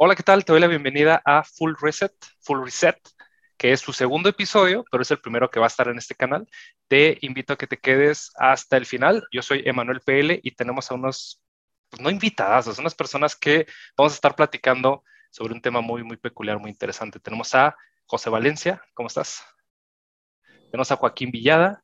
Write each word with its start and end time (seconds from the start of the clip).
Hola, 0.00 0.14
¿qué 0.14 0.22
tal? 0.22 0.44
Te 0.44 0.52
doy 0.52 0.60
la 0.60 0.68
bienvenida 0.68 1.20
a 1.24 1.42
Full 1.42 1.74
Reset, 1.80 2.12
Full 2.42 2.64
Reset, 2.64 2.96
que 3.56 3.72
es 3.72 3.80
su 3.80 3.92
segundo 3.92 4.28
episodio, 4.28 4.84
pero 4.92 5.02
es 5.02 5.10
el 5.10 5.18
primero 5.18 5.50
que 5.50 5.58
va 5.58 5.66
a 5.66 5.74
estar 5.74 5.88
en 5.88 5.98
este 5.98 6.14
canal. 6.14 6.46
Te 6.86 7.18
invito 7.22 7.52
a 7.52 7.56
que 7.56 7.66
te 7.66 7.78
quedes 7.78 8.30
hasta 8.36 8.76
el 8.76 8.86
final. 8.86 9.26
Yo 9.32 9.42
soy 9.42 9.64
Emanuel 9.66 10.00
PL 10.00 10.38
y 10.40 10.52
tenemos 10.52 10.88
a 10.88 10.94
unos, 10.94 11.42
pues 11.90 12.00
no 12.00 12.10
invitadas, 12.10 12.78
unas 12.78 12.94
personas 12.94 13.34
que 13.34 13.66
vamos 13.96 14.12
a 14.12 14.14
estar 14.14 14.36
platicando 14.36 15.02
sobre 15.32 15.52
un 15.52 15.60
tema 15.60 15.80
muy, 15.80 16.04
muy 16.04 16.16
peculiar, 16.16 16.60
muy 16.60 16.70
interesante. 16.70 17.18
Tenemos 17.18 17.52
a 17.56 17.76
José 18.06 18.30
Valencia, 18.30 18.80
¿cómo 18.94 19.08
estás? 19.08 19.44
Tenemos 20.70 20.92
a 20.92 20.96
Joaquín 20.96 21.32
Villada 21.32 21.82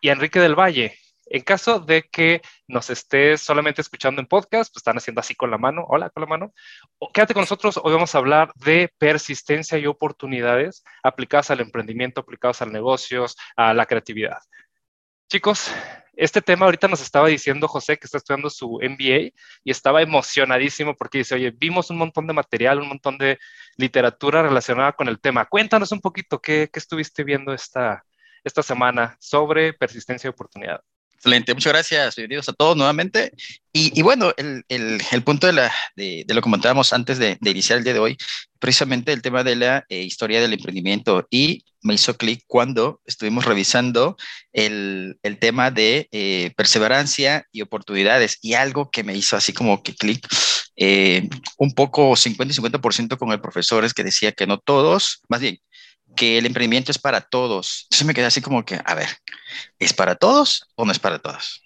y 0.00 0.10
a 0.10 0.12
Enrique 0.12 0.38
del 0.38 0.54
Valle. 0.54 0.96
En 1.34 1.40
caso 1.40 1.80
de 1.80 2.02
que 2.02 2.42
nos 2.68 2.90
estés 2.90 3.40
solamente 3.40 3.80
escuchando 3.80 4.20
en 4.20 4.26
podcast, 4.26 4.70
pues 4.70 4.82
están 4.82 4.98
haciendo 4.98 5.22
así 5.22 5.34
con 5.34 5.50
la 5.50 5.56
mano, 5.56 5.86
hola 5.88 6.10
con 6.10 6.20
la 6.20 6.26
mano, 6.26 6.52
quédate 7.14 7.32
con 7.32 7.40
nosotros, 7.40 7.80
hoy 7.82 7.94
vamos 7.94 8.14
a 8.14 8.18
hablar 8.18 8.52
de 8.56 8.92
persistencia 8.98 9.78
y 9.78 9.86
oportunidades 9.86 10.84
aplicadas 11.02 11.50
al 11.50 11.60
emprendimiento, 11.60 12.20
aplicadas 12.20 12.60
al 12.60 12.70
negocios, 12.70 13.34
a 13.56 13.72
la 13.72 13.86
creatividad. 13.86 14.36
Chicos, 15.30 15.72
este 16.12 16.42
tema 16.42 16.66
ahorita 16.66 16.86
nos 16.86 17.00
estaba 17.00 17.28
diciendo 17.28 17.66
José 17.66 17.96
que 17.96 18.04
está 18.04 18.18
estudiando 18.18 18.50
su 18.50 18.78
MBA 18.82 19.32
y 19.64 19.70
estaba 19.70 20.02
emocionadísimo 20.02 20.94
porque 20.94 21.16
dice, 21.18 21.36
oye, 21.36 21.50
vimos 21.50 21.88
un 21.88 21.96
montón 21.96 22.26
de 22.26 22.34
material, 22.34 22.82
un 22.82 22.88
montón 22.88 23.16
de 23.16 23.38
literatura 23.78 24.42
relacionada 24.42 24.92
con 24.92 25.08
el 25.08 25.18
tema. 25.18 25.46
Cuéntanos 25.46 25.92
un 25.92 26.02
poquito 26.02 26.42
qué, 26.42 26.68
qué 26.70 26.78
estuviste 26.78 27.24
viendo 27.24 27.54
esta, 27.54 28.04
esta 28.44 28.62
semana 28.62 29.16
sobre 29.18 29.72
persistencia 29.72 30.28
y 30.28 30.32
oportunidad. 30.32 30.82
Excelente, 31.22 31.54
muchas 31.54 31.72
gracias. 31.72 32.16
Bienvenidos 32.16 32.48
a 32.48 32.52
todos 32.52 32.76
nuevamente. 32.76 33.30
Y, 33.72 34.02
bueno, 34.02 34.32
el, 34.36 35.22
punto 35.24 35.46
de, 35.46 35.52
lo 36.26 36.34
que 36.34 36.40
comentábamos 36.40 36.92
antes 36.92 37.16
de, 37.18 37.38
de, 37.40 37.50
iniciar 37.52 37.78
el 37.78 37.84
día 37.84 37.92
de 37.92 38.00
hoy, 38.00 38.16
precisamente 38.58 39.12
el 39.12 39.22
tema 39.22 39.44
de 39.44 39.54
la 39.54 39.84
eh, 39.88 40.02
historia 40.02 40.40
del 40.40 40.52
emprendimiento. 40.52 41.24
Y 41.30 41.64
me 41.80 41.94
hizo 41.94 42.16
clic 42.16 42.42
cuando 42.48 43.00
estuvimos 43.06 43.44
revisando 43.44 44.16
el, 44.52 45.16
el 45.22 45.38
tema 45.38 45.70
de 45.70 46.08
eh, 46.10 46.52
perseverancia 46.56 47.46
y 47.52 47.62
oportunidades. 47.62 48.38
Y 48.42 48.54
algo 48.54 48.90
que 48.90 49.04
me 49.04 49.14
hizo 49.14 49.36
así 49.36 49.52
como 49.52 49.80
que 49.84 49.94
clic, 49.94 50.26
eh, 50.74 51.28
un 51.56 51.72
poco 51.72 52.16
50 52.16 52.52
y 52.52 52.56
50% 52.56 53.16
con 53.16 53.30
el 53.30 53.40
profesor 53.40 53.84
es 53.84 53.94
que 53.94 54.02
decía 54.02 54.32
que 54.32 54.48
no 54.48 54.58
todos, 54.58 55.20
más 55.28 55.40
bien, 55.40 55.60
que 56.16 56.38
el 56.38 56.46
emprendimiento 56.46 56.90
es 56.90 56.98
para 56.98 57.20
todos. 57.20 57.84
Entonces 57.84 58.06
me 58.06 58.14
quedé 58.14 58.26
así 58.26 58.40
como 58.40 58.64
que, 58.64 58.80
a 58.84 58.94
ver, 58.94 59.08
¿es 59.78 59.92
para 59.92 60.14
todos 60.14 60.68
o 60.74 60.84
no 60.84 60.92
es 60.92 60.98
para 60.98 61.18
todos? 61.18 61.62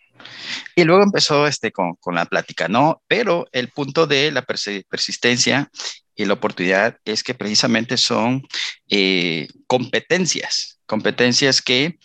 Y 0.74 0.84
luego 0.84 1.02
empezó 1.02 1.46
este, 1.46 1.72
con, 1.72 1.94
con 1.96 2.14
la 2.14 2.26
plática, 2.26 2.68
¿no? 2.68 3.02
Pero 3.06 3.46
el 3.52 3.68
punto 3.70 4.06
de 4.06 4.30
la 4.30 4.42
persistencia 4.42 5.70
y 6.16 6.24
la 6.24 6.34
oportunidad 6.34 6.96
es 7.04 7.22
que 7.22 7.34
precisamente 7.34 7.96
son 7.96 8.42
eh, 8.88 9.48
competencias, 9.66 10.80
competencias 10.86 11.60
que 11.60 11.98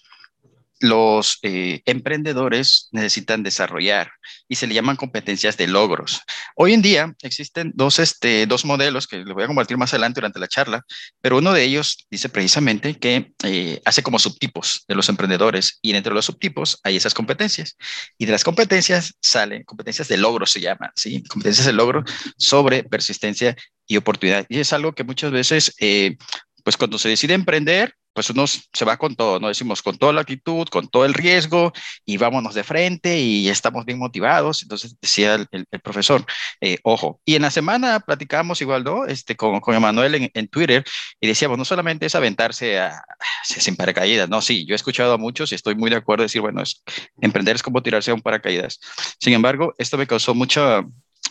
los 0.81 1.39
eh, 1.43 1.81
emprendedores 1.85 2.89
necesitan 2.91 3.43
desarrollar 3.43 4.11
y 4.47 4.55
se 4.55 4.67
le 4.67 4.73
llaman 4.73 4.95
competencias 4.95 5.57
de 5.57 5.67
logros. 5.67 6.21
Hoy 6.55 6.73
en 6.73 6.81
día 6.81 7.15
existen 7.21 7.71
dos, 7.75 7.99
este, 7.99 8.45
dos 8.45 8.65
modelos 8.65 9.07
que 9.07 9.17
les 9.17 9.33
voy 9.33 9.43
a 9.43 9.47
compartir 9.47 9.77
más 9.77 9.93
adelante 9.93 10.19
durante 10.19 10.39
la 10.39 10.47
charla, 10.47 10.83
pero 11.21 11.37
uno 11.37 11.53
de 11.53 11.63
ellos 11.63 12.05
dice 12.09 12.29
precisamente 12.29 12.97
que 12.97 13.31
eh, 13.43 13.81
hace 13.85 14.03
como 14.03 14.19
subtipos 14.19 14.83
de 14.87 14.95
los 14.95 15.07
emprendedores 15.09 15.79
y 15.81 15.93
dentro 15.93 16.11
de 16.11 16.15
los 16.15 16.25
subtipos 16.25 16.79
hay 16.83 16.97
esas 16.97 17.13
competencias 17.13 17.77
y 18.17 18.25
de 18.25 18.31
las 18.31 18.43
competencias 18.43 19.15
salen 19.21 19.63
competencias 19.63 20.07
de 20.07 20.17
logro 20.17 20.45
se 20.45 20.59
llaman, 20.59 20.91
¿sí? 20.95 21.23
Competencias 21.23 21.65
de 21.65 21.73
logro 21.73 22.03
sobre 22.37 22.83
persistencia 22.83 23.55
y 23.87 23.97
oportunidad. 23.97 24.45
Y 24.49 24.59
es 24.59 24.73
algo 24.73 24.93
que 24.93 25.03
muchas 25.03 25.31
veces, 25.31 25.73
eh, 25.79 26.17
pues 26.63 26.77
cuando 26.77 26.97
se 26.97 27.09
decide 27.09 27.33
emprender, 27.33 27.95
pues 28.13 28.29
uno 28.29 28.45
se 28.47 28.85
va 28.85 28.97
con 28.97 29.15
todo, 29.15 29.39
¿no? 29.39 29.47
Decimos 29.47 29.81
con 29.81 29.97
toda 29.97 30.13
la 30.13 30.21
actitud, 30.21 30.67
con 30.67 30.87
todo 30.89 31.05
el 31.05 31.13
riesgo 31.13 31.71
y 32.05 32.17
vámonos 32.17 32.53
de 32.53 32.63
frente 32.63 33.19
y 33.19 33.47
estamos 33.49 33.85
bien 33.85 33.99
motivados. 33.99 34.63
Entonces 34.63 34.95
decía 34.99 35.35
el, 35.35 35.65
profesor, 35.81 36.25
eh, 36.59 36.77
ojo. 36.83 37.21
Y 37.25 37.35
en 37.35 37.43
la 37.43 37.51
semana 37.51 37.99
platicábamos 38.01 38.61
igual, 38.61 38.83
¿no? 38.83 39.05
Este, 39.05 39.35
con, 39.35 39.59
con 39.61 39.75
Emanuel 39.75 40.15
en, 40.15 40.31
en, 40.33 40.47
Twitter 40.47 40.83
y 41.19 41.27
decíamos, 41.27 41.57
no 41.57 41.65
solamente 41.65 42.05
es 42.05 42.15
aventarse 42.15 42.79
a, 42.79 43.01
sin 43.43 43.75
paracaídas, 43.75 44.29
no, 44.29 44.41
sí, 44.41 44.65
yo 44.65 44.73
he 44.73 44.75
escuchado 44.75 45.13
a 45.13 45.17
muchos 45.17 45.51
y 45.51 45.55
estoy 45.55 45.75
muy 45.75 45.89
de 45.89 45.97
acuerdo 45.97 46.23
en 46.23 46.25
decir, 46.25 46.41
bueno, 46.41 46.61
es, 46.61 46.83
emprender 47.21 47.55
es 47.55 47.63
como 47.63 47.81
tirarse 47.81 48.11
a 48.11 48.13
un 48.13 48.21
paracaídas. 48.21 48.79
Sin 49.19 49.33
embargo, 49.33 49.73
esto 49.77 49.97
me 49.97 50.07
causó 50.07 50.33
mucha, 50.35 50.83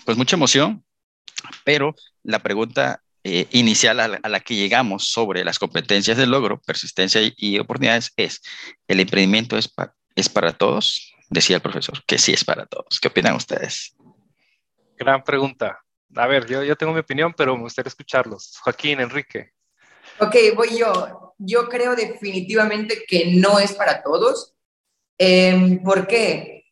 pues 0.05 0.17
mucha 0.17 0.37
emoción, 0.37 0.85
pero 1.65 1.95
la 2.23 2.39
pregunta 2.41 3.03
eh, 3.25 3.47
inicial 3.51 4.01
a 4.01 4.09
la, 4.09 4.21
a 4.23 4.29
la, 4.29 4.41
que 4.41 4.55
llegamos 4.55 5.09
sobre 5.09 5.45
las 5.45 5.59
competencias 5.59 6.17
del 6.17 6.31
logro, 6.31 6.61
persistencia 6.61 7.21
y, 7.21 7.35
y 7.37 7.59
oportunidades 7.59 8.13
es, 8.17 8.41
¿el 8.89 9.01
emprendimiento 9.01 9.59
es, 9.59 9.69
pa, 9.69 9.95
es 10.15 10.29
para 10.29 10.53
todos? 10.53 11.13
Decía 11.29 11.57
el 11.57 11.63
profesor, 11.63 12.03
que 12.07 12.19
sí 12.19 12.33
es 12.33 12.45
para 12.45 12.67
todos. 12.67 12.99
¿Qué 13.01 13.09
opinan 13.09 13.35
ustedes? 13.35 13.95
Gran 14.97 15.23
pregunta. 15.23 15.81
A 16.17 16.27
ver, 16.27 16.47
yo, 16.47 16.65
yo 16.65 16.77
tengo 16.77 16.93
mi 16.93 17.01
opinión, 17.01 17.33
pero 17.37 17.57
me 17.57 17.63
gustaría 17.63 17.89
escucharlos. 17.89 18.59
Joaquín, 18.63 19.01
Enrique. 19.01 19.53
Ok, 20.19 20.35
voy 20.57 20.77
yo. 20.77 21.35
Yo 21.39 21.69
creo 21.69 21.95
definitivamente 21.95 23.05
que 23.07 23.33
no 23.37 23.59
es 23.59 23.73
para 23.73 24.03
todos. 24.03 24.55
Eh, 25.19 25.79
¿Por 25.85 26.07
qué? 26.07 26.65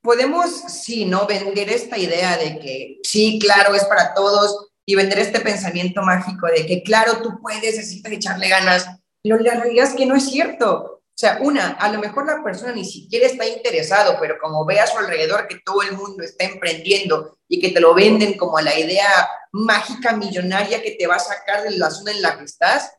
Podemos, 0.00 0.50
sí, 0.50 1.06
¿no? 1.06 1.26
Vender 1.26 1.70
esta 1.70 1.98
idea 1.98 2.36
de 2.36 2.58
que 2.58 2.98
sí, 3.02 3.38
claro, 3.40 3.74
es 3.74 3.84
para 3.84 4.14
todos, 4.14 4.72
y 4.86 4.94
vender 4.94 5.18
este 5.18 5.40
pensamiento 5.40 6.02
mágico 6.02 6.46
de 6.46 6.66
que, 6.66 6.82
claro, 6.82 7.22
tú 7.22 7.40
puedes, 7.40 7.62
necesitas 7.62 8.12
echarle 8.12 8.48
ganas, 8.48 8.86
pero 9.22 9.38
la 9.38 9.54
realidad 9.54 9.88
es 9.88 9.94
que 9.94 10.06
no 10.06 10.14
es 10.14 10.28
cierto. 10.28 10.94
O 11.14 11.16
sea, 11.16 11.38
una, 11.40 11.70
a 11.74 11.92
lo 11.92 12.00
mejor 12.00 12.26
la 12.26 12.42
persona 12.42 12.72
ni 12.72 12.84
siquiera 12.84 13.26
está 13.26 13.46
interesado, 13.46 14.16
pero 14.20 14.36
como 14.42 14.64
ve 14.64 14.80
a 14.80 14.86
su 14.86 14.98
alrededor 14.98 15.46
que 15.46 15.60
todo 15.64 15.82
el 15.82 15.92
mundo 15.92 16.24
está 16.24 16.44
emprendiendo 16.44 17.38
y 17.48 17.60
que 17.60 17.70
te 17.70 17.80
lo 17.80 17.94
venden 17.94 18.36
como 18.36 18.60
la 18.60 18.78
idea 18.78 19.28
mágica 19.52 20.16
millonaria 20.16 20.82
que 20.82 20.96
te 20.98 21.06
va 21.06 21.14
a 21.14 21.20
sacar 21.20 21.62
de 21.62 21.70
la 21.78 21.90
zona 21.90 22.10
en 22.10 22.20
la 22.20 22.36
que 22.36 22.44
estás, 22.44 22.92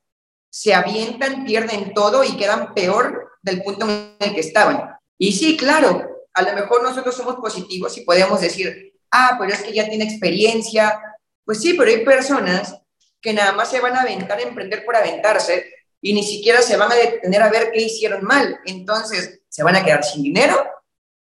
se 0.50 0.74
avientan, 0.74 1.44
pierden 1.44 1.94
todo 1.94 2.24
y 2.24 2.38
quedan 2.38 2.74
peor 2.74 3.34
del 3.41 3.62
punto 3.62 3.85
en 3.85 4.16
el 4.19 4.34
que 4.34 4.40
estaban. 4.40 4.95
Y 5.18 5.34
sí, 5.34 5.57
claro, 5.57 6.25
a 6.34 6.41
lo 6.41 6.53
mejor 6.53 6.84
nosotros 6.84 7.16
somos 7.16 7.35
positivos 7.35 7.97
y 7.97 8.01
podemos 8.01 8.40
decir, 8.40 8.94
ah, 9.12 9.35
pero 9.38 9.51
es 9.51 9.62
que 9.62 9.74
ya 9.74 9.90
tiene 9.90 10.06
experiencia, 10.06 10.97
pues 11.45 11.61
sí, 11.61 11.73
pero 11.73 11.91
hay 11.91 12.03
personas 12.03 12.75
que 13.22 13.33
nada 13.33 13.53
más 13.53 13.69
se 13.69 13.79
van 13.79 13.95
a 13.95 14.01
aventar 14.01 14.38
a 14.38 14.44
emprender 14.44 14.83
por 14.83 14.95
aventarse 14.95 15.66
y 16.01 16.13
ni 16.13 16.23
siquiera 16.23 16.61
se 16.61 16.78
van 16.78 16.91
a 16.91 16.95
detener 16.95 17.41
a 17.41 17.50
ver 17.50 17.72
qué 17.72 17.81
hicieron 17.81 18.23
mal. 18.23 18.59
Entonces, 18.66 19.41
se 19.47 19.63
van 19.63 19.75
a 19.75 19.83
quedar 19.83 20.03
sin 20.03 20.22
dinero 20.22 20.56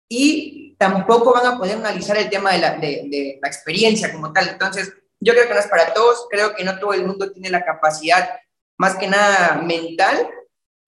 y 0.07 0.75
tampoco 0.77 1.33
van 1.33 1.45
a 1.45 1.57
poder 1.57 1.77
analizar 1.77 2.17
el 2.17 2.29
tema 2.29 2.53
de 2.53 2.59
la, 2.59 2.77
de, 2.77 3.39
la 3.41 3.47
experiencia 3.47 4.11
como 4.11 4.31
tal. 4.31 4.47
Entonces, 4.49 4.93
yo 5.19 5.33
creo 5.33 5.47
que 5.47 5.53
no 5.53 5.59
es 5.59 5.67
para 5.67 5.93
todos, 5.93 6.27
creo 6.29 6.55
que 6.55 6.63
no 6.63 6.79
todo 6.79 6.93
el 6.93 7.05
mundo 7.05 7.31
tiene 7.31 7.49
la 7.49 7.65
capacidad, 7.65 8.29
más 8.77 8.95
que 8.95 9.07
nada 9.07 9.61
mental, 9.61 10.29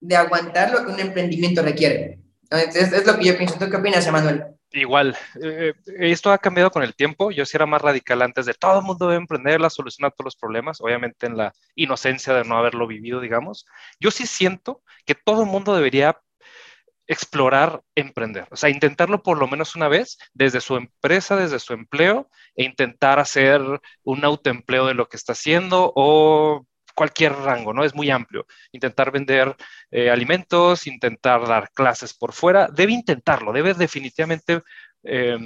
de 0.00 0.16
aguantar 0.16 0.72
lo 0.72 0.84
que 0.84 0.92
un 0.92 1.00
emprendimiento 1.00 1.62
requiere. 1.62 2.18
Entonces, 2.50 2.92
es 2.92 3.06
lo 3.06 3.18
que 3.18 3.26
yo 3.26 3.36
pienso. 3.36 3.56
¿Tú 3.58 3.68
qué 3.68 3.76
opinas, 3.76 4.06
Emanuel? 4.06 4.44
Igual, 4.74 5.16
eh, 5.42 5.74
esto 5.98 6.32
ha 6.32 6.38
cambiado 6.38 6.70
con 6.70 6.82
el 6.82 6.94
tiempo. 6.94 7.30
Yo 7.30 7.44
sí 7.44 7.56
era 7.56 7.66
más 7.66 7.82
radical 7.82 8.22
antes 8.22 8.46
de 8.46 8.54
todo 8.54 8.78
el 8.78 8.84
mundo 8.84 9.06
debe 9.06 9.18
emprender 9.20 9.60
la 9.60 9.68
solución 9.68 10.06
a 10.06 10.10
todos 10.10 10.24
los 10.26 10.36
problemas, 10.36 10.80
obviamente 10.80 11.26
en 11.26 11.36
la 11.36 11.52
inocencia 11.74 12.32
de 12.32 12.44
no 12.44 12.56
haberlo 12.56 12.86
vivido, 12.86 13.20
digamos. 13.20 13.66
Yo 14.00 14.10
sí 14.10 14.26
siento 14.26 14.82
que 15.04 15.14
todo 15.14 15.42
el 15.42 15.48
mundo 15.48 15.74
debería 15.74 16.18
explorar 17.06 17.82
emprender, 17.94 18.46
o 18.50 18.56
sea, 18.56 18.70
intentarlo 18.70 19.22
por 19.22 19.36
lo 19.38 19.48
menos 19.48 19.76
una 19.76 19.88
vez 19.88 20.18
desde 20.32 20.60
su 20.60 20.76
empresa, 20.76 21.36
desde 21.36 21.58
su 21.58 21.74
empleo, 21.74 22.30
e 22.54 22.64
intentar 22.64 23.18
hacer 23.18 23.60
un 24.04 24.24
autoempleo 24.24 24.86
de 24.86 24.94
lo 24.94 25.08
que 25.08 25.16
está 25.16 25.32
haciendo 25.32 25.92
o 25.94 26.66
cualquier 26.94 27.32
rango, 27.32 27.72
¿no? 27.72 27.84
Es 27.84 27.94
muy 27.94 28.10
amplio. 28.10 28.46
Intentar 28.72 29.10
vender 29.10 29.56
eh, 29.90 30.10
alimentos, 30.10 30.86
intentar 30.86 31.46
dar 31.46 31.70
clases 31.72 32.14
por 32.14 32.32
fuera, 32.32 32.68
debe 32.68 32.92
intentarlo, 32.92 33.52
debe 33.52 33.74
definitivamente 33.74 34.62
eh, 35.04 35.38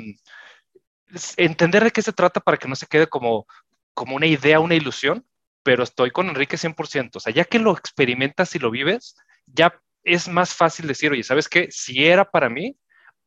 entender 1.36 1.84
de 1.84 1.90
qué 1.90 2.02
se 2.02 2.12
trata 2.12 2.40
para 2.40 2.56
que 2.56 2.68
no 2.68 2.76
se 2.76 2.86
quede 2.86 3.06
como, 3.06 3.46
como 3.94 4.16
una 4.16 4.26
idea, 4.26 4.60
una 4.60 4.74
ilusión, 4.74 5.26
pero 5.62 5.82
estoy 5.82 6.10
con 6.10 6.28
Enrique 6.28 6.56
100%, 6.56 7.16
o 7.16 7.20
sea, 7.20 7.32
ya 7.32 7.44
que 7.44 7.58
lo 7.58 7.72
experimentas 7.72 8.54
y 8.54 8.58
lo 8.58 8.70
vives, 8.70 9.16
ya 9.46 9.80
es 10.04 10.28
más 10.28 10.54
fácil 10.54 10.86
decir, 10.86 11.10
oye, 11.12 11.22
¿sabes 11.22 11.48
qué? 11.48 11.68
Si 11.70 12.06
era 12.06 12.30
para 12.30 12.48
mí 12.48 12.76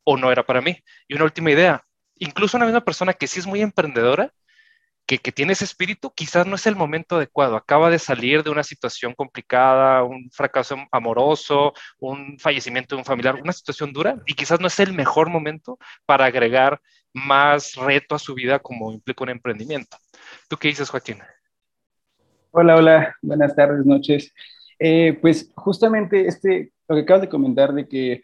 o 0.04 0.16
no 0.16 0.32
era 0.32 0.44
para 0.44 0.62
mí. 0.62 0.82
Y 1.08 1.14
una 1.14 1.24
última 1.24 1.50
idea, 1.50 1.84
incluso 2.16 2.56
una 2.56 2.66
misma 2.66 2.84
persona 2.84 3.12
que 3.12 3.26
sí 3.26 3.40
es 3.40 3.46
muy 3.46 3.60
emprendedora, 3.60 4.32
que, 5.10 5.18
que, 5.18 5.32
tiene 5.32 5.54
ese 5.54 5.64
espíritu, 5.64 6.12
quizás 6.14 6.46
no 6.46 6.54
es 6.54 6.68
el 6.68 6.76
momento 6.76 7.16
adecuado. 7.16 7.56
Acaba 7.56 7.90
de 7.90 7.98
salir 7.98 8.44
de 8.44 8.50
una 8.50 8.62
situación 8.62 9.12
complicada, 9.12 10.04
un 10.04 10.30
fracaso 10.30 10.76
amoroso, 10.92 11.72
un 11.98 12.38
fallecimiento 12.38 12.94
de 12.94 13.00
un 13.00 13.04
familiar, 13.04 13.34
una 13.42 13.52
situación 13.52 13.92
dura, 13.92 14.22
y 14.24 14.34
quizás 14.34 14.60
no 14.60 14.68
es 14.68 14.78
el 14.78 14.92
mejor 14.92 15.28
momento 15.28 15.80
para 16.06 16.26
agregar 16.26 16.80
más 17.12 17.74
reto 17.74 18.14
a 18.14 18.20
su 18.20 18.34
vida 18.34 18.60
como 18.60 18.92
implica 18.92 19.24
un 19.24 19.30
emprendimiento. 19.30 19.96
¿Tú 20.48 20.56
qué 20.56 20.68
dices, 20.68 20.88
Joaquín? 20.88 21.18
Hola, 22.52 22.76
hola, 22.76 23.16
buenas 23.20 23.56
tardes, 23.56 23.84
noches. 23.84 24.32
Eh, 24.78 25.18
pues 25.20 25.50
justamente 25.56 26.28
este, 26.28 26.72
lo 26.86 26.94
que 26.94 27.02
acabas 27.02 27.22
de 27.22 27.28
comentar 27.28 27.74
de 27.74 27.88
que 27.88 28.22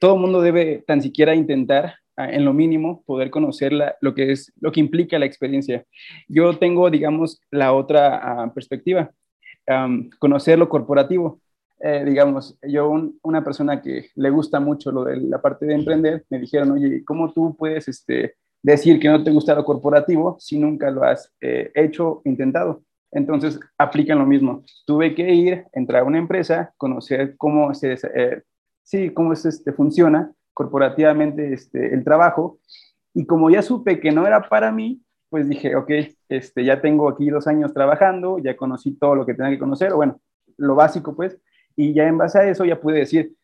todo 0.00 0.16
mundo 0.16 0.40
debe 0.40 0.82
tan 0.84 1.00
siquiera 1.00 1.32
intentar 1.36 1.94
en 2.30 2.44
lo 2.44 2.52
mínimo 2.52 3.02
poder 3.04 3.30
conocer 3.30 3.72
lo 4.00 4.14
que 4.14 4.32
es 4.32 4.52
lo 4.60 4.72
que 4.72 4.80
implica 4.80 5.18
la 5.18 5.26
experiencia. 5.26 5.84
Yo 6.28 6.58
tengo, 6.58 6.90
digamos, 6.90 7.40
la 7.50 7.72
otra 7.72 8.16
ah, 8.22 8.52
perspectiva, 8.54 9.10
conocer 10.18 10.58
lo 10.58 10.68
corporativo. 10.68 11.40
Eh, 11.84 12.04
digamos, 12.04 12.56
yo 12.62 12.92
una 13.22 13.42
persona 13.42 13.82
que 13.82 14.06
le 14.14 14.30
gusta 14.30 14.60
mucho 14.60 14.92
lo 14.92 15.04
de 15.04 15.16
la 15.16 15.42
parte 15.42 15.66
de 15.66 15.74
emprender, 15.74 16.24
me 16.30 16.38
dijeron, 16.38 16.70
oye, 16.70 17.04
¿cómo 17.04 17.32
tú 17.32 17.56
puedes 17.56 17.88
este, 17.88 18.36
decir 18.62 19.00
que 19.00 19.08
no 19.08 19.24
te 19.24 19.32
gusta 19.32 19.56
lo 19.56 19.64
corporativo 19.64 20.36
si 20.38 20.58
nunca 20.58 20.92
lo 20.92 21.02
has 21.02 21.32
eh, 21.40 21.72
hecho, 21.74 22.22
intentado? 22.24 22.84
Entonces, 23.10 23.58
aplican 23.76 24.18
lo 24.18 24.26
mismo. 24.26 24.62
Tuve 24.86 25.14
que 25.14 25.34
ir, 25.34 25.64
entrar 25.72 26.02
a 26.02 26.04
una 26.04 26.18
empresa, 26.18 26.72
conocer 26.76 27.36
cómo 27.36 27.74
se, 27.74 27.94
eh, 28.14 28.42
sí, 28.84 29.10
cómo 29.10 29.32
es, 29.32 29.44
este, 29.44 29.72
funciona 29.72 30.32
corporativamente 30.54 31.52
este, 31.52 31.94
el 31.94 32.04
trabajo. 32.04 32.58
Y 33.14 33.26
como 33.26 33.50
ya 33.50 33.62
supe 33.62 34.00
que 34.00 34.12
no 34.12 34.26
era 34.26 34.48
para 34.48 34.72
mí, 34.72 35.02
pues 35.28 35.48
dije, 35.48 35.76
ok, 35.76 35.90
este, 36.28 36.64
ya 36.64 36.80
tengo 36.80 37.08
aquí 37.08 37.28
dos 37.30 37.46
años 37.46 37.72
trabajando, 37.72 38.38
ya 38.38 38.56
conocí 38.56 38.92
todo 38.98 39.14
lo 39.14 39.26
que 39.26 39.34
tenía 39.34 39.50
que 39.50 39.58
conocer, 39.58 39.94
bueno, 39.94 40.20
lo 40.58 40.74
básico 40.74 41.16
pues, 41.16 41.38
y 41.74 41.94
ya 41.94 42.06
en 42.06 42.18
base 42.18 42.38
a 42.38 42.48
eso 42.48 42.64
ya 42.64 42.80
pude 42.80 42.98
decir, 42.98 43.34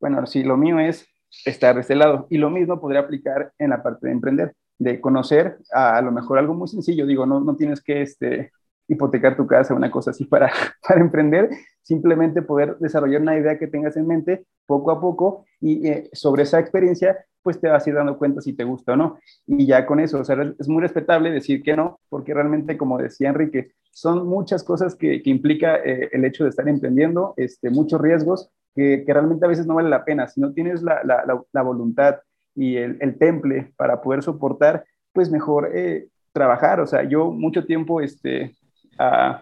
bueno, 0.00 0.26
si 0.26 0.42
lo 0.42 0.56
mío 0.56 0.78
es 0.78 1.06
estar 1.44 1.74
de 1.74 1.80
este 1.80 1.94
lado. 1.94 2.26
Y 2.30 2.38
lo 2.38 2.50
mismo 2.50 2.80
podría 2.80 3.00
aplicar 3.00 3.52
en 3.58 3.70
la 3.70 3.82
parte 3.82 4.06
de 4.06 4.12
emprender, 4.12 4.54
de 4.78 5.00
conocer 5.00 5.58
a, 5.72 5.96
a 5.96 6.02
lo 6.02 6.12
mejor 6.12 6.38
algo 6.38 6.54
muy 6.54 6.68
sencillo, 6.68 7.06
digo, 7.06 7.26
no, 7.26 7.40
no 7.40 7.56
tienes 7.56 7.82
que 7.82 8.02
este, 8.02 8.52
hipotecar 8.88 9.36
tu 9.36 9.46
casa, 9.46 9.74
una 9.74 9.90
cosa 9.90 10.10
así 10.10 10.24
para, 10.24 10.50
para 10.88 11.00
emprender, 11.00 11.50
simplemente 11.82 12.42
poder 12.42 12.76
desarrollar 12.78 13.20
una 13.20 13.38
idea 13.38 13.58
que 13.58 13.66
tengas 13.66 13.96
en 13.96 14.06
mente 14.06 14.44
poco 14.66 14.90
a 14.90 15.00
poco 15.00 15.44
y 15.60 15.86
eh, 15.86 16.10
sobre 16.12 16.42
esa 16.42 16.58
experiencia, 16.58 17.24
pues 17.42 17.60
te 17.60 17.68
vas 17.68 17.86
a 17.86 17.90
ir 17.90 17.96
dando 17.96 18.18
cuenta 18.18 18.40
si 18.40 18.52
te 18.52 18.64
gusta 18.64 18.92
o 18.92 18.96
no. 18.96 19.18
Y 19.46 19.66
ya 19.66 19.86
con 19.86 20.00
eso, 20.00 20.20
o 20.20 20.24
sea, 20.24 20.36
es 20.58 20.68
muy 20.68 20.82
respetable 20.82 21.30
decir 21.30 21.62
que 21.62 21.76
no, 21.76 22.00
porque 22.08 22.34
realmente, 22.34 22.76
como 22.76 22.98
decía 22.98 23.28
Enrique, 23.28 23.72
son 23.90 24.26
muchas 24.26 24.62
cosas 24.64 24.94
que, 24.94 25.22
que 25.22 25.30
implica 25.30 25.76
eh, 25.76 26.08
el 26.12 26.24
hecho 26.24 26.44
de 26.44 26.50
estar 26.50 26.68
emprendiendo, 26.68 27.34
este, 27.36 27.70
muchos 27.70 28.00
riesgos 28.00 28.50
que, 28.74 29.04
que, 29.04 29.12
realmente 29.12 29.44
a 29.44 29.48
veces 29.48 29.66
no 29.66 29.74
vale 29.74 29.88
la 29.88 30.04
pena. 30.04 30.28
Si 30.28 30.40
no 30.40 30.52
tienes 30.52 30.82
la, 30.82 31.02
la, 31.04 31.24
la, 31.52 31.62
voluntad 31.62 32.18
y 32.54 32.76
el, 32.76 32.98
el, 33.00 33.18
temple 33.18 33.72
para 33.76 34.00
poder 34.00 34.22
soportar, 34.22 34.84
pues 35.12 35.30
mejor 35.30 35.70
eh, 35.74 36.08
trabajar. 36.32 36.80
O 36.80 36.86
sea, 36.86 37.02
yo 37.02 37.32
mucho 37.32 37.64
tiempo, 37.64 38.00
este, 38.00 38.52
Ah, 38.98 39.40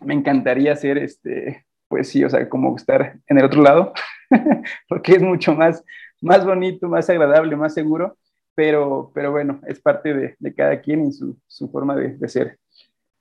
me 0.00 0.14
encantaría 0.14 0.72
hacer, 0.72 0.98
este, 0.98 1.64
pues 1.88 2.08
sí, 2.08 2.24
o 2.24 2.30
sea, 2.30 2.48
como 2.48 2.76
estar 2.76 3.18
en 3.26 3.38
el 3.38 3.44
otro 3.44 3.62
lado, 3.62 3.92
porque 4.88 5.12
es 5.12 5.22
mucho 5.22 5.54
más, 5.54 5.82
más 6.20 6.44
bonito, 6.44 6.88
más 6.88 7.08
agradable, 7.08 7.56
más 7.56 7.74
seguro, 7.74 8.16
pero, 8.54 9.10
pero 9.14 9.30
bueno, 9.30 9.60
es 9.66 9.80
parte 9.80 10.12
de, 10.12 10.36
de 10.38 10.54
cada 10.54 10.80
quien 10.80 11.06
y 11.06 11.12
su, 11.12 11.36
su 11.46 11.70
forma 11.70 11.94
de, 11.96 12.16
de, 12.16 12.28
ser. 12.28 12.58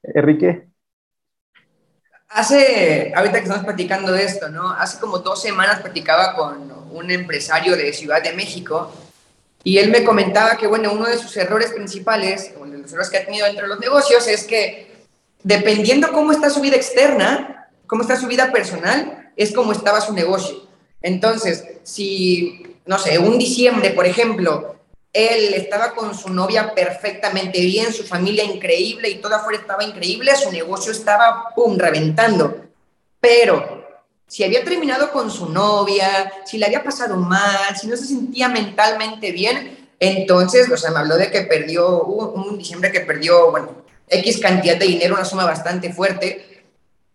Enrique. 0.03 0.67
Hace, 2.29 3.13
ahorita 3.15 3.37
que 3.37 3.43
estamos 3.43 3.65
platicando 3.65 4.11
de 4.11 4.23
esto, 4.23 4.49
¿no? 4.49 4.71
Hace 4.71 4.99
como 4.99 5.19
dos 5.19 5.41
semanas 5.41 5.81
platicaba 5.81 6.33
con 6.33 6.71
un 6.91 7.11
empresario 7.11 7.75
de 7.75 7.93
Ciudad 7.93 8.23
de 8.23 8.33
México 8.33 8.91
y 9.63 9.77
él 9.77 9.91
me 9.91 10.03
comentaba 10.03 10.57
que, 10.57 10.65
bueno, 10.65 10.91
uno 10.91 11.05
de 11.05 11.17
sus 11.17 11.35
errores 11.37 11.71
principales, 11.71 12.53
uno 12.57 12.71
de 12.71 12.77
los 12.79 12.91
errores 12.91 13.09
que 13.09 13.17
ha 13.17 13.25
tenido 13.25 13.45
dentro 13.45 13.63
de 13.63 13.69
los 13.69 13.79
negocios 13.79 14.27
es 14.27 14.45
que 14.45 14.90
dependiendo 15.43 16.11
cómo 16.11 16.31
está 16.31 16.49
su 16.49 16.61
vida 16.61 16.75
externa, 16.75 17.69
cómo 17.87 18.01
está 18.01 18.15
su 18.15 18.27
vida 18.27 18.51
personal, 18.51 19.31
es 19.35 19.53
como 19.53 19.71
estaba 19.71 20.01
su 20.01 20.13
negocio. 20.13 20.67
Entonces, 21.01 21.65
si, 21.83 22.77
no 22.85 22.99
sé, 22.99 23.17
un 23.19 23.37
diciembre, 23.37 23.91
por 23.91 24.05
ejemplo, 24.05 24.75
él 25.13 25.53
estaba 25.53 25.93
con 25.93 26.15
su 26.15 26.29
novia 26.29 26.73
perfectamente 26.73 27.59
bien, 27.59 27.91
su 27.91 28.03
familia 28.03 28.43
increíble 28.43 29.09
y 29.09 29.15
todo 29.15 29.35
afuera 29.35 29.59
estaba 29.59 29.83
increíble, 29.83 30.35
su 30.35 30.51
negocio 30.51 30.91
estaba, 30.91 31.49
¡pum!, 31.55 31.77
reventando. 31.77 32.65
Pero 33.19 33.85
si 34.27 34.43
había 34.43 34.63
terminado 34.63 35.11
con 35.11 35.29
su 35.29 35.49
novia, 35.49 36.31
si 36.45 36.57
le 36.57 36.65
había 36.65 36.83
pasado 36.83 37.17
mal, 37.17 37.75
si 37.75 37.87
no 37.87 37.97
se 37.97 38.05
sentía 38.05 38.47
mentalmente 38.47 39.31
bien, 39.31 39.89
entonces, 39.99 40.71
o 40.71 40.77
sea, 40.77 40.91
me 40.91 40.99
habló 40.99 41.17
de 41.17 41.29
que 41.29 41.41
perdió, 41.41 42.03
un, 42.03 42.49
un 42.49 42.57
diciembre 42.57 42.91
que 42.91 43.01
perdió, 43.01 43.51
bueno, 43.51 43.80
X 44.11 44.39
cantidad 44.39 44.77
de 44.77 44.85
dinero, 44.85 45.15
una 45.15 45.25
suma 45.25 45.45
bastante 45.45 45.91
fuerte, 45.91 46.63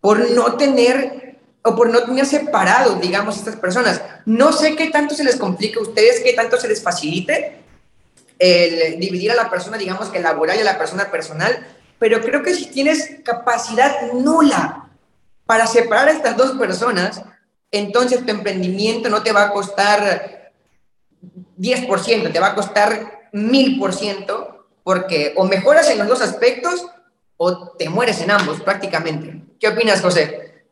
por 0.00 0.30
no 0.30 0.56
tener 0.56 1.36
o 1.62 1.74
por 1.76 1.90
no 1.90 2.04
tener 2.04 2.26
separados, 2.26 3.00
digamos, 3.00 3.36
estas 3.36 3.56
personas. 3.56 4.00
No 4.24 4.52
sé 4.52 4.76
qué 4.76 4.88
tanto 4.90 5.14
se 5.14 5.24
les 5.24 5.36
complica 5.36 5.78
a 5.78 5.82
ustedes, 5.82 6.20
qué 6.20 6.32
tanto 6.32 6.58
se 6.58 6.68
les 6.68 6.82
facilite 6.82 7.60
el 8.38 9.00
dividir 9.00 9.30
a 9.32 9.34
la 9.34 9.50
persona, 9.50 9.76
digamos, 9.78 10.08
que 10.08 10.20
laboral 10.20 10.58
y 10.58 10.60
a 10.60 10.64
la 10.64 10.78
persona 10.78 11.10
personal, 11.10 11.66
pero 11.98 12.20
creo 12.20 12.42
que 12.42 12.54
si 12.54 12.66
tienes 12.66 13.16
capacidad 13.24 14.12
nula 14.12 14.90
para 15.46 15.66
separar 15.66 16.08
a 16.08 16.12
estas 16.12 16.36
dos 16.36 16.52
personas, 16.52 17.22
entonces 17.70 18.24
tu 18.24 18.30
emprendimiento 18.30 19.08
no 19.08 19.22
te 19.22 19.32
va 19.32 19.44
a 19.44 19.52
costar 19.52 20.52
10%, 21.58 22.32
te 22.32 22.40
va 22.40 22.48
a 22.48 22.54
costar 22.54 23.28
1000%, 23.32 24.55
porque 24.86 25.32
o 25.34 25.44
mejoras 25.48 25.90
en 25.90 25.98
los 25.98 26.06
dos 26.06 26.20
aspectos 26.20 26.86
o 27.36 27.70
te 27.76 27.88
mueres 27.88 28.20
en 28.20 28.30
ambos 28.30 28.60
prácticamente. 28.60 29.42
¿Qué 29.58 29.66
opinas, 29.66 30.00
José? 30.00 30.64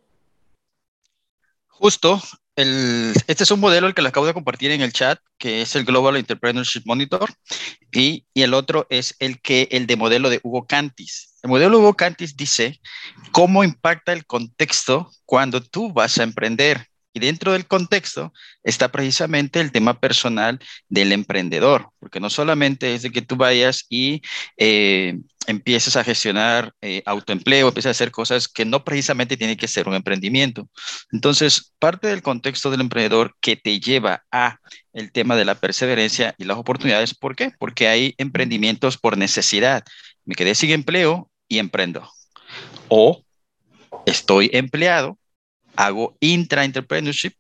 Justo, 1.66 2.22
este 2.55 3.43
es 3.43 3.50
un 3.50 3.58
modelo 3.58 3.88
el 3.88 3.94
que 3.94 4.02
le 4.02 4.11
acabo 4.11 4.25
de 4.25 4.32
compartir 4.32 4.70
en 4.70 4.82
el 4.82 4.93
chat, 4.93 5.19
que 5.37 5.62
es 5.62 5.75
el 5.75 5.84
Global 5.84 6.16
Entrepreneurship 6.16 6.82
Monitor, 6.84 7.28
y, 7.90 8.25
y, 8.32 8.43
el 8.43 8.55
otro 8.55 8.87
es 8.88 9.16
el, 9.19 9.40
que, 9.40 9.66
el 9.72 9.88
de 9.88 9.96
modelo 9.96 10.31
de 10.31 10.38
Hugo 10.44 10.64
Cantis. 10.64 11.34
El 11.43 11.50
modelo 11.50 11.70
de 11.72 11.82
Hugo 11.82 11.94
Cantis 11.94 12.37
dice 12.37 12.81
cómo 13.32 13.64
impacta 13.64 14.12
el 14.12 14.26
contexto 14.26 15.10
cuando 15.25 15.60
tú 15.60 15.93
vas 15.93 16.19
a 16.19 16.22
emprender. 16.22 16.87
Y 17.14 17.20
dentro 17.20 17.52
del 17.52 17.66
contexto 17.66 18.32
está 18.64 18.90
precisamente 18.90 19.61
el 19.61 19.70
tema 19.70 20.00
personal 20.00 20.58
del 20.88 21.12
emprendedor, 21.12 21.90
porque 22.00 22.19
no 22.19 22.28
solamente 22.28 22.94
es 22.94 23.02
de 23.02 23.12
que 23.12 23.22
tú 23.22 23.37
vayas 23.37 23.87
y 23.88 24.20
eh, 24.56 25.20
empieces 25.46 25.94
a 25.94 26.02
gestionar 26.02 26.72
eh, 26.81 27.02
autoempleo, 27.06 27.69
empieces 27.69 27.88
a 27.88 27.90
hacer 27.93 28.11
cosas 28.11 28.48
que 28.48 28.65
no 28.65 28.82
precisamente 28.82 29.36
tiene 29.36 29.56
que 29.56 29.69
ser 29.69 29.88
un 29.88 29.94
emprendimiento. 29.94 30.69
Entonces, 31.12 31.72
parte 31.79 32.08
del 32.08 32.22
contexto 32.22 32.72
del 32.72 32.81
emprendedor 32.81 33.36
que 33.41 33.55
te 33.55 33.79
lleva 33.79 34.24
a 34.32 34.58
el 34.93 35.12
tema 35.12 35.36
de 35.36 35.44
la 35.44 35.55
perseverancia 35.55 36.34
y 36.36 36.44
las 36.44 36.56
oportunidades, 36.56 37.15
¿por 37.15 37.36
qué? 37.36 37.53
Porque 37.58 37.86
hay 37.86 38.15
emprendimientos 38.19 38.98
por 38.98 39.17
necesidad. 39.17 39.84
Me 40.24 40.34
quedé 40.34 40.56
sin 40.56 40.70
empleo 40.70 41.31
y 41.46 41.58
emprendo. 41.58 42.10
O 42.88 43.24
estoy 44.05 44.50
empleado 44.53 45.17
hago 45.76 46.16
intra-entrepreneurship, 46.20 47.34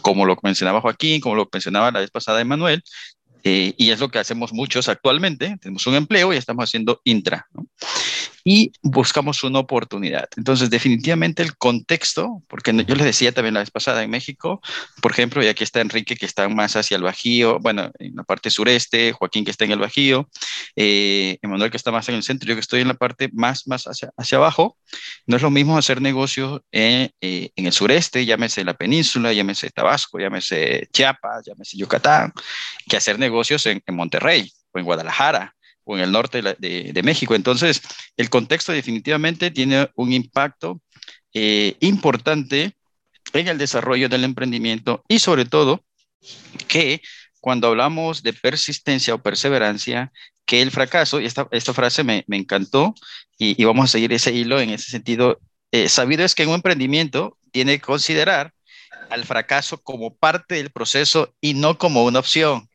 como 0.00 0.24
lo 0.24 0.36
mencionaba 0.42 0.80
Joaquín, 0.80 1.20
como 1.20 1.34
lo 1.34 1.48
mencionaba 1.52 1.90
la 1.90 2.00
vez 2.00 2.10
pasada 2.10 2.40
Emanuel, 2.40 2.82
eh, 3.44 3.74
y 3.76 3.90
es 3.90 4.00
lo 4.00 4.08
que 4.08 4.18
hacemos 4.18 4.52
muchos 4.52 4.88
actualmente. 4.88 5.56
Tenemos 5.60 5.86
un 5.86 5.94
empleo 5.94 6.32
y 6.32 6.36
estamos 6.36 6.64
haciendo 6.64 7.00
intra. 7.04 7.46
Y 8.44 8.72
buscamos 8.82 9.42
una 9.44 9.60
oportunidad. 9.60 10.28
Entonces, 10.36 10.70
definitivamente 10.70 11.42
el 11.42 11.56
contexto, 11.56 12.42
porque 12.48 12.72
yo 12.86 12.94
les 12.94 13.06
decía 13.06 13.32
también 13.32 13.54
la 13.54 13.60
vez 13.60 13.70
pasada 13.70 14.02
en 14.02 14.10
México, 14.10 14.60
por 15.00 15.12
ejemplo, 15.12 15.42
y 15.42 15.48
aquí 15.48 15.64
está 15.64 15.80
Enrique 15.80 16.16
que 16.16 16.26
está 16.26 16.48
más 16.48 16.76
hacia 16.76 16.96
el 16.96 17.02
Bajío, 17.02 17.58
bueno, 17.60 17.90
en 17.98 18.16
la 18.16 18.24
parte 18.24 18.50
sureste, 18.50 19.12
Joaquín 19.12 19.44
que 19.44 19.50
está 19.50 19.64
en 19.64 19.72
el 19.72 19.78
Bajío, 19.78 20.28
eh, 20.76 21.38
Emanuel 21.42 21.70
que 21.70 21.76
está 21.76 21.90
más 21.90 22.08
en 22.08 22.16
el 22.16 22.22
centro, 22.22 22.48
yo 22.48 22.54
que 22.54 22.60
estoy 22.60 22.80
en 22.80 22.88
la 22.88 22.94
parte 22.94 23.30
más, 23.32 23.66
más 23.66 23.84
hacia, 23.84 24.10
hacia 24.16 24.38
abajo. 24.38 24.76
No 25.26 25.36
es 25.36 25.42
lo 25.42 25.50
mismo 25.50 25.78
hacer 25.78 26.00
negocios 26.00 26.60
en, 26.72 27.10
eh, 27.20 27.50
en 27.54 27.66
el 27.66 27.72
sureste, 27.72 28.24
llámese 28.24 28.64
la 28.64 28.74
península, 28.74 29.32
llámese 29.32 29.70
Tabasco, 29.70 30.18
llámese 30.18 30.88
Chiapas, 30.92 31.44
llámese 31.46 31.76
Yucatán, 31.76 32.32
que 32.88 32.96
hacer 32.96 33.18
negocios 33.18 33.66
en, 33.66 33.82
en 33.86 33.94
Monterrey 33.94 34.50
o 34.72 34.78
en 34.78 34.84
Guadalajara 34.84 35.54
o 35.84 35.96
en 35.96 36.04
el 36.04 36.12
norte 36.12 36.42
de, 36.42 37.02
México. 37.02 37.34
Entonces, 37.34 37.82
el 38.16 38.30
contexto 38.30 38.72
definitivamente 38.72 39.50
tiene 39.50 39.90
un 39.96 40.12
impacto 40.12 40.80
eh, 41.34 41.76
importante 41.80 42.76
en 43.32 43.48
el 43.48 43.58
desarrollo 43.58 44.08
del 44.08 44.24
emprendimiento 44.24 45.04
y 45.08 45.18
sobre 45.18 45.44
todo 45.44 45.84
que 46.68 47.02
cuando 47.40 47.68
hablamos 47.68 48.22
de 48.22 48.32
persistencia 48.32 49.14
o 49.14 49.22
perseverancia, 49.22 50.12
que 50.46 50.62
el 50.62 50.70
fracaso, 50.70 51.20
y 51.20 51.26
esta, 51.26 51.48
esta 51.50 51.74
frase 51.74 52.04
me, 52.04 52.24
me 52.28 52.36
encantó, 52.36 52.94
y, 53.36 53.60
y, 53.60 53.64
vamos 53.64 53.86
a 53.86 53.88
seguir 53.88 54.12
ese 54.12 54.32
hilo 54.32 54.60
en 54.60 54.70
ese 54.70 54.90
sentido, 54.90 55.40
eh, 55.72 55.88
sabido 55.88 56.24
es 56.24 56.34
que 56.34 56.46
un 56.46 56.54
emprendimiento 56.54 57.38
tiene 57.50 57.78
que 57.78 57.80
considerar 57.84 58.52
al 59.10 59.24
fracaso 59.24 59.82
como 59.82 60.14
parte 60.14 60.56
del 60.56 60.70
proceso 60.70 61.34
y 61.40 61.54
no 61.54 61.78
como 61.78 62.04
una 62.04 62.20
opción. 62.20 62.68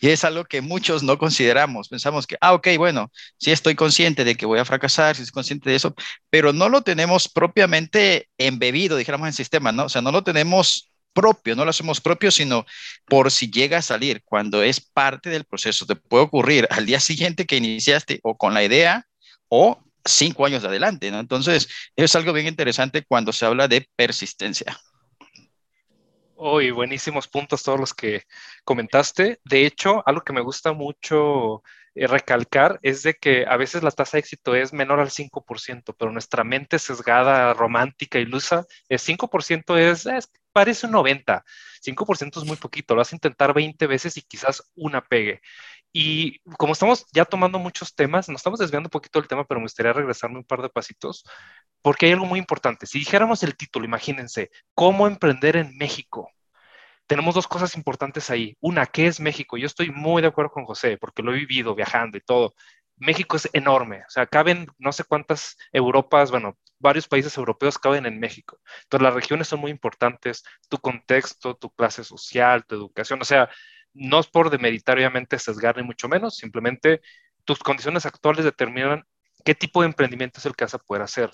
Y 0.00 0.08
es 0.08 0.24
algo 0.24 0.44
que 0.44 0.62
muchos 0.62 1.02
no 1.02 1.18
consideramos. 1.18 1.88
Pensamos 1.88 2.26
que, 2.26 2.36
ah, 2.40 2.54
ok, 2.54 2.68
bueno, 2.78 3.12
sí 3.38 3.50
estoy 3.50 3.74
consciente 3.74 4.24
de 4.24 4.34
que 4.34 4.46
voy 4.46 4.58
a 4.58 4.64
fracasar, 4.64 5.14
sí 5.14 5.22
estoy 5.22 5.34
consciente 5.34 5.70
de 5.70 5.76
eso, 5.76 5.94
pero 6.30 6.52
no 6.52 6.68
lo 6.68 6.82
tenemos 6.82 7.28
propiamente 7.28 8.28
embebido, 8.38 8.96
dijéramos, 8.96 9.26
en 9.26 9.28
el 9.28 9.34
sistema, 9.34 9.72
¿no? 9.72 9.84
O 9.84 9.88
sea, 9.88 10.00
no 10.02 10.10
lo 10.12 10.24
tenemos 10.24 10.90
propio, 11.12 11.54
no 11.56 11.64
lo 11.64 11.70
hacemos 11.70 12.00
propio, 12.00 12.30
sino 12.30 12.64
por 13.06 13.30
si 13.30 13.50
llega 13.50 13.78
a 13.78 13.82
salir, 13.82 14.22
cuando 14.24 14.62
es 14.62 14.80
parte 14.80 15.28
del 15.30 15.44
proceso. 15.44 15.86
Te 15.86 15.96
puede 15.96 16.24
ocurrir 16.24 16.66
al 16.70 16.86
día 16.86 17.00
siguiente 17.00 17.46
que 17.46 17.56
iniciaste 17.56 18.20
o 18.22 18.36
con 18.36 18.54
la 18.54 18.64
idea 18.64 19.06
o 19.48 19.82
cinco 20.04 20.46
años 20.46 20.64
adelante, 20.64 21.10
¿no? 21.10 21.20
Entonces, 21.20 21.68
es 21.96 22.14
algo 22.16 22.32
bien 22.32 22.46
interesante 22.46 23.04
cuando 23.06 23.32
se 23.32 23.44
habla 23.46 23.68
de 23.68 23.88
persistencia. 23.96 24.78
Uy, 26.42 26.70
buenísimos 26.70 27.28
puntos 27.28 27.62
todos 27.62 27.78
los 27.78 27.92
que 27.92 28.22
comentaste. 28.64 29.40
De 29.44 29.66
hecho, 29.66 30.02
algo 30.06 30.22
que 30.22 30.32
me 30.32 30.40
gusta 30.40 30.72
mucho 30.72 31.62
eh, 31.94 32.06
recalcar 32.06 32.78
es 32.82 33.02
de 33.02 33.12
que 33.14 33.44
a 33.46 33.58
veces 33.58 33.82
la 33.82 33.90
tasa 33.90 34.16
de 34.16 34.20
éxito 34.20 34.54
es 34.54 34.72
menor 34.72 35.00
al 35.00 35.10
5%, 35.10 35.94
pero 35.98 36.10
nuestra 36.10 36.42
mente 36.42 36.78
sesgada, 36.78 37.52
romántica, 37.52 38.18
ilusa, 38.18 38.64
el 38.88 38.98
5% 38.98 39.76
es, 39.76 40.06
es, 40.06 40.30
parece 40.52 40.86
un 40.86 40.94
90%, 40.94 41.44
5% 41.82 42.40
es 42.40 42.46
muy 42.46 42.56
poquito, 42.56 42.94
lo 42.94 43.00
vas 43.00 43.12
a 43.12 43.16
intentar 43.16 43.52
20 43.52 43.86
veces 43.86 44.16
y 44.16 44.22
quizás 44.22 44.62
una 44.74 45.02
pegue. 45.02 45.42
Y 45.92 46.38
como 46.56 46.72
estamos 46.72 47.06
ya 47.12 47.24
tomando 47.24 47.58
muchos 47.58 47.94
temas, 47.94 48.28
nos 48.28 48.40
estamos 48.40 48.60
desviando 48.60 48.86
un 48.86 48.90
poquito 48.90 49.20
del 49.20 49.28
tema, 49.28 49.44
pero 49.44 49.60
me 49.60 49.64
gustaría 49.64 49.92
regresarme 49.92 50.38
un 50.38 50.44
par 50.44 50.62
de 50.62 50.68
pasitos, 50.68 51.24
porque 51.82 52.06
hay 52.06 52.12
algo 52.12 52.26
muy 52.26 52.38
importante. 52.38 52.86
Si 52.86 52.98
dijéramos 52.98 53.42
el 53.42 53.56
título, 53.56 53.84
imagínense, 53.84 54.50
¿cómo 54.74 55.06
emprender 55.06 55.56
en 55.56 55.76
México? 55.76 56.30
Tenemos 57.06 57.34
dos 57.34 57.48
cosas 57.48 57.76
importantes 57.76 58.30
ahí. 58.30 58.56
Una, 58.60 58.86
¿qué 58.86 59.06
es 59.08 59.18
México? 59.18 59.56
Yo 59.56 59.66
estoy 59.66 59.90
muy 59.90 60.22
de 60.22 60.28
acuerdo 60.28 60.52
con 60.52 60.64
José, 60.64 60.96
porque 60.96 61.22
lo 61.22 61.32
he 61.32 61.38
vivido 61.38 61.74
viajando 61.74 62.16
y 62.18 62.20
todo. 62.20 62.54
México 63.00 63.36
es 63.36 63.48
enorme, 63.54 64.02
o 64.06 64.10
sea, 64.10 64.26
caben 64.26 64.68
no 64.78 64.92
sé 64.92 65.04
cuántas 65.04 65.56
Europas, 65.72 66.30
bueno, 66.30 66.58
varios 66.78 67.08
países 67.08 67.36
europeos 67.36 67.78
caben 67.78 68.06
en 68.06 68.20
México. 68.20 68.60
Entonces, 68.82 69.04
las 69.04 69.14
regiones 69.14 69.48
son 69.48 69.60
muy 69.60 69.70
importantes, 69.70 70.44
tu 70.68 70.78
contexto, 70.78 71.56
tu 71.56 71.70
clase 71.70 72.04
social, 72.04 72.64
tu 72.66 72.74
educación, 72.74 73.20
o 73.22 73.24
sea, 73.24 73.48
no 73.94 74.20
es 74.20 74.26
por 74.26 74.50
demeritar 74.50 74.96
obviamente 74.96 75.38
sesgar 75.38 75.76
ni 75.76 75.82
mucho 75.82 76.08
menos, 76.08 76.36
simplemente 76.36 77.00
tus 77.44 77.58
condiciones 77.58 78.06
actuales 78.06 78.44
determinan 78.44 79.04
qué 79.44 79.54
tipo 79.54 79.82
de 79.82 79.88
emprendimiento 79.88 80.38
es 80.38 80.46
el 80.46 80.54
que 80.54 80.64
vas 80.64 80.74
a 80.74 80.78
poder 80.78 81.02
hacer. 81.02 81.30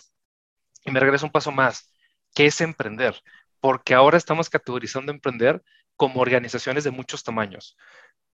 Y 0.85 0.91
me 0.91 1.01
regreso 1.01 1.27
un 1.27 1.33
paso 1.33 1.53
más, 1.53 1.93
¿qué 2.35 2.47
es 2.47 2.61
emprender? 2.61 3.21
Porque 3.61 3.95
ahora 3.95 4.17
estamos 4.17 4.51
categorizando 4.51 5.13
emprender 5.13 5.63
como 5.97 6.21
organizaciones 6.21 6.85
de 6.85 6.91
muchos 6.91 7.25
tamaños 7.25 7.77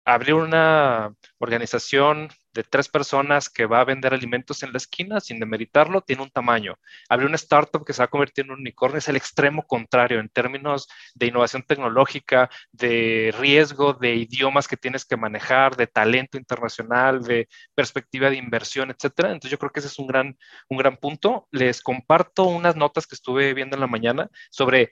abrir 0.06 0.34
una 0.36 1.14
organización 1.38 2.30
de 2.54 2.64
tres 2.64 2.90
personas 2.90 3.50
que 3.50 3.66
va 3.66 3.80
a 3.80 3.86
vender 3.86 4.14
alimentos 4.14 4.64
en 4.64 4.72
la 4.72 4.78
esquina 4.78 5.20
sin 5.20 5.40
demeritarlo, 5.40 6.02
tiene 6.02 6.24
un 6.24 6.30
tamaño. 6.30 6.78
Abrir 7.08 7.28
una 7.28 7.36
startup 7.36 7.86
que 7.86 7.94
se 7.94 8.02
va 8.02 8.06
a 8.06 8.10
convertir 8.10 8.46
en 8.46 8.52
un 8.52 8.60
unicornio 8.60 8.98
es 8.98 9.08
el 9.08 9.16
extremo 9.16 9.64
contrario 9.64 10.20
en 10.20 10.30
términos 10.30 10.88
de 11.14 11.28
innovación 11.28 11.64
tecnológica, 11.64 12.50
de 12.72 13.34
riesgo, 13.38 13.94
de 13.94 14.16
idiomas 14.16 14.68
que 14.68 14.78
tienes 14.78 15.06
que 15.06 15.18
manejar, 15.18 15.76
de 15.78 15.88
talento 15.88 16.38
internacional, 16.38 17.22
de 17.24 17.48
perspectiva 17.76 18.30
de 18.30 18.38
inversión, 18.38 18.92
etcétera. 18.92 19.30
Entonces 19.30 19.52
yo 19.52 19.60
creo 19.60 19.72
que 19.72 19.80
ese 19.80 19.90
es 19.90 20.00
un 20.00 20.08
gran, 20.08 20.38
un 20.68 20.78
gran 20.78 20.98
punto. 20.98 21.48
Les 21.52 21.82
comparto 21.82 22.46
unas 22.46 22.76
notas 22.76 23.08
que 23.08 23.16
estuve 23.16 23.54
viendo 23.54 23.76
en 23.76 23.82
la 23.82 23.88
mañana 23.88 24.30
sobre 24.50 24.92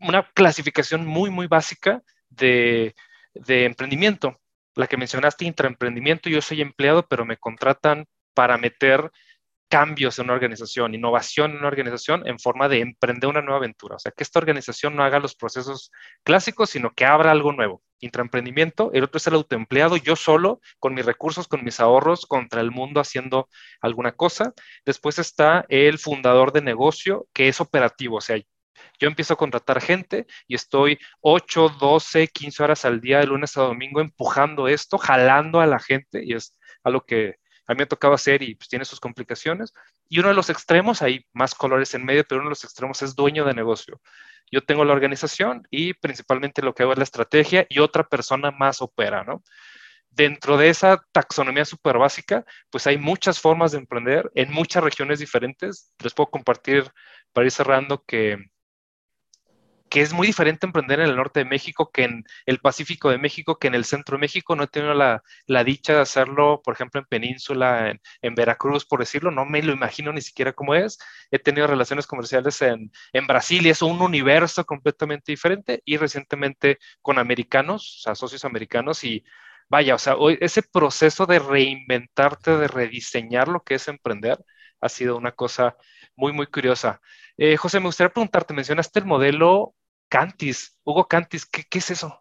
una 0.00 0.22
clasificación 0.32 1.06
muy, 1.06 1.30
muy 1.30 1.46
básica 1.46 2.02
de, 2.28 2.94
de 3.34 3.64
emprendimiento 3.64 4.40
la 4.80 4.86
que 4.86 4.96
mencionaste, 4.96 5.44
intraemprendimiento, 5.44 6.28
yo 6.28 6.42
soy 6.42 6.60
empleado, 6.60 7.06
pero 7.06 7.24
me 7.24 7.36
contratan 7.36 8.06
para 8.34 8.58
meter 8.58 9.10
cambios 9.70 10.18
en 10.18 10.24
una 10.24 10.34
organización, 10.34 10.94
innovación 10.94 11.52
en 11.52 11.58
una 11.58 11.68
organización 11.68 12.26
en 12.26 12.40
forma 12.40 12.68
de 12.68 12.80
emprender 12.80 13.30
una 13.30 13.40
nueva 13.40 13.58
aventura. 13.58 13.96
O 13.96 13.98
sea, 14.00 14.10
que 14.10 14.24
esta 14.24 14.40
organización 14.40 14.96
no 14.96 15.04
haga 15.04 15.20
los 15.20 15.36
procesos 15.36 15.92
clásicos, 16.24 16.70
sino 16.70 16.90
que 16.92 17.04
abra 17.04 17.30
algo 17.30 17.52
nuevo. 17.52 17.80
Intraemprendimiento, 18.00 18.90
el 18.92 19.04
otro 19.04 19.18
es 19.18 19.26
el 19.28 19.34
autoempleado, 19.34 19.96
yo 19.96 20.16
solo, 20.16 20.60
con 20.80 20.94
mis 20.94 21.06
recursos, 21.06 21.46
con 21.46 21.62
mis 21.64 21.78
ahorros, 21.78 22.26
contra 22.26 22.60
el 22.60 22.72
mundo 22.72 23.00
haciendo 23.00 23.48
alguna 23.80 24.12
cosa. 24.12 24.54
Después 24.84 25.20
está 25.20 25.64
el 25.68 25.98
fundador 25.98 26.52
de 26.52 26.62
negocio, 26.62 27.28
que 27.32 27.46
es 27.46 27.60
operativo, 27.60 28.16
o 28.16 28.20
sea, 28.20 28.40
yo 28.98 29.08
empiezo 29.08 29.34
a 29.34 29.36
contratar 29.36 29.80
gente 29.80 30.26
y 30.46 30.54
estoy 30.54 30.98
8, 31.20 31.76
12, 31.80 32.28
15 32.28 32.62
horas 32.62 32.84
al 32.84 33.00
día 33.00 33.18
de 33.18 33.26
lunes 33.26 33.56
a 33.56 33.62
domingo 33.62 34.00
empujando 34.00 34.68
esto, 34.68 34.98
jalando 34.98 35.60
a 35.60 35.66
la 35.66 35.78
gente 35.78 36.24
y 36.24 36.34
es 36.34 36.56
algo 36.84 37.02
que 37.02 37.36
a 37.66 37.74
mí 37.74 37.78
me 37.78 37.86
tocaba 37.86 38.16
hacer 38.16 38.42
y 38.42 38.56
pues 38.56 38.68
tiene 38.68 38.84
sus 38.84 38.98
complicaciones. 38.98 39.72
Y 40.08 40.18
uno 40.18 40.28
de 40.28 40.34
los 40.34 40.50
extremos, 40.50 41.02
hay 41.02 41.24
más 41.32 41.54
colores 41.54 41.94
en 41.94 42.04
medio, 42.04 42.24
pero 42.28 42.40
uno 42.40 42.48
de 42.48 42.52
los 42.52 42.64
extremos 42.64 43.00
es 43.02 43.14
dueño 43.14 43.44
de 43.44 43.54
negocio. 43.54 44.00
Yo 44.50 44.62
tengo 44.62 44.84
la 44.84 44.92
organización 44.92 45.66
y 45.70 45.94
principalmente 45.94 46.62
lo 46.62 46.74
que 46.74 46.82
hago 46.82 46.92
es 46.92 46.98
la 46.98 47.04
estrategia 47.04 47.66
y 47.68 47.78
otra 47.78 48.02
persona 48.02 48.50
más 48.50 48.82
opera, 48.82 49.22
¿no? 49.22 49.44
Dentro 50.10 50.56
de 50.56 50.68
esa 50.68 51.00
taxonomía 51.12 51.64
súper 51.64 51.96
básica, 51.96 52.44
pues 52.70 52.88
hay 52.88 52.98
muchas 52.98 53.38
formas 53.38 53.70
de 53.70 53.78
emprender 53.78 54.28
en 54.34 54.50
muchas 54.52 54.82
regiones 54.82 55.20
diferentes. 55.20 55.94
Les 56.02 56.12
puedo 56.12 56.30
compartir 56.30 56.90
para 57.32 57.44
ir 57.44 57.52
cerrando 57.52 58.02
que 58.04 58.36
que 59.90 60.00
es 60.02 60.12
muy 60.12 60.26
diferente 60.28 60.66
emprender 60.66 61.00
en 61.00 61.10
el 61.10 61.16
norte 61.16 61.40
de 61.40 61.44
México 61.46 61.90
que 61.92 62.04
en 62.04 62.24
el 62.46 62.60
Pacífico 62.60 63.10
de 63.10 63.18
México, 63.18 63.58
que 63.58 63.68
en 63.68 63.74
el 63.74 63.84
centro 63.84 64.16
de 64.16 64.20
México. 64.20 64.56
No 64.56 64.64
he 64.64 64.66
tenido 64.68 64.94
la, 64.94 65.22
dicha 65.64 65.94
de 65.94 66.00
hacerlo, 66.00 66.62
por 66.64 66.74
ejemplo, 66.74 67.00
en 67.00 67.06
Península, 67.06 67.98
en, 68.22 68.34
Veracruz, 68.34 68.86
por 68.86 69.00
decirlo. 69.00 69.30
No 69.30 69.44
me 69.46 69.62
lo 69.62 69.72
imagino 69.72 70.12
ni 70.12 70.22
siquiera 70.22 70.52
cómo 70.52 70.74
es. 70.74 70.98
He 71.30 71.38
tenido 71.40 71.66
relaciones 71.66 72.06
comerciales 72.06 72.62
en, 72.62 72.92
en 73.12 73.26
Brasil 73.26 73.66
y 73.66 73.70
es 73.70 73.82
un 73.82 74.00
universo 74.00 74.64
completamente 74.64 75.32
diferente. 75.32 75.82
Y 75.84 75.96
recientemente 75.96 76.78
con 77.02 77.18
americanos, 77.18 77.98
o 77.98 78.02
sea, 78.02 78.14
socios 78.14 78.44
americanos 78.44 79.04
y 79.04 79.24
vaya, 79.68 79.94
o 79.96 79.98
sea, 79.98 80.16
hoy 80.16 80.38
ese 80.40 80.62
proceso 80.62 81.26
de 81.26 81.38
reinventarte, 81.40 82.56
de 82.56 82.68
rediseñar 82.68 83.48
lo 83.48 83.62
que 83.62 83.76
es 83.76 83.88
emprender, 83.88 84.38
ha 84.80 84.88
sido 84.88 85.16
una 85.16 85.32
cosa 85.32 85.76
muy, 86.16 86.32
muy 86.32 86.46
curiosa. 86.46 87.00
Eh, 87.36 87.56
José, 87.56 87.80
me 87.80 87.86
gustaría 87.86 88.12
preguntarte, 88.12 88.54
mencionaste 88.54 89.00
el 89.00 89.06
modelo 89.06 89.74
Cantis, 90.10 90.76
Hugo 90.84 91.06
Cantis, 91.06 91.46
¿qué, 91.46 91.64
es 91.70 91.90
eso? 91.90 92.20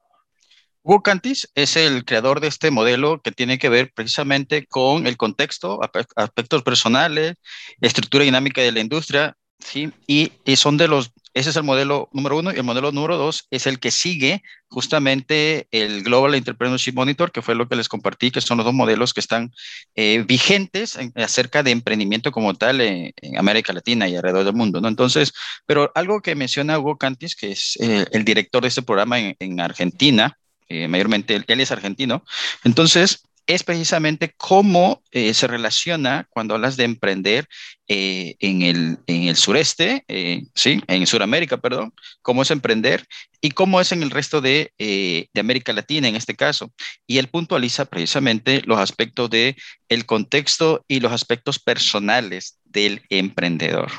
Hugo 0.83 1.01
Cantis 1.01 1.49
es 1.55 1.75
el 1.75 2.05
creador 2.05 2.39
de 2.39 2.47
este 2.47 2.71
modelo 2.71 3.21
que 3.21 3.31
tiene 3.31 3.57
que 3.57 3.67
ver 3.67 3.91
precisamente 3.93 4.65
con 4.67 5.07
el 5.07 5.17
contexto, 5.17 5.79
aspectos 6.15 6.63
personales, 6.63 7.35
estructura 7.81 8.23
dinámica 8.23 8.61
de 8.61 8.71
la 8.71 8.79
industria, 8.79 9.35
¿sí? 9.59 9.91
Y, 10.07 10.31
y, 10.45 10.55
son 10.55 10.77
de 10.77 10.87
los 10.87 11.11
ese 11.33 11.51
es 11.51 11.55
el 11.55 11.63
modelo 11.63 12.09
número 12.11 12.37
uno. 12.37 12.51
Y 12.51 12.55
el 12.55 12.63
modelo 12.63 12.91
número 12.91 13.17
dos 13.17 13.47
es 13.51 13.67
el 13.67 13.79
que 13.79 13.91
sigue 13.91 14.43
justamente 14.67 15.67
el 15.71 16.03
Global 16.03 16.35
Entrepreneurship 16.35 16.93
Monitor, 16.93 17.31
que 17.31 17.41
fue 17.41 17.55
lo 17.55 17.67
que 17.67 17.75
les 17.75 17.89
compartí, 17.89 18.31
que 18.31 18.41
son 18.41 18.57
los 18.57 18.65
dos 18.65 18.73
modelos 18.73 19.13
que 19.13 19.19
están 19.19 19.51
eh, 19.95 20.23
vigentes 20.27 20.97
acerca 21.15 21.63
de 21.63 21.71
emprendimiento 21.71 22.31
como 22.31 22.53
tal 22.55 22.81
en, 22.81 23.13
América 23.37 23.73
Latina 23.73 24.07
y 24.07 24.15
alrededor 24.15 24.45
del 24.45 24.55
mundo. 24.55 24.81
¿no? 24.81 24.87
Entonces, 24.87 25.33
pero 25.65 25.91
algo 25.95 26.21
que 26.21 26.35
menciona 26.35 26.79
Hugo 26.79 26.97
Cantis, 26.97 27.35
que 27.35 27.51
es 27.51 27.77
eh, 27.79 28.05
el 28.11 28.25
director 28.25 28.61
de 28.61 28.67
este 28.69 28.81
programa 28.81 29.19
en, 29.19 29.59
Argentina, 29.59 30.37
eh, 30.67 30.87
mayormente 30.87 31.35
él 31.35 31.59
es 31.59 31.71
argentino. 31.71 32.23
Entonces, 32.63 33.23
es 33.49 33.63
precisamente 33.63 34.35
cómo 34.37 35.01
eh, 35.09 35.33
se 35.33 35.47
relaciona 35.47 36.27
cuando 36.29 36.53
hablas 36.53 36.77
de 36.77 36.83
emprender 36.83 37.47
eh, 37.87 38.35
en, 38.39 38.61
el, 38.61 38.99
en, 39.07 39.23
el, 39.23 39.35
sureste, 39.37 40.05
eh, 40.07 40.43
sí, 40.53 40.83
en 40.85 41.07
Sudamérica, 41.07 41.57
perdón, 41.57 41.91
cómo 42.21 42.43
es 42.43 42.51
emprender 42.51 43.07
y 43.41 43.49
cómo 43.49 43.81
es 43.81 43.91
en 43.91 44.03
el 44.03 44.11
resto 44.11 44.39
de, 44.39 44.71
de, 44.77 45.39
América 45.39 45.73
Latina 45.73 46.07
en 46.07 46.15
este 46.15 46.35
caso. 46.35 46.71
Y 47.07 47.17
él 47.17 47.27
puntualiza 47.27 47.85
precisamente 47.85 48.61
los 48.65 48.77
aspectos 48.77 49.31
de 49.31 49.55
el 49.87 50.05
contexto 50.05 50.85
y 50.87 50.99
los 50.99 51.11
aspectos 51.11 51.57
personales 51.57 52.59
del 52.65 53.01
emprendedor. 53.09 53.91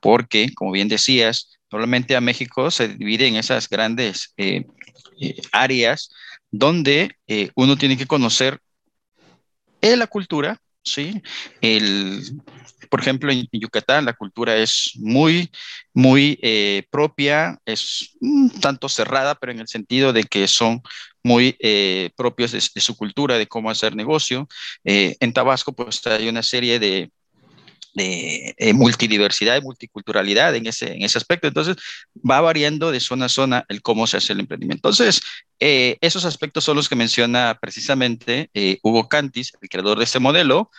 Porque, 0.00 0.54
como 0.54 0.72
bien 0.72 0.88
decías, 0.88 1.58
normalmente 1.70 2.16
a 2.16 2.22
México 2.22 2.70
se 2.70 2.88
divide 2.88 3.26
en 3.26 3.36
esas 3.36 3.68
grandes 3.68 4.34
áreas 5.52 6.08
donde 6.50 7.14
uno 7.54 7.76
tiene 7.76 7.98
que 7.98 8.06
conocer 8.06 8.58
es 9.80 9.98
la 9.98 10.06
cultura, 10.06 10.60
¿sí? 10.82 11.22
El, 11.60 12.40
por 12.88 13.00
ejemplo, 13.00 13.30
en 13.30 13.48
Yucatán 13.52 14.04
la 14.04 14.14
cultura 14.14 14.56
es 14.56 14.92
muy, 14.96 15.50
muy 15.94 16.38
eh, 16.42 16.84
propia, 16.90 17.58
es 17.64 18.16
un 18.20 18.50
tanto 18.60 18.88
cerrada, 18.88 19.34
pero 19.34 19.52
en 19.52 19.60
el 19.60 19.68
sentido 19.68 20.12
de 20.12 20.24
que 20.24 20.48
son 20.48 20.82
muy 21.22 21.56
eh, 21.60 22.10
propios 22.16 22.52
de, 22.52 22.60
su 22.60 22.96
cultura, 22.96 23.38
de 23.38 23.46
cómo 23.46 23.70
hacer 23.70 23.94
negocio. 23.94 24.48
Eh, 24.84 25.16
en 25.20 25.32
Tabasco, 25.32 25.72
pues 25.72 26.06
hay 26.06 26.28
una 26.28 26.42
serie 26.42 26.78
de, 26.78 27.10
de 27.94 28.54
multidiversidad 28.74 29.56
y 29.56 29.62
multiculturalidad 29.62 30.54
en 30.54 30.66
ese, 30.66 30.92
en 30.92 31.02
ese 31.02 31.18
aspecto. 31.18 31.48
Entonces, 31.48 31.76
va 32.28 32.40
variando 32.40 32.90
de 32.90 33.00
zona 33.00 33.26
a 33.26 33.28
zona 33.28 33.64
el 33.68 33.82
cómo 33.82 34.06
se 34.06 34.16
hace 34.16 34.32
el 34.32 34.40
emprendimiento. 34.40 34.88
Entonces, 34.88 35.20
esos 35.58 36.24
aspectos 36.24 36.64
son 36.64 36.76
los 36.76 36.88
que 36.88 36.96
menciona 36.96 37.58
precisamente 37.60 38.50
Hugo 38.82 39.08
Cantis, 39.08 39.52
el 39.60 39.68
creador 39.68 39.98
de 39.98 40.04
este 40.04 40.20
modelo, 40.20 40.70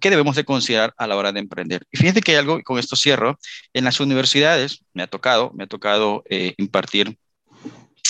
que 0.00 0.10
debemos 0.10 0.36
de 0.36 0.44
considerar 0.44 0.94
a 0.98 1.06
la 1.06 1.16
hora 1.16 1.32
de 1.32 1.40
emprender. 1.40 1.86
Y 1.90 1.96
fíjense 1.96 2.20
que 2.22 2.32
hay 2.32 2.38
algo, 2.38 2.62
con 2.62 2.78
esto 2.78 2.96
cierro, 2.96 3.38
en 3.72 3.84
las 3.84 4.00
universidades 4.00 4.80
me 4.92 5.02
ha 5.02 5.06
tocado, 5.06 5.52
me 5.54 5.64
ha 5.64 5.66
tocado 5.66 6.22
eh, 6.28 6.54
impartir 6.58 7.18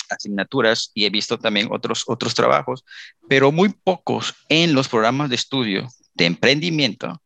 asignaturas 0.09 0.91
y 0.93 1.05
he 1.05 1.09
visto 1.09 1.37
también 1.37 1.67
otros, 1.71 2.03
otros 2.07 2.33
trabajos, 2.33 2.85
pero 3.27 3.51
muy 3.51 3.69
pocos 3.69 4.35
en 4.47 4.73
los 4.73 4.87
programas 4.87 5.29
de 5.29 5.35
estudio 5.35 5.89
de 6.13 6.25
emprendimiento 6.25 7.21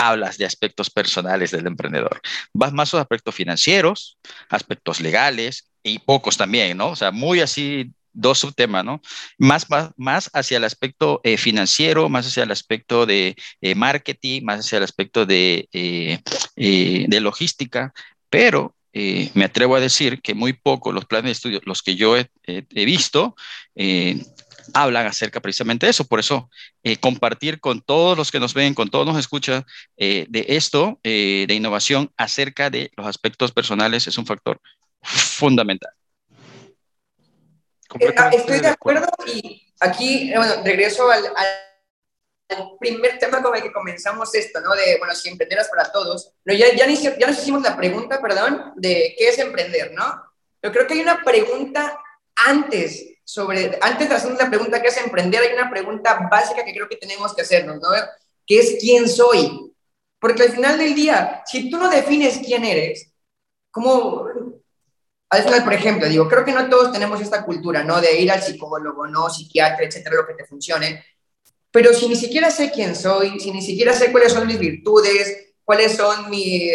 hablas 0.00 0.38
de 0.38 0.46
aspectos 0.46 0.90
personales 0.90 1.50
del 1.50 1.66
emprendedor. 1.66 2.20
Vas 2.54 2.72
más 2.72 2.94
a 2.94 3.00
aspectos 3.00 3.34
financieros, 3.34 4.18
aspectos 4.48 5.00
legales 5.00 5.70
y 5.82 5.98
pocos 5.98 6.36
también, 6.36 6.76
¿no? 6.76 6.88
O 6.88 6.96
sea, 6.96 7.10
muy 7.10 7.40
así 7.40 7.92
dos 8.12 8.38
subtemas, 8.38 8.84
¿no? 8.84 9.00
Más, 9.38 9.66
más, 9.96 10.30
hacia 10.32 10.56
el 10.56 10.64
aspecto 10.64 11.20
eh, 11.22 11.36
financiero, 11.36 12.08
más 12.08 12.26
hacia 12.26 12.42
el 12.42 12.50
aspecto 12.50 13.06
de 13.06 13.36
eh, 13.60 13.74
marketing, 13.74 14.42
más 14.42 14.60
hacia 14.60 14.78
el 14.78 14.84
aspecto 14.84 15.26
de, 15.26 15.68
eh, 15.72 16.18
de 16.56 17.20
logística, 17.20 17.92
pero 18.28 18.74
me 18.92 19.44
atrevo 19.44 19.76
a 19.76 19.80
decir 19.80 20.20
que 20.20 20.34
muy 20.34 20.52
poco 20.52 20.90
los 20.90 21.04
planes 21.04 21.26
de 21.26 21.32
estudio, 21.32 21.60
los 21.64 21.80
que 21.80 21.94
yo 21.94 22.16
he, 22.16 22.28
visto, 22.84 23.36
hablan 24.74 25.06
acerca 25.06 25.40
precisamente 25.40 25.86
de 25.86 25.90
eso. 25.90 26.06
Por 26.06 26.20
eso, 26.20 26.50
compartir 27.00 27.60
con 27.60 27.80
todos 27.80 28.16
los 28.16 28.30
que 28.30 28.40
nos 28.40 28.54
ven, 28.54 28.74
con 28.74 28.90
todos 28.90 29.06
nos 29.06 29.18
escuchan 29.18 29.64
de 29.96 30.44
esto, 30.48 30.98
de 31.02 31.46
innovación 31.50 32.12
acerca 32.16 32.70
de 32.70 32.90
los 32.96 33.06
aspectos 33.06 33.52
personales, 33.52 34.06
es 34.06 34.18
un 34.18 34.26
factor 34.26 34.60
fundamental. 35.02 35.92
Eh, 37.98 38.14
ah, 38.16 38.30
estoy 38.32 38.60
de 38.60 38.68
acuerdo 38.68 39.08
y 39.26 39.66
aquí, 39.80 40.32
bueno, 40.34 40.62
regreso 40.64 41.10
al, 41.10 41.24
primer 42.80 43.18
tema 43.18 43.40
con 43.42 43.54
el 43.54 43.62
que 43.62 43.72
comenzamos 43.72 44.34
esto, 44.34 44.60
¿no? 44.60 44.74
De, 44.74 44.98
bueno, 44.98 45.14
si 45.14 45.28
emprenderas 45.28 45.68
para 45.68 45.90
todos. 45.92 46.32
No, 46.44 46.52
ya, 46.52 46.74
ya, 46.74 46.86
ya 46.86 47.26
nos 47.28 47.38
hicimos 47.38 47.62
la 47.62 47.76
pregunta, 47.76 48.20
perdón, 48.20 48.72
de 48.76 49.14
qué 49.16 49.28
es 49.28 49.38
emprender, 49.38 49.92
¿no? 49.92 50.24
Yo 50.60 50.72
creo 50.72 50.86
que 50.86 50.94
hay 50.94 51.00
una 51.00 51.22
pregunta 51.22 51.96
antes 52.46 53.06
sobre, 53.24 53.78
antes 53.80 54.08
de 54.08 54.14
hacer 54.14 54.32
la 54.32 54.48
pregunta 54.48 54.82
qué 54.82 54.88
es 54.88 54.96
emprender, 54.96 55.42
hay 55.42 55.54
una 55.54 55.70
pregunta 55.70 56.28
básica 56.30 56.64
que 56.64 56.72
creo 56.72 56.88
que 56.88 56.96
tenemos 56.96 57.34
que 57.34 57.42
hacernos, 57.42 57.76
¿no? 57.80 57.88
¿Qué 58.46 58.58
es 58.58 58.76
quién 58.80 59.08
soy? 59.08 59.72
Porque 60.18 60.42
al 60.42 60.52
final 60.52 60.78
del 60.78 60.94
día, 60.94 61.42
si 61.46 61.70
tú 61.70 61.78
no 61.78 61.88
defines 61.88 62.38
quién 62.44 62.64
eres, 62.64 63.12
¿cómo, 63.70 64.26
al 65.30 65.42
final, 65.44 65.62
por 65.62 65.72
ejemplo, 65.72 66.08
digo, 66.08 66.28
creo 66.28 66.44
que 66.44 66.52
no 66.52 66.68
todos 66.68 66.92
tenemos 66.92 67.20
esta 67.20 67.44
cultura, 67.44 67.84
¿no? 67.84 68.00
De 68.00 68.18
ir 68.18 68.30
al 68.32 68.42
psicólogo, 68.42 69.06
¿no? 69.06 69.30
Psiquiatra, 69.30 69.86
etcétera, 69.86 70.16
lo 70.16 70.26
que 70.26 70.34
te 70.34 70.44
funcione. 70.44 71.04
Pero 71.70 71.94
si 71.94 72.08
ni 72.08 72.16
siquiera 72.16 72.50
sé 72.50 72.72
quién 72.72 72.96
soy, 72.96 73.38
si 73.38 73.52
ni 73.52 73.62
siquiera 73.62 73.94
sé 73.94 74.10
cuáles 74.10 74.32
son 74.32 74.46
mis 74.48 74.58
virtudes, 74.58 75.54
cuáles 75.64 75.96
son 75.96 76.28
mi, 76.28 76.68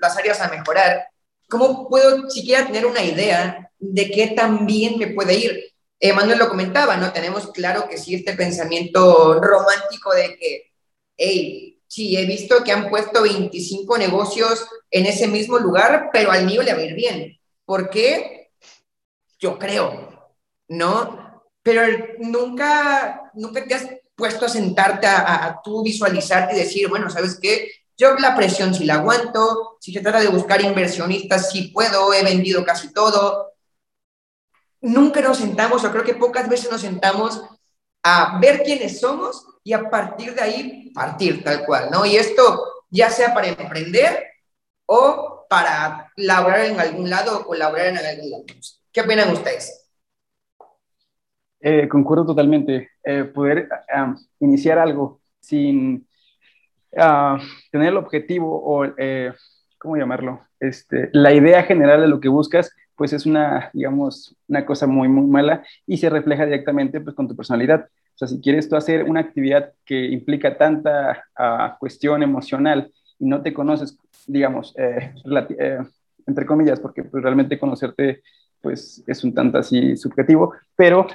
las 0.00 0.16
áreas 0.16 0.40
a 0.40 0.48
mejorar, 0.48 1.06
¿cómo 1.50 1.88
puedo 1.88 2.30
siquiera 2.30 2.66
tener 2.66 2.86
una 2.86 3.02
idea 3.02 3.70
de 3.78 4.10
qué 4.10 4.28
tan 4.28 4.66
bien 4.66 4.98
me 4.98 5.08
puede 5.08 5.34
ir? 5.34 5.64
Manuel 6.14 6.38
lo 6.38 6.48
comentaba, 6.48 6.96
¿no? 6.96 7.12
Tenemos 7.12 7.50
claro 7.52 7.86
que 7.88 7.98
sí 7.98 8.14
este 8.14 8.32
pensamiento 8.32 9.38
romántico 9.40 10.14
de 10.14 10.36
que, 10.38 10.72
hey, 11.16 11.78
sí, 11.86 12.16
he 12.16 12.24
visto 12.24 12.64
que 12.64 12.72
han 12.72 12.88
puesto 12.88 13.22
25 13.22 13.98
negocios 13.98 14.66
en 14.90 15.04
ese 15.04 15.26
mismo 15.26 15.58
lugar, 15.58 16.08
pero 16.12 16.30
al 16.30 16.46
mío 16.46 16.62
le 16.62 16.72
va 16.72 16.80
a 16.80 16.84
ir 16.84 16.94
bien 16.94 17.40
¿Por 17.70 17.88
qué? 17.88 18.50
Yo 19.38 19.56
creo, 19.56 20.32
¿no? 20.66 21.40
Pero 21.62 21.82
nunca, 22.18 23.30
nunca 23.34 23.64
te 23.64 23.74
has 23.74 23.86
puesto 24.16 24.46
a 24.46 24.48
sentarte 24.48 25.06
a, 25.06 25.60
tú 25.62 25.84
visualizarte 25.84 26.56
y 26.56 26.58
decir, 26.58 26.88
bueno, 26.88 27.08
¿sabes 27.10 27.38
qué? 27.40 27.70
Yo 28.00 28.14
la 28.14 28.34
presión 28.34 28.72
sí 28.72 28.86
la 28.86 28.94
aguanto, 28.94 29.76
si 29.78 29.92
se 29.92 30.00
trata 30.00 30.20
de 30.20 30.28
buscar 30.28 30.62
inversionistas, 30.62 31.52
sí 31.52 31.68
puedo, 31.68 32.14
he 32.14 32.24
vendido 32.24 32.64
casi 32.64 32.94
todo. 32.94 33.52
Nunca 34.80 35.20
nos 35.20 35.36
sentamos, 35.36 35.84
o 35.84 35.90
creo 35.92 36.02
que 36.02 36.14
pocas 36.14 36.48
veces 36.48 36.70
nos 36.72 36.80
sentamos 36.80 37.44
a 38.02 38.38
ver 38.40 38.62
quiénes 38.62 39.00
somos 39.00 39.46
y 39.62 39.74
a 39.74 39.90
partir 39.90 40.34
de 40.34 40.40
ahí 40.40 40.90
partir 40.94 41.44
tal 41.44 41.66
cual, 41.66 41.90
¿no? 41.92 42.06
Y 42.06 42.16
esto 42.16 42.64
ya 42.88 43.10
sea 43.10 43.34
para 43.34 43.48
emprender 43.48 44.28
o 44.86 45.46
para 45.50 46.10
laborar 46.16 46.64
en 46.64 46.80
algún 46.80 47.10
lado 47.10 47.40
o 47.40 47.44
colaborar 47.44 47.88
en 47.88 47.98
algún 47.98 48.30
lado. 48.30 48.44
¿Qué 48.90 49.02
opinan 49.02 49.30
ustedes? 49.30 49.90
Eh, 51.60 51.86
concuerdo 51.86 52.24
totalmente. 52.24 52.92
Eh, 53.04 53.24
poder 53.24 53.68
ah, 53.94 54.14
iniciar 54.38 54.78
algo 54.78 55.20
sin 55.38 56.08
ah, 56.96 57.38
tener 57.70 57.88
el 57.88 57.96
objetivo 57.96 58.62
o, 58.62 58.84
eh, 58.96 59.32
¿cómo 59.78 59.96
llamarlo? 59.96 60.40
Este, 60.58 61.10
la 61.12 61.32
idea 61.32 61.62
general 61.62 62.00
de 62.00 62.08
lo 62.08 62.20
que 62.20 62.28
buscas, 62.28 62.74
pues 62.96 63.12
es 63.12 63.26
una, 63.26 63.70
digamos, 63.72 64.36
una 64.48 64.66
cosa 64.66 64.86
muy, 64.86 65.08
muy 65.08 65.26
mala 65.26 65.64
y 65.86 65.96
se 65.96 66.10
refleja 66.10 66.44
directamente 66.44 67.00
pues, 67.00 67.16
con 67.16 67.28
tu 67.28 67.36
personalidad. 67.36 67.88
O 68.14 68.18
sea, 68.20 68.28
si 68.28 68.40
quieres 68.40 68.68
tú 68.68 68.76
hacer 68.76 69.04
una 69.04 69.20
actividad 69.20 69.72
que 69.86 70.04
implica 70.06 70.58
tanta 70.58 71.24
ah, 71.36 71.76
cuestión 71.80 72.22
emocional 72.22 72.92
y 73.18 73.26
no 73.26 73.42
te 73.42 73.54
conoces 73.54 73.98
digamos, 74.26 74.74
eh, 74.76 75.12
eh, 75.58 75.78
entre 76.26 76.46
comillas, 76.46 76.80
porque 76.80 77.04
pues, 77.04 77.22
realmente 77.22 77.58
conocerte 77.58 78.22
pues 78.60 79.02
es 79.06 79.24
un 79.24 79.34
tanto 79.34 79.58
así 79.58 79.96
subjetivo, 79.96 80.52
pero 80.76 81.06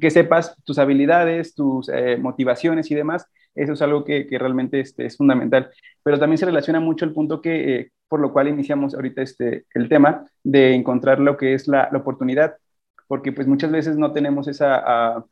que 0.00 0.10
sepas 0.10 0.56
tus 0.64 0.78
habilidades, 0.78 1.54
tus 1.54 1.88
eh, 1.88 2.16
motivaciones 2.16 2.90
y 2.90 2.94
demás, 2.94 3.26
eso 3.54 3.72
es 3.72 3.82
algo 3.82 4.04
que, 4.04 4.26
que 4.26 4.38
realmente 4.38 4.80
este, 4.80 5.06
es 5.06 5.16
fundamental. 5.16 5.70
Pero 6.02 6.18
también 6.18 6.38
se 6.38 6.46
relaciona 6.46 6.80
mucho 6.80 7.04
el 7.04 7.12
punto 7.12 7.40
que, 7.40 7.90
por 8.08 8.20
lo 8.20 8.32
cual 8.32 8.48
iniciamos 8.48 8.94
ahorita 8.94 9.22
este, 9.22 9.66
el 9.74 9.88
tema 9.88 10.26
de 10.42 10.74
encontrar 10.74 11.20
lo 11.20 11.36
que 11.36 11.54
es 11.54 11.68
la, 11.68 11.88
la 11.92 11.98
oportunidad, 11.98 12.56
porque 13.06 13.32
pues 13.32 13.46
muchas 13.46 13.70
veces 13.70 13.96
no 13.96 14.12
tenemos 14.12 14.48
esa, 14.48 15.24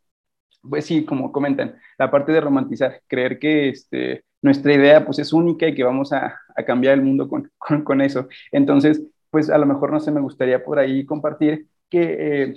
pues 0.63 0.87
sí, 0.87 1.05
como 1.05 1.33
comentan, 1.33 1.77
la 1.99 2.11
parte 2.11 2.33
de 2.33 2.41
romantizar, 2.41 3.03
creer 3.09 3.39
que 3.39 3.69
este, 3.71 4.25
nuestra 4.43 4.75
idea 4.75 5.05
pues 5.05 5.19
es 5.19 5.33
única 5.33 5.67
y 5.67 5.75
que 5.75 5.85
vamos 5.85 6.13
a, 6.13 6.39
a 6.55 6.65
cambiar 6.65 6.95
el 6.95 7.03
mundo 7.03 7.29
con, 7.29 7.51
con, 7.85 8.01
eso. 8.01 8.29
Entonces, 8.53 9.03
pues 9.31 9.51
a 9.51 9.59
lo 9.59 9.67
mejor 9.67 9.93
no 9.93 10.01
sé, 10.01 10.11
me 10.13 10.21
gustaría 10.21 10.63
por 10.65 10.79
ahí 10.79 11.05
compartir 11.05 11.67
que 11.89 12.43
eh, 12.43 12.55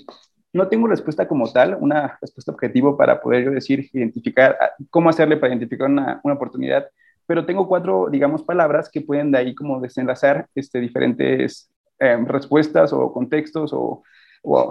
no 0.56 0.70
tengo 0.70 0.88
respuesta 0.88 1.28
como 1.28 1.52
tal, 1.52 1.78
una 1.80 2.18
respuesta 2.22 2.52
objetivo 2.52 2.96
para 2.96 3.22
poder 3.22 3.44
yo 3.44 3.52
decir, 3.52 3.90
identificar, 3.92 4.58
ah, 4.62 4.72
cómo 4.90 5.10
hacerle 5.10 5.36
para 5.36 5.52
identificar 5.54 5.90
una, 5.90 6.22
una 6.24 6.36
oportunidad, 6.36 6.88
pero 7.28 7.46
tengo 7.46 7.68
cuatro, 7.68 8.08
digamos, 8.10 8.42
palabras 8.42 8.90
que 8.90 9.02
pueden 9.02 9.32
de 9.32 9.40
ahí 9.40 9.54
como 9.54 9.82
desenlazar 9.82 10.48
este, 10.56 10.80
diferentes 10.80 11.70
eh, 12.00 12.18
respuestas 12.26 12.94
o 12.94 13.12
contextos 13.12 13.72
o, 13.74 14.04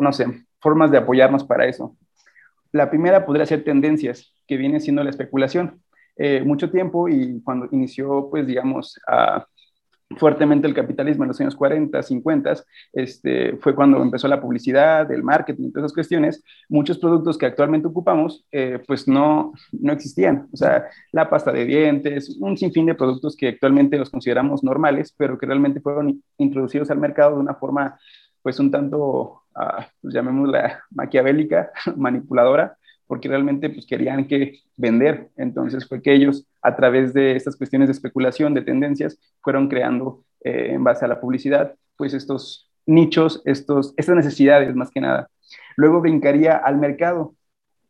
no 0.00 0.12
sé, 0.12 0.26
formas 0.58 0.90
de 0.90 0.98
apoyarnos 0.98 1.44
para 1.44 1.66
eso. 1.66 1.94
La 2.72 2.88
primera 2.88 3.26
podría 3.26 3.44
ser 3.44 3.62
tendencias, 3.62 4.32
que 4.46 4.56
viene 4.56 4.80
siendo 4.80 5.04
la 5.04 5.10
especulación. 5.10 5.82
Eh, 6.16 6.42
mucho 6.44 6.70
tiempo 6.70 7.08
y 7.08 7.42
cuando 7.42 7.68
inició, 7.72 8.28
pues 8.30 8.46
digamos, 8.46 8.98
fuertemente 10.16 10.66
el 10.66 10.74
capitalismo 10.74 11.24
en 11.24 11.28
los 11.28 11.40
años 11.40 11.56
40, 11.56 12.02
50, 12.02 12.54
este, 12.92 13.56
fue 13.56 13.74
cuando 13.74 14.00
empezó 14.02 14.28
la 14.28 14.40
publicidad, 14.40 15.10
el 15.10 15.22
marketing, 15.22 15.70
todas 15.70 15.86
esas 15.86 15.94
cuestiones, 15.94 16.44
muchos 16.68 16.98
productos 16.98 17.38
que 17.38 17.46
actualmente 17.46 17.88
ocupamos, 17.88 18.44
eh, 18.52 18.80
pues 18.86 19.08
no, 19.08 19.52
no 19.72 19.92
existían. 19.92 20.48
O 20.52 20.56
sea, 20.56 20.86
la 21.12 21.28
pasta 21.28 21.52
de 21.52 21.64
dientes, 21.64 22.36
un 22.40 22.56
sinfín 22.56 22.86
de 22.86 22.94
productos 22.94 23.36
que 23.36 23.48
actualmente 23.48 23.98
los 23.98 24.10
consideramos 24.10 24.62
normales, 24.62 25.14
pero 25.16 25.38
que 25.38 25.46
realmente 25.46 25.80
fueron 25.80 26.22
introducidos 26.38 26.90
al 26.90 26.98
mercado 26.98 27.36
de 27.36 27.40
una 27.40 27.54
forma, 27.54 27.98
pues 28.42 28.58
un 28.60 28.70
tanto, 28.70 29.42
uh, 29.56 29.82
pues 30.00 30.14
llamémosla 30.14 30.84
maquiavélica, 30.90 31.70
manipuladora, 31.96 32.76
porque 33.06 33.28
realmente 33.28 33.70
pues 33.70 33.86
querían 33.86 34.26
que 34.26 34.60
vender. 34.76 35.30
Entonces 35.36 35.86
fue 35.86 36.02
que 36.02 36.14
ellos 36.14 36.46
a 36.62 36.74
través 36.76 37.12
de 37.12 37.36
estas 37.36 37.56
cuestiones 37.56 37.88
de 37.88 37.92
especulación, 37.92 38.54
de 38.54 38.62
tendencias, 38.62 39.18
fueron 39.40 39.68
creando 39.68 40.24
eh, 40.42 40.70
en 40.72 40.84
base 40.84 41.04
a 41.04 41.08
la 41.08 41.20
publicidad, 41.20 41.74
pues 41.96 42.14
estos 42.14 42.70
nichos, 42.86 43.42
estos, 43.44 43.94
estas 43.96 44.16
necesidades 44.16 44.74
más 44.74 44.90
que 44.90 45.00
nada. 45.00 45.28
Luego 45.76 46.00
brincaría 46.00 46.56
al 46.56 46.78
mercado. 46.78 47.34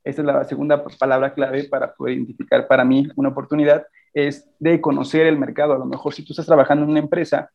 esta 0.04 0.22
es 0.22 0.26
la 0.26 0.44
segunda 0.44 0.84
palabra 0.98 1.34
clave 1.34 1.64
para 1.64 1.94
poder 1.94 2.14
identificar 2.14 2.66
para 2.68 2.84
mí 2.84 3.08
una 3.16 3.30
oportunidad, 3.30 3.86
es 4.12 4.48
de 4.58 4.80
conocer 4.80 5.26
el 5.26 5.38
mercado. 5.38 5.74
A 5.74 5.78
lo 5.78 5.86
mejor 5.86 6.14
si 6.14 6.24
tú 6.24 6.32
estás 6.32 6.46
trabajando 6.46 6.84
en 6.84 6.90
una 6.90 7.00
empresa, 7.00 7.50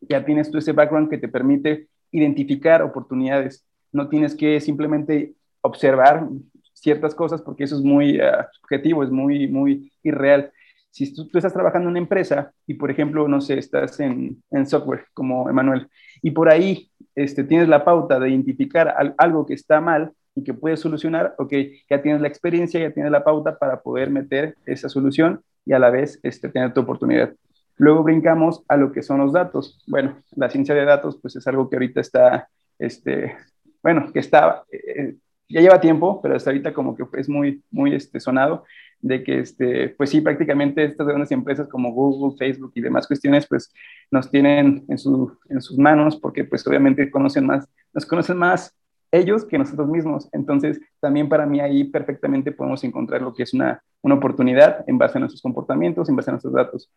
ya 0.00 0.24
tienes 0.24 0.50
tú 0.50 0.58
ese 0.58 0.72
background 0.72 1.10
que 1.10 1.18
te 1.18 1.28
permite 1.28 1.88
identificar 2.10 2.82
oportunidades. 2.82 3.64
No 3.92 4.08
tienes 4.08 4.34
que 4.34 4.60
simplemente 4.60 5.34
observar 5.60 6.28
ciertas 6.76 7.14
cosas 7.14 7.42
porque 7.42 7.64
eso 7.64 7.76
es 7.76 7.82
muy 7.82 8.20
uh, 8.20 8.44
subjetivo, 8.52 9.02
es 9.02 9.10
muy, 9.10 9.48
muy 9.48 9.92
irreal. 10.02 10.52
Si 10.90 11.12
tú, 11.12 11.28
estás 11.34 11.52
trabajando 11.52 11.88
en 11.88 11.90
una 11.92 11.98
empresa 11.98 12.52
y, 12.66 12.74
por 12.74 12.90
ejemplo, 12.90 13.28
no 13.28 13.40
sé, 13.40 13.58
estás 13.58 13.98
en, 14.00 14.42
en 14.50 14.66
software 14.66 15.06
como 15.12 15.48
Emanuel 15.48 15.88
y 16.22 16.30
por 16.30 16.48
ahí 16.48 16.90
este, 17.14 17.44
tienes 17.44 17.68
la 17.68 17.84
pauta 17.84 18.18
de 18.18 18.30
identificar 18.30 18.94
al, 18.96 19.14
algo 19.18 19.44
que 19.46 19.54
está 19.54 19.80
mal 19.80 20.12
y 20.34 20.44
que 20.44 20.54
puedes 20.54 20.80
solucionar, 20.80 21.34
ok, 21.38 21.52
ya 21.88 22.02
tienes 22.02 22.20
la 22.20 22.28
experiencia, 22.28 22.78
ya 22.78 22.92
tienes 22.92 23.10
la 23.10 23.24
pauta 23.24 23.58
para 23.58 23.80
poder 23.80 24.10
meter 24.10 24.54
esa 24.66 24.88
solución 24.88 25.42
y 25.64 25.72
a 25.72 25.78
la 25.78 25.90
vez 25.90 26.20
este, 26.22 26.48
tener 26.50 26.72
tu 26.74 26.80
oportunidad. 26.80 27.34
Luego 27.78 28.02
brincamos 28.02 28.62
a 28.68 28.76
lo 28.76 28.92
que 28.92 29.02
son 29.02 29.18
los 29.18 29.32
datos. 29.32 29.82
Bueno, 29.86 30.22
la 30.34 30.50
ciencia 30.50 30.74
de 30.74 30.84
datos, 30.84 31.18
pues 31.20 31.36
es 31.36 31.46
algo 31.46 31.68
que 31.68 31.76
ahorita 31.76 32.00
está, 32.00 32.48
este, 32.78 33.34
bueno, 33.82 34.12
que 34.12 34.20
está, 34.20 34.64
eh, 34.70 35.16
ya 35.48 35.60
lleva 35.60 35.80
tiempo, 35.80 36.20
pero 36.22 36.36
hasta 36.36 36.50
ahorita 36.50 36.72
como 36.72 36.96
que 36.96 37.04
es 37.14 37.28
muy, 37.28 37.62
muy 37.70 37.94
este, 37.94 38.20
sonado, 38.20 38.64
de 39.00 39.22
que, 39.22 39.40
este, 39.40 39.90
pues 39.90 40.10
sí, 40.10 40.20
prácticamente 40.20 40.84
estas 40.84 41.06
grandes 41.06 41.30
empresas 41.30 41.68
como 41.68 41.92
Google, 41.92 42.36
Facebook 42.36 42.72
y 42.74 42.80
demás 42.80 43.06
cuestiones, 43.06 43.46
pues 43.46 43.72
nos 44.10 44.30
tienen 44.30 44.84
en, 44.88 44.98
su, 44.98 45.36
en 45.48 45.60
sus 45.60 45.78
manos, 45.78 46.16
porque 46.16 46.44
pues 46.44 46.66
obviamente 46.66 47.10
conocen 47.10 47.46
más, 47.46 47.68
nos 47.92 48.06
conocen 48.06 48.38
más 48.38 48.74
ellos 49.12 49.44
que 49.44 49.58
nosotros 49.58 49.88
mismos. 49.88 50.28
Entonces, 50.32 50.80
también 51.00 51.28
para 51.28 51.46
mí 51.46 51.60
ahí 51.60 51.84
perfectamente 51.84 52.52
podemos 52.52 52.82
encontrar 52.84 53.22
lo 53.22 53.34
que 53.34 53.44
es 53.44 53.54
una, 53.54 53.82
una 54.02 54.16
oportunidad 54.16 54.84
en 54.86 54.98
base 54.98 55.18
a 55.18 55.20
nuestros 55.20 55.42
comportamientos, 55.42 56.08
en 56.08 56.16
base 56.16 56.30
a 56.30 56.32
nuestros 56.32 56.54
datos. 56.54 56.90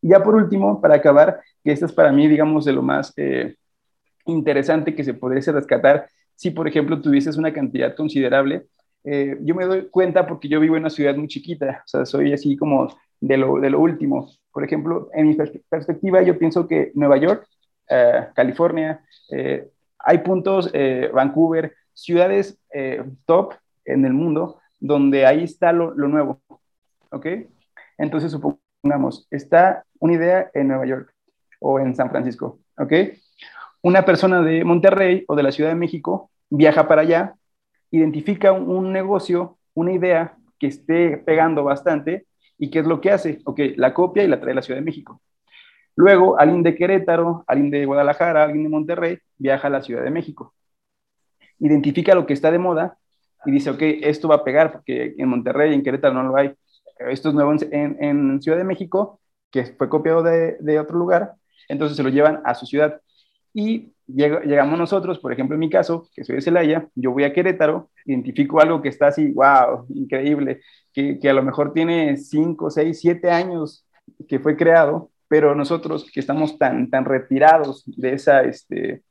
Y 0.00 0.08
ya 0.08 0.22
por 0.22 0.34
último, 0.34 0.80
para 0.80 0.96
acabar, 0.96 1.40
que 1.62 1.72
esto 1.72 1.86
es 1.86 1.92
para 1.92 2.12
mí, 2.12 2.26
digamos, 2.26 2.64
de 2.64 2.72
lo 2.72 2.82
más 2.82 3.12
eh, 3.16 3.56
interesante 4.26 4.94
que 4.94 5.04
se 5.04 5.14
podría 5.14 5.52
rescatar, 5.52 6.08
si 6.34 6.50
por 6.50 6.68
ejemplo 6.68 7.00
tuvieses 7.00 7.36
una 7.36 7.52
cantidad 7.52 7.94
considerable, 7.94 8.66
eh, 9.04 9.36
yo 9.40 9.54
me 9.54 9.64
doy 9.64 9.88
cuenta 9.88 10.26
porque 10.26 10.48
yo 10.48 10.60
vivo 10.60 10.76
en 10.76 10.82
una 10.82 10.90
ciudad 10.90 11.16
muy 11.16 11.28
chiquita, 11.28 11.82
o 11.84 11.88
sea, 11.88 12.06
soy 12.06 12.32
así 12.32 12.56
como 12.56 12.88
de 13.20 13.36
lo, 13.36 13.58
de 13.58 13.70
lo 13.70 13.80
último. 13.80 14.30
Por 14.52 14.64
ejemplo, 14.64 15.08
en 15.14 15.28
mi 15.28 15.36
perspectiva, 15.68 16.22
yo 16.22 16.38
pienso 16.38 16.68
que 16.68 16.92
Nueva 16.94 17.16
York, 17.16 17.46
eh, 17.88 18.26
California, 18.34 19.00
hay 19.98 20.18
puntos, 20.18 20.70
Vancouver, 21.12 21.72
ciudades 21.94 22.58
top 23.24 23.54
en 23.84 24.04
el 24.04 24.12
mundo, 24.12 24.60
donde 24.80 25.26
ahí 25.26 25.44
está 25.44 25.72
lo, 25.72 25.94
lo 25.94 26.08
nuevo, 26.08 26.40
¿ok? 27.10 27.26
Entonces, 27.98 28.32
supongamos, 28.32 29.26
está 29.30 29.84
una 30.00 30.14
idea 30.14 30.50
en 30.54 30.68
Nueva 30.68 30.86
York 30.86 31.14
o 31.60 31.78
en 31.78 31.94
San 31.94 32.10
Francisco, 32.10 32.58
¿ok? 32.76 32.92
Una 33.82 34.04
persona 34.04 34.42
de 34.42 34.64
Monterrey 34.64 35.24
o 35.26 35.34
de 35.34 35.42
la 35.42 35.52
Ciudad 35.52 35.70
de 35.70 35.76
México 35.76 36.30
viaja 36.50 36.86
para 36.88 37.02
allá, 37.02 37.34
identifica 37.90 38.52
un, 38.52 38.92
negocio, 38.92 39.58
una 39.74 39.92
idea 39.92 40.36
que 40.58 40.68
esté 40.68 41.18
pegando 41.18 41.64
bastante 41.64 42.26
y 42.58 42.70
¿qué 42.70 42.78
es 42.78 42.86
lo 42.86 43.00
que 43.00 43.10
hace? 43.10 43.40
Ok, 43.44 43.60
la 43.76 43.92
copia 43.92 44.22
y 44.22 44.28
la 44.28 44.40
trae 44.40 44.52
a 44.52 44.56
la 44.56 44.62
Ciudad 44.62 44.78
de 44.78 44.84
México. 44.84 45.20
Luego, 45.96 46.38
alguien 46.38 46.62
de 46.62 46.74
Querétaro, 46.74 47.44
alguien 47.46 47.70
de 47.70 47.84
Guadalajara, 47.84 48.44
alguien 48.44 48.62
de 48.62 48.68
Monterrey, 48.68 49.18
viaja 49.36 49.66
a 49.66 49.70
la 49.70 49.82
Ciudad 49.82 50.04
de 50.04 50.10
México. 50.10 50.54
Identifica 51.58 52.14
lo 52.14 52.26
que 52.26 52.32
está 52.32 52.50
de 52.50 52.58
moda 52.58 52.96
y 53.44 53.50
dice, 53.50 53.70
ok, 53.70 53.82
esto 54.02 54.28
va 54.28 54.36
a 54.36 54.44
pegar 54.44 54.72
porque 54.72 55.14
en 55.18 55.28
Monterrey 55.28 55.74
en 55.74 55.82
Querétaro 55.82 56.14
no 56.14 56.22
lo 56.22 56.36
hay. 56.36 56.54
Esto 56.98 57.30
es 57.30 57.34
nuevo 57.34 57.52
en, 57.52 58.40
Ciudad 58.40 58.58
de 58.58 58.64
México, 58.64 59.20
que 59.50 59.64
fue 59.64 59.88
copiado 59.88 60.22
de, 60.22 60.78
otro 60.78 60.96
lugar, 60.98 61.34
entonces 61.68 61.96
se 61.96 62.02
lo 62.02 62.08
llevan 62.08 62.40
a 62.44 62.54
su 62.54 62.66
ciudad. 62.66 63.00
Y 63.54 63.92
llegamos 64.06 64.78
nosotros, 64.78 65.18
por 65.18 65.32
ejemplo, 65.32 65.54
en 65.54 65.60
mi 65.60 65.70
caso, 65.70 66.08
que 66.14 66.24
soy 66.24 66.36
de 66.36 66.42
Celaya, 66.42 66.88
yo 66.94 67.12
voy 67.12 67.24
a 67.24 67.32
Querétaro, 67.32 67.90
identifico 68.04 68.60
algo 68.60 68.82
que 68.82 68.88
está 68.88 69.08
así, 69.08 69.32
wow, 69.32 69.86
increíble, 69.94 70.60
que, 70.92 71.18
que 71.18 71.30
a 71.30 71.34
lo 71.34 71.42
mejor 71.42 71.72
tiene 71.72 72.16
5, 72.16 72.70
6, 72.70 73.00
7 73.00 73.30
años 73.30 73.86
que 74.28 74.38
fue 74.38 74.56
creado, 74.56 75.10
pero 75.28 75.54
nosotros 75.54 76.10
que 76.12 76.20
estamos 76.20 76.58
tan, 76.58 76.90
tan 76.90 77.04
retirados 77.04 77.84
de 77.86 78.12
esa, 78.12 78.42
este, 78.42 79.02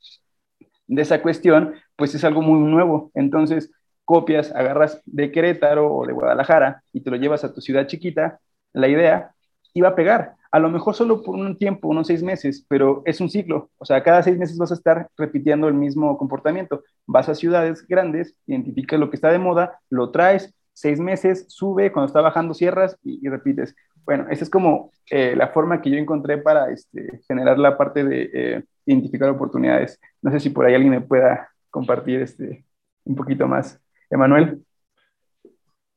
de 0.87 1.01
esa 1.01 1.21
cuestión, 1.21 1.73
pues 1.95 2.13
es 2.13 2.23
algo 2.23 2.41
muy 2.41 2.59
nuevo. 2.59 3.11
Entonces, 3.15 3.71
copias, 4.05 4.53
agarras 4.53 5.01
de 5.05 5.31
Querétaro 5.31 5.93
o 5.93 6.05
de 6.05 6.13
Guadalajara 6.13 6.83
y 6.91 7.01
te 7.01 7.09
lo 7.09 7.17
llevas 7.17 7.43
a 7.43 7.53
tu 7.53 7.61
ciudad 7.61 7.87
chiquita, 7.87 8.39
la 8.73 8.87
idea 8.87 9.31
iba 9.73 9.89
a 9.89 9.95
pegar. 9.95 10.35
A 10.51 10.59
lo 10.59 10.69
mejor 10.69 10.95
solo 10.95 11.23
por 11.23 11.35
un 11.35 11.57
tiempo, 11.57 11.87
unos 11.87 12.07
seis 12.07 12.21
meses, 12.21 12.65
pero 12.67 13.01
es 13.05 13.21
un 13.21 13.29
ciclo. 13.29 13.69
O 13.77 13.85
sea, 13.85 14.03
cada 14.03 14.21
seis 14.21 14.37
meses 14.37 14.57
vas 14.57 14.71
a 14.71 14.75
estar 14.75 15.07
repitiendo 15.17 15.67
el 15.67 15.73
mismo 15.73 16.17
comportamiento. 16.17 16.83
Vas 17.07 17.29
a 17.29 17.35
ciudades 17.35 17.87
grandes, 17.87 18.35
identificas 18.47 18.99
lo 18.99 19.09
que 19.09 19.15
está 19.15 19.31
de 19.31 19.39
moda, 19.39 19.79
lo 19.89 20.11
traes, 20.11 20.53
seis 20.73 20.99
meses, 20.99 21.45
sube, 21.47 21.91
cuando 21.91 22.07
está 22.07 22.21
bajando 22.21 22.53
cierras 22.53 22.97
y, 23.03 23.27
repites. 23.29 23.75
Bueno, 24.03 24.27
esa 24.29 24.43
es 24.43 24.49
como 24.49 24.91
eh, 25.09 25.35
la 25.37 25.49
forma 25.49 25.81
que 25.81 25.91
yo 25.91 25.97
encontré 25.97 26.37
para 26.37 26.71
este, 26.71 27.21
generar 27.27 27.57
la 27.57 27.77
parte 27.77 28.03
de 28.03 28.29
eh, 28.33 28.63
identificar 28.85 29.29
oportunidades. 29.29 29.99
No 30.21 30.31
sé 30.31 30.39
si 30.39 30.49
por 30.49 30.65
ahí 30.65 30.73
alguien 30.73 30.91
me 30.91 31.01
pueda 31.01 31.49
compartir 31.69 32.21
este, 32.21 32.65
un 33.05 33.15
poquito 33.15 33.47
más. 33.47 33.79
Emanuel. 34.09 34.61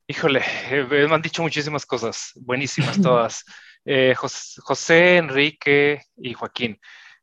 Híjole, 0.06 0.42
eh, 0.70 0.86
me 0.90 1.14
han 1.14 1.22
dicho 1.22 1.42
muchísimas 1.42 1.86
cosas, 1.86 2.32
buenísimas 2.36 3.00
todas. 3.02 3.44
Eh, 3.84 4.14
José, 4.16 5.16
Enrique 5.18 6.02
y 6.16 6.34
Joaquín. 6.34 6.80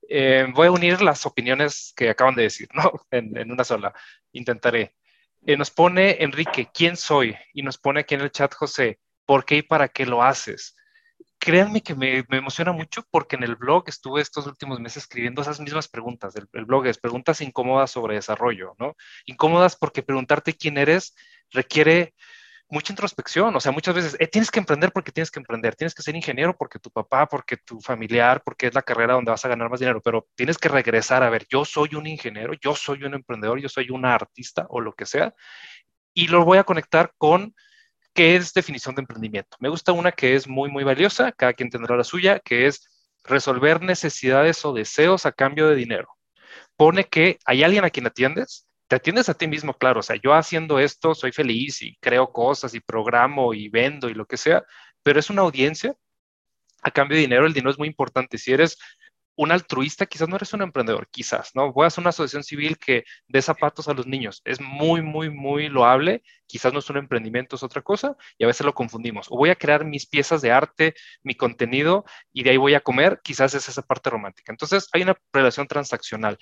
Eh, 0.10 0.47
voy 0.54 0.67
a 0.67 0.71
unir 0.71 1.02
las 1.02 1.26
opiniones 1.26 1.93
que 1.95 2.10
acaban 2.10 2.36
de 2.36 2.43
decir, 2.43 2.69
¿no? 2.74 2.91
En, 3.12 3.52
una 3.52 3.63
sola. 3.63 3.93
Intentaré. 4.32 4.95
nos 5.41 5.71
pone 5.71 6.17
Enrique, 6.24 6.69
¿quién 6.74 6.97
soy? 6.97 7.36
Y 7.54 7.63
nos 7.63 7.78
pone 7.78 8.02
aquí 8.02 8.15
en 8.15 8.21
el 8.21 8.32
chat 8.32 8.54
José, 8.54 9.00
¿por 9.26 9.45
qué 9.45 9.58
y 9.58 9.62
para 9.63 9.88
qué 9.88 10.06
lo 10.06 10.24
haces? 10.24 10.76
créanme 11.41 11.82
que 11.82 11.95
me, 11.95 12.24
emociona 12.30 12.71
mucho 12.71 13.04
porque 13.10 13.36
en 13.36 13.41
el 13.43 13.56
blog 13.56 13.86
estuve 13.88 14.21
estos 14.21 14.45
últimos 14.45 14.80
meses 14.80 15.04
escribiendo 15.04 15.41
esas 15.41 15.60
mismas 15.60 15.88
preguntas. 15.88 16.36
El, 16.36 16.65
blog 16.65 16.86
es 16.86 17.00
preguntas 17.00 17.41
incómodas 17.41 17.89
sobre 17.89 18.15
desarrollo, 18.15 18.76
¿no? 18.78 18.95
Incómodas 19.26 19.76
porque 19.76 20.04
preguntarte 20.04 20.54
quién 20.54 20.78
eres 20.78 21.15
requiere 21.50 22.13
mucha 22.71 22.93
introspección. 22.93 23.55
O 23.55 23.60
sea, 23.60 23.71
muchas 23.71 23.93
veces 23.93 24.17
eh, 24.19 24.27
tienes 24.27 24.49
que 24.49 24.60
emprender 24.60 24.91
porque 24.91 25.12
tienes 25.12 25.29
que 25.29 25.39
emprender, 25.39 25.75
tienes 25.75 25.93
que 25.93 26.01
ser 26.01 26.15
ingeniero 26.15 26.55
porque 26.57 26.79
tu 26.79 26.89
papá, 26.89 27.27
porque 27.27 27.57
tu 27.57 27.79
familiar, 27.81 28.41
porque 28.43 28.67
es 28.67 28.73
la 28.73 28.81
carrera 28.81 29.13
donde 29.13 29.31
vas 29.31 29.45
a 29.45 29.49
ganar 29.49 29.69
más 29.69 29.79
dinero, 29.79 30.01
pero 30.01 30.27
tienes 30.36 30.57
que 30.57 30.69
regresar 30.69 31.21
a 31.21 31.29
ver, 31.29 31.45
yo 31.49 31.65
soy 31.65 31.95
un 31.95 32.07
ingeniero, 32.07 32.53
yo 32.60 32.75
soy 32.75 33.03
un 33.03 33.13
emprendedor, 33.13 33.60
yo 33.60 33.69
soy 33.69 33.89
una 33.91 34.15
artista 34.15 34.65
o 34.69 34.81
lo 34.81 34.93
que 34.93 35.05
sea, 35.05 35.34
y 36.13 36.27
lo 36.27 36.43
voy 36.45 36.57
a 36.57 36.63
conectar 36.63 37.13
con 37.17 37.53
¿Qué 38.13 38.36
es 38.36 38.53
definición 38.53 38.93
de 38.95 39.01
emprendimiento? 39.01 39.55
Me 39.62 39.69
gusta 39.69 39.93
una 39.93 40.12
que 40.12 40.36
es 40.36 40.45
muy, 40.45 40.69
muy 40.69 40.84
valiosa, 40.84 41.31
cada 41.31 41.53
quien 41.53 41.69
tendrá 41.69 41.95
la 41.95 42.03
suya, 42.03 42.39
que 42.39 42.67
es 42.67 42.89
resolver 43.23 43.81
necesidades 43.81 44.65
o 44.65 44.73
deseos 44.73 45.25
a 45.25 45.31
cambio 45.31 45.69
de 45.69 45.75
dinero. 45.75 46.10
Pone 46.75 47.05
que 47.05 47.39
hay 47.45 47.63
alguien 47.63 47.86
a 47.86 47.89
quien 47.89 48.07
atiendes, 48.07 48.67
te 48.91 48.95
atiendes 48.97 49.30
a 49.30 49.34
ti 49.36 49.47
mismo, 49.47 49.73
claro, 49.73 50.01
o 50.01 50.04
sea, 50.04 50.17
yo 50.21 50.34
haciendo 50.34 50.77
esto 50.77 51.15
soy 51.15 51.32
feliz 51.32 51.82
y 51.82 51.95
creo 52.01 52.34
cosas 52.34 52.73
y 52.73 52.82
programo 52.82 53.54
y 53.54 53.69
vendo 53.69 54.10
y 54.10 54.13
lo 54.13 54.25
que 54.25 54.36
sea, 54.36 54.65
pero 55.01 55.17
es 55.17 55.30
una 55.30 55.43
audiencia 55.43 55.95
a 56.84 56.91
cambio 56.91 57.15
de 57.15 57.21
dinero, 57.21 57.45
el 57.45 57.54
dinero 57.54 57.71
es 57.71 57.80
muy 57.80 57.88
importante. 57.88 58.38
Si 58.38 58.51
eres 58.51 58.77
un 59.38 59.54
altruista, 59.54 60.08
quizás 60.08 60.27
no 60.27 60.36
eres 60.36 60.51
un 60.51 60.62
emprendedor, 60.62 61.08
quizás, 61.10 61.51
¿no? 61.56 61.71
Voy 61.71 61.86
a 61.86 61.88
hacer 61.88 62.01
una 62.01 62.10
asociación 62.10 62.43
civil 62.43 62.77
que 62.77 63.06
dé 63.30 63.41
zapatos 63.41 63.88
a 63.88 63.93
los 63.93 64.08
niños. 64.08 64.41
Es 64.43 64.60
muy, 64.60 65.01
muy, 65.01 65.30
muy 65.30 65.69
loable. 65.69 66.21
Quizás 66.45 66.73
no 66.73 66.80
es 66.80 66.89
un 66.89 66.97
emprendimiento, 66.97 67.56
es 67.56 67.63
otra 67.63 67.82
cosa, 67.82 68.17
y 68.38 68.43
a 68.43 68.47
veces 68.47 68.65
lo 68.65 68.73
confundimos. 68.73 69.27
O 69.30 69.38
voy 69.38 69.51
a 69.51 69.56
crear 69.56 69.86
mis 69.86 70.06
piezas 70.06 70.41
de 70.41 70.51
arte, 70.51 70.95
mi 71.23 71.36
contenido, 71.36 72.04
y 72.34 72.43
de 72.43 72.49
ahí 72.49 72.58
voy 72.58 72.73
a 72.73 72.82
comer, 72.82 73.21
quizás 73.23 73.54
es 73.54 73.69
esa 73.69 73.84
parte 73.84 74.10
romántica. 74.10 74.51
Entonces, 74.51 74.89
hay 74.91 75.04
una 75.04 75.15
relación 75.32 75.65
transaccional. 75.65 76.38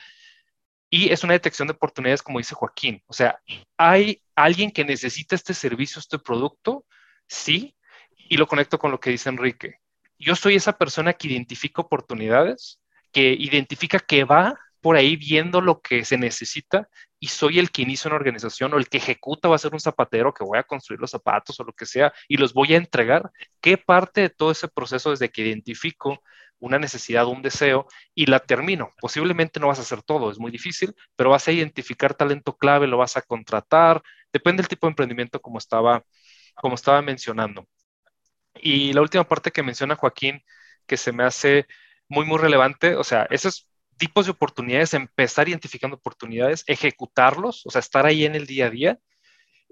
Y 0.90 1.12
es 1.12 1.24
una 1.24 1.34
detección 1.34 1.68
de 1.68 1.74
oportunidades, 1.74 2.24
como 2.24 2.40
dice 2.40 2.56
Joaquín. 2.56 3.04
O 3.08 3.14
sea, 3.14 3.40
hay 3.78 4.22
alguien 4.36 4.72
que 4.72 4.84
necesita 4.84 5.36
este 5.36 5.54
servicio, 5.54 6.00
este 6.00 6.20
producto, 6.20 6.86
sí, 7.28 7.76
y 8.18 8.38
lo 8.38 8.48
conecto 8.48 8.80
con 8.80 8.92
lo 8.92 9.00
que 9.00 9.12
dice 9.12 9.30
Enrique 9.30 9.80
yo 10.20 10.36
soy 10.36 10.56
esa 10.56 10.78
persona 10.78 11.14
que 11.14 11.30
identifica 11.30 11.82
oportunidades, 11.82 12.80
que 13.12 13.32
identifica 13.32 14.00
que 14.00 14.26
va 14.26 14.60
por 14.82 14.96
ahí 14.96 15.16
viendo 15.16 15.62
lo 15.62 15.82
que 15.82 16.06
se 16.06 16.18
necesita 16.18 16.90
y 17.20 17.28
soy 17.28 17.60
el 17.60 17.72
que 17.72 17.82
inicia 17.82 18.10
una 18.10 18.18
organización 18.18 18.74
o 18.74 18.78
el 18.78 18.88
que 18.88 18.98
ejecuta 18.98 19.50
va 19.50 19.56
a 19.56 19.60
ser 19.60 19.74
un 19.74 19.80
zapatero 19.80 20.34
que 20.34 20.44
voy 20.44 20.58
a 20.58 20.64
construir 20.64 21.02
los 21.02 21.12
zapatos 21.12 21.60
o 21.60 21.64
lo 21.64 21.74
que 21.74 21.86
sea 21.86 22.14
y 22.28 22.38
los 22.38 22.54
voy 22.54 22.74
a 22.74 22.78
entregar. 22.78 23.30
¿Qué 23.62 23.78
parte 23.78 24.22
de 24.22 24.30
todo 24.30 24.52
ese 24.52 24.68
proceso 24.68 25.10
desde 25.10 25.30
que 25.30 25.42
identifico 25.42 26.22
una 26.60 26.80
necesidad, 26.80 27.28
un 27.28 27.42
deseo 27.42 27.88
y 28.16 28.26
la 28.28 28.40
termino? 28.40 28.92
Posiblemente 29.00 29.60
no 29.60 29.68
vas 29.68 29.80
a 29.80 29.84
hacer 29.84 30.04
todo, 30.04 30.32
es 30.32 30.40
muy 30.40 30.52
difícil, 30.52 30.94
pero 31.16 31.30
vas 31.30 31.48
a 31.48 31.52
identificar 31.52 32.14
talento 32.14 32.58
clave, 32.58 32.88
lo 32.88 32.98
vas 32.98 33.18
a 33.18 33.22
contratar, 33.22 34.02
Depende 34.32 34.62
del 34.62 34.70
tipo 34.70 34.88
de 34.88 34.92
emprendimiento 34.92 35.42
como 35.42 35.58
estaba, 35.58 36.04
como 36.56 36.76
estaba 36.76 37.02
mencionando. 37.02 37.68
Y 38.56 38.94
la 38.94 39.02
última 39.02 39.28
parte 39.28 39.52
que 39.52 39.64
menciona 39.64 39.96
Joaquín, 39.96 40.44
que 40.86 40.98
se 40.98 41.12
me 41.12 41.24
hace 41.24 41.68
muy, 42.08 42.26
muy 42.26 42.38
relevante, 42.38 42.96
o 42.96 43.04
sea, 43.04 43.28
esos 43.30 43.68
tipos 43.98 44.26
de 44.26 44.32
oportunidades, 44.32 44.94
empezar 44.94 45.50
identificando 45.50 45.98
oportunidades, 45.98 46.64
ejecutarlos, 46.68 47.66
o 47.66 47.72
sea, 47.72 47.80
estar 47.80 48.06
ahí 48.06 48.26
en 48.26 48.36
el 48.36 48.48
día 48.48 48.68
a 48.68 48.70
día 48.70 49.00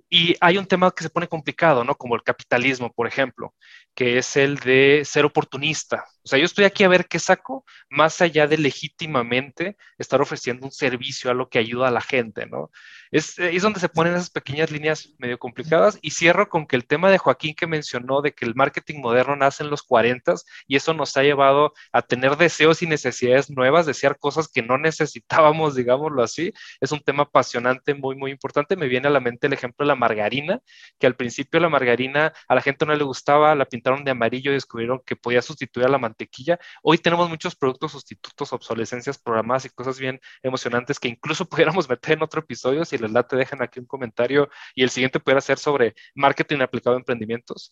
y 0.09 0.35
hay 0.39 0.57
un 0.57 0.65
tema 0.65 0.91
que 0.91 1.03
se 1.03 1.09
pone 1.09 1.27
complicado, 1.27 1.83
¿no? 1.83 1.95
Como 1.95 2.15
el 2.15 2.23
capitalismo, 2.23 2.91
por 2.93 3.07
ejemplo, 3.07 3.53
que 3.93 4.17
es 4.17 4.37
el 4.37 4.57
de 4.57 5.03
ser 5.05 5.25
oportunista. 5.25 6.05
O 6.23 6.27
sea, 6.29 6.39
yo 6.39 6.45
estoy 6.45 6.65
aquí 6.65 6.83
a 6.83 6.87
ver 6.87 7.07
qué 7.07 7.19
saco, 7.19 7.65
más 7.89 8.21
allá 8.21 8.47
de 8.47 8.57
legítimamente 8.57 9.77
estar 9.97 10.21
ofreciendo 10.21 10.65
un 10.65 10.71
servicio 10.71 11.29
a 11.31 11.33
lo 11.33 11.49
que 11.49 11.59
ayuda 11.59 11.89
a 11.89 11.91
la 11.91 12.01
gente, 12.01 12.45
¿no? 12.45 12.71
Es, 13.11 13.39
es 13.39 13.61
donde 13.61 13.79
se 13.79 13.89
ponen 13.89 14.13
esas 14.13 14.29
pequeñas 14.29 14.71
líneas 14.71 15.13
medio 15.17 15.39
complicadas. 15.39 15.99
Y 16.01 16.11
cierro 16.11 16.49
con 16.49 16.65
que 16.67 16.75
el 16.75 16.85
tema 16.85 17.09
de 17.09 17.17
Joaquín 17.17 17.55
que 17.55 17.67
mencionó 17.67 18.21
de 18.21 18.33
que 18.33 18.45
el 18.45 18.55
marketing 18.55 19.01
moderno 19.01 19.35
nace 19.35 19.63
en 19.63 19.69
los 19.69 19.83
40 19.83 20.27
y 20.67 20.75
eso 20.75 20.93
nos 20.93 21.15
ha 21.17 21.23
llevado 21.23 21.73
a 21.91 22.01
tener 22.01 22.37
deseos 22.37 22.81
y 22.81 22.87
necesidades 22.87 23.49
nuevas, 23.49 23.85
desear 23.85 24.17
cosas 24.19 24.47
que 24.47 24.61
no 24.61 24.77
necesitábamos, 24.77 25.75
digámoslo 25.75 26.23
así, 26.23 26.53
es 26.81 26.91
un 26.91 26.99
tema 26.99 27.23
apasionante, 27.23 27.93
muy, 27.93 28.15
muy 28.15 28.31
importante. 28.31 28.75
Me 28.75 28.87
viene 28.87 29.07
a 29.07 29.11
la 29.11 29.19
mente 29.19 29.47
el 29.47 29.53
ejemplo 29.53 29.85
de 29.85 29.87
la 29.87 29.95
margarina, 29.95 30.59
que 30.99 31.07
al 31.07 31.15
principio 31.15 31.59
la 31.59 31.69
margarina 31.69 32.33
a 32.47 32.55
la 32.55 32.61
gente 32.61 32.85
no 32.85 32.95
le 32.95 33.03
gustaba, 33.03 33.55
la 33.55 33.65
pintaron 33.65 34.03
de 34.03 34.11
amarillo 34.11 34.51
y 34.51 34.55
descubrieron 34.55 35.01
que 35.05 35.15
podía 35.15 35.41
sustituir 35.41 35.85
a 35.85 35.89
la 35.89 35.97
mantequilla. 35.97 36.59
Hoy 36.83 36.97
tenemos 36.97 37.29
muchos 37.29 37.55
productos 37.55 37.91
sustitutos, 37.91 38.53
obsolescencias 38.53 39.17
programadas 39.17 39.65
y 39.65 39.69
cosas 39.69 39.99
bien 39.99 40.19
emocionantes 40.43 40.99
que 40.99 41.07
incluso 41.07 41.45
pudiéramos 41.49 41.89
meter 41.89 42.17
en 42.17 42.23
otro 42.23 42.41
episodio 42.41 42.85
les 42.99 43.27
te 43.27 43.35
dejen 43.35 43.61
aquí 43.61 43.79
un 43.79 43.85
comentario 43.85 44.49
y 44.75 44.83
el 44.83 44.89
siguiente 44.89 45.19
pudiera 45.19 45.41
ser 45.41 45.57
sobre 45.57 45.95
marketing 46.15 46.59
aplicado 46.61 46.95
a 46.95 46.99
emprendimientos. 46.99 47.71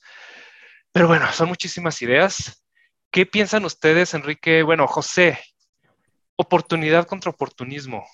Pero 0.92 1.08
bueno, 1.08 1.32
son 1.34 1.50
muchísimas 1.50 2.02
ideas. 2.02 2.64
¿Qué 3.12 3.26
piensan 3.26 3.66
ustedes, 3.66 4.14
Enrique? 4.14 4.64
Bueno, 4.64 4.88
José, 4.88 5.40
oportunidad 6.36 7.08
contra 7.08 7.32
oportunismo. 7.32 8.06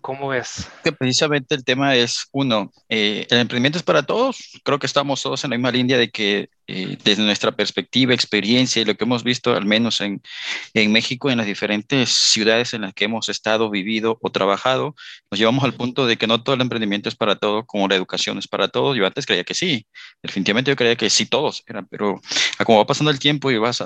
¿Cómo 0.00 0.34
es? 0.34 0.68
Que 0.82 0.92
precisamente 0.92 1.54
el 1.54 1.64
tema 1.64 1.94
es, 1.94 2.28
uno, 2.30 2.70
eh, 2.90 3.26
el 3.30 3.38
emprendimiento 3.38 3.78
es 3.78 3.84
para 3.84 4.02
todos. 4.02 4.60
Creo 4.62 4.78
que 4.78 4.86
estamos 4.86 5.22
todos 5.22 5.42
en 5.44 5.50
la 5.50 5.56
misma 5.56 5.70
línea 5.70 5.96
de 5.96 6.10
que 6.10 6.50
eh, 6.66 6.96
desde 7.04 7.22
nuestra 7.22 7.52
perspectiva, 7.52 8.14
experiencia 8.14 8.80
y 8.80 8.84
lo 8.84 8.96
que 8.96 9.04
hemos 9.04 9.22
visto, 9.22 9.54
al 9.54 9.66
menos 9.66 10.00
en, 10.00 10.22
en 10.72 10.92
México, 10.92 11.30
en 11.30 11.38
las 11.38 11.46
diferentes 11.46 12.10
ciudades 12.10 12.74
en 12.74 12.82
las 12.82 12.94
que 12.94 13.04
hemos 13.04 13.28
estado, 13.28 13.70
vivido 13.70 14.18
o 14.22 14.30
trabajado, 14.30 14.94
nos 15.30 15.38
llevamos 15.38 15.64
al 15.64 15.74
punto 15.74 16.06
de 16.06 16.16
que 16.16 16.26
no 16.26 16.42
todo 16.42 16.54
el 16.54 16.62
emprendimiento 16.62 17.08
es 17.08 17.16
para 17.16 17.36
todos, 17.36 17.64
como 17.66 17.88
la 17.88 17.96
educación 17.96 18.38
es 18.38 18.48
para 18.48 18.68
todos. 18.68 18.96
Yo 18.96 19.06
antes 19.06 19.26
creía 19.26 19.44
que 19.44 19.54
sí, 19.54 19.86
definitivamente 20.22 20.70
yo 20.70 20.76
creía 20.76 20.96
que 20.96 21.10
sí 21.10 21.26
todos 21.26 21.62
eran, 21.66 21.86
pero 21.86 22.20
como 22.64 22.78
va 22.78 22.86
pasando 22.86 23.10
el 23.10 23.18
tiempo 23.18 23.50
y 23.50 23.58
vas 23.58 23.82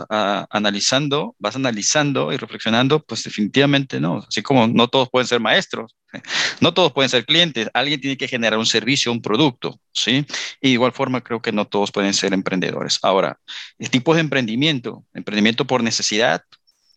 analizando, 0.51 1.35
vas 1.39 1.57
analizando 1.57 2.33
y 2.33 2.37
reflexionando, 2.37 3.03
pues 3.05 3.25
definitivamente 3.25 4.01
no. 4.01 4.25
Así 4.29 4.43
como 4.43 4.69
no 4.69 4.89
todos 4.89 5.09
pueden 5.11 5.27
ser 5.27 5.41
maestros 5.41 5.95
no 6.61 6.75
todos 6.75 6.93
pueden 6.93 7.09
ser 7.09 7.25
clientes, 7.25 7.69
alguien 7.75 8.01
tiene 8.01 8.17
que 8.17 8.29
generar 8.29 8.59
un 8.59 8.67
servicio, 8.67 9.13
un 9.13 9.23
producto, 9.23 9.81
¿sí? 9.93 10.27
Y 10.61 10.69
de 10.69 10.73
igual 10.75 10.93
forma 10.93 11.23
creo 11.23 11.43
que 11.43 11.53
no 11.53 11.67
todos 11.67 11.93
pueden 11.93 12.15
ser 12.15 12.33
emprendedores. 12.33 12.68
Ahora, 13.03 13.39
el 13.79 13.91
tipo 13.91 14.15
de 14.15 14.21
emprendimiento, 14.21 15.05
emprendimiento 15.15 15.67
por 15.67 15.83
necesidad, 15.83 16.43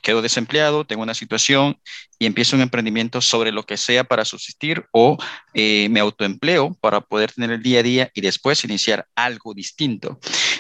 quedo 0.02 0.22
desempleado, 0.22 0.86
tengo 0.86 1.04
una 1.04 1.14
situación 1.14 1.80
y 2.20 2.26
empiezo 2.26 2.56
un 2.56 2.62
emprendimiento 2.62 3.22
sobre 3.22 3.52
lo 3.52 3.64
que 3.64 3.78
sea 3.78 4.04
para 4.04 4.26
subsistir 4.26 4.86
o 4.92 5.18
eh, 5.54 5.88
me 5.90 6.00
autoempleo 6.00 6.74
para 6.82 7.02
poder 7.02 7.32
tener 7.32 7.52
el 7.52 7.62
día 7.62 7.80
a 7.80 7.84
día 7.84 8.12
y 8.14 8.22
después 8.22 8.64
iniciar 8.64 9.08
algo 9.16 9.54
distinto. 9.54 10.20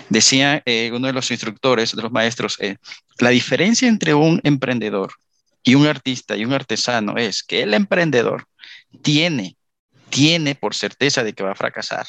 Decía 0.10 0.62
eh, 0.65 0.91
uno 0.93 1.08
de 1.08 1.13
los 1.13 1.32
instructores, 1.32 1.95
de 1.95 2.02
los 2.02 2.12
maestros, 2.12 2.58
eh, 2.60 2.78
la 3.19 3.30
diferencia 3.30 3.88
entre 3.88 4.13
un 4.13 4.39
emprendedor 4.43 5.13
y 5.63 5.76
un 5.76 5.88
artista 5.88 6.36
y 6.36 6.45
un 6.45 6.54
artesano 6.54 7.17
es 7.17 7.43
que 7.43 7.63
el 7.63 7.74
emprendedor 7.74 8.45
tiene, 9.02 9.58
tiene 10.10 10.56
por 10.56 10.76
certeza 10.76 11.24
de 11.24 11.34
que 11.34 11.43
va 11.43 11.52
a 11.52 11.56
fracasar. 11.56 12.08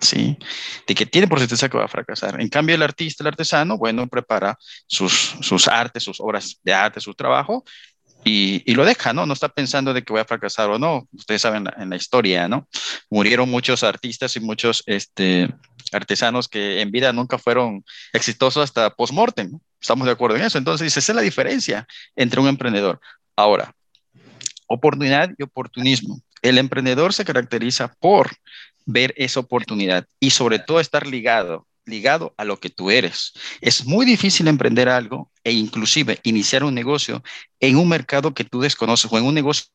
¿Sí? 0.00 0.36
De 0.86 0.94
que 0.94 1.06
tiene 1.06 1.28
por 1.28 1.38
certeza 1.38 1.68
que 1.68 1.78
va 1.78 1.84
a 1.84 1.88
fracasar. 1.88 2.40
En 2.40 2.48
cambio, 2.48 2.74
el 2.74 2.82
artista, 2.82 3.22
el 3.22 3.28
artesano, 3.28 3.76
bueno, 3.76 4.06
prepara 4.08 4.58
sus, 4.86 5.36
sus 5.40 5.68
artes, 5.68 6.02
sus 6.02 6.20
obras 6.20 6.58
de 6.62 6.72
arte, 6.72 7.00
su 7.00 7.14
trabajo 7.14 7.64
y, 8.24 8.62
y, 8.70 8.74
lo 8.74 8.84
deja, 8.84 9.12
¿no? 9.12 9.24
No 9.24 9.32
está 9.32 9.48
pensando 9.48 9.94
de 9.94 10.02
que 10.02 10.12
voy 10.12 10.20
a 10.20 10.26
fracasar 10.26 10.68
o 10.70 10.78
no. 10.78 11.08
Ustedes 11.12 11.42
saben 11.42 11.66
en 11.76 11.90
la 11.90 11.96
historia, 11.96 12.48
¿no? 12.48 12.68
Murieron 13.08 13.48
muchos 13.50 13.82
artistas 13.82 14.36
y 14.36 14.40
muchos 14.40 14.82
este, 14.86 15.48
artesanos 15.92 16.48
que 16.48 16.80
en 16.80 16.90
vida 16.90 17.12
nunca 17.12 17.38
fueron 17.38 17.84
exitosos 18.12 18.62
hasta 18.62 18.90
post-mortem. 18.90 19.58
Estamos 19.80 20.06
de 20.06 20.12
acuerdo 20.12 20.36
en 20.36 20.42
eso. 20.42 20.58
Entonces, 20.58 20.94
esa 20.96 21.12
es 21.12 21.16
la 21.16 21.22
diferencia 21.22 21.86
entre 22.14 22.40
un 22.40 22.48
emprendedor. 22.48 23.00
Ahora, 23.36 23.74
oportunidad 24.66 25.30
y 25.38 25.42
oportunismo. 25.42 26.20
El 26.42 26.58
emprendedor 26.58 27.14
se 27.14 27.24
caracteriza 27.24 27.94
por 28.00 28.30
ver 28.92 29.14
esa 29.16 29.40
oportunidad 29.40 30.06
y 30.18 30.30
sobre 30.30 30.58
todo 30.58 30.80
estar 30.80 31.06
ligado 31.06 31.66
ligado 31.86 32.34
a 32.36 32.44
lo 32.44 32.58
que 32.60 32.70
tú 32.70 32.90
eres. 32.90 33.32
Es 33.60 33.84
muy 33.84 34.06
difícil 34.06 34.48
emprender 34.48 34.88
algo 34.88 35.30
e 35.44 35.52
inclusive 35.52 36.18
iniciar 36.22 36.64
un 36.64 36.74
negocio 36.74 37.22
en 37.58 37.76
un 37.76 37.88
mercado 37.88 38.32
que 38.32 38.44
tú 38.44 38.60
desconoces 38.60 39.12
o 39.12 39.18
en 39.18 39.24
un 39.24 39.34
negocio 39.34 39.66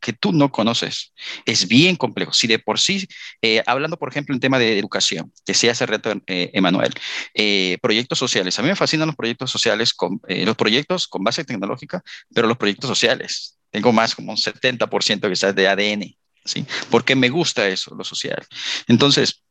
que 0.00 0.14
tú 0.14 0.32
no 0.32 0.50
conoces. 0.50 1.12
Es 1.44 1.68
bien 1.68 1.96
complejo. 1.96 2.32
Si 2.32 2.46
de 2.46 2.58
por 2.58 2.80
sí, 2.80 3.06
eh, 3.42 3.62
hablando 3.66 3.98
por 3.98 4.08
ejemplo 4.08 4.34
en 4.34 4.40
tema 4.40 4.58
de 4.58 4.78
educación, 4.78 5.32
que 5.44 5.52
se 5.52 5.68
hace 5.68 5.84
reto, 5.84 6.12
eh, 6.26 6.50
Emanuel, 6.54 6.92
eh, 7.34 7.76
proyectos 7.82 8.18
sociales. 8.18 8.58
A 8.58 8.62
mí 8.62 8.68
me 8.68 8.76
fascinan 8.76 9.06
los 9.08 9.16
proyectos 9.16 9.50
sociales, 9.50 9.92
con, 9.92 10.20
los 10.26 10.56
proyectos 10.56 11.06
con 11.06 11.22
base 11.22 11.44
tecnológica, 11.44 12.02
pero 12.34 12.48
los 12.48 12.56
proyectos 12.56 12.88
sociales. 12.88 13.58
Tengo 13.70 13.92
más 13.92 14.14
como 14.14 14.32
un 14.32 14.38
70% 14.38 15.28
quizás 15.28 15.54
de 15.54 15.68
ADN, 15.68 16.16
¿sí? 16.44 16.66
Porque 16.90 17.16
me 17.16 17.28
gusta 17.28 17.68
eso, 17.68 17.94
lo 17.94 18.04
social. 18.04 18.44
Entonces, 18.88 19.42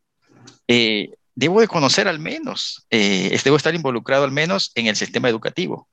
debo 1.35 1.61
de 1.61 1.67
conocer 1.67 2.07
al 2.07 2.19
menos, 2.19 2.85
eh, 2.89 3.37
debo 3.43 3.57
estar 3.57 3.73
involucrado 3.73 4.23
al 4.23 4.31
menos 4.31 4.71
en 4.75 4.87
el 4.87 4.95
sistema 4.95 5.29
educativo, 5.29 5.89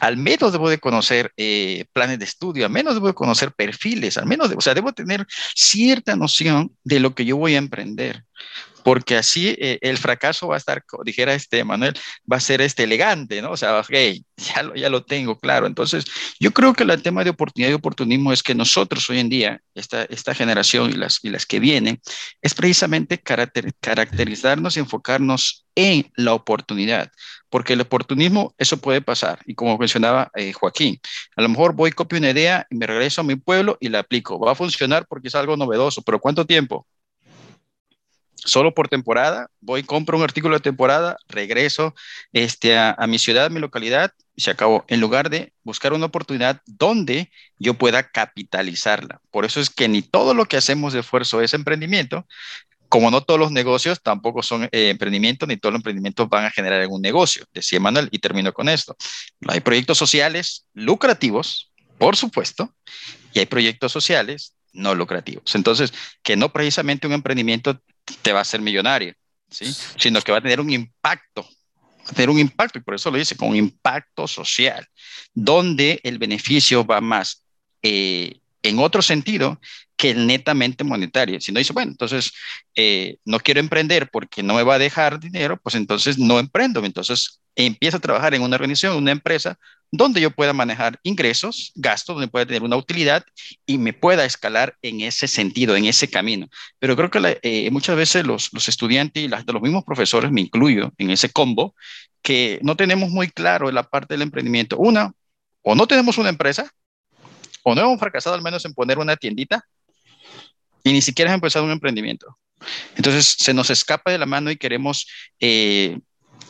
al 0.00 0.16
menos 0.16 0.52
debo 0.52 0.70
de 0.70 0.78
conocer 0.78 1.32
eh, 1.36 1.86
planes 1.92 2.18
de 2.18 2.24
estudio, 2.24 2.64
al 2.64 2.72
menos 2.72 2.94
debo 2.94 3.08
de 3.08 3.14
conocer 3.14 3.52
perfiles, 3.52 4.16
al 4.18 4.26
menos, 4.26 4.50
o 4.56 4.60
sea, 4.60 4.74
debo 4.74 4.92
tener 4.92 5.26
cierta 5.54 6.16
noción 6.16 6.76
de 6.84 7.00
lo 7.00 7.14
que 7.14 7.24
yo 7.24 7.36
voy 7.36 7.54
a 7.54 7.58
emprender 7.58 8.24
porque 8.84 9.16
así 9.16 9.56
eh, 9.58 9.78
el 9.80 9.96
fracaso 9.96 10.46
va 10.46 10.56
a 10.56 10.58
estar, 10.58 10.84
dijera 11.04 11.34
este 11.34 11.64
Manuel, 11.64 11.94
va 12.30 12.36
a 12.36 12.40
ser 12.40 12.60
este 12.60 12.84
elegante, 12.84 13.40
¿no? 13.40 13.52
O 13.52 13.56
sea, 13.56 13.82
hey, 13.88 14.24
ya 14.36 14.62
lo, 14.62 14.74
ya 14.74 14.90
lo 14.90 15.04
tengo 15.04 15.40
claro. 15.40 15.66
Entonces, 15.66 16.04
yo 16.38 16.52
creo 16.52 16.74
que 16.74 16.84
el 16.84 17.02
tema 17.02 17.24
de 17.24 17.30
oportunidad 17.30 17.70
y 17.70 17.74
oportunismo 17.74 18.32
es 18.32 18.42
que 18.42 18.54
nosotros 18.54 19.08
hoy 19.08 19.20
en 19.20 19.30
día, 19.30 19.60
esta, 19.74 20.04
esta 20.04 20.34
generación 20.34 20.90
y 20.90 20.94
las, 20.94 21.18
y 21.22 21.30
las 21.30 21.46
que 21.46 21.60
vienen, 21.60 22.00
es 22.42 22.54
precisamente 22.54 23.18
caracterizarnos 23.20 24.76
y 24.76 24.80
enfocarnos 24.80 25.64
en 25.74 26.12
la 26.16 26.34
oportunidad, 26.34 27.10
porque 27.48 27.72
el 27.72 27.80
oportunismo, 27.80 28.54
eso 28.58 28.76
puede 28.76 29.00
pasar. 29.00 29.40
Y 29.46 29.54
como 29.54 29.78
mencionaba 29.78 30.30
eh, 30.34 30.52
Joaquín, 30.52 31.00
a 31.36 31.42
lo 31.42 31.48
mejor 31.48 31.74
voy, 31.74 31.90
copio 31.90 32.18
una 32.18 32.30
idea 32.30 32.66
y 32.70 32.76
me 32.76 32.86
regreso 32.86 33.22
a 33.22 33.24
mi 33.24 33.36
pueblo 33.36 33.78
y 33.80 33.88
la 33.88 34.00
aplico. 34.00 34.38
Va 34.38 34.52
a 34.52 34.54
funcionar 34.54 35.06
porque 35.08 35.28
es 35.28 35.34
algo 35.34 35.56
novedoso, 35.56 36.02
pero 36.02 36.20
¿cuánto 36.20 36.46
tiempo? 36.46 36.86
Solo 38.44 38.74
por 38.74 38.88
temporada, 38.88 39.48
voy, 39.60 39.82
compro 39.82 40.16
un 40.16 40.22
artículo 40.22 40.56
de 40.56 40.60
temporada, 40.60 41.16
regreso 41.28 41.94
este, 42.32 42.76
a, 42.76 42.96
mi 43.08 43.18
ciudad, 43.18 43.50
mi 43.50 43.60
localidad, 43.60 44.12
y 44.36 44.42
se 44.42 44.50
acabó, 44.50 44.84
en 44.88 45.00
lugar 45.00 45.30
de 45.30 45.52
buscar 45.62 45.92
una 45.92 46.06
oportunidad 46.06 46.60
donde 46.66 47.30
yo 47.58 47.74
pueda 47.74 48.10
capitalizarla. 48.10 49.20
Por 49.30 49.44
eso 49.44 49.60
es 49.60 49.70
que 49.70 49.88
ni 49.88 50.02
todo 50.02 50.34
lo 50.34 50.46
que 50.46 50.56
hacemos 50.56 50.92
de 50.92 51.00
esfuerzo 51.00 51.40
es 51.40 51.54
emprendimiento, 51.54 52.26
como 52.88 53.10
no 53.10 53.22
todos 53.22 53.40
los 53.40 53.50
negocios 53.50 54.02
tampoco 54.02 54.42
son 54.42 54.64
eh, 54.64 54.90
emprendimiento, 54.90 55.46
ni 55.46 55.56
todos 55.56 55.72
los 55.72 55.80
emprendimientos 55.80 56.28
van 56.28 56.44
a 56.44 56.50
generar 56.50 56.80
algún 56.80 57.02
negocio, 57.02 57.44
decía 57.52 57.80
Manuel, 57.80 58.08
y 58.12 58.18
termino 58.18 58.52
con 58.52 58.68
esto. 58.68 58.96
Hay 59.48 59.60
proyectos 59.60 59.98
sociales 59.98 60.66
lucrativos, 60.74 61.72
por 61.98 62.16
supuesto, 62.16 62.74
y 63.32 63.40
hay 63.40 63.46
proyectos 63.46 63.90
sociales 63.90 64.54
no 64.74 64.94
lucrativos. 64.94 65.54
Entonces, 65.54 65.92
que 66.22 66.36
no 66.36 66.52
precisamente 66.52 67.06
un 67.06 67.14
emprendimiento 67.14 67.80
te 68.22 68.32
va 68.32 68.40
a 68.40 68.42
hacer 68.42 68.60
millonario, 68.60 69.14
¿sí? 69.50 69.74
sino 69.96 70.20
que 70.20 70.32
va 70.32 70.38
a 70.38 70.42
tener 70.42 70.60
un 70.60 70.70
impacto, 70.70 71.42
va 71.42 72.10
a 72.10 72.14
tener 72.14 72.30
un 72.30 72.38
impacto, 72.38 72.78
y 72.78 72.82
por 72.82 72.94
eso 72.94 73.10
lo 73.10 73.18
dice, 73.18 73.36
con 73.36 73.54
impacto 73.54 74.26
social, 74.26 74.86
donde 75.32 76.00
el 76.02 76.18
beneficio 76.18 76.84
va 76.84 77.00
más 77.00 77.44
eh, 77.82 78.38
en 78.62 78.78
otro 78.78 79.02
sentido 79.02 79.60
que 79.96 80.10
el 80.10 80.26
netamente 80.26 80.84
monetario. 80.84 81.40
Si 81.40 81.52
no 81.52 81.58
dice, 81.58 81.72
bueno, 81.72 81.92
entonces 81.92 82.32
eh, 82.74 83.18
no 83.24 83.38
quiero 83.38 83.60
emprender 83.60 84.10
porque 84.10 84.42
no 84.42 84.54
me 84.54 84.62
va 84.62 84.74
a 84.74 84.78
dejar 84.78 85.20
dinero, 85.20 85.60
pues 85.62 85.74
entonces 85.74 86.18
no 86.18 86.40
emprendo. 86.40 86.84
Entonces 86.84 87.40
empiezo 87.56 87.98
a 87.98 88.00
trabajar 88.00 88.34
en 88.34 88.42
una 88.42 88.56
organización, 88.56 88.96
una 88.96 89.12
empresa, 89.12 89.58
donde 89.90 90.20
yo 90.20 90.30
pueda 90.32 90.52
manejar 90.52 90.98
ingresos, 91.04 91.70
gastos, 91.76 92.16
donde 92.16 92.28
pueda 92.28 92.46
tener 92.46 92.62
una 92.64 92.76
utilidad 92.76 93.24
y 93.64 93.78
me 93.78 93.92
pueda 93.92 94.24
escalar 94.24 94.76
en 94.82 95.00
ese 95.02 95.28
sentido, 95.28 95.76
en 95.76 95.84
ese 95.84 96.10
camino. 96.10 96.48
Pero 96.80 96.96
creo 96.96 97.10
que 97.10 97.38
eh, 97.42 97.70
muchas 97.70 97.96
veces 97.96 98.26
los, 98.26 98.50
estudiantes 98.68 99.22
y 99.22 99.28
los 99.28 99.62
mismos 99.62 99.84
profesores, 99.84 100.32
me 100.32 100.40
incluyo 100.40 100.92
en 100.98 101.10
ese 101.10 101.30
combo, 101.30 101.76
que 102.22 102.58
no 102.62 102.76
tenemos 102.76 103.10
muy 103.10 103.28
claro 103.28 103.70
la 103.70 103.84
parte 103.84 104.14
del 104.14 104.22
emprendimiento. 104.22 104.76
Una, 104.78 105.12
o 105.62 105.76
no 105.76 105.86
tenemos 105.86 106.18
una 106.18 106.30
empresa, 106.30 106.68
o 107.62 107.74
no 107.74 107.82
hemos 107.82 108.00
fracasado 108.00 108.34
al 108.34 108.42
menos 108.42 108.64
en 108.64 108.74
poner 108.74 108.98
una 108.98 109.16
tiendita, 109.16 109.64
y 110.82 110.92
ni 110.92 111.02
siquiera 111.02 111.30
hemos 111.30 111.36
empezado 111.36 111.64
un 111.66 111.70
emprendimiento. 111.70 112.36
Entonces 112.96 113.36
se 113.38 113.54
nos 113.54 113.70
escapa 113.70 114.10
de 114.10 114.18
la 114.18 114.26
mano 114.26 114.50
y 114.50 114.56
queremos 114.56 115.06
eh, 115.38 115.98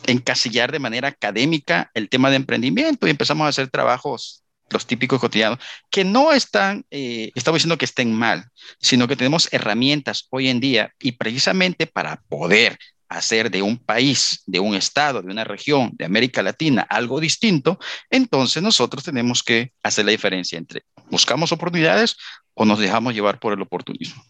encasillar 0.07 0.73
de 0.73 0.79
manera 0.79 1.09
académica 1.09 1.91
el 1.95 2.09
tema 2.09 2.31
de 2.31 2.37
emprendimiento 2.37 3.07
y 3.07 3.11
empezamos 3.11 3.47
a 3.47 3.49
hacer 3.49 3.69
trabajos 3.69 4.43
los 4.71 4.87
típicos 4.87 5.21
cotidianos, 5.21 5.59
que 5.91 6.05
no 6.05 6.33
están, 6.33 6.85
eh, 6.91 7.31
estamos 7.35 7.59
diciendo 7.59 7.79
que 7.79 7.85
estén 7.85 8.13
mal, 8.15 8.47
sino 8.81 9.07
que 9.07 9.17
tenemos 9.17 9.53
herramientas 9.53 10.27
hoy 10.31 10.49
en 10.49 10.59
día 10.59 10.93
y 10.99 11.13
precisamente 11.13 11.87
para 11.87 12.23
poder 12.29 12.79
hacer 13.09 13.51
de 13.51 13.63
un 13.63 13.79
país, 13.79 14.43
de 14.47 14.61
un 14.61 14.75
estado, 14.75 15.23
de 15.23 15.31
una 15.31 15.45
región, 15.45 15.91
de 15.95 16.05
América 16.05 16.43
Latina 16.43 16.83
algo 16.89 17.21
distinto, 17.21 17.79
entonces 18.11 18.63
nosotros 18.63 19.05
tenemos 19.05 19.43
que 19.43 19.73
hacer 19.83 20.07
la 20.07 20.11
diferencia 20.11 20.59
entre 20.59 20.83
buscamos 21.11 21.53
oportunidades 21.53 22.17
o 22.55 22.65
nos 22.65 22.79
dejamos 22.79 23.15
llevar 23.15 23.39
por 23.39 23.53
el 23.53 23.63
oportunismo. 23.63 24.23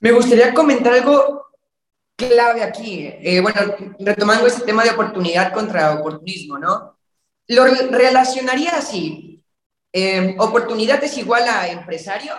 Me 0.00 0.12
gustaría 0.12 0.54
comentar 0.54 0.92
algo 0.92 1.47
clave 2.18 2.62
aquí. 2.64 3.06
Eh, 3.06 3.40
bueno, 3.40 3.60
retomando 4.00 4.46
ese 4.46 4.62
tema 4.62 4.82
de 4.82 4.90
oportunidad 4.90 5.52
contra 5.52 5.94
oportunismo, 5.94 6.58
¿no? 6.58 6.98
Lo 7.46 7.64
relacionaría 7.64 8.72
así. 8.76 9.42
Eh, 9.92 10.34
oportunidad 10.38 11.02
es 11.02 11.16
igual 11.16 11.48
a 11.48 11.68
empresario 11.68 12.34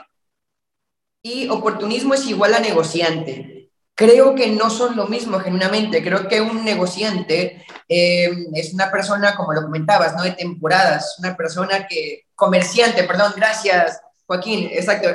y 1.23 1.47
oportunismo 1.49 2.13
es 2.13 2.27
igual 2.27 2.53
a 2.53 2.59
negociante. 2.59 3.71
Creo 3.95 4.35
que 4.35 4.47
no 4.47 4.69
son 4.69 4.95
lo 4.95 5.07
mismo, 5.07 5.39
genuinamente. 5.39 6.03
Creo 6.03 6.27
que 6.27 6.41
un 6.41 6.63
negociante 6.63 7.65
eh, 7.87 8.29
es 8.53 8.73
una 8.73 8.91
persona, 8.91 9.35
como 9.35 9.53
lo 9.53 9.63
comentabas, 9.63 10.15
¿no? 10.15 10.23
De 10.23 10.31
temporadas, 10.31 11.15
una 11.19 11.35
persona 11.35 11.87
que, 11.87 12.27
comerciante, 12.35 13.03
perdón, 13.03 13.33
gracias, 13.35 14.01
Joaquín, 14.27 14.69
exacto. 14.71 15.09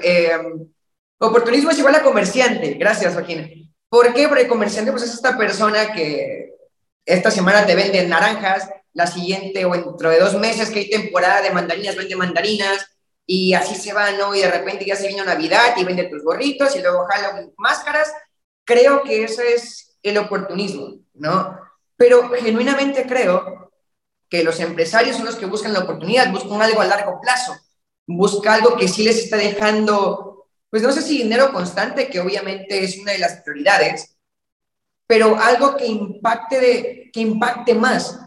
oportunismo 1.18 1.70
es 1.70 1.78
igual 1.78 1.94
a 1.94 2.02
comerciante, 2.02 2.74
gracias, 2.74 3.14
Joaquín. 3.14 3.64
¿Por 3.94 4.12
qué? 4.12 4.26
Porque 4.26 4.48
comerciante 4.48 4.90
pues, 4.90 5.04
es 5.04 5.14
esta 5.14 5.38
persona 5.38 5.92
que 5.92 6.52
esta 7.06 7.30
semana 7.30 7.64
te 7.64 7.76
vende 7.76 8.04
naranjas, 8.04 8.68
la 8.92 9.06
siguiente 9.06 9.64
o 9.64 9.70
dentro 9.70 10.10
de 10.10 10.18
dos 10.18 10.34
meses 10.34 10.68
que 10.70 10.80
hay 10.80 10.90
temporada 10.90 11.40
de 11.42 11.52
mandarinas, 11.52 11.94
vende 11.94 12.16
mandarinas, 12.16 12.84
y 13.24 13.54
así 13.54 13.76
se 13.76 13.92
va, 13.92 14.10
¿no? 14.10 14.34
Y 14.34 14.40
de 14.40 14.50
repente 14.50 14.84
ya 14.84 14.96
se 14.96 15.06
vino 15.06 15.24
Navidad 15.24 15.76
y 15.76 15.84
vende 15.84 16.08
tus 16.08 16.24
gorritos 16.24 16.74
y 16.74 16.80
luego 16.80 17.06
Halloween 17.06 17.54
máscaras. 17.56 18.12
Creo 18.64 19.04
que 19.04 19.22
ese 19.22 19.54
es 19.54 19.96
el 20.02 20.18
oportunismo, 20.18 20.96
¿no? 21.12 21.56
Pero 21.94 22.30
genuinamente 22.30 23.06
creo 23.06 23.70
que 24.28 24.42
los 24.42 24.58
empresarios 24.58 25.18
son 25.18 25.26
los 25.26 25.36
que 25.36 25.46
buscan 25.46 25.72
la 25.72 25.84
oportunidad, 25.84 26.32
buscan 26.32 26.60
algo 26.60 26.80
a 26.80 26.86
largo 26.86 27.20
plazo, 27.20 27.54
buscan 28.08 28.54
algo 28.54 28.76
que 28.76 28.88
sí 28.88 29.04
les 29.04 29.18
está 29.18 29.36
dejando 29.36 30.33
pues 30.74 30.82
no 30.82 30.90
sé 30.90 31.02
si 31.02 31.18
dinero 31.18 31.52
constante, 31.52 32.08
que 32.08 32.18
obviamente 32.18 32.82
es 32.82 32.98
una 32.98 33.12
de 33.12 33.18
las 33.18 33.42
prioridades, 33.42 34.16
pero 35.06 35.38
algo 35.38 35.76
que 35.76 35.86
impacte, 35.86 36.58
de, 36.58 37.10
que 37.12 37.20
impacte 37.20 37.76
más. 37.76 38.18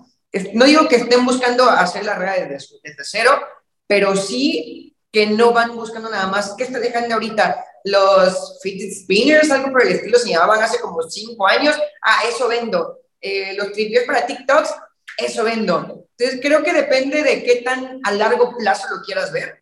No 0.54 0.64
digo 0.64 0.88
que 0.88 0.96
estén 0.96 1.26
buscando 1.26 1.70
hacer 1.70 2.06
la 2.06 2.16
red 2.16 2.48
desde, 2.48 2.78
desde 2.82 3.04
cero, 3.04 3.38
pero 3.86 4.16
sí 4.16 4.96
que 5.12 5.28
no 5.28 5.52
van 5.52 5.76
buscando 5.76 6.10
nada 6.10 6.28
más. 6.28 6.54
¿Qué 6.58 6.64
está 6.64 6.80
dejando 6.80 7.16
ahorita? 7.16 7.66
Los 7.84 8.62
fidget 8.64 8.94
spinners, 8.94 9.52
algo 9.52 9.70
por 9.74 9.82
el 9.82 9.96
estilo, 9.96 10.18
se 10.18 10.30
llamaban 10.30 10.64
hace 10.64 10.80
como 10.80 11.02
cinco 11.04 11.46
años. 11.48 11.78
Ah, 12.02 12.22
eso 12.34 12.48
vendo. 12.48 13.02
Eh, 13.20 13.56
los 13.58 13.74
tripios 13.74 14.06
para 14.06 14.26
TikToks, 14.26 14.74
eso 15.18 15.44
vendo. 15.44 16.08
Entonces, 16.18 16.40
creo 16.42 16.64
que 16.64 16.72
depende 16.72 17.24
de 17.24 17.44
qué 17.44 17.58
tan 17.58 18.00
a 18.06 18.12
largo 18.14 18.56
plazo 18.56 18.88
lo 18.90 19.02
quieras 19.02 19.34
ver. 19.34 19.62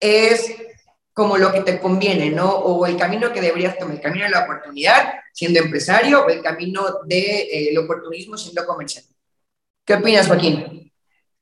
Es 0.00 0.50
como 1.14 1.38
lo 1.38 1.52
que 1.52 1.60
te 1.60 1.78
conviene, 1.78 2.30
¿no? 2.30 2.50
O 2.50 2.84
el 2.86 2.96
camino 2.96 3.32
que 3.32 3.40
deberías 3.40 3.78
tomar, 3.78 3.94
el 3.94 4.02
camino 4.02 4.24
de 4.24 4.32
la 4.32 4.42
oportunidad 4.42 5.14
siendo 5.32 5.60
empresario 5.60 6.24
o 6.24 6.28
el 6.28 6.42
camino 6.42 6.82
del 7.06 7.08
de, 7.08 7.70
eh, 7.70 7.78
oportunismo 7.78 8.36
siendo 8.36 8.66
comerciante. 8.66 9.14
¿Qué 9.84 9.94
opinas, 9.94 10.26
Joaquín? 10.26 10.92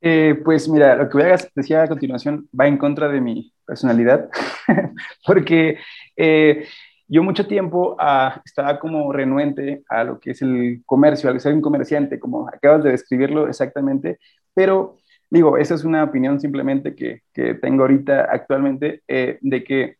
Eh, 0.00 0.34
pues 0.44 0.68
mira, 0.68 0.94
lo 0.94 1.08
que 1.08 1.16
voy 1.16 1.26
a 1.26 1.38
decir 1.54 1.76
a 1.76 1.88
continuación 1.88 2.48
va 2.58 2.66
en 2.66 2.76
contra 2.76 3.08
de 3.08 3.20
mi 3.20 3.52
personalidad, 3.64 4.28
porque 5.26 5.78
eh, 6.16 6.66
yo 7.08 7.22
mucho 7.22 7.46
tiempo 7.46 7.96
ah, 7.98 8.42
estaba 8.44 8.78
como 8.78 9.12
renuente 9.12 9.84
a 9.88 10.04
lo 10.04 10.18
que 10.18 10.32
es 10.32 10.42
el 10.42 10.82
comercio, 10.84 11.30
al 11.30 11.40
ser 11.40 11.54
un 11.54 11.60
comerciante, 11.60 12.18
como 12.18 12.48
acabas 12.48 12.82
de 12.82 12.90
describirlo 12.90 13.48
exactamente, 13.48 14.18
pero 14.52 14.96
Digo, 15.32 15.56
esa 15.56 15.74
es 15.74 15.84
una 15.84 16.04
opinión 16.04 16.38
simplemente 16.40 16.94
que, 16.94 17.22
que 17.32 17.54
tengo 17.54 17.84
ahorita 17.84 18.24
actualmente, 18.30 19.02
eh, 19.08 19.38
de 19.40 19.64
que 19.64 19.96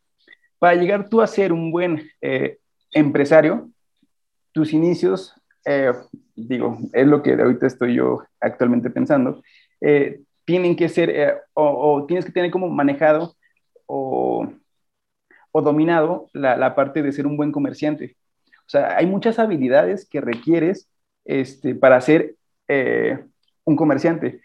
para 0.59 0.75
llegar 0.75 1.09
tú 1.09 1.21
a 1.23 1.27
ser 1.27 1.51
un 1.51 1.71
buen 1.71 2.07
eh, 2.21 2.59
empresario, 2.91 3.71
tus 4.51 4.73
inicios, 4.73 5.33
eh, 5.65 5.91
digo, 6.35 6.77
es 6.93 7.07
lo 7.07 7.23
que 7.23 7.33
ahorita 7.33 7.65
estoy 7.65 7.95
yo 7.95 8.21
actualmente 8.39 8.91
pensando, 8.91 9.41
tienen 10.45 10.75
que 10.75 10.87
ser, 10.87 11.41
o, 11.55 11.63
o, 11.63 12.05
tienes 12.05 12.25
que 12.25 12.31
tener 12.31 12.51
como 12.51 12.69
manejado 12.69 13.35
o, 13.87 14.47
o 15.51 15.61
dominado 15.63 16.29
la, 16.33 16.55
la, 16.57 16.75
parte 16.75 17.01
de 17.01 17.11
ser 17.11 17.25
un 17.25 17.37
buen 17.37 17.51
comerciante. 17.51 18.17
O 18.67 18.69
sea, 18.69 18.97
hay 18.97 19.07
muchas 19.07 19.39
habilidades 19.39 20.07
que 20.07 20.21
requieres 20.21 20.87
este, 21.25 21.73
para 21.73 21.99
ser 22.01 22.35
un 23.65 23.75
comerciante. 23.75 24.39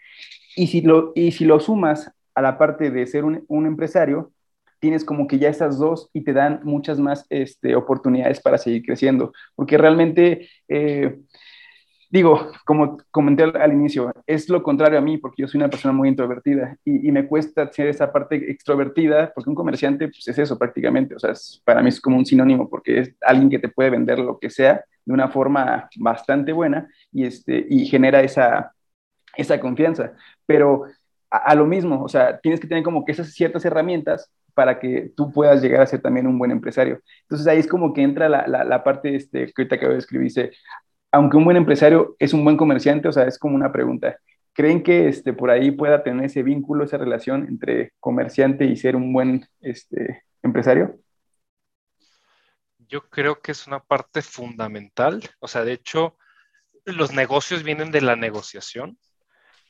Y 0.55 0.67
si 0.67 0.81
lo, 0.81 1.11
y 1.15 1.31
si 1.31 1.45
lo 1.45 1.59
sumas 1.59 2.11
a 2.35 2.41
la 2.41 2.57
parte 2.57 2.91
de 2.91 3.05
ser 3.07 3.25
un, 3.25 3.43
un 3.47 3.65
empresario, 3.65 4.31
tienes 4.79 5.05
como 5.05 5.27
que 5.27 5.39
ya 5.39 5.49
esas 5.49 5.77
dos 5.77 6.09
y 6.13 6.21
te 6.21 6.33
dan 6.33 6.61
muchas 6.63 6.99
más 6.99 7.25
este, 7.29 7.75
oportunidades 7.75 8.41
para 8.41 8.57
seguir 8.57 8.83
creciendo. 8.83 9.33
Porque 9.55 9.77
realmente, 9.77 10.49
eh, 10.67 11.19
digo, 12.09 12.51
como 12.65 12.97
comenté 13.11 13.43
al, 13.43 13.73
inicio, 13.73 14.11
es 14.25 14.49
lo 14.49 14.63
contrario 14.63 14.97
a 14.97 15.01
mí, 15.01 15.17
porque 15.17 15.43
yo 15.43 15.47
soy 15.47 15.59
una 15.59 15.69
persona 15.69 15.93
muy 15.93 16.09
introvertida 16.09 16.77
y, 16.83 17.07
y, 17.07 17.11
me 17.11 17.27
cuesta 17.27 17.71
ser 17.71 17.87
esa 17.87 18.11
parte 18.11 18.35
extrovertida, 18.49 19.31
porque 19.33 19.49
un 19.49 19.55
comerciante 19.55 20.07
pues, 20.07 20.27
es 20.27 20.39
eso 20.39 20.57
prácticamente. 20.57 21.15
O 21.15 21.19
sea, 21.19 21.33
para 21.65 21.81
mí 21.81 21.89
es 21.89 22.01
como 22.01 22.17
un 22.17 22.25
sinónimo, 22.25 22.69
porque 22.69 22.99
es 22.99 23.15
alguien 23.21 23.49
que 23.49 23.59
te 23.59 23.69
puede 23.69 23.89
vender 23.89 24.19
lo 24.19 24.39
que 24.39 24.49
sea 24.49 24.83
de 25.05 25.13
una 25.13 25.27
forma 25.29 25.89
bastante 25.97 26.53
buena 26.53 26.87
y, 27.11 27.25
este, 27.25 27.65
y 27.69 27.85
genera 27.85 28.21
esa, 28.21 28.73
esa 29.35 29.59
confianza 29.59 30.13
pero 30.45 30.85
a, 31.29 31.53
lo 31.53 31.67
mismo, 31.67 32.03
o 32.03 32.09
sea, 32.09 32.39
tienes 32.39 32.59
que 32.59 32.67
tener 32.67 32.83
como 32.83 33.05
que 33.05 33.11
esas 33.11 33.31
ciertas 33.33 33.63
herramientas 33.63 34.31
para 34.55 34.79
que 34.79 35.11
tú 35.15 35.31
puedas 35.31 35.61
llegar 35.61 35.81
a 35.81 35.85
ser 35.85 36.01
también 36.01 36.25
un 36.25 36.39
buen 36.39 36.49
empresario. 36.49 37.01
Entonces 37.21 37.45
ahí 37.45 37.59
es 37.59 37.67
como 37.67 37.93
que 37.93 38.01
entra 38.01 38.27
la, 38.27 38.47
la, 38.47 38.83
parte 38.83 39.15
este, 39.15 39.45
que 39.45 39.53
ahorita 39.55 39.75
acabo 39.75 39.93
de 39.93 39.99
escribir, 39.99 40.25
dice, 40.25 40.51
aunque 41.11 41.37
un 41.37 41.45
buen 41.45 41.55
empresario 41.55 42.15
es 42.17 42.33
un 42.33 42.43
buen 42.43 42.57
comerciante, 42.57 43.07
o 43.07 43.11
sea, 43.11 43.25
es 43.25 43.37
como 43.37 43.55
una 43.55 43.71
pregunta. 43.71 44.17
¿Creen 44.53 44.81
que 44.81 45.07
este, 45.07 45.33
por 45.33 45.51
ahí 45.51 45.69
pueda 45.69 46.01
tener 46.01 46.25
ese 46.25 46.41
vínculo, 46.41 46.83
esa 46.83 46.97
relación 46.97 47.45
entre 47.47 47.93
comerciante 47.99 48.65
y 48.65 48.75
ser 48.75 48.95
un 48.95 49.13
buen 49.13 49.45
este, 49.61 50.23
empresario? 50.41 50.99
Yo 52.87 53.07
creo 53.07 53.39
que 53.39 53.51
es 53.51 53.67
una 53.67 53.79
parte 53.79 54.23
fundamental. 54.23 55.21
O 55.39 55.47
sea, 55.47 55.63
de 55.63 55.73
hecho, 55.73 56.17
los 56.85 57.13
negocios 57.13 57.61
vienen 57.61 57.91
de 57.91 58.01
la 58.01 58.15
negociación 58.15 58.97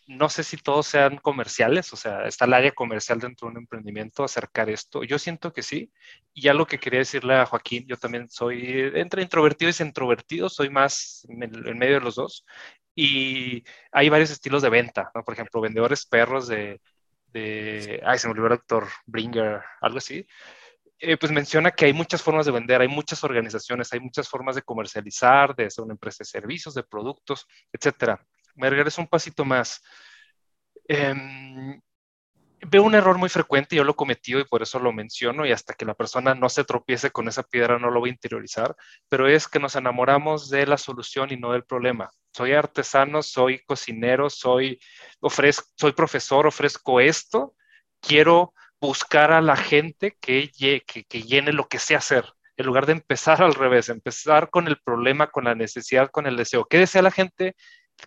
no 0.09 0.27
sé 0.29 0.43
si 0.43 0.57
todos 0.57 0.87
sean 0.87 1.17
comerciales, 1.17 1.93
o 1.93 1.95
sea, 1.95 2.25
está 2.25 2.45
el 2.45 2.53
área 2.53 2.71
comercial 2.71 3.19
dentro 3.19 3.47
de 3.47 3.51
un 3.51 3.57
emprendimiento, 3.59 4.23
acercar 4.23 4.69
esto. 4.69 5.03
Yo 5.03 5.19
siento 5.19 5.53
que 5.53 5.61
sí. 5.61 5.91
Y 6.33 6.41
ya 6.43 6.53
lo 6.55 6.65
que 6.65 6.79
quería 6.79 6.99
decirle 6.99 7.35
a 7.35 7.45
Joaquín, 7.45 7.85
yo 7.87 7.95
también 7.97 8.27
soy 8.29 8.91
entre 8.95 9.21
introvertido 9.21 9.71
y 9.71 9.83
introvertido, 9.83 10.49
soy 10.49 10.69
más 10.71 11.27
en, 11.29 11.77
medio 11.77 11.95
de 11.95 12.01
los 12.01 12.15
dos. 12.15 12.45
Y 12.95 13.63
hay 13.91 14.09
varios 14.09 14.31
estilos 14.31 14.63
de 14.63 14.69
venta, 14.69 15.11
¿no? 15.13 15.23
Por 15.23 15.35
ejemplo, 15.35 15.61
vendedores 15.61 16.05
perros 16.07 16.47
de, 16.47 16.81
de 17.27 18.01
ay, 18.03 18.17
se 18.19 18.27
me 18.27 18.31
olvidó 18.31 18.47
el 18.47 18.57
doctor 18.57 18.87
Bringer, 19.05 19.61
algo 19.81 19.99
así. 19.99 20.25
Eh, 20.99 21.17
pues 21.17 21.31
menciona 21.31 21.71
que 21.71 21.85
hay 21.85 21.93
muchas 21.93 22.21
formas 22.23 22.45
de 22.47 22.51
vender, 22.51 22.81
hay 22.81 22.87
muchas 22.87 23.23
organizaciones, 23.23 23.93
hay 23.93 23.99
muchas 23.99 24.27
formas 24.27 24.55
de 24.55 24.63
comercializar, 24.63 25.55
de 25.55 25.69
ser 25.69 25.83
una 25.85 25.93
empresa 25.93 26.19
de 26.19 26.25
servicios, 26.25 26.73
de 26.73 26.83
productos, 26.83 27.47
etcétera 27.71 28.25
me 28.59 28.69
regreso 28.69 29.01
un 29.01 29.07
pasito 29.07 29.45
más. 29.45 29.81
Em, 30.87 31.81
veo 32.67 32.83
un 32.83 32.95
error 32.95 33.17
muy 33.17 33.29
frecuente, 33.29 33.75
yo 33.75 33.83
lo 33.83 33.91
he 33.91 33.95
cometido 33.95 34.39
y 34.39 34.43
por 34.43 34.61
eso 34.61 34.79
lo 34.79 34.91
menciono 34.91 35.45
y 35.45 35.51
hasta 35.51 35.73
que 35.73 35.85
la 35.85 35.93
persona 35.93 36.35
no 36.35 36.49
se 36.49 36.63
tropiece 36.63 37.11
con 37.11 37.27
esa 37.27 37.43
piedra 37.43 37.79
no 37.79 37.89
lo 37.89 37.99
voy 37.99 38.09
a 38.09 38.13
interiorizar, 38.13 38.75
pero 39.07 39.27
es 39.27 39.47
que 39.47 39.59
nos 39.59 39.75
enamoramos 39.75 40.49
de 40.49 40.67
la 40.67 40.77
solución 40.77 41.31
y 41.31 41.37
no 41.37 41.53
del 41.53 41.63
problema. 41.63 42.09
soy 42.33 42.53
artesano, 42.53 43.23
soy 43.23 43.63
cocinero, 43.65 44.29
soy, 44.29 44.79
ofrezco, 45.19 45.67
soy 45.75 45.93
profesor, 45.93 46.47
ofrezco 46.47 46.99
esto, 46.99 47.55
quiero 48.01 48.53
buscar 48.81 49.31
a 49.31 49.41
la 49.41 49.55
gente 49.55 50.17
que, 50.21 50.51
que, 50.51 50.83
que 50.85 51.21
llene 51.23 51.53
lo 51.53 51.67
que 51.67 51.79
sé 51.79 51.95
hacer, 51.95 52.25
en 52.57 52.65
lugar 52.65 52.85
de 52.85 52.93
empezar 52.93 53.41
al 53.41 53.55
revés, 53.55 53.89
empezar 53.89 54.49
con 54.49 54.67
el 54.67 54.77
problema, 54.77 55.27
con 55.27 55.45
la 55.45 55.55
necesidad, 55.55 56.11
con 56.11 56.27
el 56.27 56.35
deseo. 56.37 56.65
¿Qué 56.65 56.77
desea 56.77 57.01
la 57.01 57.11
gente? 57.11 57.55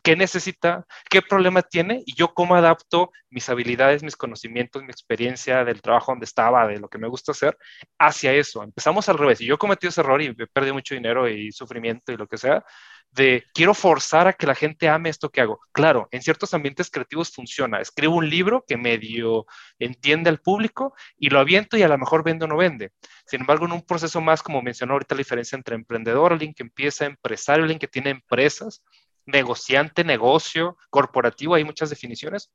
Qué 0.03 0.17
necesita, 0.17 0.87
qué 1.11 1.23
problema 1.23 1.63
tiene 1.63 2.03
y 2.07 2.15
yo 2.15 2.35
cómo 2.35 2.55
adapto 2.55 3.11
mis 3.31 3.49
habilidades, 3.49 4.03
mis 4.03 4.17
conocimientos, 4.17 4.83
mi 4.83 4.91
experiencia 4.91 5.65
del 5.65 5.83
trabajo 5.83 6.13
donde 6.13 6.25
estaba, 6.25 6.67
de 6.67 6.79
lo 6.79 6.89
que 6.89 6.99
me 6.99 7.09
gusta 7.09 7.33
hacer, 7.33 7.57
hacia 7.99 8.33
eso. 8.33 8.63
Empezamos 8.63 9.09
al 9.09 9.19
revés. 9.19 9.41
Y 9.41 9.47
yo 9.47 9.59
cometí 9.59 9.87
ese 9.87 10.01
error 10.01 10.21
y 10.23 10.33
perdido 10.35 10.75
mucho 10.75 10.95
dinero 10.95 11.29
y 11.29 11.53
sufrimiento 11.53 12.13
y 12.13 12.17
lo 12.17 12.27
que 12.27 12.39
sea, 12.39 12.65
de 13.13 13.45
quiero 13.53 13.75
forzar 13.75 14.27
a 14.27 14.33
que 14.33 14.47
la 14.47 14.55
gente 14.55 14.89
ame 14.89 15.11
esto 15.11 15.31
que 15.31 15.43
hago. 15.43 15.61
Claro, 15.73 16.09
en 16.11 16.23
ciertos 16.23 16.55
ambientes 16.55 16.91
creativos 16.91 17.31
funciona. 17.31 17.81
Escribo 17.81 18.17
un 18.17 18.29
libro 18.29 18.65
que 18.67 18.77
medio 18.77 19.47
entiende 19.79 20.31
al 20.31 20.41
público 20.41 20.95
y 21.17 21.29
lo 21.29 21.39
aviento 21.39 21.77
y 21.77 21.83
a 21.83 21.89
lo 21.89 21.99
mejor 21.99 22.25
vende 22.25 22.47
o 22.47 22.49
no 22.49 22.57
vende. 22.57 22.93
Sin 23.27 23.41
embargo, 23.41 23.67
en 23.67 23.73
un 23.73 23.83
proceso 23.83 24.21
más, 24.21 24.43
como 24.43 24.63
mencionó 24.63 24.95
ahorita, 24.95 25.15
la 25.15 25.21
diferencia 25.21 25.57
entre 25.57 25.75
emprendedor, 25.75 26.33
alguien 26.33 26.55
que 26.55 26.63
empieza, 26.63 27.05
empresario, 27.05 27.65
alguien 27.65 27.79
que 27.79 27.89
tiene 27.89 28.11
empresas, 28.11 28.83
negociante, 29.27 30.05
negocio, 30.05 30.77
corporativo, 30.91 31.55
hay 31.55 31.65
muchas 31.65 31.91
definiciones, 31.91 32.51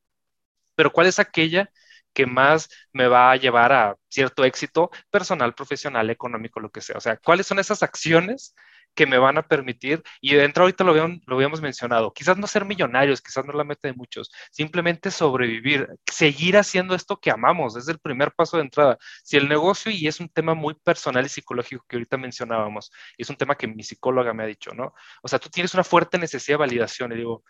pero 0.75 0.91
¿cuál 0.91 1.07
es 1.07 1.19
aquella 1.19 1.71
que 2.13 2.25
más 2.25 2.69
me 2.93 3.07
va 3.07 3.31
a 3.31 3.35
llevar 3.35 3.71
a 3.73 3.95
cierto 4.09 4.43
éxito 4.45 4.91
personal, 5.09 5.53
profesional, 5.55 6.09
económico, 6.09 6.59
lo 6.59 6.71
que 6.71 6.81
sea? 6.81 6.97
O 6.97 7.01
sea, 7.01 7.17
¿cuáles 7.17 7.47
son 7.47 7.59
esas 7.59 7.83
acciones 7.83 8.55
que 8.97 9.05
me 9.05 9.19
van 9.19 9.37
a 9.37 9.47
permitir, 9.47 10.01
y 10.19 10.33
dentro 10.33 10.63
ahorita 10.63 10.83
lo, 10.83 10.93
lo 10.95 11.35
habíamos 11.35 11.61
mencionado, 11.61 12.11
quizás 12.11 12.35
no 12.35 12.47
ser 12.47 12.65
millonarios, 12.65 13.21
quizás 13.21 13.45
no 13.45 13.53
la 13.53 13.63
meta 13.63 13.87
de 13.87 13.93
muchos, 13.93 14.31
simplemente 14.49 15.11
sobrevivir, 15.11 15.87
seguir 16.11 16.57
haciendo 16.57 16.95
esto 16.95 17.19
que 17.19 17.29
amamos, 17.29 17.77
es 17.77 17.87
el 17.89 17.99
primer 17.99 18.31
paso 18.31 18.57
de 18.57 18.63
entrada. 18.63 18.97
Si 19.23 19.37
el 19.37 19.47
negocio, 19.47 19.91
y 19.91 20.07
es 20.07 20.19
un 20.19 20.29
tema 20.29 20.55
muy 20.55 20.73
personal 20.73 21.23
y 21.27 21.29
psicológico 21.29 21.85
que 21.87 21.97
ahorita 21.97 22.17
mencionábamos, 22.17 22.91
es 23.19 23.29
un 23.29 23.35
tema 23.35 23.53
que 23.55 23.67
mi 23.67 23.83
psicóloga 23.83 24.33
me 24.33 24.43
ha 24.43 24.47
dicho, 24.47 24.73
¿no? 24.73 24.95
O 25.21 25.27
sea, 25.27 25.37
tú 25.37 25.49
tienes 25.49 25.75
una 25.75 25.83
fuerte 25.83 26.17
necesidad 26.17 26.55
de 26.55 26.61
validación, 26.61 27.11
y 27.11 27.17
digo, 27.17 27.43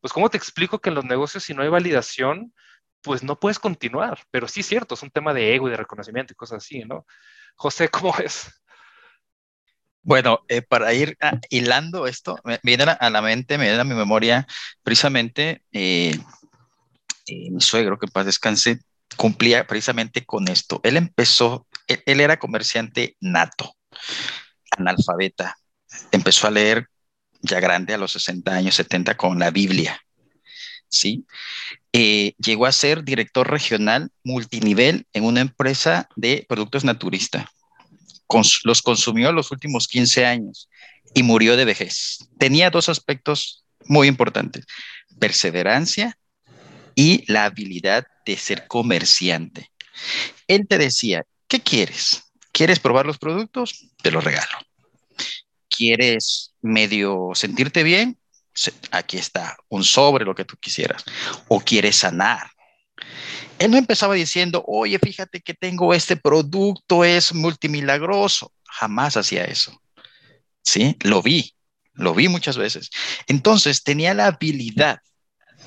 pues 0.00 0.12
¿cómo 0.12 0.30
te 0.30 0.36
explico 0.36 0.78
que 0.80 0.90
en 0.90 0.94
los 0.94 1.04
negocios 1.04 1.42
si 1.42 1.52
no 1.52 1.62
hay 1.64 1.68
validación, 1.68 2.54
pues 3.02 3.24
no 3.24 3.40
puedes 3.40 3.58
continuar? 3.58 4.20
Pero 4.30 4.46
sí 4.46 4.60
es 4.60 4.66
cierto, 4.66 4.94
es 4.94 5.02
un 5.02 5.10
tema 5.10 5.34
de 5.34 5.52
ego 5.52 5.66
y 5.66 5.72
de 5.72 5.78
reconocimiento 5.78 6.32
y 6.32 6.36
cosas 6.36 6.58
así, 6.58 6.84
¿no? 6.84 7.06
José, 7.56 7.88
¿cómo 7.88 8.14
es? 8.18 8.61
Bueno, 10.04 10.40
eh, 10.48 10.62
para 10.62 10.92
ir 10.94 11.16
ah, 11.20 11.38
hilando 11.48 12.06
esto, 12.08 12.38
me, 12.44 12.58
viene 12.64 12.84
a 12.84 13.10
la 13.10 13.22
mente, 13.22 13.56
me 13.56 13.66
viene 13.66 13.80
a 13.80 13.84
mi 13.84 13.94
memoria 13.94 14.46
precisamente 14.82 15.62
eh, 15.72 16.18
eh, 17.26 17.50
mi 17.50 17.60
suegro, 17.60 17.98
que 17.98 18.06
en 18.06 18.12
paz 18.12 18.26
descanse, 18.26 18.80
cumplía 19.16 19.66
precisamente 19.66 20.24
con 20.24 20.48
esto. 20.48 20.80
Él 20.82 20.96
empezó, 20.96 21.68
él, 21.86 22.20
era 22.20 22.38
comerciante 22.38 23.16
nato, 23.20 23.76
analfabeta. 24.76 25.56
Empezó 26.10 26.48
a 26.48 26.50
leer 26.50 26.88
ya 27.40 27.60
grande, 27.60 27.94
a 27.94 27.98
los 27.98 28.12
60 28.12 28.52
años, 28.52 28.74
70, 28.74 29.16
con 29.16 29.38
la 29.38 29.50
Biblia. 29.50 30.00
¿Sí? 30.88 31.24
llegó 31.92 32.66
a 32.66 32.72
ser 32.72 33.04
director 33.04 33.50
regional 33.50 34.10
multinivel 34.24 35.06
en 35.12 35.24
una 35.24 35.40
empresa 35.40 36.08
de 36.16 36.44
productos 36.48 36.84
naturistas 36.84 37.46
los 38.64 38.82
consumió 38.82 39.32
los 39.32 39.50
últimos 39.50 39.88
15 39.88 40.26
años 40.26 40.68
y 41.14 41.22
murió 41.22 41.56
de 41.56 41.64
vejez. 41.64 42.18
Tenía 42.38 42.70
dos 42.70 42.88
aspectos 42.88 43.64
muy 43.86 44.08
importantes, 44.08 44.66
perseverancia 45.18 46.18
y 46.94 47.24
la 47.30 47.44
habilidad 47.44 48.06
de 48.24 48.36
ser 48.36 48.66
comerciante. 48.66 49.70
Él 50.46 50.66
te 50.68 50.78
decía, 50.78 51.24
¿qué 51.48 51.60
quieres? 51.60 52.24
¿Quieres 52.52 52.78
probar 52.78 53.06
los 53.06 53.18
productos? 53.18 53.88
Te 54.02 54.10
los 54.10 54.24
regalo. 54.24 54.58
¿Quieres 55.68 56.52
medio 56.60 57.30
sentirte 57.34 57.82
bien? 57.82 58.18
Aquí 58.90 59.16
está, 59.16 59.56
un 59.68 59.84
sobre, 59.84 60.24
lo 60.24 60.34
que 60.34 60.44
tú 60.44 60.56
quisieras. 60.58 61.04
¿O 61.48 61.60
quieres 61.60 61.96
sanar? 61.96 62.50
Él 63.62 63.70
no 63.70 63.76
empezaba 63.76 64.14
diciendo, 64.14 64.64
oye, 64.66 64.98
fíjate 64.98 65.40
que 65.40 65.54
tengo 65.54 65.94
este 65.94 66.16
producto, 66.16 67.04
es 67.04 67.32
multimilagroso. 67.32 68.52
Jamás 68.66 69.16
hacía 69.16 69.44
eso. 69.44 69.80
Sí, 70.64 70.96
lo 71.02 71.22
vi, 71.22 71.54
lo 71.92 72.12
vi 72.12 72.26
muchas 72.26 72.56
veces. 72.56 72.90
Entonces 73.28 73.84
tenía 73.84 74.14
la 74.14 74.26
habilidad 74.26 74.98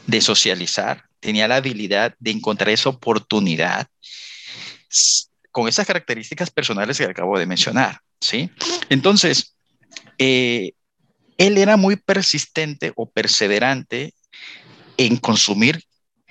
de 0.07 0.19
socializar, 0.19 1.05
tenía 1.21 1.47
la 1.47 1.55
habilidad 1.55 2.15
de 2.19 2.31
encontrar 2.31 2.71
esa 2.71 2.89
oportunidad 2.89 3.87
con 5.51 5.69
esas 5.69 5.87
características 5.87 6.51
personales 6.51 6.97
que 6.97 7.05
acabo 7.05 7.39
de 7.39 7.45
mencionar. 7.45 8.01
Sí, 8.19 8.49
entonces 8.89 9.55
eh, 10.17 10.73
él 11.37 11.57
era 11.57 11.77
muy 11.77 11.95
persistente 11.95 12.91
o 12.97 13.09
perseverante 13.09 14.13
en 14.97 15.15
consumir 15.15 15.81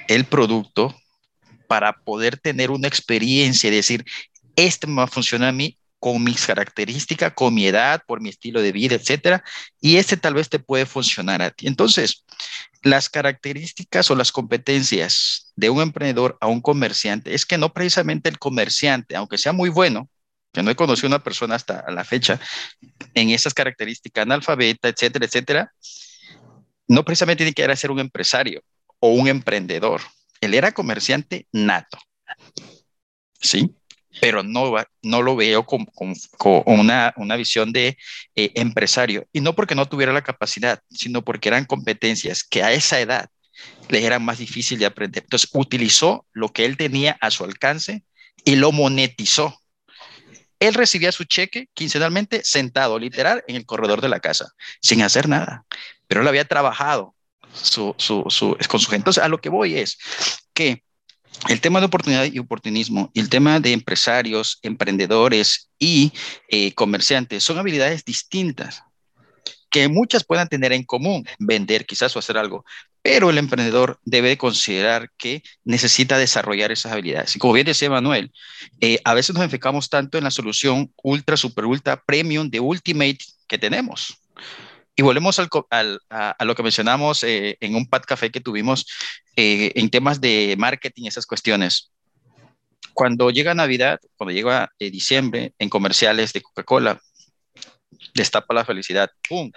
el 0.08 0.26
producto 0.26 0.94
para 1.66 1.92
poder 1.92 2.38
tener 2.38 2.70
una 2.70 2.88
experiencia 2.88 3.68
y 3.68 3.74
decir, 3.74 4.04
este 4.56 4.86
me 4.86 4.96
va 4.96 5.04
a 5.04 5.48
a 5.48 5.52
mí 5.52 5.78
con 5.98 6.22
mis 6.22 6.44
características, 6.44 7.32
con 7.32 7.54
mi 7.54 7.66
edad, 7.66 8.02
por 8.06 8.20
mi 8.20 8.28
estilo 8.28 8.60
de 8.60 8.72
vida, 8.72 8.94
etcétera, 8.94 9.42
y 9.80 9.96
este 9.96 10.18
tal 10.18 10.34
vez 10.34 10.50
te 10.50 10.58
puede 10.58 10.84
funcionar 10.84 11.40
a 11.40 11.50
ti. 11.50 11.66
Entonces, 11.66 12.26
las 12.82 13.08
características 13.08 14.10
o 14.10 14.14
las 14.14 14.30
competencias 14.30 15.50
de 15.56 15.70
un 15.70 15.80
emprendedor 15.80 16.36
a 16.42 16.46
un 16.46 16.60
comerciante 16.60 17.34
es 17.34 17.46
que 17.46 17.56
no 17.56 17.72
precisamente 17.72 18.28
el 18.28 18.38
comerciante, 18.38 19.16
aunque 19.16 19.38
sea 19.38 19.54
muy 19.54 19.70
bueno, 19.70 20.10
que 20.52 20.62
no 20.62 20.70
he 20.70 20.76
conocido 20.76 21.08
una 21.08 21.24
persona 21.24 21.54
hasta 21.54 21.90
la 21.90 22.04
fecha 22.04 22.38
en 23.14 23.30
esas 23.30 23.54
características, 23.54 24.22
analfabeta, 24.22 24.88
etcétera, 24.88 25.24
etcétera, 25.24 25.72
no 26.86 27.02
precisamente 27.04 27.50
tiene 27.50 27.54
que 27.54 27.76
ser 27.76 27.90
un 27.90 28.00
empresario 28.00 28.62
o 29.00 29.08
un 29.08 29.26
emprendedor. 29.26 30.02
Él 30.44 30.54
era 30.54 30.72
comerciante 30.72 31.46
nato, 31.52 31.98
¿sí? 33.40 33.74
Pero 34.20 34.42
no, 34.42 34.74
no 35.02 35.22
lo 35.22 35.34
veo 35.34 35.66
con, 35.66 35.86
una, 36.66 37.36
visión 37.36 37.72
de 37.72 37.98
eh, 38.36 38.52
empresario. 38.54 39.26
Y 39.32 39.40
no 39.40 39.54
porque 39.54 39.74
no 39.74 39.86
tuviera 39.86 40.12
la 40.12 40.22
capacidad, 40.22 40.80
sino 40.88 41.24
porque 41.24 41.48
eran 41.48 41.64
competencias 41.64 42.44
que 42.44 42.62
a 42.62 42.72
esa 42.72 43.00
edad 43.00 43.28
le 43.88 44.04
eran 44.04 44.24
más 44.24 44.38
difícil 44.38 44.78
de 44.78 44.86
aprender. 44.86 45.24
Entonces, 45.24 45.50
utilizó 45.52 46.26
lo 46.32 46.50
que 46.50 46.64
él 46.64 46.76
tenía 46.76 47.16
a 47.20 47.30
su 47.30 47.44
alcance 47.44 48.04
y 48.44 48.56
lo 48.56 48.72
monetizó. 48.72 49.58
Él 50.60 50.74
recibía 50.74 51.12
su 51.12 51.24
cheque 51.24 51.68
quincenalmente 51.74 52.44
sentado, 52.44 52.98
literal, 52.98 53.44
en 53.48 53.56
el 53.56 53.66
corredor 53.66 54.00
de 54.00 54.08
la 54.08 54.20
casa, 54.20 54.52
sin 54.80 55.02
hacer 55.02 55.28
nada. 55.28 55.64
Pero 56.06 56.22
él 56.22 56.28
había 56.28 56.44
trabajado 56.44 57.14
su, 57.54 57.94
su, 57.98 58.24
su, 58.28 58.56
con 58.68 58.80
su 58.80 58.90
gente. 58.90 59.02
Entonces, 59.02 59.22
a 59.22 59.28
lo 59.28 59.40
que 59.40 59.48
voy 59.48 59.76
es 59.76 59.98
que 60.52 60.82
el 61.48 61.60
tema 61.60 61.80
de 61.80 61.86
oportunidad 61.86 62.24
y 62.24 62.38
oportunismo 62.38 63.10
y 63.12 63.20
el 63.20 63.28
tema 63.28 63.60
de 63.60 63.72
empresarios, 63.72 64.58
emprendedores 64.62 65.70
y 65.78 66.12
eh, 66.48 66.72
comerciantes 66.74 67.42
son 67.42 67.58
habilidades 67.58 68.04
distintas 68.04 68.82
que 69.70 69.88
muchas 69.88 70.22
puedan 70.22 70.48
tener 70.48 70.72
en 70.72 70.84
común, 70.84 71.26
vender 71.40 71.84
quizás 71.84 72.14
o 72.14 72.20
hacer 72.20 72.38
algo, 72.38 72.64
pero 73.02 73.28
el 73.28 73.38
emprendedor 73.38 73.98
debe 74.04 74.38
considerar 74.38 75.10
que 75.18 75.42
necesita 75.64 76.16
desarrollar 76.16 76.70
esas 76.70 76.92
habilidades. 76.92 77.34
Y 77.34 77.38
como 77.38 77.52
bien 77.52 77.66
decía 77.66 77.90
Manuel, 77.90 78.32
eh, 78.80 79.00
a 79.04 79.14
veces 79.14 79.34
nos 79.34 79.44
enfocamos 79.44 79.90
tanto 79.90 80.16
en 80.16 80.24
la 80.24 80.30
solución 80.30 80.92
ultra, 81.02 81.36
super, 81.36 81.66
ultra, 81.66 82.02
premium 82.02 82.48
de 82.48 82.60
Ultimate 82.60 83.18
que 83.48 83.58
tenemos. 83.58 84.16
Y 84.96 85.02
volvemos 85.02 85.38
al, 85.38 85.48
al, 85.70 86.00
a, 86.08 86.44
lo 86.44 86.54
que 86.54 86.62
mencionamos 86.62 87.24
eh, 87.24 87.56
en 87.60 87.74
un 87.74 87.86
pad 87.86 88.02
café 88.02 88.30
que 88.30 88.40
tuvimos 88.40 88.86
eh, 89.34 89.72
en 89.74 89.90
temas 89.90 90.20
de 90.20 90.54
marketing, 90.56 91.06
esas 91.06 91.26
cuestiones. 91.26 91.90
Cuando 92.92 93.30
llega 93.30 93.54
Navidad, 93.54 93.98
cuando 94.16 94.32
llega 94.32 94.70
eh, 94.78 94.90
diciembre, 94.90 95.52
en 95.58 95.68
comerciales 95.68 96.32
de 96.32 96.42
Coca-Cola, 96.42 97.00
destapa 98.14 98.54
la 98.54 98.64
felicidad, 98.64 99.10
¡pum! 99.28 99.50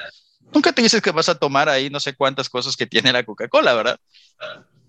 Nunca 0.52 0.72
te 0.72 0.82
dices 0.82 1.02
que 1.02 1.12
vas 1.12 1.30
a 1.30 1.38
tomar 1.38 1.70
ahí 1.70 1.90
no 1.90 2.00
sé 2.00 2.16
cuántas 2.16 2.50
cosas 2.50 2.76
que 2.76 2.88
tiene 2.88 3.14
la 3.14 3.24
Coca-Cola, 3.24 3.76
¿verdad? 3.76 4.00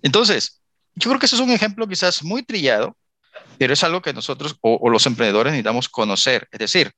Entonces, 0.01 0.63
yo 0.95 1.11
creo 1.11 1.21
que 1.21 1.27
eso 1.27 1.37
es 1.37 1.43
un 1.43 1.51
ejemplo 1.51 1.87
quizás 1.87 2.23
muy 2.23 2.43
trillado, 2.43 2.97
pero 3.59 3.75
es 3.75 3.85
algo 3.85 4.01
que 4.01 4.15
nosotros 4.15 4.57
o, 4.63 4.79
o 4.81 4.89
los 4.89 5.05
emprendedores 5.05 5.53
necesitamos 5.53 5.91
conocer. 5.91 6.49
Es 6.51 6.61
decir, 6.61 6.93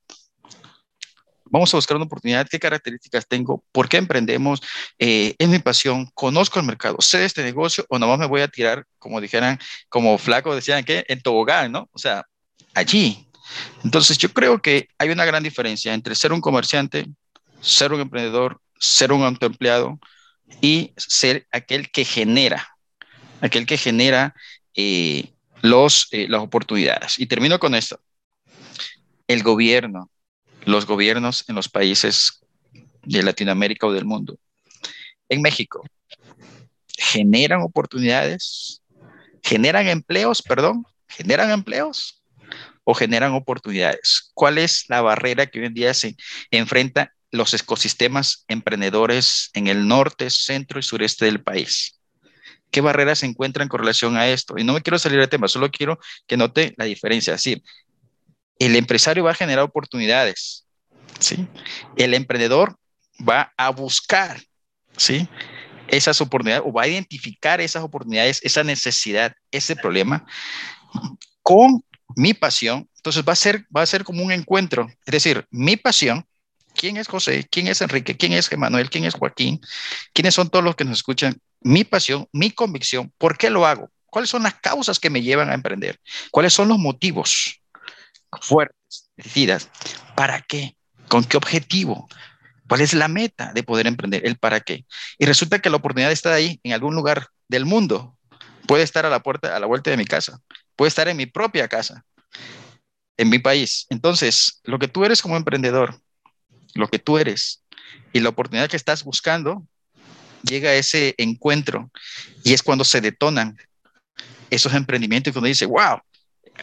vamos 1.51 1.73
a 1.75 1.77
buscar 1.77 1.97
una 1.97 2.07
oportunidad, 2.07 2.49
qué 2.49 2.59
características 2.59 3.27
tengo, 3.27 3.63
por 3.73 3.89
qué 3.89 3.99
emprendemos, 3.99 4.63
eh, 4.99 5.35
es 5.39 5.49
mi 5.49 5.59
pasión, 5.59 6.09
conozco 6.15 6.59
el 6.59 6.67
mercado, 6.67 6.97
sé 7.01 7.25
este 7.25 7.43
negocio 7.43 7.85
o 7.89 7.99
nomás 7.99 8.19
me 8.19 8.27
voy 8.27 8.41
a 8.41 8.49
tirar, 8.49 8.85
como 8.99 9.21
dijeran, 9.21 9.59
como 9.89 10.17
flaco 10.17 10.55
decían 10.55 10.85
que 10.85 11.05
en 11.09 11.21
tobogán, 11.21 11.73
¿no? 11.73 11.89
O 11.93 11.99
sea, 11.99 12.25
allí. 12.75 13.27
Entonces 13.85 14.17
yo 14.17 14.33
creo 14.33 14.63
que 14.63 14.89
hay 14.99 15.11
una 15.11 15.25
gran 15.25 15.43
diferencia 15.43 15.93
entre 15.93 16.15
ser 16.15 16.33
un 16.33 16.41
comerciante, 16.41 17.07
ser 17.61 17.93
un 17.93 18.01
emprendedor, 18.01 18.61
ser 18.79 19.13
un 19.13 19.25
autoempleado 19.25 19.99
y 20.61 20.93
ser 20.97 21.47
aquel 21.51 21.91
que 21.91 22.05
genera, 22.05 22.77
aquel 23.41 23.67
que 23.67 23.77
genera 23.77 24.35
eh, 24.75 25.33
los, 25.63 26.09
eh, 26.13 26.27
las 26.29 26.43
oportunidades. 26.43 27.19
Y 27.19 27.27
termino 27.27 27.59
con 27.59 27.75
esto. 27.75 28.01
El 29.27 29.43
gobierno, 29.43 30.11
los 30.71 30.87
gobiernos 30.87 31.45
en 31.49 31.55
los 31.55 31.69
países 31.69 32.41
de 33.03 33.23
Latinoamérica 33.23 33.87
o 33.87 33.93
del 33.93 34.05
mundo, 34.05 34.39
en 35.29 35.43
México, 35.43 35.83
generan 36.97 37.63
oportunidades, 37.63 38.83
generan 39.43 39.89
empleos, 39.89 40.43
perdón, 40.43 40.85
generan 41.09 41.51
empleos 41.51 42.23
o 42.85 42.95
generan 42.95 43.33
oportunidades. 43.33 44.31
¿Cuál 44.35 44.59
es 44.59 44.85
la 44.89 45.01
barrera 45.01 45.47
que 45.47 45.61
hoy 45.61 45.67
en 45.67 45.75
día 45.75 45.95
se 45.95 46.17
enfrenta 46.51 47.13
los 47.31 47.55
ecosistemas 47.55 48.45
emprendedores 48.49 49.51
en 49.55 49.69
el 49.69 49.87
norte, 49.87 50.31
centro 50.31 50.79
y 50.79 50.83
sureste 50.83 51.25
del 51.25 51.43
país? 51.43 52.01
¿Qué 52.71 52.81
barreras 52.81 53.21
se 53.21 53.27
encuentran 53.27 53.69
con 53.69 53.81
relación 53.81 54.17
a 54.17 54.29
esto? 54.29 54.55
Y 54.57 54.65
no 54.65 54.75
me 54.75 54.83
quiero 54.83 54.99
salir 54.99 55.19
del 55.19 55.29
tema, 55.29 55.49
solo 55.49 55.71
quiero 55.71 55.99
que 56.27 56.37
note 56.37 56.75
la 56.77 56.85
diferencia. 56.85 57.35
Es 57.35 57.43
decir, 57.43 57.63
el 58.61 58.77
empresario 58.77 59.25
va 59.25 59.33
a 59.33 59.35
generar 59.35 59.65
oportunidades, 59.65 60.67
¿sí? 61.19 61.49
El 61.97 62.15
emprendedor 62.15 62.77
va 63.29 63.53
a 63.57 63.71
buscar, 63.71 64.41
¿sí? 64.97 65.29
Esas 65.89 66.21
oportunidades 66.21 66.63
o 66.65 66.73
va 66.73 66.83
a 66.83 66.89
identificar 66.89 67.61
esas 67.61 67.83
oportunidades, 67.83 68.41
esa 68.45 68.63
necesidad, 68.63 69.33
ese 69.51 69.75
problema 69.75 70.25
con 71.43 71.83
mi 72.17 72.35
pasión. 72.35 72.89
Entonces 72.97 73.25
va 73.27 73.33
a 73.33 73.37
ser, 73.37 73.67
va 73.75 73.83
a 73.83 73.87
ser 73.87 74.05
como 74.05 74.23
un 74.23 74.31
encuentro. 74.31 74.87
Es 75.07 75.13
decir, 75.13 75.47
mi 75.51 75.77
pasión 75.77 76.25
quién 76.75 76.97
es 76.97 77.09
José, 77.09 77.47
quién 77.51 77.67
es 77.67 77.81
Enrique, 77.81 78.17
quién 78.17 78.33
es 78.33 78.51
Emanuel, 78.53 78.91
quién 78.91 79.05
es 79.05 79.15
Joaquín, 79.15 79.61
quiénes 80.13 80.35
son 80.35 80.49
todos 80.49 80.65
los 80.65 80.77
que 80.77 80.85
nos 80.85 80.99
escuchan, 80.99 81.41
mi 81.61 81.85
pasión, 81.85 82.29
mi 82.33 82.51
convicción, 82.51 83.13
¿por 83.19 83.37
qué 83.37 83.51
lo 83.51 83.67
hago? 83.67 83.91
¿Cuáles 84.07 84.31
son 84.31 84.43
las 84.43 84.55
causas 84.55 84.99
que 84.99 85.11
me 85.11 85.23
llevan 85.23 85.51
a 85.51 85.55
emprender? 85.55 86.01
¿Cuáles 86.31 86.53
son 86.53 86.69
los 86.69 86.79
motivos 86.79 87.60
fuertes, 88.41 89.11
decididas? 89.17 89.69
¿Para 90.15 90.43
qué? 90.43 90.77
¿Con 91.09 91.25
qué 91.25 91.37
objetivo? 91.37 92.09
¿Cuál 92.69 92.83
es 92.83 92.95
la 92.95 93.09
meta 93.09 93.53
de 93.53 93.63
poder 93.63 93.87
emprender? 93.87 94.25
¿El 94.25 94.39
para 94.39 94.61
qué? 94.61 94.85
Y 95.19 95.27
resulta 95.27 95.59
que 95.61 95.71
la 95.71 95.77
oportunidad 95.77 96.13
está 96.13 96.33
ahí, 96.33 96.61
en 96.63 96.73
algún 96.73 96.95
lugar 96.95 97.27
del 97.49 97.67
mundo. 97.67 98.17
Puede 98.67 98.85
estar 98.85 99.05
a 99.05 99.11
la 99.11 99.23
puerta, 99.23 99.57
a 99.57 99.61
la 99.61 99.67
vuelta 99.67 99.91
de 99.91 99.97
mi 99.97 100.05
casa. 100.05 100.41
Puede 100.77 100.89
estar 100.89 101.09
en 101.09 101.17
mi 101.17 101.27
propia 101.27 101.67
casa, 101.67 102.05
en 103.17 103.29
mi 103.29 103.41
país. 103.41 103.87
Entonces, 103.91 104.61
lo 104.63 104.79
que 104.79 104.87
tú 104.87 105.05
eres 105.05 105.21
como 105.21 105.37
emprendedor, 105.37 106.01
lo 106.75 106.89
que 106.89 107.01
tú 107.01 107.19
eres 107.19 107.65
y 108.13 108.21
la 108.21 108.29
oportunidad 108.29 108.71
que 108.71 108.77
estás 108.77 109.03
buscando, 109.03 109.67
llega 110.43 110.71
a 110.71 110.75
ese 110.75 111.15
encuentro 111.19 111.91
y 112.45 112.53
es 112.53 112.63
cuando 112.63 112.85
se 112.85 113.01
detonan 113.01 113.59
esos 114.49 114.75
emprendimientos 114.75 115.31
y 115.31 115.35
cuando 115.35 115.49
dice, 115.49 115.67
wow, 115.67 116.01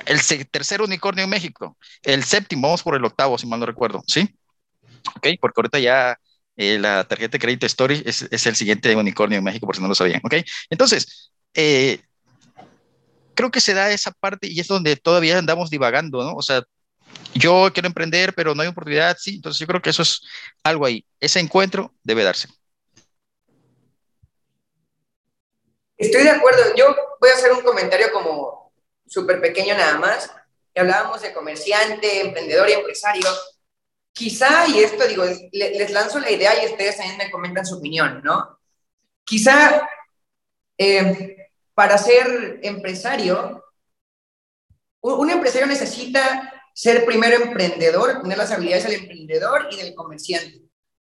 el 0.05 0.49
tercer 0.49 0.81
unicornio 0.81 1.23
en 1.23 1.29
México, 1.29 1.77
el 2.03 2.23
séptimo, 2.23 2.67
vamos 2.67 2.83
por 2.83 2.95
el 2.95 3.05
octavo, 3.05 3.37
si 3.37 3.47
mal 3.47 3.59
no 3.59 3.65
recuerdo, 3.65 4.03
¿sí? 4.07 4.29
Ok, 5.15 5.27
porque 5.39 5.59
ahorita 5.61 5.79
ya 5.79 6.17
eh, 6.55 6.77
la 6.79 7.03
tarjeta 7.03 7.33
de 7.33 7.39
crédito 7.39 7.65
Story 7.65 8.03
es, 8.05 8.23
es, 8.29 8.45
el 8.45 8.55
siguiente 8.55 8.95
unicornio 8.95 9.37
en 9.37 9.43
México, 9.43 9.65
por 9.65 9.75
si 9.75 9.81
no 9.81 9.87
lo 9.87 9.95
sabían, 9.95 10.21
¿ok? 10.23 10.35
Entonces, 10.69 11.31
eh, 11.53 12.01
creo 13.35 13.51
que 13.51 13.61
se 13.61 13.73
da 13.73 13.91
esa 13.91 14.11
parte 14.11 14.47
y 14.47 14.59
es 14.59 14.67
donde 14.67 14.95
todavía 14.95 15.37
andamos 15.37 15.69
divagando, 15.69 16.23
¿no? 16.23 16.33
O 16.33 16.41
sea, 16.41 16.63
yo 17.33 17.69
quiero 17.73 17.87
emprender, 17.87 18.33
pero 18.33 18.55
no 18.55 18.63
hay 18.63 18.67
oportunidad, 18.67 19.15
sí, 19.19 19.35
entonces 19.35 19.59
yo 19.59 19.67
creo 19.67 19.81
que 19.81 19.91
eso 19.91 20.01
es 20.01 20.21
algo 20.63 20.85
ahí. 20.85 21.05
Ese 21.19 21.39
encuentro 21.39 21.93
debe 22.03 22.23
darse. 22.23 22.47
Estoy 25.97 26.23
de 26.23 26.29
acuerdo. 26.29 26.61
Yo 26.75 26.95
voy 27.19 27.29
a 27.29 27.33
hacer 27.33 27.51
un 27.51 27.61
comentario 27.61 28.11
como 28.11 28.56
súper 29.07 29.41
pequeño 29.41 29.75
nada 29.75 29.97
más. 29.97 30.31
Hablábamos 30.75 31.21
de 31.21 31.33
comerciante, 31.33 32.21
emprendedor 32.21 32.69
y 32.69 32.73
empresario. 32.73 33.27
Quizá, 34.13 34.67
y 34.67 34.79
esto 34.79 35.07
digo, 35.07 35.23
les 35.51 35.91
lanzo 35.91 36.19
la 36.19 36.31
idea 36.31 36.63
y 36.63 36.67
ustedes 36.67 36.97
también 36.97 37.17
me 37.17 37.31
comentan 37.31 37.65
su 37.65 37.77
opinión, 37.77 38.21
¿no? 38.23 38.59
Quizá 39.23 39.87
eh, 40.77 41.49
para 41.73 41.97
ser 41.97 42.59
empresario, 42.63 43.63
un 45.01 45.29
empresario 45.29 45.67
necesita 45.67 46.53
ser 46.73 47.05
primero 47.05 47.37
emprendedor, 47.37 48.21
tener 48.21 48.37
las 48.37 48.51
habilidades 48.51 48.85
del 48.85 49.01
emprendedor 49.01 49.67
y 49.71 49.77
del 49.77 49.95
comerciante, 49.95 50.61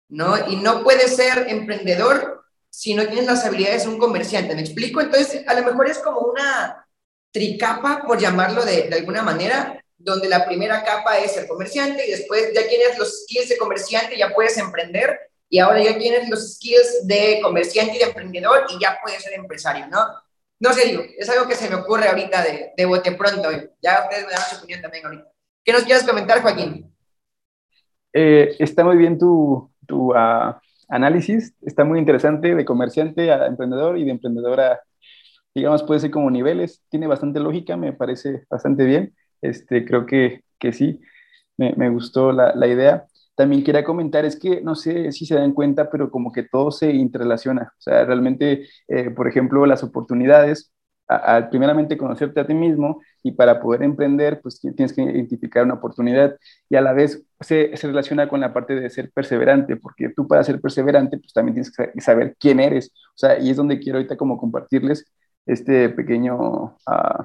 ¿no? 0.10 0.50
Y 0.50 0.56
no 0.58 0.84
puede 0.84 1.08
ser 1.08 1.48
emprendedor 1.50 2.46
si 2.70 2.94
no 2.94 3.06
tienes 3.06 3.26
las 3.26 3.46
habilidades 3.46 3.84
de 3.84 3.90
un 3.90 4.00
comerciante, 4.00 4.56
¿me 4.56 4.62
explico? 4.62 5.02
Entonces, 5.02 5.46
a 5.48 5.54
lo 5.54 5.66
mejor 5.66 5.90
es 5.90 6.00
como 6.00 6.20
una 6.20 6.86
tricapa, 7.32 8.04
por 8.06 8.20
llamarlo 8.20 8.64
de, 8.66 8.90
alguna 8.94 9.22
manera, 9.22 9.84
donde 9.98 10.30
la 10.30 10.46
primera 10.46 10.84
capa 10.84 11.18
es 11.20 11.38
el 11.38 11.48
comerciante 11.48 12.08
y 12.08 12.12
después 12.12 12.52
ya 12.54 12.68
tienes 12.68 12.98
los 12.98 13.24
skills 13.24 13.50
de 13.50 13.58
comerciante, 13.58 14.18
ya 14.18 14.34
puedes 14.34 14.58
emprender 14.58 15.20
y 15.50 15.60
ahora 15.60 15.84
ya 15.84 15.98
tienes 15.98 16.30
los 16.30 16.56
skills 16.56 17.08
de 17.08 17.40
comerciante 17.42 17.96
y 17.96 18.00
de 18.00 18.06
emprendedor 18.06 18.66
y 18.70 18.82
ya 18.82 19.00
puedes 19.04 19.24
ser 19.24 19.34
empresario, 19.34 19.88
¿no? 19.88 20.00
No 20.60 20.74
sé, 20.74 20.88
digo, 20.88 21.04
es 21.18 21.30
algo 21.30 21.48
que 21.48 21.56
se 21.56 21.70
me 21.70 21.76
ocurre 21.76 22.10
ahorita 22.10 22.44
de, 22.44 22.72
de 22.76 22.86
bote 22.86 23.14
pronto. 23.14 23.50
Ya 23.82 24.04
ustedes 24.04 24.26
me 24.26 24.32
dan 24.32 24.42
su 24.42 24.58
opinión 24.58 24.82
también 24.82 25.06
ahorita. 25.06 25.32
¿Qué 25.64 25.72
nos 25.72 25.84
quieres 25.84 26.04
comentar, 26.04 26.42
Joaquín? 26.42 26.94
Eh, 28.12 28.56
está 28.60 28.84
muy 28.84 28.98
bien 28.98 29.18
tu, 29.18 29.72
tu 29.88 30.12
uh, 30.12 30.54
análisis, 30.90 31.54
está 31.62 31.86
muy 31.86 32.00
interesante 32.00 32.56
de 32.56 32.66
comerciante 32.66 33.32
a 33.32 33.46
emprendedor 33.46 33.98
y 33.98 34.04
de 34.04 34.12
emprendedor 34.12 34.60
a, 34.60 34.82
digamos, 35.60 35.84
puede 35.84 36.00
ser 36.00 36.12
como 36.12 36.32
niveles, 36.32 36.84
tiene 36.90 37.08
bastante 37.08 37.40
lógica, 37.40 37.78
me 37.78 37.94
parece 37.94 38.46
bastante 38.50 38.86
bien, 38.86 39.14
este, 39.42 39.86
creo 39.86 40.06
que, 40.06 40.44
que 40.60 40.74
sí, 40.74 41.00
me, 41.58 41.74
me 41.76 41.90
gustó 41.90 42.32
la, 42.32 42.54
la, 42.56 42.68
idea. 42.68 43.06
También 43.36 43.64
quería 43.64 43.84
comentar, 43.84 44.26
es 44.26 44.38
que 44.38 44.62
no 44.62 44.76
sé 44.76 45.12
si 45.12 45.26
se 45.26 45.36
dan 45.36 45.54
cuenta, 45.54 45.90
pero 45.90 46.12
como 46.12 46.32
que 46.32 46.44
todo 46.44 46.72
se 46.72 46.92
interrelaciona, 46.92 47.74
o 47.78 47.82
sea, 47.82 48.06
realmente, 48.06 48.68
eh, 48.88 49.10
por 49.12 49.28
ejemplo, 49.28 49.66
las 49.66 49.84
oportunidades, 49.84 50.72
al 51.10 51.50
primeramente 51.50 51.98
conocerte 51.98 52.40
a 52.40 52.46
ti 52.46 52.54
mismo 52.54 53.02
y 53.24 53.32
para 53.32 53.60
poder 53.60 53.82
emprender, 53.82 54.42
pues 54.42 54.60
tienes 54.62 54.94
que 54.94 55.02
identificar 55.02 55.64
una 55.66 55.74
oportunidad 55.76 56.38
y 56.70 56.76
a 56.76 56.82
la 56.82 56.94
vez 56.94 57.26
se, 57.40 57.76
se, 57.76 57.88
relaciona 57.88 58.30
con 58.30 58.40
la 58.40 58.54
parte 58.54 58.76
de 58.76 58.90
ser 58.92 59.12
perseverante, 59.12 59.76
porque 59.76 60.10
tú 60.16 60.28
para 60.28 60.44
ser 60.44 60.62
perseverante, 60.62 61.18
pues 61.18 61.34
también 61.34 61.56
tienes 61.56 61.72
que 61.76 62.00
saber 62.02 62.36
quién 62.40 62.60
eres, 62.60 62.92
o 63.16 63.18
sea, 63.18 63.40
y 63.40 63.50
es 63.50 63.58
donde 63.58 63.80
quiero 63.80 63.98
ahorita 63.98 64.18
como 64.18 64.38
compartirles 64.38 65.06
este 65.46 65.90
pequeño 65.90 66.76
uh, 66.88 67.24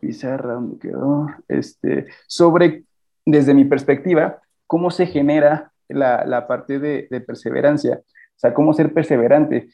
pizarra, 0.00 0.54
¿dónde 0.54 0.78
quedó? 0.78 1.26
Este, 1.48 2.06
sobre, 2.26 2.84
desde 3.26 3.54
mi 3.54 3.64
perspectiva, 3.64 4.40
cómo 4.66 4.90
se 4.90 5.06
genera 5.06 5.72
la, 5.88 6.24
la 6.24 6.46
parte 6.46 6.78
de, 6.78 7.08
de 7.10 7.20
perseverancia, 7.20 8.00
o 8.02 8.38
sea, 8.38 8.54
cómo 8.54 8.72
ser 8.72 8.92
perseverante 8.92 9.68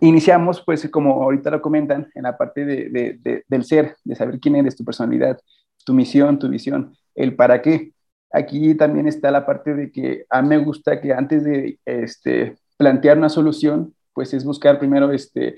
Iniciamos, 0.00 0.62
pues, 0.64 0.88
como 0.90 1.22
ahorita 1.22 1.50
lo 1.50 1.60
comentan, 1.60 2.10
en 2.14 2.22
la 2.22 2.36
parte 2.36 2.64
de, 2.64 2.88
de, 2.88 3.44
del 3.48 3.64
ser, 3.64 3.96
de 4.04 4.14
saber 4.14 4.38
quién 4.38 4.56
eres, 4.56 4.76
tu 4.76 4.84
personalidad, 4.84 5.40
tu 5.84 5.92
misión, 5.92 6.38
tu 6.38 6.48
visión, 6.48 6.96
el 7.14 7.34
para 7.34 7.62
qué. 7.62 7.92
Aquí 8.32 8.74
también 8.74 9.08
está 9.08 9.30
la 9.30 9.44
parte 9.44 9.74
de 9.74 9.90
que 9.90 10.24
a 10.30 10.40
mí 10.40 10.48
me 10.48 10.58
gusta 10.58 11.00
que 11.00 11.12
antes 11.12 11.44
de 11.44 11.78
este, 11.84 12.56
plantear 12.76 13.18
una 13.18 13.28
solución, 13.28 13.94
pues 14.14 14.32
es 14.34 14.44
buscar 14.44 14.78
primero 14.78 15.10
este, 15.10 15.56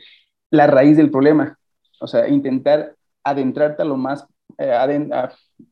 la 0.54 0.66
raíz 0.66 0.96
del 0.96 1.10
problema, 1.10 1.58
o 2.00 2.06
sea, 2.06 2.28
intentar 2.28 2.94
adentrarte 3.24 3.82
a 3.82 3.84
lo 3.84 3.96
más, 3.96 4.26
eh, 4.58 4.72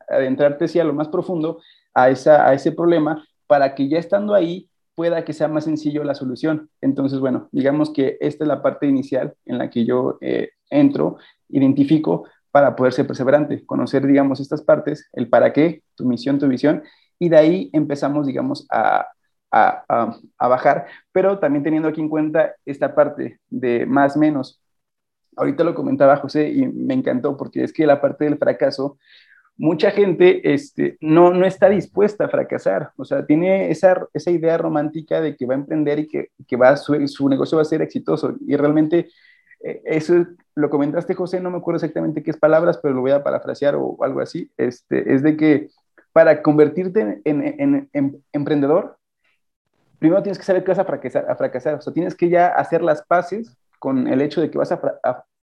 adentrarte 0.09 0.69
sí, 0.69 0.81
a 0.81 0.85
lo 0.85 0.93
más 0.93 1.09
profundo 1.09 1.61
a, 1.95 2.11
esa, 2.11 2.49
a 2.49 2.55
ese 2.55 2.73
problema 2.73 3.25
para 3.47 3.75
que 3.75 3.89
ya 3.89 3.99
estando 3.99 4.35
ahí 4.35 4.69
pueda 4.95 5.25
que 5.25 5.33
sea 5.33 5.49
más 5.49 5.65
sencillo 5.65 6.05
la 6.05 6.15
solución. 6.15 6.69
Entonces, 6.81 7.21
bueno, 7.21 7.49
digamos 7.53 7.91
que 7.91 8.17
esta 8.21 8.45
es 8.45 8.49
la 8.49 8.63
parte 8.63 8.87
inicial 8.87 9.35
en 9.47 9.59
la 9.59 9.71
que 9.71 9.85
yo 9.85 10.19
eh, 10.21 10.51
entro, 10.71 11.17
identifico 11.49 12.25
para 12.51 12.75
poder 12.75 12.93
ser 12.93 13.07
perseverante, 13.07 13.65
conocer, 13.65 14.07
digamos, 14.07 14.41
estas 14.41 14.63
partes, 14.63 15.09
el 15.13 15.29
para 15.29 15.53
qué, 15.53 15.83
tu 15.95 16.05
misión, 16.05 16.39
tu 16.39 16.49
visión, 16.49 16.83
y 17.19 17.29
de 17.29 17.37
ahí 17.37 17.71
empezamos, 17.73 18.27
digamos, 18.27 18.67
a, 18.71 19.07
a, 19.51 19.85
a, 19.89 20.17
a 20.39 20.49
bajar, 20.49 20.87
pero 21.13 21.39
también 21.39 21.63
teniendo 21.63 21.89
aquí 21.89 22.01
en 22.01 22.09
cuenta 22.09 22.55
esta 22.67 22.95
parte 22.95 23.39
de 23.49 23.87
más 23.87 24.17
menos. 24.17 24.62
Ahorita 25.37 25.65
lo 25.65 25.75
comentaba 25.75 26.17
José 26.17 26.51
y 26.51 26.67
me 26.67 26.95
encantó 26.95 27.37
porque 27.37 27.65
es 27.65 27.73
que 27.73 27.87
la 27.87 28.01
parte 28.01 28.25
del 28.25 28.39
fracaso 28.39 28.99
mucha 29.57 29.91
gente 29.91 30.55
este, 30.55 30.97
no, 31.01 31.33
no 31.33 31.47
está 31.47 31.69
dispuesta 31.69 32.25
a 32.25 32.29
fracasar, 32.29 32.93
o 32.97 33.05
sea, 33.05 33.27
tiene 33.27 33.71
esa, 33.71 34.07
esa 34.13 34.31
idea 34.31 34.59
romántica 34.59 35.21
de 35.21 35.37
que 35.37 35.47
va 35.47 35.55
a 35.55 35.59
emprender 35.59 35.99
y 36.01 36.09
que, 36.09 36.31
que 36.47 36.57
va, 36.57 36.77
su, 36.77 37.07
su, 37.07 37.29
negocio 37.29 37.57
va 37.57 37.63
a 37.63 37.67
ser 37.67 37.83
exitoso. 37.83 38.35
Y 38.47 38.57
realmente 38.57 39.09
eh, 39.63 39.83
eso 39.85 40.27
lo 40.55 40.71
comentaste, 40.71 41.15
José, 41.15 41.41
no 41.41 41.51
me 41.51 41.59
acuerdo 41.59 41.77
exactamente 41.77 42.23
qué 42.23 42.31
es 42.31 42.37
palabras, 42.37 42.79
pero 42.83 42.95
lo 42.95 43.03
voy 43.03 43.13
a 43.13 43.23
parafrasear 43.23 43.77
o 43.77 43.97
algo 44.03 44.21
así, 44.21 44.51
este, 44.57 45.15
es 45.15 45.23
de 45.23 45.37
que 45.37 45.69
para 46.13 46.43
convertirte 46.43 47.01
en, 47.01 47.23
en, 47.25 47.61
en, 47.61 47.91
en 47.93 48.25
emprendedor, 48.33 48.99
primero 49.99 50.23
tienes 50.23 50.39
que 50.39 50.45
saber 50.45 50.65
que 50.65 50.73
vas 50.73 50.79
a 50.79 50.85
fracasar, 50.85 51.31
a 51.31 51.37
fracasar, 51.37 51.75
o 51.77 51.81
sea, 51.81 51.93
tienes 51.93 52.15
que 52.15 52.29
ya 52.29 52.49
hacer 52.49 52.83
las 52.83 53.03
paces 53.03 53.57
con 53.83 54.07
el 54.07 54.23
hecho 54.23 54.41
de 54.41 54.49
que 54.49 54.59
vas 54.59 54.71
a, 54.71 54.81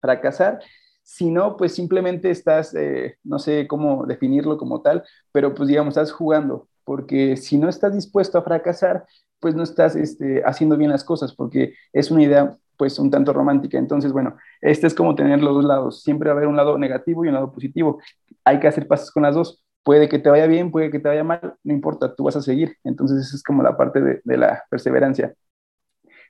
fracasar, 0.00 0.60
si 1.02 1.28
no, 1.28 1.56
pues 1.56 1.74
simplemente 1.74 2.30
estás, 2.30 2.72
eh, 2.76 3.16
no 3.24 3.40
sé 3.40 3.66
cómo 3.66 4.06
definirlo 4.06 4.56
como 4.58 4.80
tal, 4.80 5.02
pero 5.32 5.54
pues 5.56 5.68
digamos, 5.68 5.92
estás 5.96 6.12
jugando, 6.12 6.68
porque 6.84 7.36
si 7.36 7.58
no 7.58 7.68
estás 7.68 7.94
dispuesto 7.94 8.38
a 8.38 8.42
fracasar, 8.42 9.04
pues 9.40 9.56
no 9.56 9.64
estás 9.64 9.96
este, 9.96 10.44
haciendo 10.44 10.76
bien 10.76 10.92
las 10.92 11.02
cosas, 11.02 11.34
porque 11.34 11.74
es 11.92 12.12
una 12.12 12.22
idea 12.22 12.56
pues 12.76 12.96
un 13.00 13.10
tanto 13.10 13.32
romántica. 13.32 13.76
Entonces, 13.76 14.12
bueno, 14.12 14.36
este 14.60 14.86
es 14.86 14.94
como 14.94 15.16
tener 15.16 15.42
los 15.42 15.54
dos 15.54 15.64
lados. 15.64 16.04
Siempre 16.04 16.28
va 16.28 16.34
a 16.34 16.36
haber 16.36 16.48
un 16.48 16.56
lado 16.56 16.78
negativo 16.78 17.24
y 17.24 17.28
un 17.28 17.34
lado 17.34 17.50
positivo. 17.50 18.00
Hay 18.44 18.60
que 18.60 18.68
hacer 18.68 18.86
pasos 18.86 19.10
con 19.10 19.24
las 19.24 19.34
dos. 19.34 19.64
Puede 19.82 20.08
que 20.08 20.20
te 20.20 20.30
vaya 20.30 20.46
bien, 20.46 20.70
puede 20.70 20.90
que 20.90 21.00
te 21.00 21.08
vaya 21.08 21.24
mal, 21.24 21.56
no 21.64 21.72
importa, 21.72 22.14
tú 22.14 22.22
vas 22.24 22.36
a 22.36 22.42
seguir. 22.42 22.76
Entonces, 22.84 23.26
esa 23.26 23.34
es 23.34 23.42
como 23.42 23.64
la 23.64 23.76
parte 23.76 24.22
de 24.22 24.36
la 24.36 24.62
perseverancia. 24.70 25.34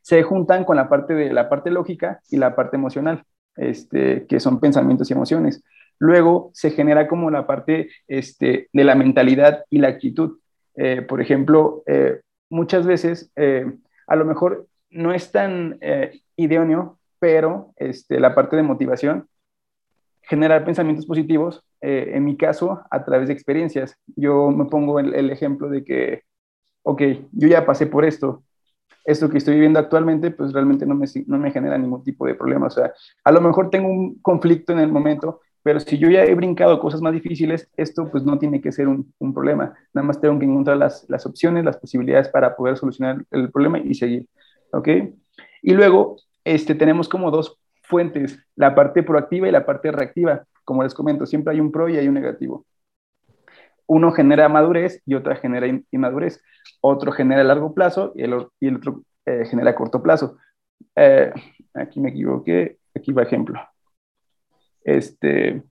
Se 0.09 0.23
juntan 0.23 0.65
con 0.65 0.77
la 0.77 0.89
parte 0.89 1.13
de 1.13 1.35
la 1.35 1.51
parte 1.51 1.71
lógica 1.71 2.23
y 2.31 2.39
la 2.39 2.57
parte 2.57 2.77
emocional, 2.77 3.25
este, 3.57 4.27
que 4.27 4.41
son 4.41 4.59
pensamientos 4.59 5.11
y 5.11 5.13
emociones. 5.13 5.63
Luego 5.99 6.51
se 6.55 6.71
genera 6.71 7.07
como 7.07 7.31
la 7.31 7.47
parte 7.47 7.91
este, 8.07 8.71
de 8.73 8.85
la 8.85 8.95
mentalidad 8.95 9.67
y 9.69 9.81
la 9.81 9.89
actitud. 9.89 10.39
Eh, 10.77 11.03
por 11.03 11.21
ejemplo, 11.21 11.83
eh, 11.85 12.23
muchas 12.49 12.87
veces 12.87 13.31
eh, 13.37 13.71
a 14.07 14.17
lo 14.17 14.25
mejor 14.25 14.67
no 14.89 15.13
es 15.13 15.31
tan 15.31 15.79
idóneo, 16.37 16.99
pero 17.19 17.75
este, 17.77 18.19
la 18.19 18.35
parte 18.35 18.57
de 18.57 18.63
motivación, 18.63 19.29
generar 20.23 20.65
pensamientos 20.65 21.05
positivos, 21.05 21.63
en 21.83 22.25
mi 22.25 22.39
caso, 22.39 22.81
a 22.91 23.05
través 23.05 23.29
de 23.29 23.35
experiencias. 23.35 23.95
Yo 24.17 24.51
me 24.53 24.65
pongo 24.65 25.01
el, 25.01 25.15
el, 25.15 25.31
ejemplo 25.31 25.69
de 25.69 25.85
que, 25.85 26.23
ok, 26.83 27.03
yo 27.33 27.47
ya 27.49 27.67
pasé 27.67 27.87
por 27.87 28.07
esto, 28.07 28.43
esto 29.09 29.31
que 29.31 29.39
estoy 29.39 29.55
viviendo 29.55 29.79
actualmente, 29.79 30.31
pues 30.31 30.53
realmente 30.53 30.85
no 30.85 30.95
me, 30.95 31.07
no 31.27 31.39
me 31.39 31.51
genera 31.51 31.79
ningún 31.79 32.05
tipo 32.05 32.27
de 32.27 32.35
problema. 32.35 32.67
O 32.67 32.71
sea, 32.71 32.93
a 33.25 33.33
lo 33.33 33.41
mejor 33.41 33.71
tengo 33.71 33.89
un 33.89 34.17
conflicto 34.21 34.73
en 34.75 34.81
el 34.81 34.93
momento, 34.93 35.41
pero 35.63 35.81
si 35.81 35.97
yo 35.97 36.11
ya 36.11 36.25
he 36.25 36.35
brincado 36.35 36.79
cosas 36.79 37.01
más 37.01 37.15
difíciles, 37.15 37.71
esto 37.79 38.11
pues 38.11 38.25
no 38.25 38.39
tiene 38.39 38.61
que 38.61 38.71
ser 38.71 38.87
un, 38.87 39.11
un 39.19 39.33
problema. 39.33 39.75
Nada 39.95 40.07
más 40.07 40.21
tengo 40.21 40.39
que 40.39 40.45
encontrar 40.45 40.77
las, 40.77 41.07
las, 41.09 41.25
opciones, 41.25 41.65
las 41.65 41.79
posibilidades 41.79 42.29
para 42.29 42.55
poder 42.55 42.77
solucionar 42.77 43.25
el 43.31 43.51
problema 43.51 43.79
y 43.79 43.95
seguir. 43.95 44.27
¿Ok? 44.73 44.89
Y 45.63 45.73
luego 45.73 46.17
este, 46.45 46.75
tenemos 46.75 47.09
como 47.09 47.31
dos 47.31 47.59
fuentes, 47.85 48.39
la 48.57 48.75
parte 48.75 49.03
proactiva 49.03 49.49
y 49.49 49.53
la 49.53 49.65
parte 49.65 49.91
reactiva. 49.91 50.45
Como 50.67 50.83
les 50.83 50.93
comento, 50.93 51.25
siempre 51.25 51.55
hay 51.55 51.61
un 51.61 51.73
pro 51.73 51.89
y 51.89 51.97
hay 51.97 52.09
un 52.09 52.15
negativo. 52.15 52.67
Uno 53.89 54.13
genera 54.13 54.49
madurez 54.49 55.03
y 55.07 55.15
otra 55.15 55.37
genera 55.37 55.67
inmadurez. 55.91 56.43
Otro 56.81 57.11
genera 57.11 57.43
largo 57.43 57.75
plazo 57.75 58.13
y 58.15 58.23
el, 58.23 58.35
otro 58.35 59.03
eh, 59.25 59.47
genera 59.47 59.75
corto 59.75 60.03
plazo. 60.03 60.37
Eh, 60.95 61.33
aquí 61.75 61.99
me 61.99 62.11
equivoqué, 62.11 62.79
aquí 62.95 63.13
va 63.13 63.23
ejemplo. 63.23 63.59
Este, 64.85 65.63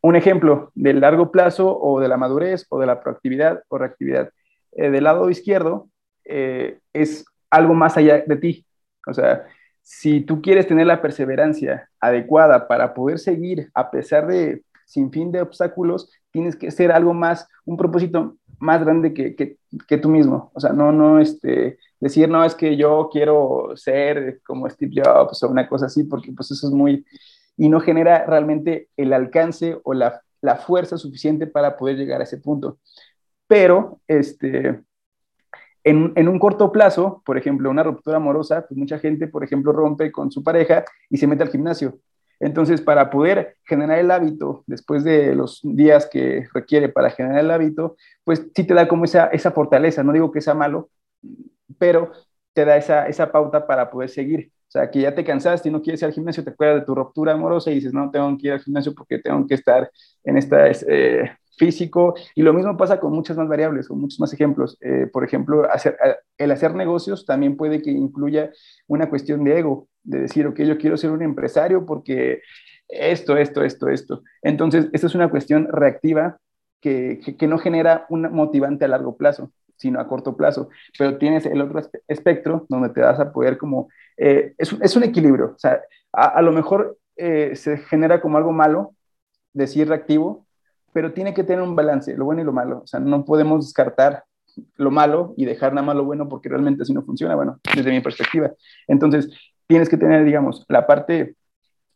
un 0.00 0.16
ejemplo 0.16 0.70
del 0.74 1.00
largo 1.00 1.32
plazo 1.32 1.76
o 1.78 2.00
de 2.00 2.08
la 2.08 2.16
madurez 2.16 2.66
o 2.70 2.78
de 2.78 2.86
la 2.86 3.00
proactividad 3.02 3.64
o 3.68 3.78
reactividad. 3.78 4.30
Eh, 4.72 4.90
del 4.90 5.04
lado 5.04 5.28
izquierdo 5.28 5.88
es 6.24 7.24
algo 7.50 7.74
más 7.74 7.96
allá 7.96 8.22
de 8.24 8.36
ti. 8.36 8.64
O 9.08 9.12
sea, 9.12 9.44
si 9.82 10.20
tú 10.20 10.40
quieres 10.40 10.68
tener 10.68 10.86
la 10.86 11.02
perseverancia 11.02 11.88
adecuada 11.98 12.68
para 12.68 12.94
poder 12.94 13.18
seguir 13.18 13.70
a 13.74 13.90
pesar 13.90 14.28
de 14.28 14.62
sin 14.90 15.12
fin 15.12 15.30
de 15.30 15.40
obstáculos, 15.40 16.10
tienes 16.32 16.56
que 16.56 16.70
ser 16.72 16.90
algo 16.90 17.14
más, 17.14 17.46
un 17.64 17.76
propósito 17.76 18.36
más 18.58 18.80
grande 18.84 19.14
que, 19.14 19.36
que, 19.36 19.98
tú 19.98 20.08
mismo. 20.08 20.50
O 20.52 20.60
sea, 20.60 20.72
no, 20.72 20.90
no, 20.90 21.20
este, 21.20 21.78
decir, 22.00 22.28
no, 22.28 22.44
es 22.44 22.56
que 22.56 22.76
yo 22.76 23.08
quiero 23.10 23.70
ser 23.76 24.40
como 24.44 24.68
Steve 24.68 25.00
Jobs 25.02 25.42
o 25.42 25.48
una 25.48 25.68
cosa 25.68 25.86
así, 25.86 26.04
porque 26.04 26.32
pues 26.32 26.50
eso 26.50 26.66
es 26.66 26.72
muy, 26.72 27.06
y 27.56 27.68
no 27.68 27.80
genera 27.80 28.26
realmente 28.26 28.88
el 28.96 29.12
alcance 29.12 29.78
o 29.84 29.94
la, 29.94 30.20
la 30.40 30.56
fuerza 30.56 30.98
suficiente 30.98 31.46
para 31.46 31.76
poder 31.76 31.96
llegar 31.96 32.20
a 32.20 32.24
ese 32.24 32.38
punto. 32.38 32.78
Pero, 33.46 34.00
este, 34.08 34.80
en, 35.84 36.12
en, 36.16 36.28
un 36.28 36.38
corto 36.40 36.72
plazo, 36.72 37.22
por 37.24 37.38
ejemplo, 37.38 37.70
una 37.70 37.84
ruptura 37.84 38.16
amorosa, 38.16 38.66
pues 38.66 38.76
mucha 38.76 38.98
gente, 38.98 39.28
por 39.28 39.44
ejemplo, 39.44 39.72
rompe 39.72 40.10
con 40.10 40.32
su 40.32 40.42
pareja 40.42 40.84
y 41.08 41.16
se 41.16 41.28
mete 41.28 41.44
al 41.44 41.50
gimnasio. 41.50 42.00
Entonces, 42.40 42.80
para 42.80 43.10
poder 43.10 43.56
generar 43.64 43.98
el 43.98 44.10
hábito 44.10 44.64
después 44.66 45.04
de 45.04 45.34
los 45.34 45.60
días 45.62 46.06
que 46.06 46.46
requiere 46.54 46.88
para 46.88 47.10
generar 47.10 47.40
el 47.40 47.50
hábito, 47.50 47.96
pues 48.24 48.46
sí 48.54 48.64
te 48.64 48.74
da 48.74 48.88
como 48.88 49.04
esa, 49.04 49.26
esa 49.26 49.50
fortaleza. 49.52 50.02
No 50.02 50.12
digo 50.12 50.32
que 50.32 50.40
sea 50.40 50.54
malo, 50.54 50.90
pero 51.78 52.12
te 52.52 52.64
da 52.64 52.76
esa, 52.76 53.06
esa 53.08 53.30
pauta 53.32 53.66
para 53.66 53.90
poder 53.90 54.08
seguir. 54.08 54.50
O 54.68 54.70
sea, 54.72 54.90
que 54.90 55.00
ya 55.00 55.14
te 55.14 55.24
cansaste 55.24 55.68
y 55.68 55.72
no 55.72 55.82
quieres 55.82 56.00
ir 56.02 56.06
al 56.06 56.12
gimnasio, 56.12 56.44
te 56.44 56.50
acuerdas 56.50 56.80
de 56.80 56.86
tu 56.86 56.94
ruptura 56.94 57.32
amorosa 57.32 57.70
y 57.70 57.74
dices, 57.74 57.92
no, 57.92 58.10
tengo 58.10 58.36
que 58.38 58.46
ir 58.48 58.52
al 58.52 58.60
gimnasio 58.60 58.94
porque 58.94 59.18
tengo 59.18 59.46
que 59.46 59.54
estar 59.54 59.90
en 60.24 60.36
esta 60.36 60.68
eh, 60.88 61.32
físico. 61.60 62.14
Y 62.34 62.42
lo 62.42 62.54
mismo 62.54 62.76
pasa 62.76 62.98
con 62.98 63.12
muchas 63.12 63.36
más 63.36 63.46
variables, 63.46 63.86
con 63.86 64.00
muchos 64.00 64.18
más 64.18 64.32
ejemplos. 64.32 64.78
Eh, 64.80 65.06
por 65.12 65.24
ejemplo, 65.24 65.70
hacer, 65.70 65.96
el 66.38 66.50
hacer 66.50 66.74
negocios 66.74 67.26
también 67.26 67.56
puede 67.56 67.82
que 67.82 67.90
incluya 67.90 68.50
una 68.88 69.10
cuestión 69.10 69.44
de 69.44 69.58
ego, 69.58 69.88
de 70.02 70.22
decir, 70.22 70.46
ok, 70.46 70.60
yo 70.62 70.78
quiero 70.78 70.96
ser 70.96 71.10
un 71.10 71.22
empresario 71.22 71.84
porque 71.84 72.40
esto, 72.88 73.36
esto, 73.36 73.62
esto, 73.62 73.88
esto. 73.88 74.22
Entonces, 74.42 74.88
esta 74.92 75.06
es 75.06 75.14
una 75.14 75.28
cuestión 75.28 75.68
reactiva 75.70 76.38
que, 76.80 77.20
que, 77.38 77.46
no 77.46 77.58
genera 77.58 78.06
un 78.08 78.22
motivante 78.32 78.86
a 78.86 78.88
largo 78.88 79.18
plazo, 79.18 79.52
sino 79.76 80.00
a 80.00 80.08
corto 80.08 80.38
plazo. 80.38 80.70
Pero 80.98 81.18
tienes 81.18 81.44
el 81.44 81.60
otro 81.60 81.82
espectro 82.08 82.64
donde 82.70 82.88
te 82.88 83.02
vas 83.02 83.20
a 83.20 83.32
poder 83.32 83.58
como 83.58 83.90
eh, 84.16 84.54
es, 84.56 84.74
es, 84.80 84.96
un 84.96 85.02
equilibrio. 85.02 85.52
O 85.56 85.58
sea, 85.58 85.82
a, 86.10 86.24
a 86.38 86.42
lo 86.42 86.52
mejor 86.52 86.96
eh, 87.16 87.54
se 87.54 87.76
genera 87.76 88.22
como 88.22 88.38
algo 88.38 88.50
malo 88.50 88.94
decir 89.52 89.88
reactivo, 89.88 90.46
pero 90.92 91.12
tiene 91.12 91.34
que 91.34 91.44
tener 91.44 91.62
un 91.62 91.76
balance, 91.76 92.16
lo 92.16 92.24
bueno 92.24 92.42
y 92.42 92.44
lo 92.44 92.52
malo. 92.52 92.82
O 92.84 92.86
sea, 92.86 93.00
no 93.00 93.24
podemos 93.24 93.66
descartar 93.66 94.24
lo 94.76 94.90
malo 94.90 95.34
y 95.36 95.44
dejar 95.44 95.72
nada 95.72 95.86
más 95.86 95.96
lo 95.96 96.04
bueno 96.04 96.28
porque 96.28 96.48
realmente 96.48 96.82
así 96.82 96.92
no 96.92 97.02
funciona, 97.02 97.34
bueno, 97.34 97.60
desde 97.74 97.90
mi 97.90 98.00
perspectiva. 98.00 98.52
Entonces, 98.86 99.30
tienes 99.66 99.88
que 99.88 99.96
tener, 99.96 100.24
digamos, 100.24 100.64
la 100.68 100.86
parte 100.86 101.36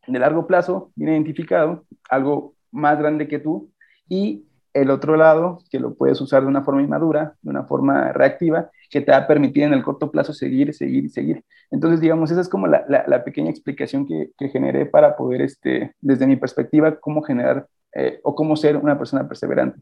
de 0.07 0.19
largo 0.19 0.47
plazo 0.47 0.93
bien 0.95 1.13
identificado, 1.13 1.85
algo 2.09 2.55
más 2.71 2.99
grande 2.99 3.29
que 3.29 3.39
tú, 3.39 3.71
y 4.09 4.45
el 4.75 4.91
otro 4.91 5.17
lado, 5.17 5.61
que 5.71 5.79
lo 5.79 5.95
puedes 5.95 6.21
usar 6.21 6.43
de 6.43 6.49
una 6.49 6.63
forma 6.63 6.83
inmadura, 6.83 7.37
de 7.43 7.51
una 7.51 7.65
forma 7.65 8.13
reactiva, 8.13 8.71
que 8.91 9.01
te 9.01 9.13
va 9.13 9.19
a 9.19 9.27
permitir 9.27 9.63
en 9.63 9.73
el 9.73 9.85
corto 9.85 10.11
plazo 10.11 10.33
seguir, 10.33 10.75
seguir 10.75 11.05
y 11.05 11.09
seguir. 11.09 11.45
Entonces, 11.71 12.01
digamos, 12.01 12.31
esa 12.33 12.41
es 12.41 12.49
como 12.49 12.67
la, 12.67 12.85
la, 12.89 13.25
pequeña 13.25 13.51
explicación 13.51 14.05
que, 14.05 14.31
que, 14.37 14.49
generé 14.49 14.87
para 14.87 15.17
poder, 15.17 15.43
este, 15.43 15.95
desde 16.01 16.27
mi 16.27 16.37
perspectiva, 16.37 16.97
cómo 16.97 17.23
generar 17.23 17.69
eh, 17.95 18.21
o 18.23 18.35
cómo 18.35 18.57
ser 18.57 18.77
una 18.77 18.99
persona 18.99 19.27
perseverante. 19.29 19.81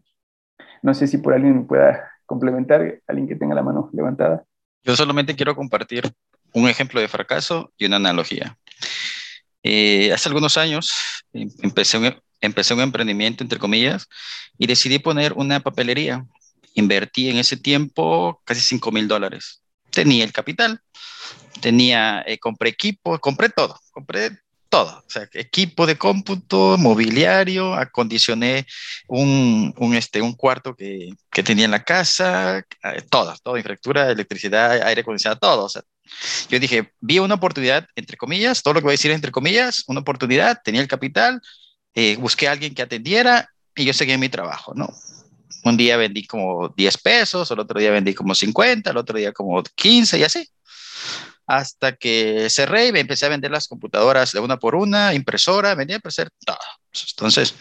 No 0.83 0.95
sé 0.95 1.07
si 1.07 1.19
por 1.19 1.35
alguien 1.35 1.59
me 1.59 1.65
pueda 1.65 2.11
complementar, 2.27 3.01
alguien 3.07 3.29
que 3.29 3.37
tenga 3.37 3.55
la 3.55 3.63
mano 3.63 3.91
levantada. 3.93 4.45
Yo 4.85 4.97
solamente 4.97 5.37
quiero 5.37 5.55
compartir 5.55 6.11
un 6.53 6.69
ejemplo 6.69 7.01
de 7.01 7.09
fracaso 7.09 7.73
y 7.77 7.87
una 7.87 7.97
analogía. 7.97 8.57
Eh, 9.63 10.13
hace 10.13 10.29
algunos 10.29 10.57
años 10.57 10.93
em, 11.33 11.49
empecé 11.63 11.99
un, 11.99 12.15
empecé 12.41 12.75
un 12.75 12.81
emprendimiento, 12.81 13.45
entre 13.45 13.59
comillas, 13.59 14.09
y 14.59 14.67
decidí 14.67 14.99
poner 14.99 15.33
una 15.35 15.61
papelería. 15.61 16.27
Invertí 16.75 17.31
en 17.31 17.37
ese 17.37 17.57
tiempo 17.57 18.41
casi 18.45 18.61
5 18.61 18.91
mil 18.91 19.09
dólares. 19.09 19.63
Tenía 19.91 20.25
el 20.25 20.33
capital, 20.33 20.81
tenía, 21.61 22.23
eh, 22.27 22.39
compré 22.39 22.71
equipo, 22.71 23.19
compré 23.19 23.51
todo, 23.51 23.79
compré 23.93 24.31
todo, 24.73 25.05
o 25.07 25.11
sea, 25.11 25.29
equipo 25.35 25.85
de 25.85 25.99
cómputo, 25.99 26.79
mobiliario, 26.79 27.75
acondicioné 27.75 28.67
un, 29.07 29.75
un, 29.77 29.95
este, 29.95 30.23
un 30.23 30.33
cuarto 30.33 30.75
que, 30.75 31.11
que 31.31 31.43
tenía 31.43 31.67
en 31.67 31.73
la 31.73 31.85
casa, 31.85 32.61
eh, 32.61 33.03
todo, 33.11 33.35
toda 33.43 33.59
infraestructura, 33.59 34.11
electricidad, 34.11 34.81
aire 34.83 35.03
acondicionado, 35.03 35.39
todo. 35.39 35.65
O 35.67 35.69
sea, 35.69 35.83
yo 36.49 36.59
dije, 36.59 36.91
vi 37.01 37.19
una 37.19 37.35
oportunidad, 37.35 37.87
entre 37.97 38.17
comillas, 38.17 38.63
todo 38.63 38.73
lo 38.73 38.81
que 38.81 38.85
voy 38.85 38.93
a 38.93 38.99
decir 38.99 39.11
entre 39.11 39.31
comillas, 39.31 39.85
una 39.89 40.01
oportunidad, 40.01 40.59
tenía 40.65 40.81
el 40.81 40.89
capital, 40.89 41.43
eh, 41.95 42.17
busqué 42.17 42.49
a 42.49 42.53
alguien 42.53 42.75
que 42.75 42.81
atendiera 42.81 43.51
y 43.77 43.85
yo 43.85 43.93
seguí 43.93 44.17
mi 44.17 44.31
trabajo, 44.31 44.73
¿no? 44.75 44.89
Un 45.65 45.77
día 45.77 45.99
vendí 45.99 46.27
como 46.27 46.71
10 46.71 46.97
pesos, 46.97 47.51
el 47.51 47.59
otro 47.59 47.79
día 47.79 47.91
vendí 47.91 48.15
como 48.15 48.35
50, 48.35 48.91
el 48.91 48.97
otro 48.97 49.19
día 49.19 49.33
como 49.33 49.63
15 49.63 50.19
y 50.19 50.25
así. 50.25 50.49
Hasta 51.47 51.93
que 51.93 52.49
cerré 52.51 52.87
y 52.87 52.99
empecé 52.99 53.27
a 53.27 53.31
vender 53.31 53.51
las 53.51 53.69
computadoras 53.69 54.33
de 54.33 54.41
una 54.41 54.59
por 54.59 54.75
una, 54.75 55.15
impresora, 55.15 55.75
vendía 55.75 55.97
a 55.97 56.09
hacer 56.09 56.31
todo. 56.45 56.59
Entonces, 57.11 57.55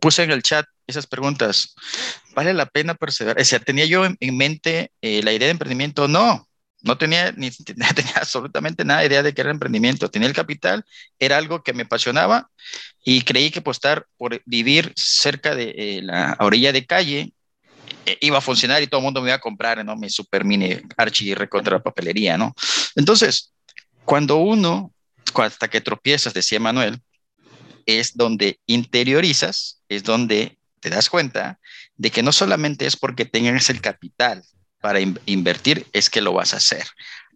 puse 0.00 0.22
en 0.22 0.30
el 0.30 0.42
chat 0.42 0.66
esas 0.86 1.06
preguntas. 1.06 1.74
¿Vale 2.34 2.52
la 2.52 2.66
pena 2.66 2.94
perseverar? 2.94 3.40
O 3.40 3.44
sea, 3.44 3.60
¿tenía 3.60 3.86
yo 3.86 4.04
en, 4.04 4.36
mente 4.36 4.90
eh, 5.00 5.22
la 5.22 5.32
idea 5.32 5.46
de 5.46 5.52
emprendimiento? 5.52 6.08
No, 6.08 6.46
no 6.82 6.98
tenía, 6.98 7.32
ni, 7.32 7.50
tenía 7.94 8.14
absolutamente 8.16 8.84
nada 8.84 9.00
de 9.00 9.06
idea 9.06 9.22
de 9.22 9.32
que 9.32 9.40
era 9.40 9.50
emprendimiento. 9.50 10.10
Tenía 10.10 10.28
el 10.28 10.34
capital, 10.34 10.84
era 11.18 11.38
algo 11.38 11.62
que 11.62 11.72
me 11.72 11.84
apasionaba 11.84 12.50
y 13.02 13.22
creí 13.22 13.50
que 13.50 13.60
apostar 13.60 14.06
por 14.16 14.40
vivir 14.44 14.92
cerca 14.96 15.54
de 15.54 15.74
eh, 15.76 16.00
la 16.02 16.36
orilla 16.40 16.72
de 16.72 16.86
calle 16.86 17.32
iba 18.20 18.38
a 18.38 18.42
funcionar 18.42 18.82
y 18.82 18.86
todo 18.86 19.00
el 19.00 19.04
mundo 19.04 19.20
me 19.20 19.28
iba 19.28 19.36
a 19.36 19.40
comprar, 19.40 19.84
¿no? 19.84 19.96
Mi 19.96 20.10
super 20.10 20.44
mini 20.44 20.78
archi 20.96 21.34
recontra 21.34 21.82
papelería, 21.82 22.36
¿no? 22.36 22.54
Entonces, 22.96 23.52
cuando 24.04 24.36
uno, 24.36 24.92
hasta 25.34 25.68
que 25.68 25.80
tropiezas, 25.80 26.34
decía 26.34 26.60
Manuel, 26.60 27.00
es 27.86 28.16
donde 28.16 28.60
interiorizas, 28.66 29.82
es 29.88 30.04
donde 30.04 30.58
te 30.80 30.90
das 30.90 31.08
cuenta 31.08 31.58
de 31.96 32.10
que 32.10 32.22
no 32.22 32.32
solamente 32.32 32.86
es 32.86 32.96
porque 32.96 33.24
tengas 33.24 33.70
el 33.70 33.80
capital 33.80 34.42
para 34.80 35.00
invertir, 35.00 35.86
es 35.92 36.10
que 36.10 36.20
lo 36.20 36.34
vas 36.34 36.52
a 36.52 36.58
hacer. 36.58 36.86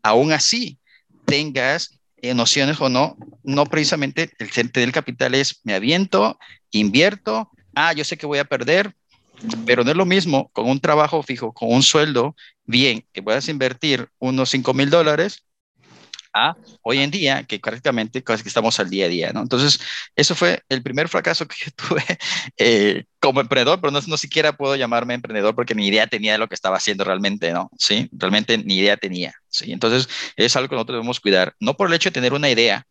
Aún 0.02 0.32
así, 0.32 0.78
tengas 1.24 1.98
eh, 2.20 2.34
nociones 2.34 2.80
o 2.80 2.88
no, 2.88 3.16
no 3.42 3.66
precisamente 3.66 4.30
el 4.38 4.50
centro 4.50 4.80
del 4.80 4.92
capital 4.92 5.34
es 5.34 5.60
me 5.64 5.74
aviento, 5.74 6.38
invierto, 6.70 7.50
ah, 7.74 7.92
yo 7.92 8.04
sé 8.04 8.16
que 8.16 8.26
voy 8.26 8.38
a 8.38 8.44
perder, 8.44 8.94
pero 9.66 9.84
no 9.84 9.90
es 9.90 9.96
lo 9.96 10.06
mismo 10.06 10.50
con 10.52 10.68
un 10.68 10.80
trabajo 10.80 11.22
fijo, 11.22 11.52
con 11.52 11.72
un 11.72 11.82
sueldo 11.82 12.34
bien, 12.64 13.04
que 13.12 13.22
puedas 13.22 13.48
invertir 13.48 14.08
unos 14.18 14.50
5 14.50 14.74
mil 14.74 14.90
dólares 14.90 15.44
a 16.32 16.56
hoy 16.82 16.98
en 16.98 17.10
día, 17.10 17.44
que 17.44 17.58
prácticamente 17.58 18.22
casi 18.22 18.42
que 18.42 18.48
estamos 18.48 18.78
al 18.80 18.90
día 18.90 19.06
a 19.06 19.08
día, 19.08 19.32
¿no? 19.32 19.40
Entonces, 19.40 19.80
eso 20.14 20.34
fue 20.34 20.62
el 20.68 20.82
primer 20.82 21.08
fracaso 21.08 21.46
que 21.46 21.70
tuve 21.76 22.04
eh, 22.56 23.04
como 23.20 23.40
emprendedor, 23.40 23.80
pero 23.80 23.90
no, 23.90 24.00
no 24.06 24.16
siquiera 24.16 24.56
puedo 24.56 24.76
llamarme 24.76 25.14
emprendedor 25.14 25.54
porque 25.54 25.74
ni 25.74 25.86
idea 25.86 26.06
tenía 26.06 26.32
de 26.32 26.38
lo 26.38 26.48
que 26.48 26.54
estaba 26.54 26.76
haciendo 26.76 27.04
realmente, 27.04 27.52
¿no? 27.52 27.70
Sí, 27.78 28.08
realmente 28.12 28.58
ni 28.58 28.76
idea 28.78 28.96
tenía, 28.96 29.34
¿sí? 29.48 29.72
Entonces, 29.72 30.08
es 30.36 30.54
algo 30.56 30.68
que 30.68 30.74
nosotros 30.74 30.96
debemos 30.96 31.20
cuidar, 31.20 31.54
no 31.60 31.76
por 31.76 31.88
el 31.88 31.94
hecho 31.94 32.10
de 32.10 32.14
tener 32.14 32.32
una 32.32 32.50
idea, 32.50 32.86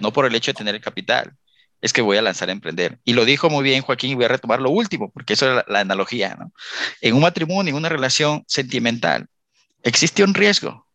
no 0.00 0.12
por 0.12 0.26
el 0.26 0.34
hecho 0.34 0.52
de 0.52 0.56
tener 0.56 0.74
el 0.74 0.80
capital, 0.80 1.36
es 1.80 1.92
que 1.92 2.02
voy 2.02 2.16
a 2.16 2.22
lanzar 2.22 2.48
a 2.48 2.52
emprender. 2.52 2.98
Y 3.04 3.12
lo 3.12 3.24
dijo 3.24 3.50
muy 3.50 3.64
bien 3.64 3.82
Joaquín 3.82 4.10
y 4.10 4.14
voy 4.14 4.24
a 4.24 4.28
retomar 4.28 4.60
lo 4.60 4.70
último, 4.70 5.10
porque 5.10 5.34
eso 5.34 5.48
es 5.48 5.56
la, 5.56 5.64
la 5.68 5.80
analogía, 5.80 6.36
¿no? 6.38 6.52
En 7.00 7.14
un 7.14 7.22
matrimonio, 7.22 7.70
en 7.70 7.76
una 7.76 7.88
relación 7.88 8.44
sentimental, 8.46 9.26
existe 9.82 10.22
un 10.22 10.34
riesgo, 10.34 10.86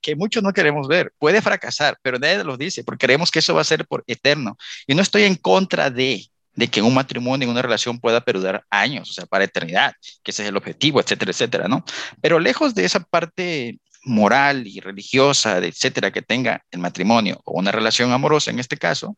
que 0.00 0.16
muchos 0.16 0.42
no 0.42 0.52
queremos 0.52 0.88
ver. 0.88 1.12
Puede 1.18 1.42
fracasar, 1.42 1.98
pero 2.02 2.18
nadie 2.18 2.42
lo 2.44 2.56
dice, 2.56 2.84
porque 2.84 3.06
creemos 3.06 3.30
que 3.30 3.40
eso 3.40 3.54
va 3.54 3.60
a 3.60 3.64
ser 3.64 3.86
por 3.86 4.02
eterno. 4.06 4.56
Y 4.86 4.94
no 4.94 5.02
estoy 5.02 5.24
en 5.24 5.36
contra 5.36 5.90
de, 5.90 6.26
de 6.54 6.68
que 6.68 6.82
un 6.82 6.94
matrimonio, 6.94 7.44
en 7.44 7.50
una 7.50 7.62
relación 7.62 7.98
pueda 7.98 8.20
perdurar 8.20 8.64
años, 8.70 9.10
o 9.10 9.12
sea, 9.12 9.26
para 9.26 9.44
eternidad, 9.44 9.94
que 10.22 10.30
ese 10.30 10.42
es 10.42 10.48
el 10.48 10.56
objetivo, 10.56 11.00
etcétera, 11.00 11.30
etcétera, 11.30 11.68
¿no? 11.68 11.84
Pero 12.20 12.38
lejos 12.38 12.74
de 12.74 12.84
esa 12.84 13.00
parte 13.00 13.78
moral 14.02 14.66
y 14.66 14.80
religiosa, 14.80 15.58
etcétera, 15.58 16.10
que 16.10 16.22
tenga 16.22 16.64
el 16.70 16.80
matrimonio 16.80 17.40
o 17.44 17.58
una 17.58 17.72
relación 17.72 18.12
amorosa 18.12 18.50
en 18.50 18.58
este 18.58 18.76
caso, 18.76 19.16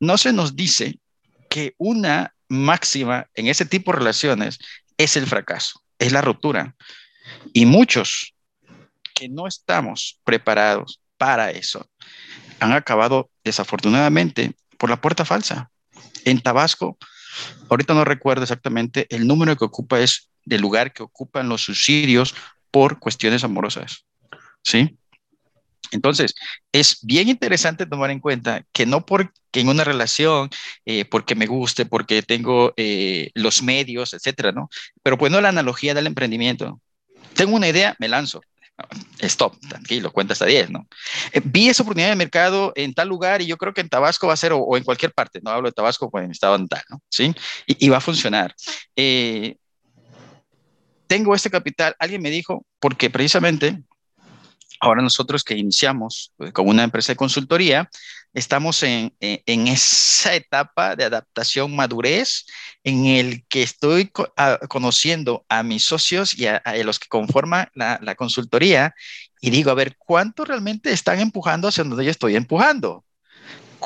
no 0.00 0.18
se 0.18 0.32
nos 0.32 0.54
dice 0.54 0.98
que 1.48 1.74
una 1.78 2.34
máxima 2.48 3.26
en 3.34 3.46
ese 3.46 3.64
tipo 3.64 3.92
de 3.92 3.98
relaciones 3.98 4.58
es 4.96 5.16
el 5.16 5.26
fracaso, 5.26 5.82
es 5.98 6.12
la 6.12 6.20
ruptura. 6.20 6.74
Y 7.52 7.66
muchos 7.66 8.34
que 9.14 9.28
no 9.28 9.46
estamos 9.46 10.20
preparados 10.24 11.00
para 11.16 11.50
eso 11.50 11.88
han 12.60 12.72
acabado 12.72 13.30
desafortunadamente 13.44 14.54
por 14.78 14.90
la 14.90 15.00
puerta 15.00 15.24
falsa. 15.24 15.70
En 16.24 16.40
Tabasco, 16.40 16.98
ahorita 17.68 17.94
no 17.94 18.04
recuerdo 18.04 18.42
exactamente, 18.42 19.06
el 19.10 19.26
número 19.26 19.56
que 19.56 19.64
ocupa 19.64 20.00
es 20.00 20.30
del 20.44 20.60
lugar 20.60 20.92
que 20.92 21.02
ocupan 21.02 21.48
los 21.48 21.62
suicidios 21.62 22.34
por 22.70 22.98
cuestiones 22.98 23.44
amorosas. 23.44 24.04
¿Sí? 24.62 24.98
Entonces, 25.90 26.34
es 26.72 26.98
bien 27.02 27.28
interesante 27.28 27.86
tomar 27.86 28.10
en 28.10 28.20
cuenta 28.20 28.64
que 28.72 28.86
no 28.86 29.06
porque 29.06 29.32
en 29.54 29.68
una 29.68 29.84
relación, 29.84 30.50
eh, 30.84 31.04
porque 31.04 31.34
me 31.34 31.46
guste, 31.46 31.86
porque 31.86 32.22
tengo 32.22 32.72
eh, 32.76 33.30
los 33.34 33.62
medios, 33.62 34.12
etcétera, 34.12 34.52
¿no? 34.52 34.68
Pero 35.02 35.18
pues 35.18 35.32
no 35.32 35.40
la 35.40 35.48
analogía 35.48 35.94
del 35.94 36.06
emprendimiento. 36.06 36.80
Tengo 37.34 37.56
una 37.56 37.68
idea, 37.68 37.96
me 37.98 38.08
lanzo 38.08 38.40
stop, 39.18 39.58
tranquilo, 39.68 40.12
cuenta 40.12 40.34
hasta 40.34 40.46
10, 40.46 40.70
¿no? 40.70 40.86
Eh, 41.32 41.40
vi 41.42 41.68
esa 41.68 41.82
oportunidad 41.82 42.10
de 42.10 42.16
mercado 42.16 42.72
en 42.76 42.94
tal 42.94 43.08
lugar 43.08 43.42
y 43.42 43.46
yo 43.46 43.56
creo 43.56 43.74
que 43.74 43.80
en 43.80 43.88
Tabasco 43.88 44.28
va 44.28 44.34
a 44.34 44.36
ser, 44.36 44.52
o, 44.52 44.76
en 44.76 44.84
cualquier 44.84 45.12
parte, 45.12 45.40
no 45.42 45.50
hablo 45.50 45.68
de 45.68 45.72
Tabasco, 45.72 46.08
pues 46.10 46.24
en 46.24 46.30
estado 46.30 46.56
tal, 46.68 46.82
¿no? 46.88 47.02
¿Sí? 47.08 47.34
Y, 47.66 47.88
va 47.88 47.96
a 47.96 48.00
funcionar. 48.00 48.54
Tengo 51.08 51.34
este 51.34 51.50
capital, 51.50 51.96
alguien 51.98 52.22
me 52.22 52.30
dijo, 52.30 52.64
porque 52.78 53.10
precisamente 53.10 53.82
ahora 54.80 55.02
nosotros 55.02 55.44
que 55.44 55.56
iniciamos 55.56 56.32
pues, 56.36 56.52
con 56.52 56.68
una 56.68 56.84
empresa 56.84 57.12
de 57.12 57.16
consultoría, 57.16 57.90
estamos 58.34 58.82
en, 58.82 59.12
esa 59.20 60.34
etapa 60.34 60.96
de 60.96 61.04
adaptación 61.04 61.74
madurez 61.74 62.46
en 62.84 63.06
el 63.06 63.44
que 63.48 63.62
estoy 63.62 64.10
conociendo 64.68 65.44
a 65.48 65.62
mis 65.62 65.84
socios 65.84 66.38
y 66.38 66.46
a, 66.46 66.62
los 66.84 66.98
que 66.98 67.08
conforman 67.08 67.68
la, 67.74 67.98
la, 68.02 68.14
consultoría 68.14 68.94
y 69.40 69.50
digo, 69.50 69.70
a 69.70 69.74
ver, 69.74 69.96
¿cuántos 69.98 70.48
realmente 70.48 70.92
están 70.92 71.20
empujando 71.20 71.68
hacia 71.68 71.84
donde 71.84 72.04
yo 72.04 72.10
estoy 72.10 72.36
empujando? 72.36 73.04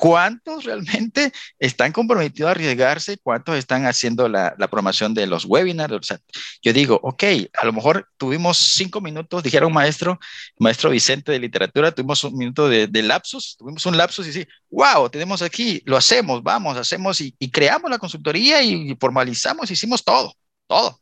¿Cuántos 0.03 0.65
realmente 0.65 1.33
están 1.61 1.93
comprometidos 1.93 2.49
a 2.49 2.51
arriesgarse? 2.51 3.19
¿Cuántos 3.19 3.55
están 3.55 3.87
haciendo 3.87 4.29
la, 4.29 4.53
la 4.59 4.67
promoción 4.67 5.15
de 5.15 5.29
los 5.29 5.45
webinars? 5.45 5.93
O 5.93 6.03
sea, 6.03 6.19
yo 6.61 6.73
digo, 6.73 6.99
ok, 7.05 7.23
a 7.57 7.65
lo 7.65 7.73
mejor 7.73 8.09
tuvimos 8.17 8.59
cinco 8.59 9.01
minutos, 9.01 9.45
dijeron 9.45 9.73
maestro, 9.73 10.19
maestro 10.59 10.91
Vicente 10.91 11.31
de 11.31 11.39
literatura, 11.39 11.93
tuvimos 11.93 12.25
un 12.25 12.37
minuto 12.37 12.69
de, 12.69 12.89
de 12.89 13.03
lapsus, 13.05 13.57
tuvimos 13.57 13.87
un 13.87 13.97
lapsus 13.97 14.27
y 14.27 14.33
sí, 14.33 14.49
wow, 14.71 15.09
tenemos 15.09 15.41
aquí, 15.41 15.81
lo 15.85 15.97
hacemos, 15.97 16.43
vamos, 16.43 16.77
hacemos 16.77 17.21
y, 17.21 17.37
y 17.39 17.49
creamos 17.49 17.89
la 17.89 17.99
consultoría 17.99 18.61
y 18.61 18.97
formalizamos, 18.99 19.71
hicimos 19.71 20.03
todo, 20.03 20.35
todo. 20.67 21.01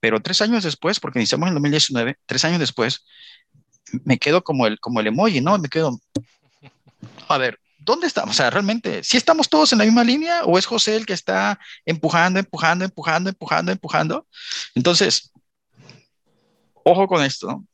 Pero 0.00 0.20
tres 0.20 0.42
años 0.42 0.64
después, 0.64 1.00
porque 1.00 1.18
iniciamos 1.18 1.46
en 1.46 1.52
el 1.52 1.54
2019, 1.54 2.18
tres 2.26 2.44
años 2.44 2.60
después, 2.60 3.06
me 4.04 4.18
quedo 4.18 4.44
como 4.44 4.66
el, 4.66 4.78
como 4.80 5.00
el 5.00 5.06
emoji, 5.06 5.40
¿no? 5.40 5.56
Me 5.56 5.70
quedo, 5.70 5.98
a 7.26 7.38
ver, 7.38 7.58
¿dónde 7.84 8.06
estamos? 8.06 8.30
O 8.30 8.36
sea, 8.36 8.50
realmente, 8.50 9.02
¿sí 9.04 9.16
estamos 9.16 9.48
todos 9.48 9.72
en 9.72 9.78
la 9.78 9.84
misma 9.84 10.04
línea 10.04 10.44
o 10.44 10.58
es 10.58 10.66
José 10.66 10.96
el 10.96 11.06
que 11.06 11.12
está 11.12 11.58
empujando, 11.84 12.38
empujando, 12.38 12.84
empujando, 12.84 13.30
empujando, 13.30 13.72
empujando? 13.72 14.26
Entonces, 14.74 15.32
ojo 16.84 17.06
con 17.06 17.24
esto, 17.24 17.46
¿no? 17.46 17.66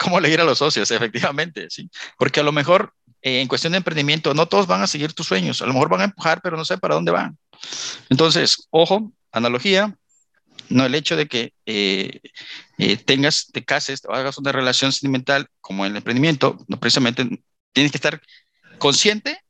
¿Cómo 0.00 0.18
elegir 0.18 0.40
a 0.40 0.44
los 0.44 0.58
socios? 0.58 0.90
Efectivamente, 0.90 1.66
sí. 1.70 1.90
Porque 2.16 2.40
a 2.40 2.42
lo 2.42 2.52
mejor 2.52 2.94
eh, 3.22 3.40
en 3.40 3.48
cuestión 3.48 3.72
de 3.72 3.78
emprendimiento, 3.78 4.32
no 4.34 4.46
todos 4.46 4.66
van 4.66 4.82
a 4.82 4.86
seguir 4.86 5.12
tus 5.12 5.26
sueños. 5.26 5.60
A 5.60 5.66
lo 5.66 5.72
mejor 5.72 5.88
van 5.88 6.02
a 6.02 6.04
empujar, 6.04 6.40
pero 6.42 6.56
no 6.56 6.64
sé 6.64 6.78
para 6.78 6.94
dónde 6.94 7.12
van. 7.12 7.36
Entonces, 8.10 8.68
ojo, 8.70 9.12
analogía, 9.32 9.96
no 10.68 10.84
el 10.84 10.94
hecho 10.94 11.16
de 11.16 11.26
que 11.26 11.52
eh, 11.66 12.20
eh, 12.78 12.96
tengas, 12.96 13.48
te 13.52 13.64
cases, 13.64 14.02
o 14.06 14.12
hagas 14.12 14.38
una 14.38 14.52
relación 14.52 14.92
sentimental 14.92 15.48
como 15.60 15.84
en 15.84 15.92
el 15.92 15.96
emprendimiento, 15.98 16.64
no 16.68 16.78
precisamente 16.78 17.42
tienes 17.72 17.90
que 17.90 17.98
estar 17.98 18.22
consciente 18.78 19.40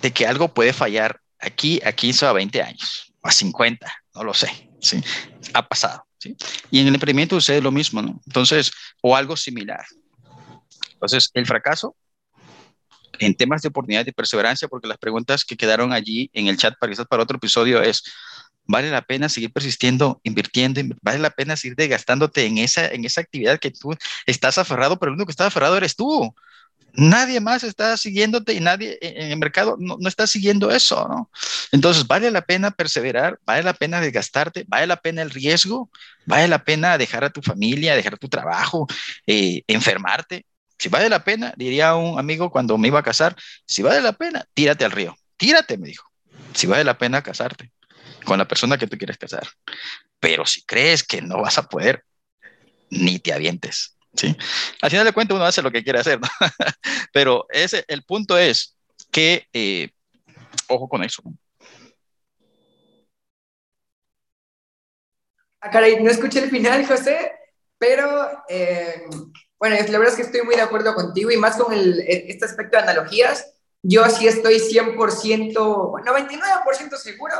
de 0.00 0.12
que 0.12 0.26
algo 0.26 0.52
puede 0.52 0.72
fallar 0.72 1.20
aquí 1.38 1.80
a 1.84 1.92
15 1.92 2.26
o 2.26 2.28
a 2.28 2.32
20 2.32 2.62
años, 2.62 3.12
a 3.22 3.30
50, 3.30 3.92
no 4.14 4.24
lo 4.24 4.34
sé, 4.34 4.70
¿sí? 4.80 5.02
Ha 5.54 5.66
pasado, 5.66 6.04
¿sí? 6.18 6.36
Y 6.70 6.80
en 6.80 6.88
el 6.88 6.94
emprendimiento 6.94 7.36
sucede 7.36 7.60
lo 7.60 7.72
mismo, 7.72 8.02
¿no? 8.02 8.20
Entonces, 8.26 8.72
o 9.02 9.16
algo 9.16 9.36
similar. 9.36 9.84
Entonces, 10.92 11.30
el 11.34 11.46
fracaso 11.46 11.96
en 13.18 13.34
temas 13.34 13.62
de 13.62 13.68
oportunidad 13.68 14.06
y 14.06 14.12
perseverancia, 14.12 14.68
porque 14.68 14.88
las 14.88 14.98
preguntas 14.98 15.44
que 15.44 15.56
quedaron 15.56 15.92
allí 15.92 16.30
en 16.32 16.46
el 16.46 16.56
chat 16.56 16.74
para 16.78 16.94
para 17.04 17.22
otro 17.22 17.36
episodio 17.36 17.82
es, 17.82 18.04
¿vale 18.64 18.90
la 18.90 19.02
pena 19.02 19.28
seguir 19.28 19.52
persistiendo, 19.52 20.20
invirtiendo? 20.22 20.80
¿Vale 21.02 21.18
la 21.18 21.30
pena 21.30 21.56
seguir 21.56 21.76
desgastándote 21.76 22.46
en 22.46 22.58
esa, 22.58 22.86
en 22.88 23.04
esa 23.04 23.20
actividad 23.20 23.58
que 23.58 23.70
tú 23.70 23.94
estás 24.26 24.58
aferrado, 24.58 24.98
pero 24.98 25.10
el 25.10 25.14
único 25.14 25.26
que 25.26 25.32
está 25.32 25.46
aferrado 25.46 25.76
eres 25.76 25.96
tú? 25.96 26.34
Nadie 26.98 27.38
más 27.38 27.62
está 27.62 27.96
siguiéndote 27.96 28.54
y 28.54 28.60
nadie 28.60 28.98
en 29.00 29.30
el 29.30 29.38
mercado 29.38 29.76
no, 29.78 29.96
está 30.08 30.26
siguiendo 30.26 30.72
eso, 30.72 31.06
¿no? 31.06 31.30
Entonces, 31.70 32.04
¿vale 32.08 32.28
la 32.32 32.42
pena 32.42 32.72
perseverar? 32.72 33.38
¿Vale 33.46 33.62
la 33.62 33.72
pena 33.72 34.00
desgastarte? 34.00 34.64
¿Vale 34.66 34.88
la 34.88 34.96
pena 34.96 35.22
el 35.22 35.30
riesgo? 35.30 35.90
¿Vale 36.26 36.48
la 36.48 36.64
pena 36.64 36.98
dejar 36.98 37.22
a 37.22 37.30
tu 37.30 37.40
familia, 37.40 37.94
dejar 37.94 38.18
tu 38.18 38.28
trabajo, 38.28 38.88
eh, 39.28 39.62
enfermarte? 39.68 40.44
Si 40.76 40.88
vale 40.88 41.08
la 41.08 41.22
pena, 41.22 41.54
diría 41.56 41.94
un 41.94 42.18
amigo 42.18 42.50
cuando 42.50 42.76
me 42.78 42.88
iba 42.88 42.98
a 42.98 43.04
casar, 43.04 43.36
si 43.64 43.80
vale 43.80 44.00
la 44.00 44.14
pena, 44.14 44.44
tírate 44.52 44.84
al 44.84 44.90
río. 44.90 45.16
Tírate, 45.36 45.78
me 45.78 45.86
dijo. 45.86 46.10
Si 46.52 46.66
vale 46.66 46.82
la 46.82 46.98
pena 46.98 47.22
casarte 47.22 47.70
con 48.24 48.38
la 48.38 48.48
persona 48.48 48.76
que 48.76 48.88
tú 48.88 48.98
quieres 48.98 49.18
casar. 49.18 49.46
Pero 50.18 50.46
si 50.46 50.62
crees 50.62 51.04
que 51.04 51.22
no 51.22 51.42
vas 51.42 51.58
a 51.58 51.68
poder, 51.68 52.04
ni 52.90 53.20
te 53.20 53.32
avientes. 53.32 53.97
¿Sí? 54.18 54.36
Al 54.82 54.90
final 54.90 55.06
de 55.06 55.12
cuentas 55.12 55.36
uno 55.36 55.44
hace 55.44 55.62
lo 55.62 55.70
que 55.70 55.82
quiere 55.82 56.00
hacer. 56.00 56.18
Pero 57.12 57.46
ese, 57.50 57.84
el 57.88 58.02
punto 58.02 58.36
es 58.36 58.76
que, 59.10 59.46
eh, 59.52 59.90
ojo 60.68 60.88
con 60.88 61.04
eso. 61.04 61.22
Ah, 65.60 65.70
no 66.00 66.10
escuché 66.10 66.40
el 66.40 66.50
final, 66.50 66.86
José, 66.86 67.32
pero 67.78 68.44
eh, 68.48 69.06
bueno, 69.58 69.74
la 69.74 69.98
verdad 69.98 70.08
es 70.08 70.14
que 70.14 70.22
estoy 70.22 70.42
muy 70.42 70.54
de 70.54 70.62
acuerdo 70.62 70.94
contigo 70.94 71.32
y 71.32 71.36
más 71.36 71.56
con 71.56 71.74
este 71.74 72.44
aspecto 72.44 72.76
de 72.76 72.84
analogías. 72.84 73.54
Yo 73.82 74.08
sí 74.08 74.28
estoy 74.28 74.60
100%, 74.60 74.94
99% 74.94 76.96
seguro 76.96 77.34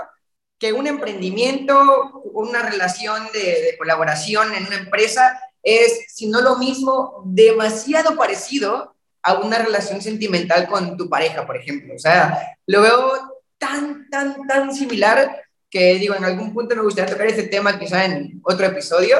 que 0.58 0.72
un 0.72 0.88
emprendimiento, 0.88 2.22
una 2.32 2.62
relación 2.62 3.28
de, 3.32 3.76
colaboración 3.78 4.52
en 4.54 4.66
una 4.66 4.76
empresa 4.76 5.40
es, 5.62 6.06
si 6.08 6.26
no 6.28 6.40
lo 6.40 6.56
mismo, 6.56 7.22
demasiado 7.26 8.16
parecido 8.16 8.94
a 9.22 9.34
una 9.34 9.58
relación 9.58 10.00
sentimental 10.00 10.68
con 10.68 10.96
tu 10.96 11.08
pareja, 11.08 11.46
por 11.46 11.56
ejemplo. 11.56 11.94
O 11.94 11.98
sea, 11.98 12.56
lo 12.66 12.82
veo 12.82 13.42
tan, 13.58 14.08
tan, 14.10 14.46
tan 14.46 14.74
similar 14.74 15.42
que 15.70 15.94
digo, 15.94 16.14
en 16.14 16.24
algún 16.24 16.54
punto 16.54 16.74
me 16.74 16.82
gustaría 16.82 17.12
tocar 17.12 17.26
ese 17.26 17.44
tema 17.44 17.78
quizá 17.78 18.04
en 18.04 18.40
otro 18.44 18.66
episodio, 18.66 19.18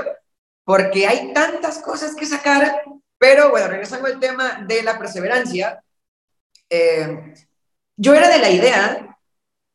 porque 0.65 1.07
hay 1.07 1.33
tantas 1.33 1.79
cosas 1.79 2.15
que 2.15 2.25
sacar, 2.25 2.83
pero 3.19 3.51
bueno, 3.51 3.69
regresando 3.69 4.07
al 4.07 4.19
tema 4.19 4.65
de 4.67 4.83
la 4.83 4.99
perseverancia, 4.99 5.83
eh, 6.71 7.35
yo 7.97 8.15
era 8.15 8.29
de 8.29 8.39
la 8.39 8.51
idea 8.51 9.09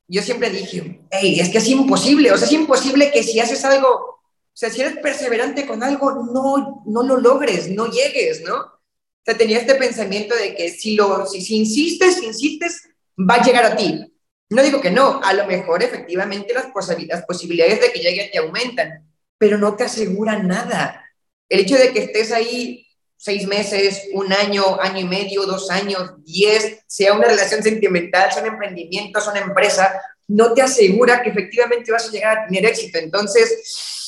yo 0.07 0.21
siempre 0.21 0.49
dije, 0.49 1.01
hey, 1.09 1.39
es 1.39 1.49
que 1.49 1.57
es 1.57 1.67
imposible, 1.67 2.31
o 2.31 2.37
sea, 2.37 2.45
es 2.45 2.53
imposible 2.53 3.11
que 3.11 3.23
si 3.23 3.39
haces 3.39 3.63
algo, 3.65 4.21
o 4.53 4.55
sea, 4.55 4.69
si 4.69 4.81
eres 4.81 4.97
perseverante 4.97 5.65
con 5.65 5.81
algo, 5.81 6.11
no, 6.11 6.83
no 6.85 7.03
lo 7.03 7.17
logres, 7.17 7.69
no 7.69 7.87
llegues, 7.87 8.41
¿no? 8.41 8.55
O 8.55 9.25
sea, 9.25 9.35
tenía 9.35 9.57
este 9.57 9.73
pensamiento 9.73 10.35
de 10.35 10.53
que 10.53 10.69
si, 10.69 10.95
lo, 10.95 11.25
si, 11.25 11.41
si 11.41 11.55
insistes, 11.55 12.19
si 12.19 12.25
insistes, 12.27 12.89
va 13.17 13.35
a 13.35 13.43
llegar 13.43 13.65
a 13.65 13.75
ti. 13.75 14.13
No 14.49 14.61
digo 14.61 14.79
que 14.79 14.91
no, 14.91 15.19
a 15.23 15.33
lo 15.33 15.47
mejor 15.47 15.81
efectivamente 15.81 16.53
las, 16.53 16.67
posibilidades 17.25 17.81
de 17.81 17.91
que 17.91 17.99
llegue 17.99 18.29
te 18.31 18.37
aumentan, 18.37 19.09
pero 19.39 19.57
no 19.57 19.75
te 19.75 19.85
asegura 19.85 20.37
nada. 20.37 21.03
El 21.49 21.61
hecho 21.61 21.75
de 21.75 21.91
que 21.91 22.03
estés 22.03 22.31
ahí 22.31 22.85
seis 23.17 23.47
meses, 23.47 24.03
un 24.13 24.31
año, 24.31 24.79
año 24.79 24.99
y 24.99 25.05
medio, 25.05 25.47
dos 25.47 25.71
años, 25.71 26.11
diez, 26.23 26.83
sea 26.85 27.13
una 27.13 27.27
relación 27.27 27.63
sentimental, 27.63 28.31
sea 28.31 28.43
un 28.43 28.49
emprendimiento, 28.49 29.19
sea 29.19 29.31
una 29.31 29.41
empresa, 29.41 29.99
no 30.27 30.53
te 30.53 30.61
asegura 30.61 31.23
que 31.23 31.29
efectivamente 31.29 31.91
vas 31.91 32.07
a 32.07 32.11
llegar 32.11 32.37
a 32.37 32.45
tener 32.45 32.65
éxito. 32.65 32.99
Entonces, 32.99 34.02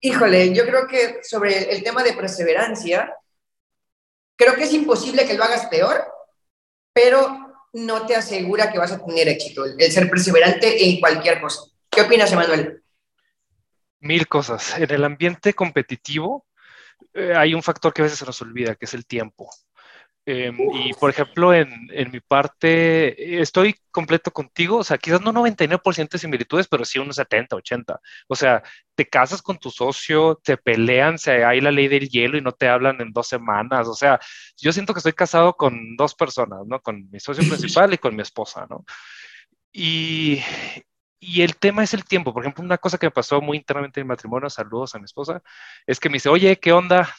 híjole, 0.00 0.54
yo 0.54 0.64
creo 0.64 0.86
que 0.86 1.20
sobre 1.22 1.72
el 1.72 1.82
tema 1.82 2.02
de 2.02 2.12
perseverancia, 2.12 3.14
creo 4.36 4.54
que 4.54 4.64
es 4.64 4.72
imposible 4.72 5.26
que 5.26 5.34
lo 5.34 5.44
hagas 5.44 5.66
peor, 5.66 6.04
pero 6.92 7.48
no 7.72 8.06
te 8.06 8.16
asegura 8.16 8.70
que 8.70 8.78
vas 8.78 8.92
a 8.92 9.04
tener 9.04 9.28
éxito, 9.28 9.64
el 9.64 9.92
ser 9.92 10.08
perseverante 10.08 10.88
en 10.88 11.00
cualquier 11.00 11.40
cosa. 11.40 11.60
¿Qué 11.90 12.02
opinas, 12.02 12.32
Emanuel? 12.32 12.82
Mil 14.00 14.28
cosas. 14.28 14.78
En 14.78 14.90
el 14.90 15.04
ambiente 15.04 15.54
competitivo, 15.54 16.46
eh, 17.14 17.34
hay 17.34 17.54
un 17.54 17.62
factor 17.62 17.92
que 17.92 18.02
a 18.02 18.04
veces 18.04 18.18
se 18.18 18.26
nos 18.26 18.40
olvida, 18.42 18.74
que 18.74 18.84
es 18.84 18.94
el 18.94 19.06
tiempo. 19.06 19.50
Em, 20.30 20.58
y 20.74 20.92
por 20.92 21.08
ejemplo, 21.08 21.54
en, 21.54 21.88
en, 21.90 22.10
mi 22.10 22.20
parte, 22.20 23.40
estoy 23.40 23.74
completo 23.90 24.30
contigo, 24.30 24.76
o 24.76 24.84
sea, 24.84 24.98
quizás 24.98 25.22
no 25.22 25.32
99% 25.32 26.10
de 26.10 26.18
similitudes, 26.18 26.68
pero 26.68 26.84
sí 26.84 26.98
unos 26.98 27.16
70, 27.16 27.56
80. 27.56 27.98
O 28.26 28.36
sea, 28.36 28.62
te 28.94 29.08
casas 29.08 29.40
con 29.40 29.56
tu 29.58 29.70
socio, 29.70 30.38
te 30.44 30.58
pelean, 30.58 31.18
se, 31.18 31.46
hay 31.46 31.62
la 31.62 31.70
ley 31.70 31.88
del 31.88 32.10
hielo 32.10 32.36
y 32.36 32.42
no 32.42 32.52
te 32.52 32.68
hablan 32.68 33.00
en 33.00 33.10
dos 33.10 33.26
semanas. 33.26 33.88
O 33.88 33.94
sea, 33.94 34.20
yo 34.58 34.70
siento 34.70 34.92
que 34.92 34.98
estoy 34.98 35.14
casado 35.14 35.54
con 35.56 35.96
dos 35.96 36.14
personas, 36.14 36.60
¿no? 36.66 36.78
Con 36.82 37.08
mi 37.10 37.20
socio 37.20 37.42
principal 37.48 37.94
y 37.94 37.98
con 37.98 38.14
mi 38.14 38.20
esposa, 38.20 38.66
¿no? 38.68 38.84
Y, 39.72 40.42
y 41.20 41.40
el 41.40 41.56
tema 41.56 41.84
es 41.84 41.94
el 41.94 42.04
tiempo. 42.04 42.34
Por 42.34 42.42
ejemplo, 42.42 42.62
una 42.62 42.76
cosa 42.76 42.98
que 42.98 43.06
me 43.06 43.12
pasó 43.12 43.40
muy 43.40 43.56
internamente 43.56 44.00
en 44.00 44.06
mi 44.06 44.08
matrimonio, 44.08 44.50
saludos 44.50 44.94
a 44.94 44.98
mi 44.98 45.06
esposa, 45.06 45.42
es 45.86 45.98
que 45.98 46.10
me 46.10 46.14
dice, 46.16 46.28
oye, 46.28 46.58
¿qué 46.58 46.72
onda? 46.72 47.14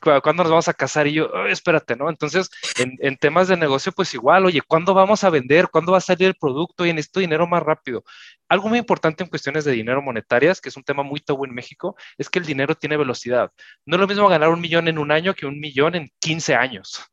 ¿Cuándo 0.00 0.42
nos 0.42 0.50
vamos 0.50 0.68
a 0.68 0.74
casar? 0.74 1.06
Y 1.06 1.14
yo, 1.14 1.30
espérate, 1.48 1.96
¿no? 1.96 2.08
Entonces, 2.08 2.50
en, 2.78 3.16
temas 3.16 3.48
de 3.48 3.56
negocio, 3.56 3.92
pues 3.92 4.12
igual, 4.14 4.46
oye, 4.46 4.60
¿cuándo 4.62 4.94
vamos 4.94 5.24
a 5.24 5.30
vender? 5.30 5.68
¿Cuándo 5.68 5.92
va 5.92 5.98
a 5.98 6.00
salir 6.00 6.28
el 6.28 6.34
producto? 6.34 6.86
Y 6.86 6.92
necesito 6.92 7.20
dinero 7.20 7.46
más 7.46 7.62
rápido. 7.62 8.04
Algo 8.48 8.68
muy 8.68 8.78
importante 8.78 9.24
en 9.24 9.30
cuestiones 9.30 9.64
de 9.64 9.72
dinero 9.72 10.02
monetarias, 10.02 10.60
que 10.60 10.68
es 10.68 10.76
un 10.76 10.84
tema 10.84 11.02
muy 11.02 11.20
tabú 11.20 11.44
en 11.44 11.54
México, 11.54 11.96
es 12.18 12.30
que 12.30 12.38
el 12.38 12.46
dinero 12.46 12.74
tiene 12.74 12.96
velocidad. 12.96 13.50
No 13.84 13.96
es 13.96 14.00
lo 14.00 14.06
mismo 14.06 14.28
ganar 14.28 14.50
un 14.50 14.60
millón 14.60 14.88
en 14.88 14.98
un 14.98 15.10
año 15.10 15.34
que 15.34 15.46
un 15.46 15.58
millón 15.60 15.94
en 15.94 16.10
15 16.20 16.54
años. 16.54 17.04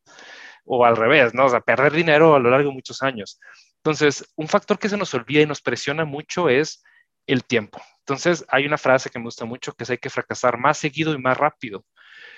O 0.66 0.86
al 0.86 0.96
revés, 0.96 1.34
¿no? 1.34 1.46
O 1.46 1.50
sea, 1.50 1.62
perder 1.62 1.92
dinero 1.92 2.36
a 2.36 2.40
lo 2.40 2.50
largo 2.50 2.70
de 2.70 2.76
muchos 2.76 3.02
años. 3.02 3.40
Entonces, 3.78 4.26
un 4.36 4.48
factor 4.48 4.80
que 4.80 4.90
se 4.90 4.98
nos 4.98 5.14
olvida 5.14 5.42
y 5.42 5.46
nos 5.46 5.62
presiona 5.62 6.06
mucho 6.06 6.48
es 6.50 6.84
el 7.28 7.44
tiempo. 7.44 7.82
Entonces, 8.00 8.46
hay 8.50 8.66
una 8.66 8.78
frase 8.78 9.10
que 9.10 9.20
me 9.20 9.26
gusta 9.26 9.46
mucho 9.46 9.74
que 9.74 9.84
es 9.84 9.90
hay 9.90 9.98
que 9.98 10.10
fracasar 10.10 10.58
más 10.58 10.78
seguido 10.78 11.14
y 11.14 11.18
más 11.18 11.38
rápido. 11.38 11.86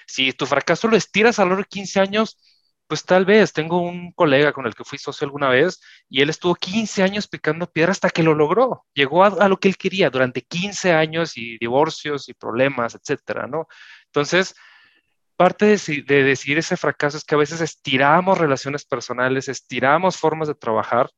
Si 0.08 0.34
tu 0.34 0.46
fracaso 0.46 0.88
lo 0.88 0.98
estiras 0.98 1.40
a 1.40 1.44
lo 1.44 1.50
largo 1.50 1.64
de 1.64 1.70
15 1.70 2.00
años, 2.00 2.38
pues 2.88 3.04
tal 3.04 3.26
vez. 3.26 3.54
Tengo 3.54 3.80
un 3.82 4.12
colega 4.12 4.54
con 4.54 4.66
el 4.66 4.76
que 4.76 4.84
fui 4.84 4.98
socio 4.98 5.26
alguna 5.26 5.50
vez 5.50 5.80
y 6.10 6.22
él 6.22 6.30
estuvo 6.30 6.56
15 6.56 7.04
años 7.04 7.28
picando 7.28 7.72
piedra 7.72 7.92
hasta 7.92 8.10
que 8.10 8.24
lo 8.24 8.36
logró. 8.36 8.86
Llegó 8.94 9.24
a, 9.24 9.28
a 9.28 9.50
lo 9.50 9.58
que 9.58 9.68
él 9.68 9.78
quería 9.78 10.10
durante 10.10 10.42
15 10.42 10.94
años 10.94 11.38
y 11.38 11.58
divorcios 11.58 12.30
y 12.30 12.34
problemas, 12.34 12.96
etcétera, 12.96 13.48
¿no? 13.48 13.68
Entonces, 14.08 14.56
parte 15.36 15.66
de, 15.66 16.04
de 16.08 16.24
decidir 16.24 16.58
ese 16.60 16.78
fracaso 16.78 17.18
es 17.18 17.24
que 17.26 17.36
a 17.36 17.40
veces 17.40 17.62
estiramos 17.62 18.38
relaciones 18.38 18.86
personales, 18.86 19.50
estiramos 19.50 20.18
formas 20.18 20.48
de 20.48 20.56
trabajar 20.56 21.10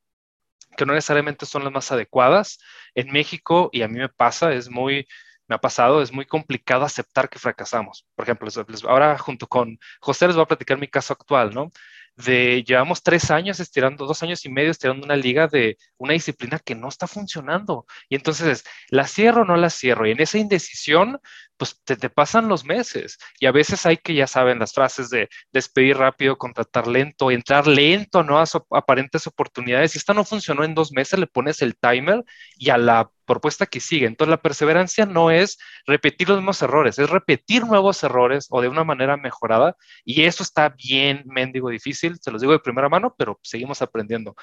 que 0.77 0.85
no 0.85 0.93
necesariamente 0.93 1.45
son 1.45 1.63
las 1.63 1.73
más 1.73 1.91
adecuadas. 1.91 2.59
En 2.95 3.11
México, 3.11 3.69
y 3.73 3.81
a 3.81 3.87
mí 3.87 3.99
me 3.99 4.09
pasa, 4.09 4.53
es 4.53 4.69
muy, 4.69 5.07
me 5.47 5.55
ha 5.55 5.59
pasado, 5.59 6.01
es 6.01 6.11
muy 6.11 6.25
complicado 6.25 6.85
aceptar 6.85 7.29
que 7.29 7.39
fracasamos. 7.39 8.05
Por 8.15 8.23
ejemplo, 8.23 8.49
ahora 8.87 9.17
junto 9.17 9.47
con 9.47 9.79
José 10.01 10.27
les 10.27 10.35
voy 10.35 10.43
a 10.43 10.47
platicar 10.47 10.77
mi 10.77 10.87
caso 10.87 11.13
actual, 11.13 11.53
¿no? 11.53 11.71
de 12.17 12.63
llevamos 12.63 13.03
tres 13.03 13.29
años 13.31 13.59
estirando, 13.59 14.05
dos 14.07 14.23
años 14.23 14.43
y 14.45 14.49
medio 14.49 14.71
estirando 14.71 15.05
una 15.05 15.15
liga 15.15 15.47
de 15.47 15.77
una 15.97 16.13
disciplina 16.13 16.59
que 16.59 16.75
no 16.75 16.89
está 16.89 17.07
funcionando. 17.07 17.85
Y 18.09 18.15
entonces, 18.15 18.63
¿la 18.89 19.07
cierro 19.07 19.43
o 19.43 19.45
no 19.45 19.55
la 19.55 19.69
cierro? 19.69 20.07
Y 20.07 20.11
en 20.11 20.21
esa 20.21 20.39
indecisión, 20.39 21.19
pues 21.57 21.79
te, 21.83 22.09
pasan 22.09 22.47
los 22.47 22.65
meses. 22.65 23.17
Y 23.39 23.45
a 23.45 23.51
veces 23.51 23.85
hay 23.85 23.97
que, 23.97 24.15
ya 24.15 24.27
saben, 24.27 24.59
las 24.59 24.73
frases 24.73 25.09
de 25.09 25.29
despedir 25.51 25.97
rápido, 25.97 26.37
contratar 26.37 26.87
lento, 26.87 27.31
entrar 27.31 27.67
lento 27.67 28.19
a 28.19 28.23
nuevas 28.23 28.55
aparentes 28.71 29.27
oportunidades. 29.27 29.91
Si 29.91 29.99
esta 29.99 30.13
no 30.13 30.25
funcionó 30.25 30.63
en 30.63 30.75
dos 30.75 30.91
meses, 30.91 31.19
le 31.19 31.27
pones 31.27 31.61
el 31.61 31.77
timer 31.77 32.23
y 32.57 32.69
a 32.71 32.77
la 32.77 33.11
propuesta 33.27 33.67
que 33.67 33.79
sigue. 33.79 34.07
Entonces, 34.07 34.31
la 34.31 34.41
perseverancia 34.41 35.05
no 35.05 35.29
es 35.29 35.59
repetir 35.85 36.29
los 36.29 36.37
mismos 36.37 36.61
errores, 36.63 36.97
es 36.97 37.09
repetir 37.09 37.65
nuevos 37.65 38.03
errores 38.03 38.47
o 38.49 38.61
de 38.61 38.69
una 38.69 38.83
manera 38.83 39.17
mejorada. 39.17 39.75
Y 40.03 40.23
eso 40.23 40.41
está 40.41 40.69
bien, 40.69 41.23
mendigo, 41.27 41.69
difícil, 41.69 42.17
se 42.19 42.31
los 42.31 42.41
digo 42.41 42.53
de 42.53 42.59
primera 42.59 42.89
mano, 42.89 43.13
pero 43.15 43.39
seguimos 43.43 43.81
aprendiendo. 43.83 44.35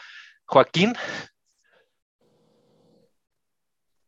Joaquín. 0.47 0.93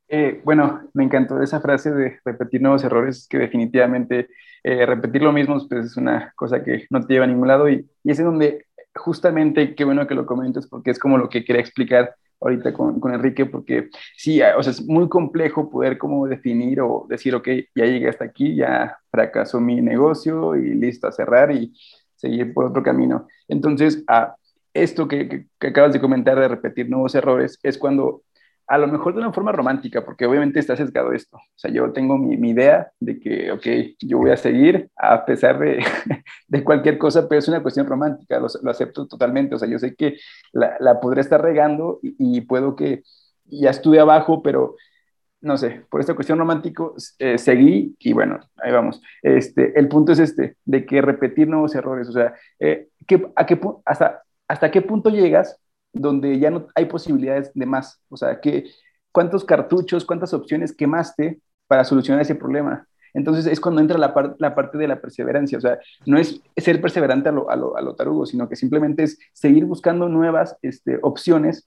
Eh, 0.09 0.41
bueno, 0.45 0.89
me 0.95 1.03
encantó 1.03 1.43
esa 1.43 1.61
frase 1.61 1.91
de 1.91 2.20
repetir 2.24 2.62
nuevos 2.62 2.85
errores, 2.85 3.27
que 3.29 3.39
definitivamente 3.39 4.29
eh, 4.62 4.87
repetir 4.87 5.22
lo 5.22 5.33
mismo 5.33 5.59
pues, 5.68 5.87
es 5.87 5.97
una 5.97 6.33
cosa 6.37 6.62
que 6.62 6.87
no 6.91 7.05
te 7.05 7.14
lleva 7.14 7.24
a 7.24 7.29
ningún 7.29 7.49
lado 7.49 7.68
y, 7.68 7.89
y 8.05 8.11
es 8.12 8.18
en 8.20 8.27
donde 8.27 8.66
justamente, 8.95 9.74
qué 9.74 9.85
bueno 9.85 10.07
que 10.07 10.14
lo 10.14 10.27
comentes 10.27 10.66
porque 10.68 10.91
es 10.91 10.99
como 10.99 11.18
lo 11.18 11.29
que 11.29 11.45
quería 11.45 11.61
explicar 11.61 12.14
ahorita 12.41 12.72
con, 12.72 13.01
con, 13.01 13.14
Enrique, 13.14 13.47
porque 13.47 13.89
sí, 14.16 14.41
o 14.43 14.62
sea, 14.62 14.70
es 14.70 14.84
muy 14.87 15.09
complejo 15.09 15.70
poder 15.70 15.99
como 15.99 16.26
definir 16.26 16.80
o 16.80 17.07
decir, 17.09 17.34
ok, 17.34 17.49
ya 17.74 17.84
llegué 17.84 18.09
hasta 18.09 18.24
aquí, 18.24 18.57
ya 18.57 18.99
fracasó 19.11 19.61
mi 19.61 19.80
negocio 19.80 20.55
y 20.57 20.74
listo 20.74 21.07
a 21.07 21.12
cerrar 21.12 21.51
y 21.53 21.72
seguir 22.16 22.53
por 22.53 22.66
otro 22.66 22.82
camino. 22.82 23.26
Entonces, 23.49 24.05
a 24.09 24.37
esto 24.74 25.09
que, 25.09 25.47
que 25.59 25.66
acabas 25.68 25.93
de 25.93 26.01
comentar 26.01 26.39
de 26.39 26.49
repetir 26.49 26.89
nuevos 26.91 27.14
errores 27.14 27.59
es 27.62 27.78
cuando 27.78 28.22
a 28.69 28.79
lo 28.79 28.89
mejor 28.89 29.14
de 29.14 29.21
una 29.21 29.33
forma 29.33 29.53
romántica, 29.53 30.05
porque 30.05 30.27
obviamente 30.27 30.59
está 30.59 30.77
sesgado 30.77 31.12
esto. 31.12 31.37
O 31.37 31.59
sea, 31.59 31.71
yo 31.71 31.93
tengo 31.93 32.19
mi, 32.19 32.37
mi 32.37 32.51
idea 32.51 32.91
de 32.99 33.21
que, 33.21 33.53
ok, 33.53 33.67
yo 34.01 34.19
voy 34.19 34.31
a 34.31 34.37
seguir 34.37 34.91
a 34.97 35.25
pesar 35.25 35.59
de, 35.59 35.85
de 36.49 36.64
cualquier 36.64 36.99
cosa, 36.99 37.29
pero 37.29 37.39
es 37.39 37.49
una 37.49 37.62
cuestión 37.62 37.87
romántica, 37.87 38.41
lo, 38.41 38.71
acepto 38.71 39.07
totalmente. 39.07 39.55
O 39.55 39.59
sea, 39.59 39.69
yo 39.69 39.79
sé 39.79 39.95
que 39.95 40.17
la, 40.53 40.77
la 40.81 41.01
podré 41.01 41.21
estar 41.21 41.41
regando 41.41 42.01
y, 42.03 42.17
y, 42.19 42.41
puedo 42.41 42.75
que 42.75 43.03
ya 43.45 43.71
estuve 43.71 44.01
abajo, 44.01 44.43
pero 44.43 44.75
no 45.41 45.57
sé, 45.57 45.83
por 45.91 46.01
esta 46.01 46.14
cuestión 46.14 46.39
romántico 46.39 46.95
eh, 47.19 47.39
seguí 47.39 47.95
y 48.01 48.12
bueno, 48.12 48.41
ahí 48.57 48.73
vamos. 48.73 49.01
Este, 49.23 49.79
el 49.79 49.89
punto 49.89 50.12
es 50.12 50.19
este, 50.19 50.57
de 50.64 50.85
que 50.85 51.01
repetir 51.01 51.47
nuevos 51.49 51.75
errores, 51.75 52.09
o 52.09 52.12
sea, 52.12 52.35
eh, 52.59 52.89
¿qué, 53.07 53.27
a 53.37 53.47
qué, 53.47 53.61
hasta, 53.85 54.23
¿hasta 54.49 54.71
qué 54.71 54.83
punto 54.83 55.11
llegas 55.11 55.59
donde 55.97 56.39
ya 56.39 56.51
no 56.51 56.67
hay 56.75 56.87
posibilidades 56.87 57.51
de 57.55 57.67
más. 57.67 58.01
O 58.09 58.17
sea, 58.17 58.41
que, 58.41 58.71
¿cuántos 59.13 59.45
cartuchos, 59.45 60.05
cuántas 60.05 60.33
opciones 60.35 60.75
quemaste 60.75 61.41
para 61.67 61.85
solucionar 61.85 62.23
ese 62.23 62.35
problema? 62.35 62.87
Entonces 63.15 63.47
es 63.47 63.61
cuando 63.61 63.81
entra 63.81 63.97
la, 63.97 64.13
parte 64.13 64.77
de 64.77 64.89
la 64.89 65.01
perseverancia. 65.01 65.57
O 65.57 65.61
sea, 65.61 65.79
no 66.05 66.19
es 66.19 66.41
ser 66.57 66.83
perseverante 66.83 67.31
a 67.31 67.33
lo, 67.33 67.51
a 67.51 67.57
lo, 67.57 67.77
a 67.79 67.97
tarugo, 67.97 68.27
sino 68.27 68.47
que 68.47 68.57
simplemente 68.57 69.05
es 69.05 69.19
seguir 69.33 69.65
buscando 69.65 70.07
nuevas 70.09 70.57
este, 70.61 70.99
opciones, 71.01 71.67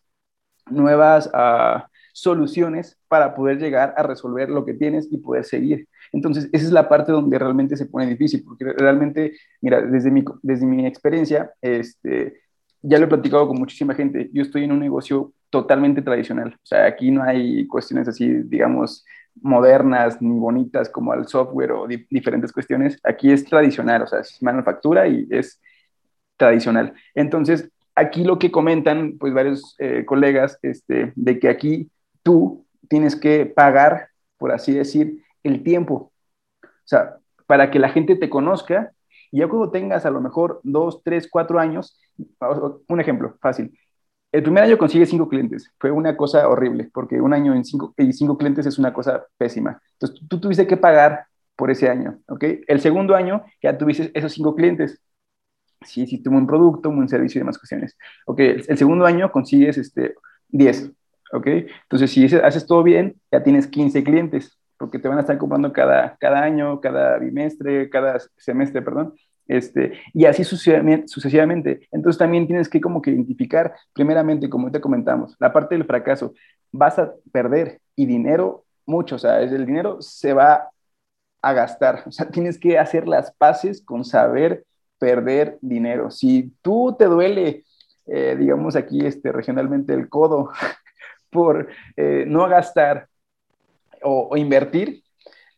nuevas 0.70 1.28
uh, 1.34 1.82
soluciones 2.14 3.00
para 3.08 3.34
poder 3.34 3.58
llegar 3.58 3.96
a 3.98 4.04
resolver 4.04 4.50
lo 4.50 4.64
que 4.64 4.76
tienes 4.76 5.08
y 5.12 5.18
poder 5.18 5.44
seguir. 5.44 5.88
Entonces, 6.12 6.50
esa 6.52 6.66
es 6.66 6.72
la 6.72 6.88
parte 6.88 7.12
donde 7.12 7.40
realmente 7.40 7.78
se 7.78 7.88
pone 7.88 8.06
difícil, 8.06 8.44
porque 8.44 8.66
realmente, 8.66 9.34
mira, 9.62 9.82
desde 9.82 10.12
mi, 10.12 10.24
desde 10.44 10.68
mi 10.68 10.86
experiencia, 10.86 11.52
este, 11.62 12.42
ya 12.82 12.98
lo 12.98 13.06
he 13.06 13.10
platicado 13.10 13.48
con 13.48 13.58
muchísima 13.58 13.94
gente, 13.94 14.30
yo 14.34 14.42
estoy 14.42 14.64
en 14.64 14.72
un 14.72 14.80
negocio 14.80 15.34
totalmente 15.50 16.02
tradicional, 16.02 16.56
o 16.56 16.66
sea, 16.66 16.86
aquí 16.86 17.12
no 17.12 17.24
hay 17.24 17.68
cuestiones 17.68 18.08
así, 18.08 18.28
digamos, 18.44 19.06
modernas 19.42 20.22
ni 20.22 20.38
bonitas 20.38 20.90
como 20.90 21.12
al 21.12 21.28
software 21.28 21.72
o 21.72 21.88
diferentes 21.88 22.52
cuestiones, 22.52 23.00
aquí 23.04 23.32
es 23.32 23.46
tradicional, 23.46 24.04
o 24.04 24.08
sea, 24.08 24.20
es 24.20 24.42
manufactura 24.42 25.08
y 25.08 25.28
es 25.30 25.60
tradicional. 26.38 26.94
Entonces, 27.16 27.70
aquí 27.96 28.24
lo 28.24 28.40
que 28.40 28.52
comentan, 28.52 29.18
pues 29.20 29.34
varios 29.34 29.76
eh, 29.80 30.06
colegas, 30.06 30.58
este, 30.62 31.14
de 31.16 31.40
que 31.40 31.50
aquí 31.50 31.92
tú 32.24 32.66
tienes 32.88 33.16
que 33.16 33.46
pagar, 33.46 34.10
por 34.38 34.52
así 34.52 34.74
decir, 34.74 35.24
el 35.44 35.64
tiempo. 35.64 36.12
O 36.64 36.68
sea, 36.86 37.18
para 37.46 37.72
que 37.72 37.80
la 37.80 37.90
gente 37.90 38.16
te 38.16 38.30
conozca 38.30 38.92
y 39.32 39.40
ya 39.40 39.48
cuando 39.48 39.72
tengas 39.72 40.06
a 40.06 40.12
lo 40.12 40.22
mejor 40.22 40.60
dos, 40.64 41.02
tres, 41.04 41.28
cuatro 41.30 41.60
años, 41.60 42.00
un 42.88 43.00
ejemplo 43.00 43.36
fácil. 43.42 43.78
El 44.32 44.44
primer 44.44 44.64
año 44.64 44.78
consigues 44.78 45.10
cinco 45.10 45.28
clientes. 45.28 45.72
Fue 45.80 45.92
una 45.92 46.16
cosa 46.16 46.48
horrible, 46.48 46.90
porque 46.94 47.20
un 47.20 47.34
año 47.34 47.54
en 47.56 47.66
cinco, 47.66 47.94
y 47.98 48.14
cinco 48.14 48.38
clientes 48.38 48.66
es 48.66 48.78
una 48.78 48.94
cosa 48.94 49.26
pésima. 49.38 49.82
Entonces, 49.94 50.28
tú 50.28 50.40
tuviste 50.40 50.68
que 50.68 50.78
pagar 50.78 51.26
por 51.56 51.72
ese 51.72 51.90
año, 51.90 52.20
¿ok? 52.28 52.44
El 52.68 52.80
segundo 52.80 53.16
año 53.16 53.44
ya 53.62 53.78
tuviste 53.78 54.12
esos 54.14 54.32
cinco 54.34 54.56
clientes. 54.56 55.02
Sí, 55.82 56.06
sí, 56.08 56.22
tuvo 56.22 56.38
un 56.38 56.48
producto, 56.48 56.90
un 56.90 57.10
servicio 57.10 57.40
y 57.40 57.42
demás 57.42 57.58
cuestiones. 57.58 57.98
Ok, 58.26 58.40
el, 58.40 58.78
segundo 58.78 59.06
año 59.06 59.32
consigues 59.32 59.78
este, 59.78 60.16
10, 60.50 60.92
¿ok? 61.34 61.48
Entonces, 61.84 62.12
si 62.12 62.26
haces 62.26 62.66
todo 62.68 62.84
bien, 62.84 63.20
ya 63.32 63.44
tienes 63.44 63.68
15 63.68 64.04
clientes, 64.04 64.58
porque 64.80 64.98
te 64.98 65.10
van 65.10 65.18
a 65.18 65.22
estar 65.22 65.38
comprando 65.38 65.72
cada, 65.74 66.18
cada 66.20 66.42
año, 66.42 66.80
cada 66.80 67.20
bimestre, 67.20 67.90
cada 67.90 68.18
semestre, 68.38 68.82
perdón, 68.82 69.14
este, 69.46 69.94
y 70.14 70.26
así 70.26 70.44
sucesivamente. 70.44 71.88
Entonces 71.92 72.18
también 72.18 72.48
tienes 72.48 72.70
que 72.70 72.80
como 72.80 73.02
que 73.02 73.12
identificar, 73.12 73.76
primeramente, 73.94 74.50
como 74.50 74.72
te 74.72 74.80
comentamos, 74.80 75.36
la 75.40 75.52
parte 75.52 75.76
del 75.76 75.86
fracaso. 75.86 76.34
Vas 76.72 76.98
a 76.98 77.14
perder 77.32 77.82
y 77.96 78.06
dinero 78.06 78.64
mucho, 78.86 79.16
o 79.16 79.20
sea, 79.20 79.42
el 79.42 79.66
dinero 79.66 80.02
se 80.02 80.34
va 80.34 80.70
a 81.42 81.54
gastar, 81.54 82.04
o 82.06 82.12
sea, 82.12 82.30
tienes 82.30 82.58
que 82.58 82.80
hacer 82.80 83.08
las 83.08 83.32
paces 83.34 83.82
con 83.84 84.06
saber 84.06 84.66
perder 84.98 85.58
dinero. 85.62 86.10
Si 86.10 86.54
tú 86.62 86.96
te 86.98 87.06
duele, 87.06 87.66
eh, 88.06 88.36
digamos 88.40 88.76
aquí 88.76 89.06
este, 89.06 89.32
regionalmente 89.32 89.94
el 89.94 90.08
codo 90.10 90.52
por 91.30 91.68
eh, 91.98 92.24
no 92.28 92.48
gastar 92.48 93.09
o, 94.04 94.36
invertir, 94.38 95.04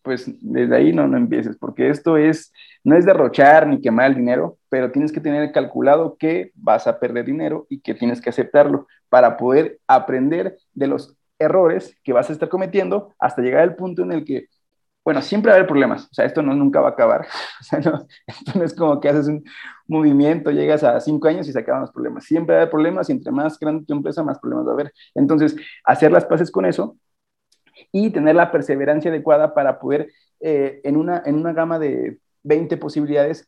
pues 0.02 0.26
desde 0.42 0.76
ahí 0.76 0.94
no, 0.94 1.08
no 1.08 1.18
empieces, 1.18 1.58
porque 1.58 1.90
esto 1.90 2.18
es, 2.18 2.52
no 2.84 2.96
es 2.96 3.06
derrochar 3.06 3.68
ni 3.68 3.82
quemar 3.82 4.08
el 4.08 4.16
dinero, 4.16 4.58
pero 4.70 4.92
tienes 4.92 5.12
que 5.12 5.22
tener 5.22 5.52
calculado 5.52 6.18
que 6.18 6.52
vas 6.56 6.88
a 6.88 7.00
perder 7.00 7.26
dinero 7.26 7.68
y 7.70 7.80
que 7.82 7.94
tienes 7.94 8.22
que 8.22 8.30
aceptarlo 8.30 8.88
para 9.10 9.38
poder 9.38 9.80
aprender 9.88 10.58
de 10.74 10.88
los 10.88 11.16
errores 11.38 11.96
que 12.04 12.14
vas 12.14 12.30
a 12.30 12.34
estar 12.34 12.50
cometiendo 12.50 13.14
hasta 13.20 13.42
llegar 13.42 13.62
al 13.62 13.76
punto 13.76 14.04
en 14.04 14.12
el 14.12 14.26
que 14.26 14.48
bueno, 15.04 15.22
siempre 15.22 15.50
va 15.50 15.56
a 15.56 15.58
haber 15.58 15.68
problemas, 15.68 16.06
o 16.06 16.14
sea, 16.14 16.26
esto 16.26 16.44
no, 16.44 16.54
nunca 16.54 16.80
va 16.80 16.90
a 16.90 16.92
acabar, 16.92 17.22
o 17.62 17.64
sea, 17.64 17.80
no, 17.80 18.06
esto 18.28 18.52
no 18.56 18.64
es 18.64 18.74
como 18.74 19.00
que 19.00 19.10
haces 19.10 19.28
un 19.28 19.44
movimiento, 19.88 20.52
llegas 20.52 20.84
a 20.84 21.00
cinco 21.00 21.28
años 21.28 21.48
y 21.48 21.52
se 21.52 21.60
acaban 21.60 21.82
los 21.82 21.92
problemas, 21.92 22.24
siempre 22.26 22.54
va 22.54 22.60
a 22.60 22.62
haber 22.64 22.72
problemas 22.72 23.10
y 23.10 23.14
entre 23.14 23.32
más 23.32 23.58
grande 23.60 23.86
tu 23.86 23.94
empresa, 23.94 24.24
más 24.24 24.40
problemas 24.40 24.68
va 24.68 24.72
a 24.72 24.74
haber. 24.74 24.94
Entonces, 25.16 25.56
hacer 25.84 26.12
las 26.12 26.26
paces 26.26 26.52
con 26.52 26.66
eso 26.66 26.98
y 27.92 28.10
tener 28.10 28.36
la 28.36 28.52
perseverancia 28.52 29.12
adecuada 29.12 29.54
para 29.54 29.80
poder 29.80 30.12
eh, 30.40 30.82
en, 30.84 30.98
una, 30.98 31.24
en 31.26 31.36
una 31.36 31.54
gama 31.54 31.80
de 31.80 32.20
20 32.44 32.78
posibilidades 32.78 33.48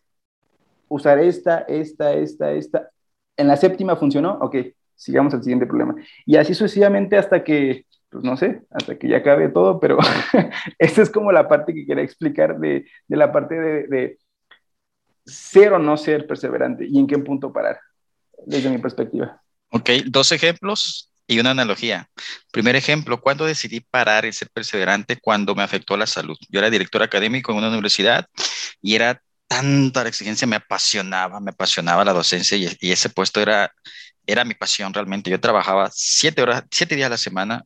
usar 0.87 1.19
esta, 1.19 1.59
esta, 1.61 2.13
esta, 2.13 2.51
esta. 2.51 2.89
En 3.35 3.47
la 3.47 3.57
séptima 3.57 3.95
funcionó, 3.95 4.37
ok, 4.41 4.57
sigamos 4.95 5.33
al 5.33 5.43
siguiente 5.43 5.65
problema. 5.65 5.95
Y 6.25 6.35
así 6.35 6.53
sucesivamente 6.53 7.17
hasta 7.17 7.43
que 7.43 7.85
pues 8.13 8.23
no 8.23 8.37
sé, 8.37 8.61
hasta 8.69 8.95
que 8.95 9.09
ya 9.09 9.17
acabe 9.17 9.49
todo, 9.49 9.79
pero 9.79 9.97
esta 10.77 11.01
es 11.01 11.09
como 11.09 11.31
la 11.31 11.47
parte 11.47 11.73
que 11.73 11.83
quería 11.83 12.03
explicar 12.03 12.59
de, 12.59 12.85
de 13.07 13.17
la 13.17 13.31
parte 13.31 13.55
de, 13.55 13.87
de, 13.87 14.19
ser 15.25 15.73
o 15.73 15.79
no 15.79 15.97
ser 15.97 16.27
perseverante 16.27 16.85
y 16.85 16.99
en 16.99 17.07
qué 17.07 17.17
punto 17.17 17.51
parar, 17.51 17.79
desde 18.45 18.69
mi 18.69 18.77
perspectiva. 18.77 19.41
Ok, 19.71 19.89
dos 20.05 20.31
ejemplos 20.31 21.11
y 21.27 21.39
una 21.39 21.51
analogía. 21.51 22.09
Primer 22.51 22.75
ejemplo, 22.75 23.21
¿cuándo 23.21 23.45
decidí 23.45 23.79
parar 23.79 24.25
y 24.25 24.33
ser 24.33 24.49
perseverante? 24.51 25.17
Cuando 25.21 25.55
me 25.55 25.63
afectó 25.63 25.97
la 25.97 26.07
salud. 26.07 26.37
Yo 26.49 26.59
era 26.59 26.69
director 26.69 27.01
académico 27.03 27.51
en 27.51 27.59
una 27.59 27.69
universidad 27.69 28.27
y 28.81 28.95
era 28.95 29.21
tanta 29.47 30.03
la 30.03 30.09
exigencia, 30.09 30.47
me 30.47 30.55
apasionaba, 30.55 31.39
me 31.39 31.51
apasionaba 31.51 32.03
la 32.05 32.13
docencia 32.13 32.57
y, 32.57 32.67
y 32.79 32.91
ese 32.91 33.09
puesto 33.09 33.41
era, 33.41 33.71
era 34.25 34.45
mi 34.45 34.53
pasión 34.55 34.93
realmente. 34.93 35.29
Yo 35.29 35.39
trabajaba 35.39 35.89
siete 35.93 36.41
horas, 36.41 36.63
siete 36.71 36.95
días 36.95 37.07
a 37.07 37.11
la 37.11 37.17
semana, 37.17 37.63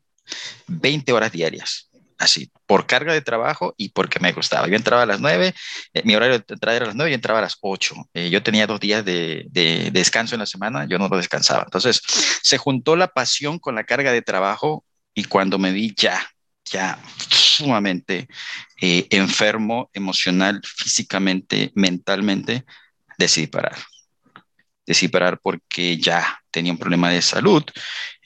20 0.67 1.13
horas 1.13 1.31
diarias, 1.31 1.86
así, 2.17 2.51
por 2.65 2.87
carga 2.87 3.13
de 3.13 3.21
trabajo 3.21 3.73
y 3.77 3.89
porque 3.89 4.19
me 4.19 4.31
gustaba. 4.33 4.67
Yo 4.67 4.75
entraba 4.75 5.03
a 5.03 5.05
las 5.05 5.19
9, 5.19 5.53
eh, 5.93 6.01
mi 6.03 6.15
horario 6.15 6.39
de 6.39 6.45
entrada 6.47 6.75
era 6.75 6.85
a 6.85 6.87
las 6.87 6.95
9 6.95 7.11
y 7.11 7.13
entraba 7.13 7.39
a 7.39 7.43
las 7.43 7.57
8. 7.61 7.95
Eh, 8.13 8.29
yo 8.29 8.43
tenía 8.43 8.67
dos 8.67 8.79
días 8.79 9.05
de, 9.05 9.45
de, 9.49 9.91
descanso 9.91 10.35
en 10.35 10.39
la 10.39 10.45
semana, 10.45 10.85
yo 10.87 10.97
no 10.97 11.07
lo 11.07 11.17
descansaba. 11.17 11.63
Entonces, 11.63 12.01
se 12.41 12.57
juntó 12.57 12.95
la 12.95 13.07
pasión 13.07 13.59
con 13.59 13.75
la 13.75 13.83
carga 13.83 14.11
de 14.11 14.21
trabajo 14.21 14.83
y 15.13 15.25
cuando 15.25 15.57
me 15.59 15.71
vi 15.71 15.93
ya, 15.95 16.25
ya 16.65 16.99
sumamente 17.29 18.27
eh, 18.81 19.07
enfermo 19.09 19.89
emocional, 19.93 20.61
físicamente, 20.63 21.71
mentalmente, 21.75 22.65
decidí 23.17 23.47
parar. 23.47 23.77
Decidí 24.85 25.09
parar 25.09 25.39
porque 25.41 25.97
ya 25.97 26.39
tenía 26.51 26.71
un 26.71 26.77
problema 26.77 27.09
de 27.09 27.21
salud 27.21 27.63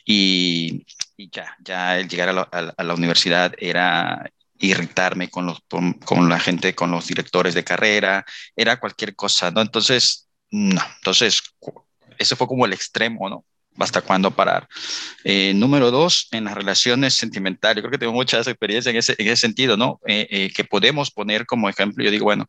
y 0.06 0.86
y 1.18 1.30
ya, 1.30 1.55
ya 1.64 1.97
el 1.97 2.07
llegar 2.07 2.30
a 2.30 2.84
la, 2.84 2.93
universidad 2.93 3.53
era 3.57 4.30
irritarme 4.59 5.30
con, 5.30 5.45
los, 5.45 5.59
con, 5.70 6.30
la 6.30 6.39
gente, 6.39 6.76
con 6.76 6.91
los 6.91 7.07
directores 7.07 7.53
de 7.53 7.64
carrera, 7.64 8.26
era 8.55 8.80
cualquier 8.80 9.16
cosa, 9.16 9.51
¿no? 9.51 9.62
Entonces, 9.62 10.28
no, 10.51 10.82
entonces, 10.97 11.41
eso 12.18 12.36
fue 12.36 12.47
como 12.47 12.66
el 12.66 12.74
extremo, 12.74 13.30
¿no? 13.30 13.45
¿Hasta 13.78 14.01
cuándo 14.01 14.32
parar? 14.32 14.68
Eh, 15.24 15.53
número 15.55 15.91
dos, 15.91 16.28
en 16.32 16.43
las 16.43 16.53
relaciones 16.55 17.14
sentimentales. 17.14 17.78
Yo 17.78 17.84
creo 17.84 17.91
que 17.91 17.97
tengo 17.97 18.14
muchas 18.14 18.45
experiencias 18.47 18.93
en 18.93 18.99
ese, 18.99 19.16
en 19.18 19.28
ese 19.28 19.38
sentido, 19.38 19.78
¿no? 19.78 19.99
Eh, 20.05 20.28
eh, 20.30 20.51
que 20.53 20.66
podemos 20.66 21.09
poner 21.09 21.45
como 21.45 21.70
ejemplo. 21.70 22.03
Yo 22.03 22.12
digo, 22.12 22.26
bueno, 22.26 22.47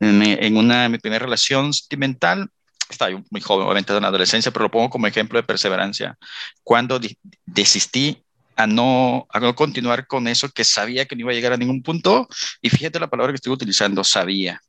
en, 0.00 0.22
en 0.22 0.56
una 0.56 0.88
mi 0.88 0.98
primera 0.98 1.24
relación 1.24 1.72
sentimental, 1.72 2.50
estaba 2.88 3.10
muy 3.30 3.40
joven, 3.40 3.66
obviamente 3.66 3.94
en 3.94 4.02
la 4.02 4.08
adolescencia, 4.08 4.52
pero 4.52 4.64
lo 4.64 4.70
pongo 4.70 4.90
como 4.90 5.06
ejemplo 5.06 5.38
de 5.38 5.42
perseverancia. 5.42 6.18
Cuando 6.62 7.00
desistí 7.46 8.22
a 8.56 8.66
no, 8.66 9.26
a 9.30 9.40
no 9.40 9.54
continuar 9.54 10.06
con 10.06 10.28
eso 10.28 10.48
que 10.48 10.64
sabía 10.64 11.06
que 11.06 11.16
no 11.16 11.22
iba 11.22 11.32
a 11.32 11.34
llegar 11.34 11.52
a 11.52 11.56
ningún 11.56 11.82
punto, 11.82 12.28
y 12.60 12.70
fíjate 12.70 13.00
la 13.00 13.10
palabra 13.10 13.32
que 13.32 13.36
estoy 13.36 13.52
utilizando, 13.52 14.04
sabía 14.04 14.60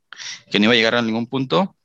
que 0.50 0.60
no 0.60 0.66
iba 0.66 0.74
a 0.74 0.78
llegar 0.78 0.96
a 0.96 1.02
ningún 1.02 1.28
punto, 1.28 1.76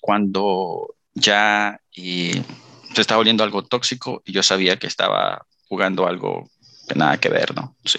cuando 0.00 0.94
ya 1.14 1.80
se 1.92 3.00
estaba 3.00 3.18
volviendo 3.18 3.44
algo 3.44 3.62
tóxico 3.62 4.22
y 4.24 4.32
yo 4.32 4.42
sabía 4.42 4.78
que 4.78 4.86
estaba 4.86 5.46
jugando 5.68 6.06
algo 6.06 6.50
que 6.88 6.94
nada 6.94 7.18
que 7.18 7.28
ver, 7.28 7.54
¿no? 7.54 7.76
Sí. 7.84 7.98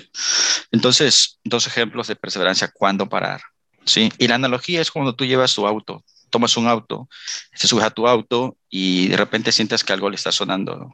Entonces, 0.72 1.40
dos 1.44 1.68
ejemplos 1.68 2.08
de 2.08 2.16
perseverancia, 2.16 2.72
cuándo 2.74 3.08
parar, 3.08 3.42
¿sí? 3.86 4.12
Y 4.18 4.28
la 4.28 4.36
analogía 4.36 4.82
es 4.82 4.92
cuando 4.92 5.16
tú 5.16 5.26
llevas 5.26 5.56
tu 5.56 5.66
auto, 5.66 6.04
tomas 6.34 6.58
un 6.58 6.68
auto, 6.68 7.08
te 7.60 7.68
subes 7.68 7.86
a 7.86 7.92
tu 7.92 8.08
auto 8.08 8.58
y 8.68 9.08
de 9.08 9.18
repente 9.18 9.52
sientes 9.52 9.84
que 9.84 9.94
algo 9.94 10.10
le 10.10 10.16
está 10.16 10.32
sonando. 10.32 10.92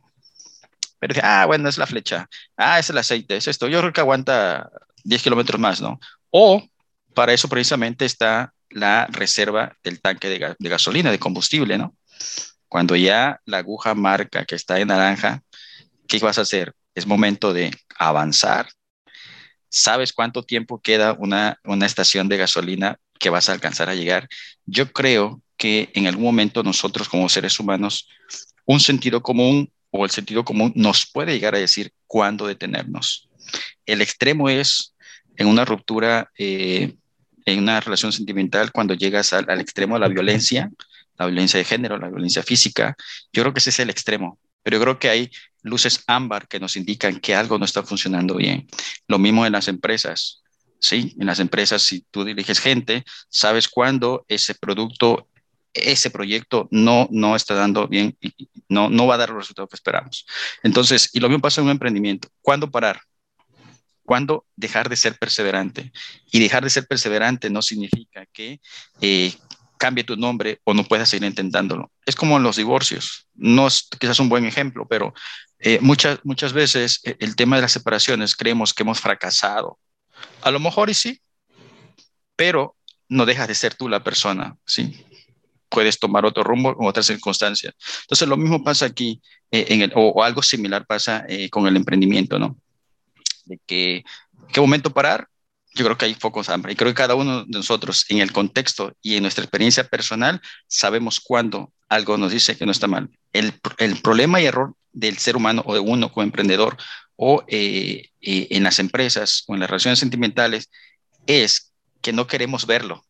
Pero 0.99 1.13
ah, 1.23 1.45
bueno, 1.45 1.69
es 1.69 1.77
la 1.77 1.87
flecha. 1.87 2.27
Ah, 2.57 2.77
es 2.77 2.89
el 2.89 2.97
aceite, 2.97 3.37
es 3.37 3.47
esto. 3.47 3.69
Yo 3.69 3.79
creo 3.79 3.93
que 3.93 4.01
aguanta 4.01 4.69
10 5.05 5.23
kilómetros 5.23 5.57
más, 5.57 5.79
¿no? 5.79 5.97
O 6.29 6.61
para 7.13 7.31
eso 7.31 7.47
precisamente 7.47 8.03
está 8.03 8.53
la 8.69 9.07
reserva 9.07 9.77
del 9.81 10.01
tanque 10.01 10.27
de, 10.27 10.55
de, 10.59 10.69
gasolina, 10.69 11.09
de 11.09 11.19
combustible, 11.19 11.77
¿no? 11.77 11.95
Cuando 12.67 12.97
ya 12.97 13.39
la 13.45 13.59
aguja 13.59 13.95
marca 13.95 14.43
que 14.43 14.55
está 14.55 14.77
en 14.77 14.89
naranja, 14.89 15.41
¿qué 16.09 16.19
vas 16.19 16.37
a 16.37 16.41
hacer? 16.41 16.73
Es 16.93 17.07
momento 17.07 17.53
de 17.53 17.71
avanzar. 17.97 18.67
¿Sabes 19.69 20.11
cuánto 20.11 20.43
tiempo 20.43 20.81
queda 20.81 21.13
una, 21.13 21.59
una 21.63 21.85
estación 21.85 22.27
de 22.27 22.37
gasolina 22.37 22.99
que 23.19 23.29
vas 23.29 23.49
a 23.49 23.51
alcanzar 23.51 23.89
a 23.89 23.95
llegar. 23.95 24.27
Yo 24.69 24.91
creo 24.91 25.41
que 25.57 25.89
en 25.93 26.07
algún 26.07 26.25
momento 26.25 26.63
nosotros 26.63 27.09
como 27.09 27.27
seres 27.27 27.59
humanos, 27.59 28.07
un 28.65 28.79
sentido 28.79 29.21
común 29.21 29.71
o 29.91 30.05
el 30.05 30.11
sentido 30.11 30.45
común 30.45 30.71
nos 30.75 31.09
puede 31.11 31.33
llegar 31.33 31.55
a 31.55 31.59
decir 31.59 31.91
cuándo 32.05 32.47
detenernos. 32.47 33.27
El 33.85 34.01
extremo 34.01 34.49
es 34.49 34.93
en 35.37 35.47
una 35.47 35.65
ruptura, 35.65 36.31
eh, 36.37 36.93
en 37.45 37.59
una 37.59 37.79
relación 37.79 38.11
sentimental, 38.11 38.71
cuando 38.71 38.93
llegas 38.93 39.33
al, 39.33 39.49
al 39.49 39.59
extremo 39.59 39.95
de 39.95 40.01
la 40.01 40.07
violencia, 40.07 40.69
la 41.17 41.25
violencia 41.25 41.57
de 41.57 41.65
género, 41.65 41.97
la 41.97 42.09
violencia 42.09 42.43
física. 42.43 42.95
Yo 43.33 43.41
creo 43.41 43.53
que 43.53 43.59
ese 43.59 43.71
es 43.71 43.79
el 43.79 43.89
extremo, 43.89 44.37
pero 44.61 44.77
yo 44.77 44.83
creo 44.83 44.99
que 44.99 45.09
hay 45.09 45.31
luces 45.63 46.03
ámbar 46.07 46.47
que 46.47 46.59
nos 46.59 46.75
indican 46.75 47.19
que 47.19 47.35
algo 47.35 47.57
no 47.57 47.65
está 47.65 47.83
funcionando 47.83 48.35
bien. 48.35 48.67
Lo 49.07 49.17
mismo 49.17 49.45
en 49.45 49.53
las 49.53 49.67
empresas. 49.67 50.43
¿Sí? 50.79 51.15
En 51.19 51.27
las 51.27 51.39
empresas, 51.39 51.81
si 51.81 52.01
tú 52.11 52.23
diriges 52.23 52.59
gente, 52.59 53.03
sabes 53.29 53.67
cuándo 53.67 54.25
ese 54.27 54.55
producto 54.55 55.27
ese 55.73 56.09
proyecto 56.09 56.67
no, 56.71 57.07
no 57.11 57.35
está 57.35 57.53
dando 57.53 57.87
bien, 57.87 58.17
y 58.21 58.49
no, 58.67 58.89
no 58.89 59.07
va 59.07 59.15
a 59.15 59.17
dar 59.17 59.29
el 59.29 59.35
resultado 59.35 59.67
que 59.67 59.75
esperamos. 59.75 60.25
Entonces, 60.63 61.09
y 61.13 61.19
lo 61.19 61.29
mismo 61.29 61.41
pasa 61.41 61.61
en 61.61 61.65
un 61.65 61.71
emprendimiento. 61.71 62.29
¿Cuándo 62.41 62.71
parar? 62.71 63.01
¿Cuándo 64.03 64.45
dejar 64.55 64.89
de 64.89 64.95
ser 64.95 65.17
perseverante? 65.17 65.91
Y 66.31 66.39
dejar 66.39 66.63
de 66.63 66.69
ser 66.69 66.87
perseverante 66.87 67.49
no 67.49 67.61
significa 67.61 68.25
que 68.33 68.59
eh, 69.01 69.33
cambie 69.77 70.03
tu 70.03 70.15
nombre 70.17 70.59
o 70.63 70.73
no 70.73 70.83
puedas 70.83 71.09
seguir 71.09 71.27
intentándolo. 71.27 71.91
Es 72.05 72.15
como 72.15 72.39
los 72.39 72.55
divorcios. 72.55 73.27
No 73.35 73.67
es 73.67 73.87
quizás 73.99 74.19
un 74.19 74.29
buen 74.29 74.45
ejemplo, 74.45 74.87
pero 74.87 75.13
eh, 75.59 75.79
muchas, 75.81 76.19
muchas 76.23 76.53
veces 76.53 77.01
eh, 77.03 77.15
el 77.19 77.35
tema 77.35 77.55
de 77.57 77.63
las 77.63 77.71
separaciones 77.71 78.35
creemos 78.35 78.73
que 78.73 78.83
hemos 78.83 78.99
fracasado. 78.99 79.77
A 80.41 80.51
lo 80.51 80.59
mejor 80.59 80.89
y 80.89 80.93
sí, 80.93 81.21
pero 82.35 82.75
no 83.07 83.25
dejas 83.25 83.47
de 83.47 83.55
ser 83.55 83.75
tú 83.75 83.89
la 83.89 84.03
persona, 84.03 84.55
¿sí? 84.65 85.05
Puedes 85.69 85.99
tomar 85.99 86.25
otro 86.25 86.43
rumbo 86.43 86.71
en 86.79 86.87
otras 86.87 87.05
circunstancias. 87.05 87.73
Entonces, 88.01 88.27
lo 88.27 88.37
mismo 88.37 88.63
pasa 88.63 88.85
aquí, 88.85 89.21
el, 89.51 89.91
o, 89.95 90.23
algo 90.23 90.41
similar 90.41 90.85
pasa 90.85 91.25
con 91.51 91.67
el 91.67 91.75
emprendimiento, 91.75 92.39
¿no? 92.39 92.57
de 93.49 93.59
que 93.65 94.05
qué 94.53 94.61
momento 94.61 94.93
parar, 94.93 95.27
yo 95.73 95.83
creo 95.83 95.97
que 95.97 96.05
hay 96.05 96.13
focos 96.13 96.49
hambre. 96.49 96.73
Y 96.73 96.75
creo 96.75 96.91
que 96.91 96.95
cada 96.95 97.15
uno 97.15 97.43
de 97.45 97.57
nosotros, 97.57 98.05
en 98.09 98.19
el 98.19 98.31
contexto 98.31 98.95
y 99.01 99.15
en 99.15 99.23
nuestra 99.23 99.43
experiencia 99.43 99.83
personal, 99.83 100.41
sabemos 100.67 101.19
cuándo 101.19 101.73
algo 101.89 102.17
nos 102.17 102.31
dice 102.31 102.57
que 102.57 102.65
no 102.65 102.71
está 102.71 102.87
mal. 102.87 103.09
El, 103.33 103.53
el 103.77 104.01
problema 104.01 104.39
y 104.39 104.45
error 104.45 104.73
del 104.91 105.17
ser 105.17 105.35
humano 105.35 105.63
o 105.65 105.73
de 105.73 105.79
uno 105.79 106.11
como 106.11 106.23
emprendedor 106.23 106.77
o 107.21 107.43
eh, 107.49 108.11
eh, 108.21 108.47
en 108.51 108.63
las 108.63 108.79
empresas 108.79 109.43
o 109.47 109.53
en 109.53 109.59
las 109.59 109.69
relaciones 109.69 109.99
sentimentales 109.99 110.69
es 111.27 111.73
que 112.01 112.13
no 112.13 112.27
queremos 112.27 112.65
verlo. 112.65 113.03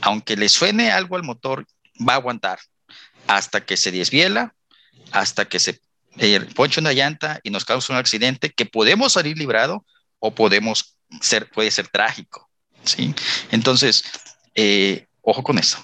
Aunque 0.00 0.34
le 0.34 0.48
suene 0.48 0.90
algo 0.90 1.14
al 1.14 1.22
motor, 1.22 1.64
va 2.00 2.14
a 2.14 2.16
aguantar 2.16 2.58
hasta 3.28 3.64
que 3.64 3.76
se 3.76 3.92
desviela, 3.92 4.56
hasta 5.12 5.44
que 5.44 5.60
se 5.60 5.80
eh, 6.18 6.40
ponche 6.56 6.80
una 6.80 6.92
llanta 6.92 7.38
y 7.44 7.50
nos 7.50 7.64
causa 7.64 7.92
un 7.92 8.00
accidente 8.00 8.50
que 8.50 8.66
podemos 8.66 9.12
salir 9.12 9.38
librado 9.38 9.86
o 10.18 10.34
podemos 10.34 10.96
ser, 11.20 11.48
puede 11.48 11.70
ser 11.70 11.86
trágico. 11.86 12.50
¿sí? 12.82 13.14
Entonces, 13.52 14.02
eh, 14.56 15.06
ojo 15.20 15.44
con 15.44 15.58
eso. 15.58 15.78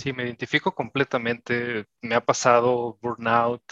Sí, 0.00 0.12
me 0.12 0.24
identifico 0.24 0.74
completamente. 0.74 1.86
Me 2.00 2.14
ha 2.14 2.24
pasado 2.24 2.98
burnout, 3.02 3.62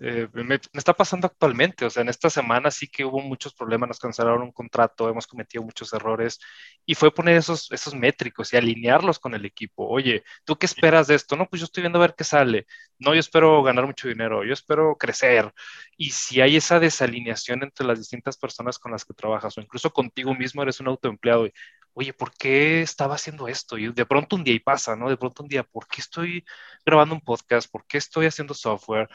eh, 0.00 0.28
me, 0.32 0.60
está 0.74 0.94
pasando 0.94 1.26
actualmente, 1.26 1.84
o 1.84 1.90
sea, 1.90 2.02
en 2.02 2.08
esta 2.08 2.30
semana 2.30 2.70
sí 2.70 2.86
que 2.86 3.04
hubo 3.04 3.20
muchos 3.20 3.52
problemas, 3.52 3.88
nos 3.88 3.98
cancelaron 3.98 4.42
un 4.42 4.52
contrato, 4.52 5.08
hemos 5.08 5.26
cometido 5.26 5.64
muchos 5.64 5.92
errores 5.92 6.38
y 6.86 6.94
fue 6.94 7.12
poner 7.12 7.36
esos, 7.36 7.70
esos 7.72 7.94
métricos 7.94 8.52
y 8.52 8.56
alinearlos 8.56 9.18
con 9.18 9.34
el 9.34 9.44
equipo. 9.44 9.88
Oye, 9.88 10.22
¿tú 10.44 10.56
qué 10.56 10.66
esperas 10.66 11.08
de 11.08 11.16
esto? 11.16 11.36
No, 11.36 11.48
pues 11.48 11.60
yo 11.60 11.64
estoy 11.64 11.82
viendo 11.82 11.98
a 11.98 12.02
ver 12.02 12.14
qué 12.16 12.24
sale. 12.24 12.66
No, 12.98 13.12
yo 13.12 13.20
espero 13.20 13.62
ganar 13.64 13.86
mucho 13.86 14.08
dinero, 14.08 14.44
yo 14.44 14.52
espero 14.52 14.96
crecer. 14.96 15.52
Y 15.96 16.10
si 16.10 16.40
hay 16.40 16.56
esa 16.56 16.78
desalineación 16.78 17.62
entre 17.64 17.86
las 17.86 17.98
distintas 17.98 18.36
personas 18.36 18.78
con 18.78 18.92
las 18.92 19.04
que 19.04 19.14
trabajas 19.14 19.58
o 19.58 19.60
incluso 19.60 19.92
contigo 19.92 20.34
mismo 20.34 20.62
eres 20.62 20.78
un 20.80 20.88
autoempleado 20.88 21.46
y, 21.46 21.52
oye, 21.94 22.12
¿por 22.12 22.32
qué 22.36 22.82
estaba 22.82 23.16
haciendo 23.16 23.48
esto? 23.48 23.76
Y 23.78 23.92
de 23.92 24.06
pronto 24.06 24.36
un 24.36 24.44
día 24.44 24.54
y 24.54 24.60
pasa, 24.60 24.94
¿no? 24.96 25.08
De 25.10 25.16
pronto 25.16 25.42
un 25.42 25.48
día, 25.48 25.64
¿por 25.64 25.88
qué 25.88 26.00
estoy 26.00 26.44
grabando 26.86 27.14
un 27.16 27.20
podcast? 27.20 27.70
¿Por 27.70 27.84
qué 27.86 27.98
estoy 27.98 28.26
haciendo 28.26 28.54
software? 28.54 29.08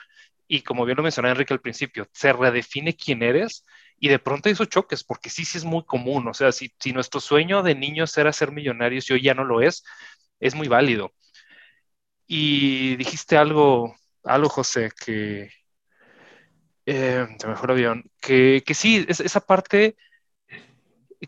Y 0.48 0.62
como 0.62 0.86
bien 0.86 0.98
lo 0.98 1.04
mencionó 1.04 1.30
Enrique 1.30 1.54
al 1.54 1.62
principio, 1.62 2.08
se 2.12 2.34
redefine 2.34 2.96
quién 2.96 3.24
eres 3.24 3.66
y 4.00 4.10
de 4.10 4.20
pronto 4.20 4.50
hay 4.50 4.54
esos 4.54 4.70
choques, 4.70 5.04
porque 5.04 5.30
sí, 5.30 5.46
sí 5.46 5.58
es 5.58 5.66
muy 5.66 5.84
común, 5.86 6.28
o 6.28 6.34
sea, 6.34 6.52
si, 6.52 6.74
si 6.80 6.92
nuestro 6.94 7.20
sueño 7.22 7.64
de 7.64 7.76
niños 7.76 8.18
era 8.18 8.34
ser 8.34 8.52
millonarios 8.52 9.10
y 9.10 9.14
hoy 9.14 9.22
ya 9.24 9.34
no 9.34 9.46
lo 9.46 9.62
es, 9.62 9.84
es 10.40 10.56
muy 10.56 10.68
válido. 10.68 11.14
Y 12.28 12.96
dijiste 12.98 13.38
algo, 13.38 13.96
algo 14.24 14.50
José, 14.50 14.92
que, 15.06 15.50
eh, 16.86 17.28
mejor 17.48 17.72
avión, 17.72 18.04
que, 18.22 18.64
que 18.66 18.74
sí, 18.74 19.06
es, 19.08 19.20
esa 19.20 19.42
parte, 19.42 19.96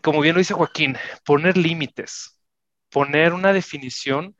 como 0.02 0.20
bien 0.20 0.34
lo 0.34 0.38
dice 0.40 0.54
Joaquín, 0.54 0.96
poner 1.24 1.56
límites, 1.56 2.40
poner 2.90 3.32
una 3.32 3.52
definición 3.52 4.36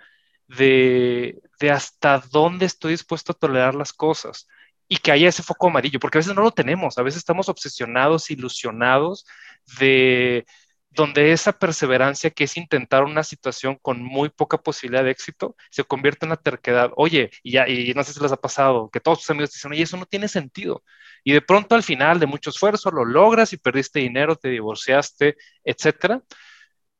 de, 0.49 1.41
de 1.59 1.71
hasta 1.71 2.21
dónde 2.31 2.67
estoy 2.67 2.93
dispuesto 2.93 3.33
a 3.33 3.37
tolerar 3.37 3.75
las 3.75 3.93
cosas 3.93 4.47
y 4.89 4.99
que 4.99 5.13
haya 5.13 5.29
ese 5.29 5.43
foco 5.43 5.69
amarillo, 5.69 6.01
porque 6.01 6.19
a 6.19 6.21
veces 6.21 6.35
no 6.35 6.43
lo 6.43 6.53
tenemos, 6.53 6.99
a 6.99 7.03
veces 7.03 7.19
estamos 7.19 7.49
obsesionados, 7.49 8.31
ilusionados 8.31 9.27
de 9.81 10.47
donde 10.91 11.33
esa 11.33 11.53
perseverancia 11.53 12.31
que 12.31 12.45
es 12.45 12.57
intentar 12.57 13.05
una 13.05 13.23
situación 13.23 13.77
con 13.83 14.03
muy 14.03 14.31
poca 14.31 14.59
posibilidad 14.59 15.05
de 15.05 15.11
éxito 15.11 15.55
se 15.71 15.85
convierte 15.85 16.25
en 16.25 16.31
una 16.31 16.37
terquedad. 16.39 16.91
Oye, 16.97 17.31
y 17.43 17.53
ya, 17.53 17.67
no 17.95 18.05
sé 18.05 18.15
si 18.15 18.21
les 18.21 18.33
ha 18.33 18.37
pasado, 18.37 18.91
que 18.91 19.01
todos 19.01 19.19
tus 19.21 19.31
amigos 19.31 19.53
dicen, 19.53 19.73
oye, 19.73 19.83
eso 19.83 19.97
no 19.99 20.07
tiene 20.07 20.29
sentido. 20.29 20.83
Y 21.23 21.33
de 21.33 21.43
pronto 21.43 21.75
al 21.75 21.83
final 21.83 22.19
de 22.21 22.27
mucho 22.27 22.51
esfuerzo 22.51 22.91
lo 22.91 23.05
logras 23.05 23.53
y 23.53 23.59
perdiste 23.59 24.01
dinero, 24.01 24.37
te 24.37 24.49
divorciaste, 24.49 25.37
etcétera. 25.65 26.23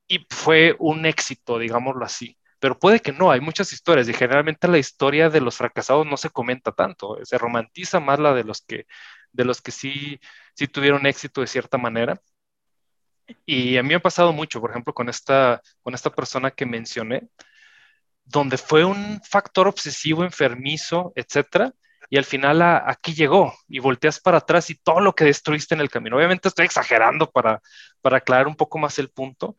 Y 0.09 0.27
fue 0.31 0.77
un 0.79 1.07
éxito, 1.07 1.59
digámoslo 1.59 2.05
así 2.05 2.37
pero 2.59 2.79
puede 2.79 3.01
que 3.01 3.13
no, 3.13 3.31
hay 3.31 3.41
muchas 3.41 3.73
historias 3.73 4.09
y 4.09 4.15
generalmente 4.15 4.69
la 4.69 4.79
historia 4.79 5.31
de 5.31 5.41
los 5.41 5.57
fracasados 5.57 6.07
no 6.07 6.17
se 6.17 6.31
comenta 6.31 6.73
tanto, 6.73 7.19
se 7.25 7.39
romantiza 7.39 8.01
más 8.01 8.19
la 8.19 8.35
de 8.35 8.45
los 8.45 8.63
que, 8.63 8.87
de 9.33 9.45
los 9.45 9.61
que 9.61 9.73
sí, 9.73 10.21
sí 10.55 10.69
tuvieron 10.69 11.07
éxito 11.07 11.41
de 11.41 11.47
cierta 11.47 11.79
manera. 11.79 12.21
Y 13.45 13.77
a 13.77 13.83
mí 13.83 13.91
me 13.91 13.95
ha 13.97 14.01
pasado 14.01 14.33
mucho, 14.33 14.61
por 14.61 14.71
ejemplo, 14.71 14.95
con 14.95 15.09
esta, 15.09 15.61
con 15.83 15.95
esta 15.95 16.11
persona 16.11 16.51
que 16.51 16.65
mencioné, 16.65 17.29
donde 18.25 18.57
fue 18.59 18.85
un 18.85 19.21
factor 19.23 19.69
obsesivo, 19.69 20.25
enfermizo, 20.25 21.13
etcétera, 21.17 21.73
y 22.09 22.19
al 22.19 22.25
final 22.25 22.63
aquí 22.63 23.15
llegó 23.15 23.53
y 23.69 23.81
volteas 23.81 24.21
para 24.21 24.39
atrás 24.39 24.71
y 24.71 24.77
todo 24.77 25.01
lo 25.01 25.15
que 25.15 25.25
destruiste 25.25 25.75
en 25.75 25.81
el 25.81 25.91
camino. 25.91 26.17
Obviamente 26.17 26.49
estoy 26.49 26.67
exagerando 26.67 27.31
para, 27.31 27.61
para 28.01 28.19
aclarar 28.19 28.47
un 28.47 28.57
poco 28.57 28.79
más 28.79 28.99
el 28.99 29.11
punto, 29.11 29.57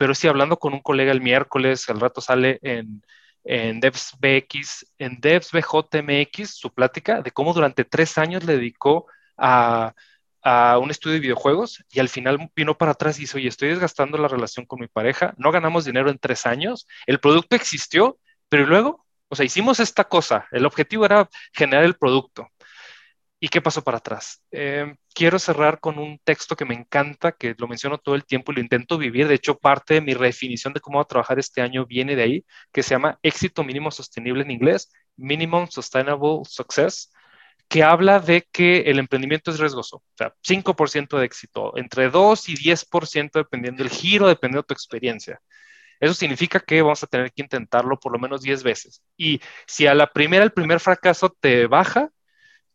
pero 0.00 0.14
sí 0.14 0.28
hablando 0.28 0.56
con 0.58 0.72
un 0.72 0.80
colega 0.80 1.12
el 1.12 1.20
miércoles, 1.20 1.86
al 1.90 2.00
rato 2.00 2.22
sale 2.22 2.58
en, 2.62 3.02
en 3.44 3.80
DevsBX, 3.80 4.86
en 4.96 5.20
DevsBJMX, 5.20 6.54
su 6.54 6.72
plática 6.72 7.20
de 7.20 7.32
cómo 7.32 7.52
durante 7.52 7.84
tres 7.84 8.16
años 8.16 8.44
le 8.44 8.56
dedicó 8.56 9.08
a, 9.36 9.92
a 10.42 10.78
un 10.78 10.90
estudio 10.90 11.16
de 11.16 11.20
videojuegos 11.20 11.84
y 11.90 12.00
al 12.00 12.08
final 12.08 12.50
vino 12.56 12.78
para 12.78 12.92
atrás 12.92 13.18
y 13.18 13.24
dice, 13.24 13.36
oye, 13.36 13.48
estoy 13.48 13.68
desgastando 13.68 14.16
la 14.16 14.28
relación 14.28 14.64
con 14.64 14.80
mi 14.80 14.86
pareja, 14.86 15.34
no 15.36 15.52
ganamos 15.52 15.84
dinero 15.84 16.08
en 16.08 16.18
tres 16.18 16.46
años, 16.46 16.86
el 17.04 17.20
producto 17.20 17.54
existió, 17.54 18.18
pero 18.48 18.64
luego, 18.64 19.04
o 19.28 19.36
sea, 19.36 19.44
hicimos 19.44 19.80
esta 19.80 20.04
cosa, 20.04 20.48
el 20.50 20.64
objetivo 20.64 21.04
era 21.04 21.28
generar 21.52 21.84
el 21.84 21.96
producto, 21.96 22.48
¿Y 23.42 23.48
qué 23.48 23.62
pasó 23.62 23.82
para 23.82 23.98
atrás? 23.98 24.42
Eh, 24.50 24.94
quiero 25.14 25.38
cerrar 25.38 25.80
con 25.80 25.98
un 25.98 26.18
texto 26.24 26.54
que 26.56 26.66
me 26.66 26.74
encanta, 26.74 27.32
que 27.32 27.54
lo 27.58 27.68
menciono 27.68 27.96
todo 27.96 28.14
el 28.14 28.26
tiempo 28.26 28.52
y 28.52 28.56
lo 28.56 28.60
intento 28.60 28.98
vivir. 28.98 29.28
De 29.28 29.34
hecho, 29.34 29.58
parte 29.58 29.94
de 29.94 30.00
mi 30.02 30.12
redefinición 30.12 30.74
de 30.74 30.80
cómo 30.80 30.98
voy 30.98 31.04
a 31.04 31.08
trabajar 31.08 31.38
este 31.38 31.62
año 31.62 31.86
viene 31.86 32.16
de 32.16 32.22
ahí, 32.22 32.44
que 32.70 32.82
se 32.82 32.90
llama 32.90 33.18
Éxito 33.22 33.64
Mínimo 33.64 33.90
Sostenible 33.90 34.42
en 34.42 34.50
inglés, 34.50 34.92
Minimum 35.16 35.68
Sustainable 35.68 36.40
Success, 36.44 37.10
que 37.68 37.82
habla 37.82 38.20
de 38.20 38.46
que 38.52 38.80
el 38.82 38.98
emprendimiento 38.98 39.50
es 39.50 39.58
riesgoso. 39.58 39.98
O 39.98 40.04
sea, 40.18 40.34
5% 40.42 41.18
de 41.18 41.24
éxito, 41.24 41.76
entre 41.78 42.10
2 42.10 42.48
y 42.50 42.56
10% 42.56 43.38
dependiendo 43.38 43.82
del 43.82 43.92
giro, 43.92 44.28
dependiendo 44.28 44.62
de 44.62 44.66
tu 44.66 44.74
experiencia. 44.74 45.40
Eso 46.00 46.14
significa 46.14 46.60
que 46.60 46.82
vamos 46.82 47.02
a 47.02 47.06
tener 47.06 47.32
que 47.32 47.42
intentarlo 47.42 47.98
por 47.98 48.12
lo 48.12 48.18
menos 48.18 48.42
10 48.42 48.62
veces. 48.64 49.02
Y 49.16 49.40
si 49.66 49.86
a 49.86 49.94
la 49.94 50.08
primera, 50.12 50.44
el 50.44 50.52
primer 50.52 50.80
fracaso 50.80 51.34
te 51.40 51.66
baja, 51.66 52.10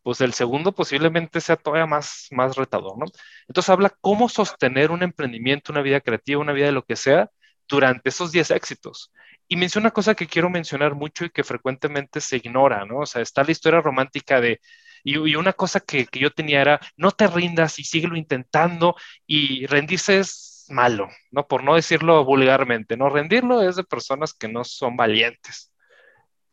pues 0.06 0.22
el 0.22 0.34
segundo 0.36 0.72
posiblemente 0.72 1.42
sea 1.42 1.56
todavía 1.56 1.88
más, 1.88 2.28
más 2.30 2.56
retador, 2.56 2.96
¿no? 2.96 3.06
Entonces 3.48 3.70
habla 3.72 3.90
cómo 4.02 4.30
sostener 4.30 4.92
un 4.92 5.02
emprendimiento, 5.02 5.72
una 5.72 5.82
vida 5.82 6.00
creativa, 6.00 6.40
una 6.40 6.54
vida 6.54 6.68
de 6.68 6.74
lo 6.74 6.86
que 6.86 6.96
sea, 6.96 7.32
durante 7.68 8.10
esos 8.10 8.32
10 8.32 8.52
éxitos. 8.52 9.12
Y 9.48 9.56
menciona 9.56 9.86
una 9.86 9.92
cosa 9.92 10.14
que 10.14 10.28
quiero 10.28 10.48
mencionar 10.52 10.94
mucho 10.94 11.26
y 11.26 11.32
que 11.32 11.44
frecuentemente 11.44 12.22
se 12.22 12.38
ignora, 12.38 12.86
¿no? 12.86 13.00
O 13.00 13.06
sea, 13.08 13.24
está 13.24 13.44
la 13.44 13.52
historia 13.52 13.82
romántica 13.82 14.40
de, 14.40 14.62
y, 15.04 15.18
una 15.36 15.54
cosa 15.54 15.80
que, 15.80 16.06
que, 16.06 16.20
yo 16.20 16.30
tenía 16.32 16.62
era, 16.62 16.80
no 16.98 17.10
te 17.10 17.26
rindas 17.26 17.80
y 17.80 17.84
síguelo 17.84 18.16
intentando 18.16 18.96
y 19.26 19.66
rendirse 19.66 20.20
es 20.20 20.66
malo, 20.70 21.10
¿no? 21.32 21.48
Por 21.48 21.64
no 21.64 21.74
decirlo 21.74 22.24
vulgarmente, 22.26 22.96
¿no? 22.96 23.10
Rendirlo 23.10 23.68
es 23.68 23.76
de 23.76 23.84
personas 23.84 24.36
que 24.36 24.50
no 24.50 24.64
son 24.66 24.98
valientes. 24.98 25.74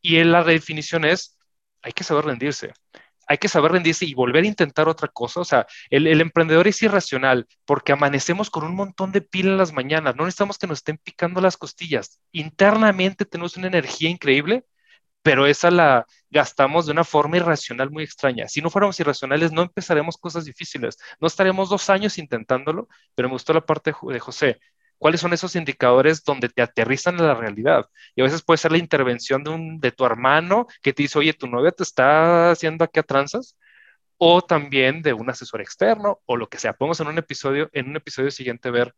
Y 0.00 0.24
la 0.24 0.42
definición 0.42 1.04
es, 1.04 1.38
hay 1.82 1.92
que 1.92 2.04
saber 2.04 2.24
rendirse 2.24 2.72
hay 3.26 3.38
que 3.38 3.48
saber 3.48 3.72
rendirse 3.72 4.04
y 4.04 4.14
volver 4.14 4.44
a 4.44 4.46
intentar 4.46 4.88
otra 4.88 5.08
cosa. 5.08 5.40
O 5.40 5.44
sea, 5.44 5.66
el, 5.90 6.20
emprendedor 6.20 6.68
es 6.68 6.82
irracional 6.82 7.46
porque 7.64 7.92
amanecemos 7.92 8.50
con 8.50 8.64
un 8.64 8.74
montón 8.74 9.12
de 9.12 9.20
pila 9.22 9.50
en 9.50 9.56
las 9.58 9.72
mañanas. 9.72 10.16
No 10.16 10.24
necesitamos 10.24 10.58
que 10.58 10.66
nos 10.66 10.78
estén 10.78 10.98
picando 10.98 11.40
las 11.40 11.56
costillas. 11.56 12.20
Internamente 12.32 13.24
tenemos 13.24 13.56
una 13.56 13.68
energía 13.68 14.10
increíble, 14.10 14.64
pero 15.22 15.46
esa 15.46 15.70
la 15.70 16.06
gastamos 16.30 16.86
de 16.86 16.92
una 16.92 17.04
forma 17.04 17.36
irracional 17.36 17.90
muy 17.90 18.04
extraña. 18.04 18.48
Si 18.48 18.60
no 18.60 18.70
fuéramos 18.70 18.98
irracionales, 19.00 19.52
no 19.52 19.62
empezaremos 19.62 20.16
cosas 20.16 20.44
difíciles. 20.44 20.98
No 21.20 21.28
estaremos 21.28 21.68
dos 21.70 21.88
años 21.90 22.18
intentándolo, 22.18 22.88
pero 23.14 23.28
me 23.28 23.34
gustó 23.34 23.52
la 23.52 23.64
parte 23.64 23.92
de 24.02 24.20
José. 24.20 24.58
Cuáles 25.02 25.20
son 25.20 25.32
esos 25.32 25.56
indicadores 25.56 26.22
donde 26.22 26.48
te 26.48 26.62
aterrizan 26.62 27.18
en 27.18 27.26
la 27.26 27.34
realidad. 27.34 27.88
Y 28.14 28.20
a 28.20 28.24
veces 28.24 28.40
puede 28.40 28.58
ser 28.58 28.70
la 28.70 28.78
intervención 28.78 29.42
de, 29.42 29.50
un, 29.50 29.80
de 29.80 29.90
tu 29.90 30.04
hermano 30.06 30.68
que 30.80 30.92
te 30.92 31.02
dice, 31.02 31.18
oye, 31.18 31.32
tu 31.32 31.48
novia 31.48 31.72
te 31.72 31.82
está 31.82 32.52
haciendo 32.52 32.84
aquí 32.84 33.00
a 33.00 33.02
tranzas, 33.02 33.58
o 34.16 34.42
también 34.42 35.02
de 35.02 35.12
un 35.12 35.28
asesor 35.28 35.60
externo, 35.60 36.20
o 36.24 36.36
lo 36.36 36.48
que 36.48 36.58
sea. 36.58 36.74
Podemos 36.74 37.00
en 37.00 37.08
un 37.08 37.18
episodio, 37.18 37.68
en 37.72 37.88
un 37.88 37.96
episodio 37.96 38.30
siguiente 38.30 38.70
ver 38.70 38.94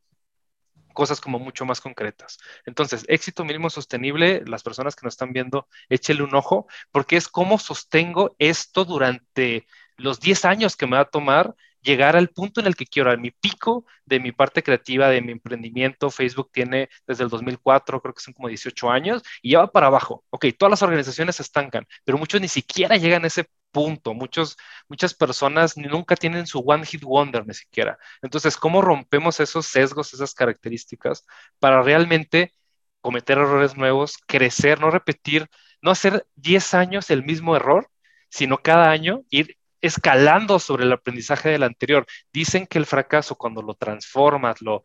cosas 0.92 1.22
como 1.22 1.38
mucho 1.38 1.64
más 1.64 1.80
concretas. 1.80 2.36
Entonces, 2.66 3.06
éxito 3.08 3.42
mínimo 3.42 3.70
sostenible, 3.70 4.42
las 4.46 4.62
personas 4.62 4.94
que 4.94 5.06
nos 5.06 5.14
están 5.14 5.32
viendo, 5.32 5.68
échele 5.88 6.22
un 6.22 6.34
ojo, 6.34 6.66
porque 6.92 7.16
es 7.16 7.28
cómo 7.28 7.58
sostengo 7.58 8.36
esto 8.38 8.84
durante 8.84 9.66
los 9.96 10.20
10 10.20 10.44
años 10.44 10.76
que 10.76 10.86
me 10.86 10.96
va 10.96 11.04
a 11.04 11.10
tomar 11.10 11.54
llegar 11.84 12.16
al 12.16 12.30
punto 12.30 12.60
en 12.60 12.66
el 12.66 12.76
que 12.76 12.86
quiero, 12.86 13.10
a 13.10 13.16
mi 13.16 13.30
pico 13.30 13.86
de 14.04 14.18
mi 14.20 14.32
parte 14.32 14.62
creativa, 14.62 15.08
de 15.08 15.20
mi 15.22 15.32
emprendimiento. 15.32 16.10
Facebook 16.10 16.50
tiene 16.52 16.88
desde 17.06 17.24
el 17.24 17.30
2004, 17.30 18.00
creo 18.00 18.14
que 18.14 18.22
son 18.22 18.34
como 18.34 18.48
18 18.48 18.90
años, 18.90 19.22
y 19.42 19.52
ya 19.52 19.60
va 19.60 19.72
para 19.72 19.88
abajo. 19.88 20.24
Ok, 20.30 20.46
todas 20.58 20.70
las 20.70 20.82
organizaciones 20.82 21.36
se 21.36 21.42
estancan, 21.42 21.86
pero 22.04 22.18
muchos 22.18 22.40
ni 22.40 22.48
siquiera 22.48 22.96
llegan 22.96 23.24
a 23.24 23.28
ese 23.28 23.46
punto. 23.70 24.14
Muchos, 24.14 24.56
muchas 24.88 25.14
personas 25.14 25.76
nunca 25.76 26.16
tienen 26.16 26.46
su 26.46 26.60
one 26.60 26.86
hit 26.86 27.02
wonder 27.04 27.46
ni 27.46 27.54
siquiera. 27.54 27.98
Entonces, 28.22 28.56
¿cómo 28.56 28.82
rompemos 28.82 29.40
esos 29.40 29.66
sesgos, 29.66 30.14
esas 30.14 30.34
características 30.34 31.26
para 31.58 31.82
realmente 31.82 32.54
cometer 33.00 33.38
errores 33.38 33.76
nuevos, 33.76 34.16
crecer, 34.26 34.80
no 34.80 34.90
repetir, 34.90 35.48
no 35.82 35.90
hacer 35.90 36.26
10 36.36 36.72
años 36.74 37.10
el 37.10 37.24
mismo 37.24 37.56
error, 37.56 37.90
sino 38.30 38.58
cada 38.58 38.90
año 38.90 39.22
ir 39.28 39.58
escalando 39.86 40.58
sobre 40.58 40.84
el 40.84 40.92
aprendizaje 40.92 41.50
del 41.50 41.62
anterior. 41.62 42.06
Dicen 42.32 42.66
que 42.66 42.78
el 42.78 42.86
fracaso, 42.86 43.36
cuando 43.36 43.60
lo 43.60 43.74
transformas, 43.74 44.62
lo, 44.62 44.82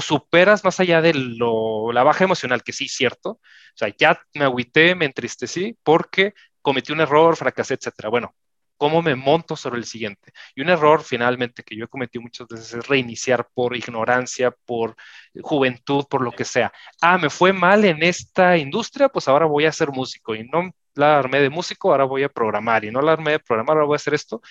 superas 0.00 0.62
más 0.62 0.78
allá 0.78 1.00
de 1.00 1.14
lo, 1.14 1.90
la 1.92 2.02
baja 2.02 2.24
emocional, 2.24 2.62
que 2.62 2.74
sí, 2.74 2.86
cierto. 2.86 3.30
O 3.30 3.40
sea, 3.74 3.88
ya 3.96 4.20
me 4.34 4.44
agüité, 4.44 4.94
me 4.94 5.06
entristecí 5.06 5.74
porque 5.82 6.34
cometí 6.60 6.92
un 6.92 7.00
error, 7.00 7.34
fracasé, 7.34 7.74
etcétera. 7.74 8.10
Bueno, 8.10 8.34
¿cómo 8.76 9.00
me 9.00 9.14
monto 9.14 9.56
sobre 9.56 9.78
el 9.78 9.86
siguiente? 9.86 10.32
Y 10.54 10.60
un 10.60 10.68
error 10.68 11.02
finalmente 11.02 11.62
que 11.62 11.74
yo 11.74 11.86
he 11.86 11.88
cometido 11.88 12.20
muchas 12.20 12.46
veces 12.46 12.74
es 12.74 12.86
reiniciar 12.86 13.48
por 13.54 13.74
ignorancia, 13.74 14.50
por 14.66 14.96
juventud, 15.40 16.04
por 16.10 16.20
lo 16.22 16.32
que 16.32 16.44
sea. 16.44 16.70
Ah, 17.00 17.16
me 17.16 17.30
fue 17.30 17.54
mal 17.54 17.86
en 17.86 18.02
esta 18.02 18.58
industria, 18.58 19.08
pues 19.08 19.28
ahora 19.28 19.46
voy 19.46 19.64
a 19.64 19.72
ser 19.72 19.90
músico 19.90 20.34
y 20.34 20.44
no 20.46 20.70
la 20.94 21.18
armé 21.18 21.40
de 21.40 21.50
músico, 21.50 21.90
ahora 21.90 22.04
voy 22.04 22.22
a 22.22 22.28
programar 22.28 22.84
y 22.84 22.90
no 22.90 23.00
la 23.00 23.12
armé 23.12 23.32
de 23.32 23.38
programar, 23.38 23.76
ahora 23.76 23.86
voy 23.86 23.94
a 23.94 23.96
hacer 23.96 24.14
esto. 24.14 24.42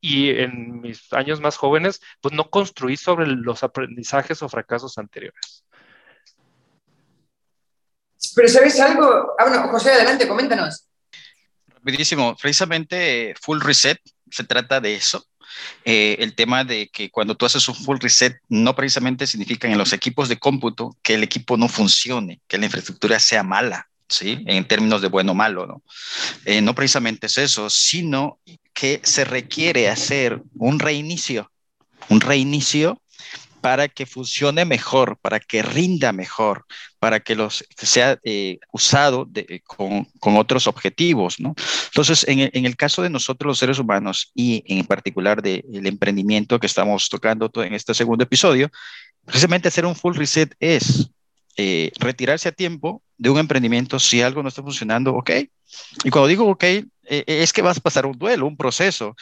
Y 0.00 0.30
en 0.30 0.80
mis 0.80 1.12
años 1.12 1.40
más 1.40 1.56
jóvenes, 1.56 2.00
pues 2.20 2.34
no 2.34 2.48
construí 2.48 2.96
sobre 2.96 3.26
los 3.26 3.62
aprendizajes 3.62 4.42
o 4.42 4.48
fracasos 4.48 4.96
anteriores. 4.96 5.64
Pero 8.34 8.48
¿sabes 8.48 8.80
algo? 8.80 9.34
Ah, 9.38 9.44
bueno, 9.48 9.68
José, 9.68 9.92
adelante, 9.92 10.26
coméntanos. 10.26 10.86
Rapidísimo, 11.68 12.36
precisamente 12.40 13.34
Full 13.40 13.60
Reset 13.60 13.98
se 14.30 14.44
trata 14.44 14.80
de 14.80 14.94
eso. 14.94 15.26
Eh, 15.84 16.16
el 16.20 16.34
tema 16.34 16.64
de 16.64 16.88
que 16.88 17.10
cuando 17.10 17.36
tú 17.36 17.46
haces 17.46 17.68
un 17.68 17.74
full 17.74 17.98
reset, 18.00 18.38
no 18.48 18.74
precisamente 18.74 19.26
significa 19.26 19.68
en 19.68 19.78
los 19.78 19.92
equipos 19.92 20.28
de 20.28 20.38
cómputo 20.38 20.96
que 21.02 21.14
el 21.14 21.22
equipo 21.22 21.56
no 21.56 21.68
funcione, 21.68 22.40
que 22.46 22.58
la 22.58 22.66
infraestructura 22.66 23.18
sea 23.18 23.42
mala. 23.42 23.88
¿Sí? 24.10 24.42
En 24.46 24.66
términos 24.66 25.00
de 25.00 25.08
bueno 25.08 25.32
o 25.32 25.34
malo, 25.34 25.66
¿no? 25.66 25.82
Eh, 26.44 26.60
no 26.60 26.74
precisamente 26.74 27.28
es 27.28 27.38
eso, 27.38 27.70
sino 27.70 28.38
que 28.74 29.00
se 29.02 29.24
requiere 29.24 29.88
hacer 29.88 30.42
un 30.54 30.78
reinicio, 30.78 31.50
un 32.08 32.20
reinicio 32.20 33.00
para 33.60 33.88
que 33.88 34.06
funcione 34.06 34.64
mejor, 34.64 35.18
para 35.20 35.38
que 35.38 35.62
rinda 35.62 36.12
mejor, 36.12 36.64
para 36.98 37.20
que 37.20 37.34
los 37.34 37.64
sea 37.76 38.18
eh, 38.24 38.58
usado 38.72 39.28
con, 39.66 40.06
con, 40.18 40.36
otros 40.38 40.66
objetivos, 40.66 41.38
¿no? 41.38 41.54
Entonces, 41.86 42.26
en 42.26 42.50
en 42.52 42.64
el, 42.64 42.76
caso 42.76 43.02
de 43.02 43.10
nosotros 43.10 43.48
los 43.48 43.58
seres 43.58 43.78
humanos 43.78 44.30
y 44.34 44.64
en 44.66 44.86
particular 44.86 45.42
del 45.42 45.86
emprendimiento 45.86 46.58
que 46.58 46.66
estamos 46.66 47.08
tocando 47.10 47.50
en 47.56 47.74
este 47.74 47.92
segundo 47.92 48.24
episodio, 48.24 48.70
precisamente 49.26 49.68
hacer 49.68 49.84
un 49.84 49.94
full 49.94 50.16
reset 50.16 50.54
es 50.58 51.10
eh, 51.56 51.92
retirarse 51.98 52.48
a 52.48 52.52
tiempo 52.52 53.02
de 53.20 53.28
un 53.28 53.38
emprendimiento 53.38 53.98
si 53.98 54.22
algo 54.22 54.42
no 54.42 54.48
está 54.48 54.62
funcionando, 54.62 55.14
ok. 55.14 55.30
Y 56.04 56.10
cuando 56.10 56.26
digo 56.26 56.48
ok, 56.48 56.64
eh, 56.64 56.86
es 57.26 57.52
que 57.52 57.60
vas 57.60 57.76
a 57.76 57.80
pasar 57.82 58.06
un 58.06 58.18
duelo, 58.18 58.46
un 58.46 58.56
proceso. 58.56 59.14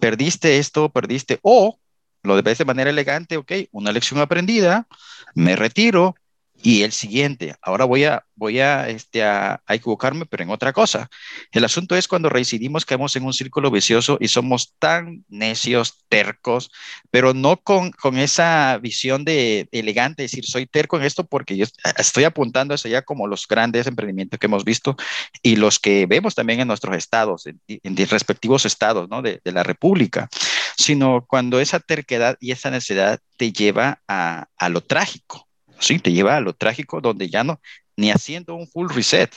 Perdiste 0.00 0.58
esto, 0.58 0.88
perdiste, 0.88 1.38
o 1.42 1.78
lo 2.24 2.34
debes 2.34 2.58
de 2.58 2.64
manera 2.64 2.90
elegante, 2.90 3.36
ok, 3.36 3.52
una 3.70 3.92
lección 3.92 4.18
aprendida, 4.18 4.88
me 5.36 5.54
retiro, 5.54 6.16
y 6.64 6.82
el 6.82 6.92
siguiente. 6.92 7.54
Ahora 7.60 7.84
voy 7.84 8.04
a, 8.04 8.24
voy 8.36 8.58
a, 8.60 8.88
este, 8.88 9.22
a, 9.22 9.62
equivocarme, 9.68 10.24
pero 10.24 10.44
en 10.44 10.50
otra 10.50 10.72
cosa. 10.72 11.10
El 11.52 11.62
asunto 11.62 11.94
es 11.94 12.08
cuando 12.08 12.30
reincidimos, 12.30 12.86
caemos 12.86 13.14
en 13.16 13.24
un 13.24 13.34
círculo 13.34 13.70
vicioso 13.70 14.16
y 14.18 14.28
somos 14.28 14.72
tan 14.78 15.26
necios, 15.28 16.02
tercos, 16.08 16.70
pero 17.10 17.34
no 17.34 17.58
con, 17.58 17.90
con 17.92 18.16
esa 18.16 18.78
visión 18.78 19.26
de 19.26 19.68
elegante, 19.72 20.22
decir, 20.22 20.46
soy 20.46 20.64
terco 20.64 20.96
en 20.96 21.02
esto 21.02 21.24
porque 21.24 21.54
yo 21.54 21.66
estoy 21.98 22.24
apuntando 22.24 22.72
hacia 22.72 22.88
allá 22.88 23.02
como 23.02 23.26
los 23.26 23.46
grandes 23.46 23.86
emprendimientos 23.86 24.40
que 24.40 24.46
hemos 24.46 24.64
visto 24.64 24.96
y 25.42 25.56
los 25.56 25.78
que 25.78 26.06
vemos 26.06 26.34
también 26.34 26.60
en 26.60 26.68
nuestros 26.68 26.96
estados, 26.96 27.46
en, 27.46 27.60
en 27.68 27.94
respectivos 28.08 28.64
estados 28.64 29.10
¿no? 29.10 29.20
de, 29.20 29.42
de 29.44 29.52
la 29.52 29.64
República, 29.64 30.30
sino 30.78 31.26
cuando 31.28 31.60
esa 31.60 31.78
terquedad 31.78 32.38
y 32.40 32.52
esa 32.52 32.70
necesidad 32.70 33.20
te 33.36 33.52
lleva 33.52 34.00
a, 34.08 34.46
a 34.56 34.68
lo 34.70 34.80
trágico 34.80 35.46
Sí, 35.84 35.98
te 35.98 36.12
lleva 36.12 36.36
a 36.36 36.40
lo 36.40 36.54
trágico 36.54 37.02
donde 37.02 37.28
ya 37.28 37.44
no, 37.44 37.60
ni 37.94 38.10
haciendo 38.10 38.54
un 38.54 38.66
full 38.66 38.88
reset, 38.88 39.30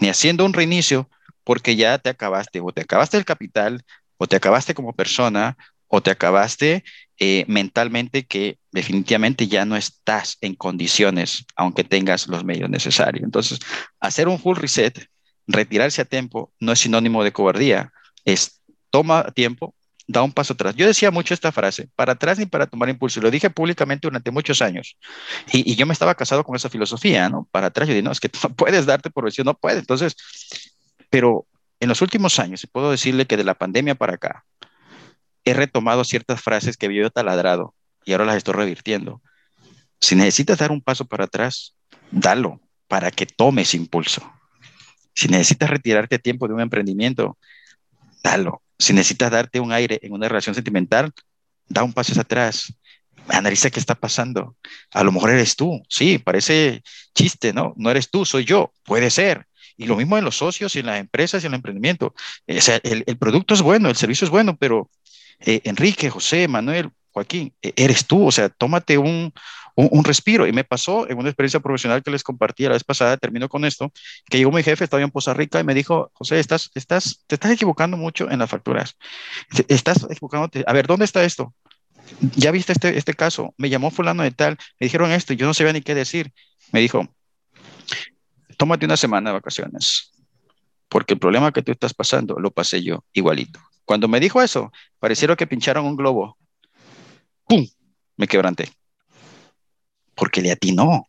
ni 0.00 0.10
haciendo 0.10 0.44
un 0.44 0.52
reinicio, 0.52 1.08
porque 1.44 1.76
ya 1.76 1.96
te 1.96 2.10
acabaste, 2.10 2.60
o 2.60 2.72
te 2.72 2.82
acabaste 2.82 3.16
el 3.16 3.24
capital, 3.24 3.82
o 4.18 4.26
te 4.26 4.36
acabaste 4.36 4.74
como 4.74 4.92
persona, 4.92 5.56
o 5.88 6.02
te 6.02 6.10
acabaste 6.10 6.84
eh, 7.18 7.46
mentalmente 7.48 8.24
que 8.24 8.58
definitivamente 8.70 9.48
ya 9.48 9.64
no 9.64 9.76
estás 9.76 10.36
en 10.42 10.54
condiciones, 10.56 11.46
aunque 11.56 11.84
tengas 11.84 12.28
los 12.28 12.44
medios 12.44 12.68
necesarios. 12.68 13.24
Entonces, 13.24 13.58
hacer 13.98 14.28
un 14.28 14.38
full 14.38 14.58
reset, 14.58 15.06
retirarse 15.46 16.02
a 16.02 16.04
tiempo, 16.04 16.52
no 16.60 16.72
es 16.72 16.80
sinónimo 16.80 17.24
de 17.24 17.32
cobardía, 17.32 17.92
es 18.26 18.60
toma 18.90 19.24
tiempo, 19.34 19.74
da 20.06 20.22
un 20.22 20.32
paso 20.32 20.54
atrás. 20.54 20.74
Yo 20.76 20.86
decía 20.86 21.10
mucho 21.10 21.34
esta 21.34 21.52
frase, 21.52 21.88
para 21.94 22.12
atrás 22.12 22.38
ni 22.38 22.46
para 22.46 22.66
tomar 22.66 22.88
impulso. 22.88 23.20
Lo 23.20 23.30
dije 23.30 23.50
públicamente 23.50 24.06
durante 24.06 24.30
muchos 24.30 24.62
años. 24.62 24.96
Y, 25.52 25.74
yo 25.76 25.86
me 25.86 25.92
estaba 25.92 26.14
casado 26.14 26.44
con 26.44 26.56
esa 26.56 26.68
filosofía, 26.68 27.28
¿no? 27.28 27.48
Para 27.50 27.68
atrás 27.68 27.88
yo 27.88 27.94
dije, 27.94 28.02
no, 28.02 28.12
es 28.12 28.20
que 28.20 28.30
no 28.42 28.50
puedes 28.56 28.86
darte 28.86 29.10
por 29.10 29.24
vencido, 29.24 29.44
no 29.44 29.54
puedes. 29.54 29.80
Entonces, 29.80 30.16
pero 31.10 31.46
en 31.80 31.88
los 31.88 32.02
últimos 32.02 32.38
años, 32.38 32.62
y 32.64 32.66
puedo 32.66 32.90
decirle 32.90 33.26
que 33.26 33.36
de 33.36 33.44
la 33.44 33.54
pandemia 33.54 33.94
para 33.94 34.14
acá, 34.14 34.44
he 35.44 35.54
retomado 35.54 36.04
ciertas 36.04 36.40
frases 36.40 36.76
que 36.76 36.86
había 36.86 37.10
taladrado 37.10 37.74
y 38.04 38.12
ahora 38.12 38.24
las 38.24 38.36
estoy 38.36 38.54
revirtiendo. 38.54 39.20
Si 40.00 40.14
necesitas 40.14 40.58
dar 40.58 40.72
un 40.72 40.80
paso 40.80 41.04
para 41.04 41.24
atrás, 41.24 41.74
dalo 42.10 42.60
para 42.88 43.10
que 43.10 43.26
tomes 43.26 43.74
impulso. 43.74 44.22
Si 45.14 45.28
necesitas 45.28 45.70
retirarte 45.70 46.18
tiempo 46.18 46.48
de 46.48 46.54
un 46.54 46.60
emprendimiento, 46.60 47.36
dalo 48.22 48.62
si 48.82 48.92
necesitas 48.92 49.30
darte 49.30 49.60
un 49.60 49.72
aire 49.72 50.00
en 50.02 50.12
una 50.12 50.28
relación 50.28 50.54
sentimental, 50.54 51.12
da 51.68 51.84
un 51.84 51.92
paso 51.92 52.18
atrás. 52.20 52.74
Analiza 53.28 53.70
qué 53.70 53.78
está 53.78 53.94
pasando. 53.94 54.56
A 54.90 55.04
lo 55.04 55.12
mejor 55.12 55.30
eres 55.30 55.54
tú. 55.54 55.80
Sí, 55.88 56.18
parece 56.18 56.82
chiste, 57.14 57.52
¿no? 57.52 57.72
No 57.76 57.90
eres 57.90 58.10
tú, 58.10 58.24
soy 58.24 58.44
yo. 58.44 58.72
Puede 58.84 59.10
ser. 59.10 59.46
Y 59.76 59.86
lo 59.86 59.96
mismo 59.96 60.18
en 60.18 60.24
los 60.24 60.36
socios 60.36 60.74
y 60.74 60.80
en 60.80 60.86
las 60.86 60.98
empresas 60.98 61.42
y 61.42 61.46
en 61.46 61.52
el 61.52 61.56
emprendimiento. 61.56 62.14
O 62.48 62.60
sea, 62.60 62.80
el, 62.82 63.16
producto 63.18 63.54
es 63.54 63.62
bueno, 63.62 63.88
el 63.88 63.96
servicio 63.96 64.24
es 64.24 64.30
bueno, 64.30 64.56
pero 64.56 64.90
eh, 65.38 65.60
Enrique, 65.64 66.10
José, 66.10 66.48
Manuel, 66.48 66.90
Joaquín, 67.12 67.54
e, 67.62 67.72
eres 67.76 68.06
tú. 68.06 68.26
O 68.26 68.32
sea, 68.32 68.48
tómate 68.48 68.98
un, 68.98 69.32
un, 69.74 70.04
respiro. 70.04 70.46
Y 70.46 70.52
me 70.52 70.64
pasó 70.64 71.08
en 71.08 71.18
una 71.18 71.28
experiencia 71.28 71.60
profesional 71.60 72.02
que 72.02 72.10
les 72.10 72.22
compartí 72.22 72.64
la 72.64 72.70
vez 72.70 72.84
pasada, 72.84 73.16
termino 73.16 73.48
con 73.48 73.64
esto, 73.64 73.92
que 74.28 74.38
llegó 74.38 74.52
mi 74.52 74.62
jefe, 74.62 74.84
estaba 74.84 75.02
en 75.02 75.10
Poza 75.10 75.34
Rica 75.34 75.60
y 75.60 75.64
me 75.64 75.74
dijo, 75.74 76.10
José, 76.14 76.38
estás, 76.40 76.70
estás, 76.74 77.24
te 77.26 77.36
estás 77.36 77.52
equivocando 77.52 77.96
mucho 77.96 78.30
en 78.30 78.38
las 78.38 78.50
facturas. 78.50 78.96
Estás 79.68 80.06
equivocándote. 80.10 80.64
A 80.66 80.72
ver, 80.72 80.86
¿dónde 80.86 81.04
está 81.04 81.24
esto? 81.24 81.54
Ya 82.36 82.50
viste 82.50 82.72
este, 82.72 82.96
este 82.96 83.14
caso. 83.14 83.54
Me 83.56 83.68
llamó 83.68 83.90
fulano 83.90 84.22
de 84.22 84.30
tal, 84.30 84.58
me 84.78 84.86
dijeron 84.86 85.12
esto 85.12 85.32
y 85.32 85.36
yo 85.36 85.46
no 85.46 85.54
sabía 85.54 85.72
ni 85.72 85.82
qué 85.82 85.94
decir. 85.94 86.32
Me 86.72 86.80
dijo, 86.80 87.06
tómate 88.56 88.86
una 88.86 88.96
semana 88.96 89.30
de 89.30 89.34
vacaciones, 89.34 90.12
porque 90.88 91.14
el 91.14 91.20
problema 91.20 91.52
que 91.52 91.62
tú 91.62 91.72
estás 91.72 91.94
pasando 91.94 92.38
lo 92.38 92.50
pasé 92.50 92.82
yo 92.82 93.04
igualito. 93.12 93.60
Cuando 93.84 94.08
me 94.08 94.20
dijo 94.20 94.40
eso, 94.40 94.72
parecieron 94.98 95.36
que 95.36 95.46
pincharon 95.46 95.84
un 95.84 95.96
globo. 95.96 96.38
¡Pum! 97.52 97.66
Me 98.16 98.26
quebranté 98.26 98.72
porque 100.14 100.40
le 100.40 100.52
atinó. 100.52 101.06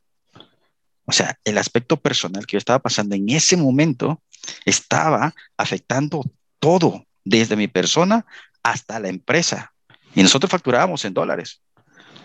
O 1.05 1.11
sea, 1.11 1.37
el 1.45 1.57
aspecto 1.57 1.97
personal 1.97 2.45
que 2.45 2.53
yo 2.53 2.57
estaba 2.57 2.79
pasando 2.79 3.15
en 3.15 3.29
ese 3.29 3.55
momento 3.55 4.21
estaba 4.65 5.33
afectando 5.55 6.23
todo, 6.59 7.05
desde 7.23 7.55
mi 7.55 7.67
persona 7.67 8.25
hasta 8.61 8.99
la 8.99 9.07
empresa. 9.07 9.73
Y 10.15 10.23
nosotros 10.23 10.51
facturábamos 10.51 11.05
en 11.05 11.13
dólares. 11.13 11.61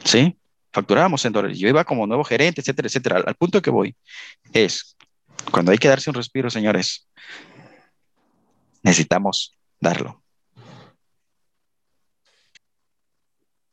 ¿Sí? 0.05 0.37
facturábamos 0.73 1.25
en 1.25 1.33
dólares. 1.33 1.59
Yo 1.59 1.69
iba 1.69 1.85
como 1.85 2.07
nuevo 2.07 2.25
gerente, 2.25 2.61
etcétera, 2.61 2.89
etcétera. 2.89 3.17
Al, 3.19 3.25
al 3.29 3.35
punto 3.37 3.63
que 3.63 3.71
voy 3.71 3.97
es, 4.53 4.97
cuando 5.51 5.73
hay 5.73 5.79
que 5.79 5.89
darse 5.89 6.11
un 6.11 6.15
respiro, 6.15 6.51
señores, 6.51 7.09
necesitamos 8.83 9.57
darlo. 9.81 10.23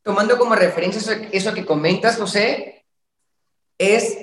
Tomando 0.06 0.38
como 0.38 0.54
referencia 0.54 1.00
eso, 1.00 1.20
eso 1.32 1.52
que 1.52 1.66
comentas, 1.66 2.16
José, 2.16 2.84
es 3.76 4.16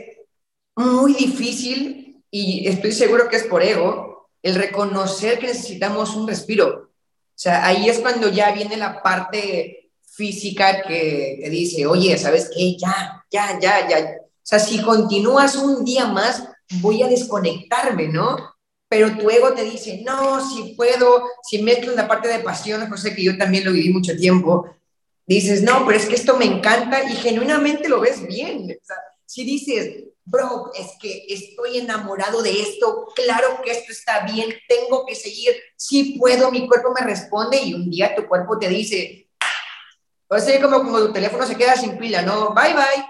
muy 0.77 1.13
difícil 1.13 2.23
y 2.31 2.65
estoy 2.69 2.93
seguro 2.93 3.27
que 3.27 3.35
es 3.35 3.43
por 3.43 3.61
ego 3.61 4.29
el 4.41 4.55
reconocer 4.55 5.39
que 5.39 5.47
necesitamos 5.47 6.15
un 6.15 6.25
respiro. 6.25 6.67
O 6.69 7.35
sea, 7.35 7.65
ahí 7.65 7.89
es 7.89 7.99
cuando 7.99 8.29
ya 8.29 8.53
viene 8.53 8.77
la 8.77 9.03
parte 9.03 9.91
física 10.05 10.83
que 10.83 11.39
te 11.43 11.49
dice, 11.49 11.85
oye, 11.85 12.17
¿sabes 12.17 12.49
qué? 12.55 12.77
Ya, 12.77 13.21
ya, 13.29 13.59
ya, 13.59 13.85
ya. 13.89 13.99
O 14.21 14.41
sea, 14.41 14.59
si 14.59 14.81
continúas 14.81 15.57
un 15.57 15.83
día 15.83 16.05
más, 16.05 16.47
voy 16.79 17.03
a 17.03 17.09
desconectarme, 17.09 18.07
¿no? 18.07 18.37
Pero 18.87 19.17
tu 19.17 19.29
ego 19.29 19.51
te 19.51 19.65
dice, 19.65 20.01
no, 20.05 20.39
si 20.49 20.75
puedo, 20.75 21.23
si 21.43 21.61
mezclas 21.61 21.97
la 21.97 22.07
parte 22.07 22.29
de 22.29 22.39
pasión, 22.39 22.89
José, 22.89 23.13
que 23.13 23.25
yo 23.25 23.37
también 23.37 23.65
lo 23.65 23.73
viví 23.73 23.91
mucho 23.91 24.15
tiempo, 24.15 24.65
dices, 25.25 25.63
no, 25.63 25.85
pero 25.85 25.97
es 25.97 26.05
que 26.05 26.15
esto 26.15 26.37
me 26.37 26.45
encanta 26.45 27.03
y 27.03 27.15
genuinamente 27.15 27.89
lo 27.89 28.01
ves 28.01 28.25
bien. 28.27 28.77
Si 29.25 29.43
dices, 29.43 30.03
bro, 30.25 30.71
es 30.73 30.91
que 31.01 31.25
estoy 31.29 31.79
enamorado 31.79 32.41
de 32.41 32.61
esto, 32.61 33.07
claro 33.15 33.61
que 33.63 33.71
esto 33.71 33.91
está 33.91 34.25
bien, 34.25 34.53
tengo 34.67 35.05
que 35.05 35.15
seguir, 35.15 35.55
sí 35.75 36.17
puedo, 36.19 36.51
mi 36.51 36.67
cuerpo 36.67 36.93
me 36.93 37.05
responde 37.05 37.61
y 37.61 37.73
un 37.73 37.89
día 37.89 38.15
tu 38.15 38.27
cuerpo 38.27 38.57
te 38.57 38.69
dice, 38.69 39.29
o 40.27 40.39
sea, 40.39 40.61
como, 40.61 40.77
como 40.77 40.99
tu 40.99 41.13
teléfono 41.13 41.45
se 41.45 41.55
queda 41.55 41.75
sin 41.75 41.97
pila, 41.97 42.21
¿no? 42.21 42.53
Bye, 42.53 42.73
bye, 42.73 43.05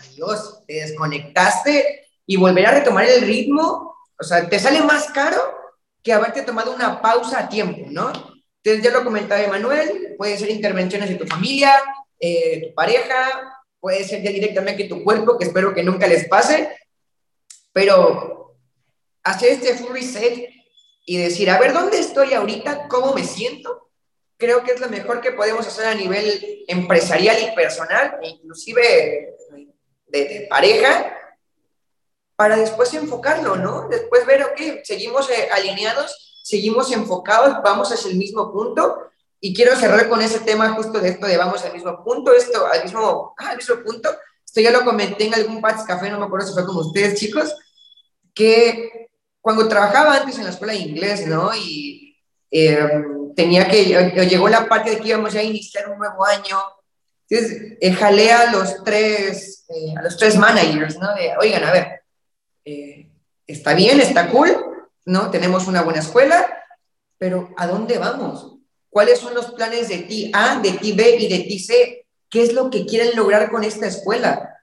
adiós, 0.00 0.64
te 0.66 0.74
desconectaste 0.74 2.08
y 2.26 2.36
volver 2.36 2.66
a 2.66 2.72
retomar 2.72 3.04
el 3.04 3.22
ritmo, 3.22 3.96
o 4.18 4.24
sea, 4.24 4.48
te 4.48 4.58
sale 4.58 4.82
más 4.82 5.06
caro 5.10 5.40
que 6.02 6.12
haberte 6.12 6.42
tomado 6.42 6.74
una 6.74 7.00
pausa 7.00 7.40
a 7.40 7.48
tiempo, 7.48 7.86
¿no? 7.90 8.35
Entonces, 8.66 8.92
ya 8.92 8.98
lo 8.98 9.04
comentaba 9.04 9.40
Emanuel, 9.40 10.16
puede 10.18 10.36
ser 10.36 10.50
intervenciones 10.50 11.08
de 11.08 11.14
tu 11.14 11.24
familia, 11.24 11.72
eh, 12.18 12.66
tu 12.66 12.74
pareja, 12.74 13.62
puede 13.78 14.02
ser 14.02 14.22
ya 14.22 14.32
directamente 14.32 14.88
tu 14.88 15.04
cuerpo, 15.04 15.38
que 15.38 15.44
espero 15.44 15.72
que 15.72 15.84
nunca 15.84 16.08
les 16.08 16.26
pase, 16.26 16.76
pero 17.72 18.56
hacer 19.22 19.52
este 19.52 19.74
full 19.74 19.92
reset 19.92 20.50
y 21.04 21.16
decir, 21.16 21.48
a 21.48 21.60
ver, 21.60 21.72
¿dónde 21.72 22.00
estoy 22.00 22.34
ahorita? 22.34 22.88
¿Cómo 22.88 23.14
me 23.14 23.22
siento? 23.22 23.88
Creo 24.36 24.64
que 24.64 24.72
es 24.72 24.80
lo 24.80 24.88
mejor 24.88 25.20
que 25.20 25.30
podemos 25.30 25.64
hacer 25.64 25.86
a 25.86 25.94
nivel 25.94 26.64
empresarial 26.66 27.36
y 27.40 27.54
personal, 27.54 28.18
e 28.20 28.30
inclusive 28.30 29.36
de, 30.08 30.24
de 30.24 30.46
pareja, 30.50 31.16
para 32.34 32.56
después 32.56 32.92
enfocarlo, 32.94 33.54
¿no? 33.54 33.88
Después 33.88 34.26
ver, 34.26 34.42
ok, 34.42 34.82
seguimos 34.82 35.30
eh, 35.30 35.50
alineados, 35.52 36.26
seguimos 36.46 36.92
enfocados, 36.92 37.56
vamos 37.64 37.90
hacia 37.90 38.08
el 38.08 38.16
mismo 38.16 38.52
punto 38.52 39.10
y 39.40 39.52
quiero 39.52 39.74
cerrar 39.74 40.08
con 40.08 40.22
ese 40.22 40.38
tema 40.38 40.70
justo 40.74 41.00
de 41.00 41.08
esto 41.08 41.26
de 41.26 41.36
vamos 41.36 41.64
al 41.64 41.72
mismo 41.72 42.04
punto, 42.04 42.32
esto 42.32 42.64
al 42.64 42.84
mismo, 42.84 43.34
ah, 43.36 43.50
al 43.50 43.56
mismo 43.56 43.82
punto. 43.82 44.10
Esto 44.44 44.60
ya 44.60 44.70
lo 44.70 44.84
comenté 44.84 45.26
en 45.26 45.34
algún 45.34 45.60
Pats 45.60 45.82
Café, 45.82 46.08
no 46.08 46.20
me 46.20 46.26
acuerdo 46.26 46.46
si 46.46 46.54
fue 46.54 46.64
con 46.64 46.76
ustedes, 46.76 47.18
chicos, 47.18 47.52
que 48.32 49.08
cuando 49.40 49.66
trabajaba 49.66 50.18
antes 50.18 50.38
en 50.38 50.44
la 50.44 50.50
escuela 50.50 50.72
de 50.72 50.78
inglés, 50.78 51.26
¿no? 51.26 51.50
Y 51.52 52.16
eh, 52.52 52.78
tenía 53.34 53.66
que, 53.66 53.84
llegó 54.28 54.48
la 54.48 54.68
parte 54.68 54.90
de 54.90 55.00
que 55.00 55.08
íbamos 55.08 55.32
ya 55.32 55.40
a 55.40 55.42
iniciar 55.42 55.90
un 55.90 55.98
nuevo 55.98 56.24
año. 56.24 56.58
Entonces, 57.28 57.76
eh, 57.80 57.92
jalé 57.92 58.30
a 58.30 58.52
los 58.52 58.84
tres, 58.84 59.64
eh, 59.68 59.94
a 59.98 60.02
los 60.02 60.16
tres 60.16 60.36
managers, 60.36 60.96
¿no? 60.96 61.12
De, 61.16 61.36
oigan, 61.40 61.64
a 61.64 61.72
ver, 61.72 62.02
eh, 62.64 63.10
está 63.48 63.74
bien, 63.74 64.00
está 64.00 64.28
cool, 64.30 64.75
¿no? 65.06 65.30
Tenemos 65.30 65.66
una 65.66 65.82
buena 65.82 66.00
escuela, 66.00 66.64
pero 67.16 67.50
¿a 67.56 67.66
dónde 67.66 67.96
vamos? 67.96 68.58
¿Cuáles 68.90 69.18
son 69.18 69.34
los 69.34 69.52
planes 69.52 69.88
de 69.88 69.98
ti 69.98 70.30
A, 70.34 70.58
de 70.60 70.72
ti 70.72 70.92
B 70.92 71.16
y 71.20 71.28
de 71.28 71.44
ti 71.44 71.58
C? 71.58 72.06
¿Qué 72.28 72.42
es 72.42 72.52
lo 72.52 72.68
que 72.70 72.84
quieren 72.84 73.16
lograr 73.16 73.50
con 73.50 73.64
esta 73.64 73.86
escuela? 73.86 74.60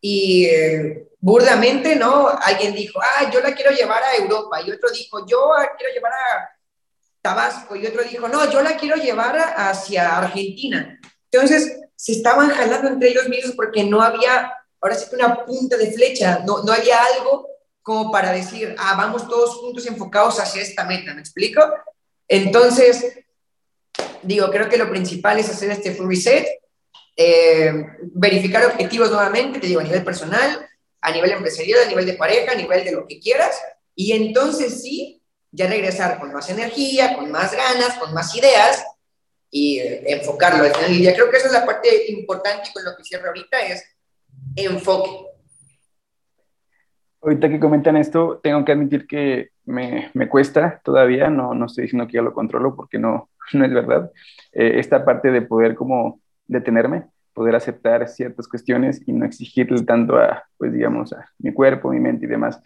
Y 0.00 0.46
eh, 0.46 1.08
burdamente, 1.20 1.94
¿no? 1.94 2.28
Alguien 2.28 2.74
dijo, 2.74 3.00
ah, 3.00 3.30
yo 3.30 3.40
la 3.40 3.54
quiero 3.54 3.70
llevar 3.70 4.02
a 4.02 4.16
Europa. 4.16 4.62
Y 4.62 4.70
otro 4.70 4.90
dijo, 4.90 5.26
yo 5.26 5.50
quiero 5.76 5.92
llevar 5.92 6.12
a 6.12 6.50
Tabasco. 7.20 7.76
Y 7.76 7.86
otro 7.86 8.02
dijo, 8.02 8.28
no, 8.28 8.50
yo 8.50 8.62
la 8.62 8.76
quiero 8.76 8.96
llevar 8.96 9.36
hacia 9.56 10.16
Argentina. 10.16 10.98
Entonces, 11.30 11.80
se 11.94 12.12
estaban 12.12 12.48
jalando 12.50 12.88
entre 12.88 13.10
ellos 13.10 13.28
mismos 13.28 13.56
porque 13.56 13.84
no 13.84 14.00
había, 14.00 14.52
ahora 14.80 14.94
sí 14.94 15.10
que 15.10 15.16
una 15.16 15.44
punta 15.44 15.76
de 15.76 15.92
flecha, 15.92 16.42
no, 16.46 16.62
no 16.62 16.72
había 16.72 16.98
algo 17.16 17.55
como 17.86 18.10
para 18.10 18.32
decir, 18.32 18.74
ah, 18.80 18.96
vamos 18.96 19.28
todos 19.28 19.58
juntos 19.58 19.86
enfocados 19.86 20.40
hacia 20.40 20.60
esta 20.60 20.84
meta, 20.84 21.14
¿me 21.14 21.20
explico? 21.20 21.62
Entonces, 22.26 23.20
digo, 24.24 24.50
creo 24.50 24.68
que 24.68 24.76
lo 24.76 24.90
principal 24.90 25.38
es 25.38 25.48
hacer 25.48 25.70
este 25.70 25.94
full 25.94 26.08
reset, 26.08 26.48
eh, 27.16 27.72
verificar 28.12 28.66
objetivos 28.66 29.12
nuevamente, 29.12 29.60
te 29.60 29.68
digo, 29.68 29.78
a 29.78 29.84
nivel 29.84 30.02
personal, 30.02 30.68
a 31.00 31.12
nivel 31.12 31.30
empresarial, 31.30 31.84
a 31.84 31.88
nivel 31.88 32.06
de 32.06 32.14
pareja, 32.14 32.50
a 32.50 32.56
nivel 32.56 32.84
de 32.84 32.90
lo 32.90 33.06
que 33.06 33.20
quieras, 33.20 33.56
y 33.94 34.10
entonces 34.10 34.82
sí, 34.82 35.22
ya 35.52 35.68
regresar 35.68 36.18
con 36.18 36.32
más 36.32 36.50
energía, 36.50 37.14
con 37.14 37.30
más 37.30 37.52
ganas, 37.52 37.98
con 37.98 38.12
más 38.12 38.34
ideas 38.34 38.84
y 39.48 39.78
eh, 39.78 40.02
enfocarlo. 40.08 40.66
Y 40.88 41.04
creo 41.04 41.30
que 41.30 41.36
esa 41.36 41.46
es 41.46 41.52
la 41.52 41.64
parte 41.64 42.10
importante 42.10 42.68
con 42.74 42.84
lo 42.84 42.96
que 42.96 43.04
cierro 43.04 43.28
ahorita 43.28 43.60
es 43.60 43.84
enfoque. 44.56 45.35
Ahorita 47.22 47.48
que 47.48 47.58
comentan 47.60 47.96
esto, 47.96 48.40
tengo 48.42 48.64
que 48.64 48.72
admitir 48.72 49.06
que 49.06 49.50
me, 49.64 50.10
me 50.14 50.28
cuesta 50.28 50.80
todavía, 50.84 51.28
no, 51.28 51.54
no 51.54 51.66
estoy 51.66 51.82
diciendo 51.82 52.06
que 52.06 52.14
ya 52.14 52.22
lo 52.22 52.32
controlo 52.32 52.76
porque 52.76 52.98
no, 52.98 53.30
no 53.52 53.64
es 53.64 53.72
verdad. 53.72 54.10
Eh, 54.52 54.78
esta 54.78 55.04
parte 55.04 55.30
de 55.30 55.42
poder 55.42 55.74
como 55.74 56.20
detenerme, 56.46 57.04
poder 57.32 57.56
aceptar 57.56 58.06
ciertas 58.08 58.48
cuestiones 58.48 59.02
y 59.06 59.12
no 59.12 59.26
exigirle 59.26 59.82
tanto 59.82 60.16
a, 60.16 60.44
pues 60.56 60.72
digamos, 60.72 61.12
a 61.12 61.28
mi 61.38 61.52
cuerpo, 61.52 61.90
mi 61.90 62.00
mente 62.00 62.26
y 62.26 62.28
demás. 62.28 62.60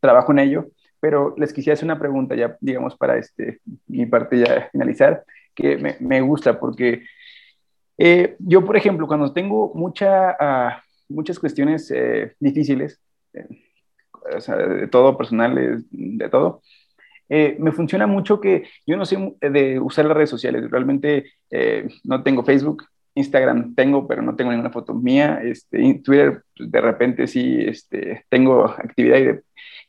Trabajo 0.00 0.32
en 0.32 0.38
ello, 0.38 0.68
pero 1.00 1.34
les 1.36 1.52
quisiera 1.52 1.74
hacer 1.74 1.86
una 1.86 1.98
pregunta 1.98 2.34
ya, 2.34 2.56
digamos, 2.60 2.96
para 2.96 3.18
este, 3.18 3.60
mi 3.86 4.06
parte 4.06 4.38
ya 4.38 4.68
finalizar, 4.70 5.24
que 5.54 5.76
me, 5.76 5.96
me 6.00 6.20
gusta 6.20 6.58
porque 6.58 7.02
eh, 7.96 8.36
yo, 8.38 8.64
por 8.64 8.76
ejemplo, 8.76 9.06
cuando 9.06 9.32
tengo 9.32 9.72
mucha, 9.74 10.36
uh, 10.40 11.12
muchas 11.12 11.38
cuestiones 11.38 11.90
eh, 11.90 12.34
difíciles, 12.40 13.00
de 14.24 14.88
todo, 14.88 15.16
personales, 15.16 15.84
de 15.90 16.28
todo, 16.28 16.62
eh, 17.28 17.56
me 17.58 17.72
funciona 17.72 18.06
mucho 18.06 18.40
que 18.40 18.68
yo 18.86 18.96
no 18.96 19.06
sé 19.06 19.16
de 19.40 19.80
usar 19.80 20.04
las 20.04 20.16
redes 20.16 20.30
sociales, 20.30 20.70
realmente 20.70 21.32
eh, 21.50 21.88
no 22.04 22.22
tengo 22.22 22.44
Facebook, 22.44 22.84
Instagram 23.14 23.74
tengo, 23.74 24.06
pero 24.06 24.22
no 24.22 24.36
tengo 24.36 24.50
ninguna 24.50 24.70
foto 24.70 24.92
mía, 24.94 25.40
este, 25.42 26.00
Twitter 26.04 26.42
pues, 26.56 26.70
de 26.70 26.80
repente 26.80 27.26
sí 27.26 27.58
este, 27.60 28.24
tengo 28.28 28.64
actividad 28.64 29.40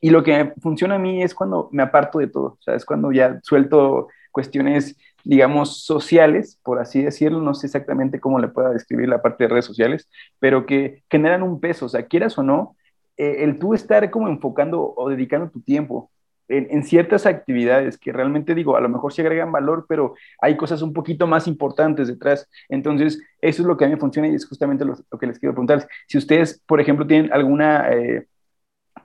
y, 0.02 0.10
lo 0.12 0.24
que 0.24 0.54
funciona 0.62 0.96
a 0.96 1.00
mí 1.00 1.24
es 1.24 1.34
cuando 1.34 1.70
me 1.72 1.82
aparto 1.84 2.20
de 2.20 2.28
todo, 2.28 2.60
es 2.68 2.86
cuando 2.86 3.12
ya 3.12 3.40
suelto 3.42 4.08
cuestiones, 4.32 4.96
digamos, 5.24 5.84
sociales, 5.84 6.60
por 6.62 6.80
así 6.80 7.02
decirlo, 7.02 7.42
no 7.42 7.56
sé 7.56 7.68
exactamente 7.68 8.20
cómo 8.20 8.38
le 8.38 8.50
pueda 8.50 8.70
describir 8.70 9.10
la 9.10 9.22
parte 9.22 9.46
de 9.46 9.50
redes 9.50 9.66
sociales, 9.66 10.08
pero 10.40 10.66
que 10.66 11.04
generan 11.10 11.42
un 11.42 11.60
peso, 11.60 11.88
o 11.88 11.90
sea, 11.90 12.06
quieras 12.06 12.38
o 12.38 12.44
no, 12.44 12.76
eh, 13.18 13.44
el 13.44 13.60
tú 13.60 13.74
estar 13.74 14.10
como 14.12 14.28
enfocando 14.28 14.94
o 14.96 15.10
dedicando 15.10 15.50
tu 15.50 15.62
tiempo 15.62 16.12
en, 16.48 16.84
ciertas 16.84 17.26
actividades 17.26 17.98
que 17.98 18.12
realmente 18.12 18.54
digo, 18.54 18.76
a 18.76 18.82
lo 18.82 18.90
mejor 18.90 19.14
se 19.14 19.22
agregan 19.22 19.52
valor, 19.52 19.86
pero 19.88 20.14
hay 20.40 20.56
cosas 20.56 20.82
un 20.82 20.94
poquito 20.94 21.28
más 21.28 21.48
importantes 21.48 22.08
detrás. 22.08 22.48
Entonces, 22.70 23.22
eso 23.42 23.62
es 23.62 23.68
lo 23.68 23.78
que 23.78 23.86
a 23.86 23.88
mí 23.88 23.96
me 23.96 24.00
funciona 24.00 24.28
y 24.28 24.36
es 24.36 24.48
justamente 24.48 24.86
lo, 24.86 24.96
que 25.20 25.28
les 25.28 25.40
quiero 25.40 25.54
preguntar. 25.54 25.88
Si 26.08 26.18
ustedes, 26.18 26.62
por 26.66 26.80
ejemplo, 26.80 27.08
tienen 27.08 27.34
alguna, 27.34 27.92
eh, 27.92 28.28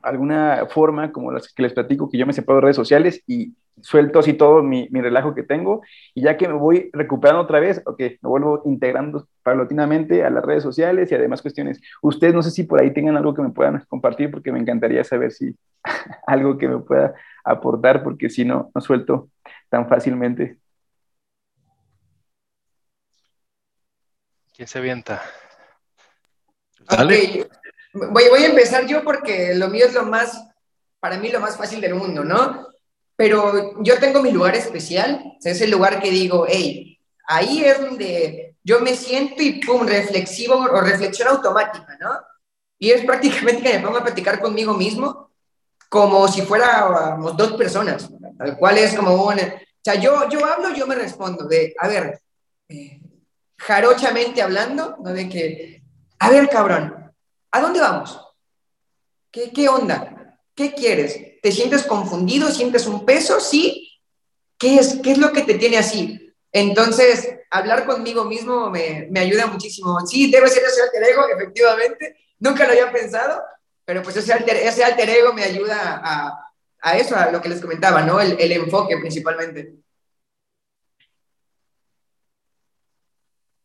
alguna 0.03 0.66
forma, 0.69 1.12
como 1.12 1.32
las 1.32 1.53
que 1.53 1.62
les 1.62 1.73
platico, 1.73 2.11
que 2.11 2.19
yo 2.19 2.27
me 2.27 2.32
separo 2.32 2.57
de 2.57 2.62
redes 2.62 2.77
sociales 2.77 3.23
y 3.27 3.55
suelto 3.82 4.19
así 4.19 4.35
todo 4.35 4.62
mi, 4.62 4.89
mi, 4.90 5.01
relajo 5.01 5.35
que 5.35 5.43
tengo 5.43 5.82
y 6.15 6.23
ya 6.23 6.36
que 6.36 6.48
me 6.48 6.55
voy 6.55 6.90
recuperando 6.93 7.43
otra 7.43 7.61
vez, 7.61 7.82
ok, 7.86 7.98
me 7.98 8.28
vuelvo 8.28 8.62
integrando 8.65 9.27
paulatinamente 9.43 10.24
a 10.24 10.31
las 10.31 10.44
redes 10.44 10.62
sociales 10.62 11.11
y 11.11 11.15
además 11.15 11.43
cuestiones. 11.43 11.81
Ustedes 12.02 12.35
no 12.35 12.43
sé 12.43 12.51
si 12.51 12.65
por 12.65 12.81
ahí 12.81 12.93
tengan 12.93 13.16
algo 13.16 13.35
que 13.35 13.43
me 13.43 13.51
puedan 13.51 13.85
compartir 13.89 14.31
porque 14.31 14.52
me 14.52 14.59
encantaría 14.59 15.05
saber 15.05 15.32
si 15.32 15.57
algo 16.27 16.59
que 16.59 16.69
me 16.69 16.78
pueda 16.78 17.15
aportar 17.44 18.02
porque 18.02 18.31
si 18.31 18.44
no, 18.44 18.70
no 18.74 18.81
suelto 18.81 19.31
tan 19.69 19.89
fácilmente. 19.89 20.59
¿Quién 24.55 24.69
se 24.69 24.78
avienta? 24.78 25.23
Okay. 26.89 27.44
Voy, 27.93 28.24
voy 28.28 28.43
a 28.43 28.47
empezar 28.47 28.86
yo 28.86 29.02
porque 29.02 29.55
lo 29.55 29.69
mío 29.69 29.86
es 29.86 29.94
lo 29.94 30.05
más, 30.05 30.48
para 31.01 31.16
mí 31.19 31.31
lo 31.31 31.40
más 31.40 31.57
fácil 31.57 31.81
del 31.81 31.94
mundo, 31.94 32.24
¿no? 32.24 32.70
Pero 33.21 33.83
yo 33.83 33.99
tengo 33.99 34.23
mi 34.23 34.31
lugar 34.31 34.57
especial, 34.57 35.37
es 35.45 35.61
el 35.61 35.71
lugar 35.71 36.01
que 36.01 36.11
digo, 36.11 36.47
hey, 36.49 36.99
ahí 37.29 37.63
es 37.63 37.79
donde 37.79 38.57
yo 38.65 38.81
me 38.81 38.97
siento 38.97 39.43
y 39.43 39.63
pum, 39.63 39.87
reflexivo 39.87 40.55
o 40.55 40.81
reflexión 40.81 41.29
automática, 41.29 41.99
¿no? 42.01 42.13
Y 42.79 42.93
es 42.93 43.05
prácticamente 43.05 43.63
que 43.63 43.77
me 43.79 43.85
pongo 43.85 43.99
a 43.99 44.05
platicar 44.05 44.41
conmigo 44.41 44.73
mismo 44.73 45.29
como 45.91 46.29
si 46.29 46.41
fuéramos 46.41 47.37
dos 47.37 47.53
personas, 47.59 48.09
tal 48.39 48.57
cual 48.57 48.79
es 48.79 48.95
como 48.95 49.13
un... 49.13 49.39
O 49.39 49.83
sea, 49.85 49.97
yo, 49.97 50.27
yo 50.31 50.43
hablo, 50.47 50.73
yo 50.75 50.87
me 50.87 50.95
respondo 50.95 51.47
de, 51.47 51.75
a 51.79 51.89
ver, 51.89 52.23
eh, 52.71 53.03
jarochamente 53.59 54.41
hablando, 54.41 54.97
¿no? 55.05 55.13
De 55.13 55.29
que, 55.29 55.83
a 56.21 56.31
ver, 56.31 56.49
cabrón, 56.49 57.13
¿a 57.51 57.61
dónde 57.61 57.81
vamos? 57.81 58.19
¿Qué, 59.31 59.53
qué 59.53 59.69
onda? 59.69 60.39
¿Qué 60.55 60.73
quieres? 60.73 61.30
¿Te 61.43 61.53
sientes 61.53 61.85
confundido? 61.85 62.51
¿Sientes 62.51 62.87
un 62.87 63.05
peso? 63.05 63.41
¿Sí? 63.41 64.01
¿Qué 64.59 64.77
es, 64.77 65.01
qué 65.03 65.12
es 65.12 65.19
lo 65.19 65.33
que 65.33 65.43
te 65.43 65.55
tiene 65.55 65.79
así? 65.79 66.35
Entonces, 66.53 67.29
hablar 67.51 67.87
conmigo 67.87 68.25
mismo 68.25 68.71
me, 68.71 69.07
me 69.11 69.21
ayuda 69.21 69.47
muchísimo. 69.47 69.99
Sí, 70.07 70.31
debe 70.31 70.49
ser 70.49 70.65
ese 70.65 70.83
alter 70.83 71.03
ego, 71.05 71.23
efectivamente. 71.29 72.17
Nunca 72.39 72.65
lo 72.65 72.73
había 72.73 72.93
pensado, 72.93 73.43
pero 73.85 74.03
pues 74.03 74.17
ese 74.17 74.33
alter, 74.33 74.57
ese 74.57 74.85
alter 74.85 75.09
ego 75.09 75.33
me 75.33 75.45
ayuda 75.45 76.01
a, 76.05 76.53
a 76.81 76.97
eso, 76.97 77.17
a 77.17 77.31
lo 77.31 77.41
que 77.41 77.49
les 77.49 77.61
comentaba, 77.61 78.03
¿no? 78.03 78.21
El, 78.21 78.37
el 78.39 78.53
enfoque 78.53 78.97
principalmente. 78.99 79.75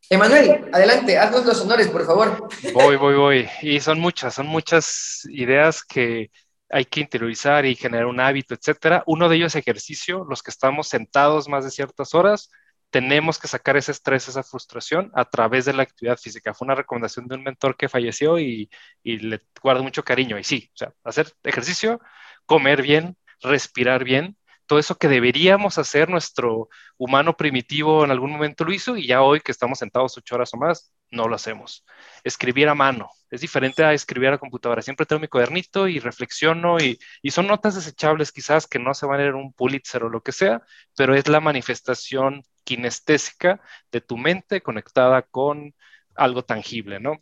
Emanuel, 0.08 0.70
adelante, 0.72 1.18
haznos 1.18 1.46
los 1.46 1.62
honores, 1.62 1.88
por 1.88 2.06
favor. 2.06 2.48
Voy, 2.74 2.96
voy, 2.96 3.16
voy. 3.16 3.50
Y 3.64 3.80
son 3.80 4.00
muchas, 4.00 4.36
son 4.36 4.46
muchas 4.46 5.28
ideas 5.32 5.84
que 5.84 6.30
hay 6.76 6.84
que 6.84 7.00
interiorizar 7.00 7.66
y 7.66 7.76
generar 7.76 8.06
un 8.06 8.20
hábito, 8.20 8.54
etcétera. 8.54 9.02
Uno 9.08 9.30
de 9.30 9.38
ellos 9.38 9.56
es 9.56 9.62
ejercicio, 9.62 10.26
los 10.30 10.44
que 10.44 10.52
estamos 10.52 10.90
sentados 10.90 11.48
más 11.48 11.64
de 11.64 11.72
ciertas 11.72 12.14
horas, 12.14 12.52
tenemos 12.90 13.40
que 13.40 13.48
sacar 13.48 13.78
ese 13.78 13.94
estrés, 13.94 14.28
esa 14.28 14.44
frustración 14.44 15.10
a 15.16 15.24
través 15.24 15.64
de 15.64 15.72
la 15.72 15.84
actividad 15.84 16.18
física. 16.18 16.54
Fue 16.54 16.66
una 16.66 16.76
recomendación 16.76 17.28
de 17.30 17.36
un 17.36 17.44
mentor 17.44 17.78
que 17.78 17.88
falleció 17.88 18.40
y, 18.40 18.70
y 19.04 19.20
le 19.20 19.42
guardo 19.62 19.84
mucho 19.84 20.04
cariño. 20.04 20.38
Y 20.38 20.44
sí, 20.44 20.70
o 20.74 20.78
sea, 20.78 20.94
hacer 21.06 21.32
ejercicio, 21.44 22.02
comer 22.46 22.82
bien, 22.82 23.16
respirar 23.42 24.04
bien, 24.04 24.38
todo 24.66 24.80
eso 24.80 24.96
que 24.96 25.08
deberíamos 25.08 25.78
hacer, 25.78 26.10
nuestro 26.10 26.70
humano 26.98 27.38
primitivo 27.38 28.04
en 28.04 28.12
algún 28.12 28.32
momento 28.32 28.64
lo 28.66 28.74
hizo 28.74 28.98
y 28.98 29.08
ya 29.08 29.22
hoy 29.22 29.40
que 29.42 29.52
estamos 29.52 29.80
sentados 29.80 30.18
ocho 30.18 30.36
horas 30.36 30.54
o 30.54 30.58
más, 30.58 30.92
no 31.12 31.28
lo 31.28 31.36
hacemos. 31.36 31.86
Escribir 32.24 32.68
a 32.70 32.76
mano 32.76 33.10
es 33.30 33.42
diferente 33.42 33.84
a 33.84 33.94
escribir 33.94 34.30
a 34.30 34.38
computadora. 34.38 34.82
Siempre 34.82 35.06
tengo 35.06 35.20
mi 35.20 35.28
cuadernito 35.28 35.88
y 35.88 36.00
reflexiono 36.00 36.78
y, 36.80 37.00
y 37.22 37.32
son 37.32 37.48
notas 37.48 37.76
desechables 37.76 38.32
quizás 38.32 38.68
que 38.68 38.80
no 38.80 38.94
se 38.94 39.06
van 39.06 39.20
a 39.20 39.24
leer 39.24 39.36
un 39.36 39.54
Pulitzer 39.54 40.04
o 40.04 40.10
lo 40.10 40.22
que 40.22 40.32
sea, 40.32 40.62
pero 40.96 41.16
es 41.16 41.28
la 41.28 41.40
manifestación 41.40 42.44
kinestésica 42.64 43.62
de 43.92 44.02
tu 44.02 44.18
mente 44.18 44.62
conectada 44.62 45.22
con 45.24 45.74
algo 46.16 46.44
tangible, 46.44 47.00
¿no? 47.00 47.22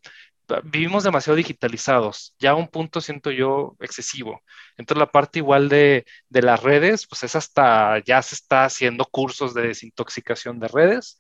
Vivimos 0.63 1.03
demasiado 1.03 1.35
digitalizados, 1.38 2.35
ya 2.39 2.51
a 2.51 2.55
un 2.55 2.67
punto 2.67 3.01
siento 3.01 3.31
yo 3.31 3.75
excesivo. 3.80 4.41
Entonces 4.77 4.99
la 4.99 5.11
parte 5.11 5.39
igual 5.39 5.69
de, 5.69 6.05
de, 6.30 6.41
las 6.41 6.61
redes, 6.61 7.07
pues 7.07 7.23
es 7.23 7.35
hasta, 7.35 7.99
ya 7.99 8.21
se 8.21 8.35
está 8.35 8.65
haciendo 8.65 9.05
cursos 9.05 9.53
de 9.53 9.67
desintoxicación 9.67 10.59
de 10.59 10.67
redes 10.67 11.17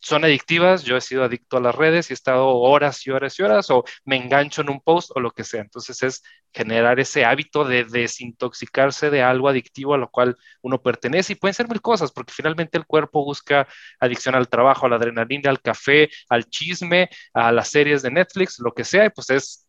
son 0.00 0.24
adictivas, 0.24 0.84
yo 0.84 0.96
he 0.96 1.00
sido 1.00 1.24
adicto 1.24 1.56
a 1.56 1.60
las 1.60 1.74
redes 1.74 2.10
y 2.10 2.12
he 2.12 2.14
estado 2.14 2.48
horas 2.48 3.06
y 3.06 3.10
horas 3.10 3.38
y 3.38 3.42
horas 3.42 3.70
o 3.70 3.84
me 4.04 4.16
engancho 4.16 4.62
en 4.62 4.70
un 4.70 4.80
post 4.80 5.10
o 5.14 5.20
lo 5.20 5.30
que 5.32 5.44
sea. 5.44 5.60
Entonces 5.60 6.02
es 6.02 6.22
generar 6.52 7.00
ese 7.00 7.24
hábito 7.24 7.64
de 7.64 7.84
desintoxicarse 7.84 9.10
de 9.10 9.22
algo 9.22 9.48
adictivo 9.48 9.94
a 9.94 9.98
lo 9.98 10.08
cual 10.10 10.36
uno 10.62 10.80
pertenece 10.80 11.32
y 11.32 11.36
pueden 11.36 11.54
ser 11.54 11.68
mil 11.68 11.80
cosas 11.80 12.12
porque 12.12 12.32
finalmente 12.32 12.78
el 12.78 12.86
cuerpo 12.86 13.24
busca 13.24 13.66
adicción 14.00 14.34
al 14.34 14.48
trabajo, 14.48 14.86
a 14.86 14.88
la 14.88 14.96
adrenalina, 14.96 15.50
al 15.50 15.60
café, 15.60 16.10
al 16.28 16.44
chisme, 16.46 17.08
a 17.34 17.52
las 17.52 17.68
series 17.68 18.02
de 18.02 18.10
Netflix, 18.10 18.58
lo 18.60 18.72
que 18.72 18.84
sea, 18.84 19.06
y 19.06 19.10
pues 19.10 19.30
es, 19.30 19.66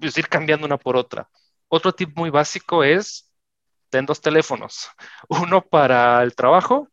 es 0.00 0.18
ir 0.18 0.28
cambiando 0.28 0.66
una 0.66 0.78
por 0.78 0.96
otra. 0.96 1.28
Otro 1.68 1.92
tip 1.92 2.16
muy 2.16 2.30
básico 2.30 2.84
es, 2.84 3.32
ten 3.90 4.06
dos 4.06 4.20
teléfonos, 4.20 4.88
uno 5.28 5.62
para 5.62 6.22
el 6.22 6.34
trabajo 6.34 6.88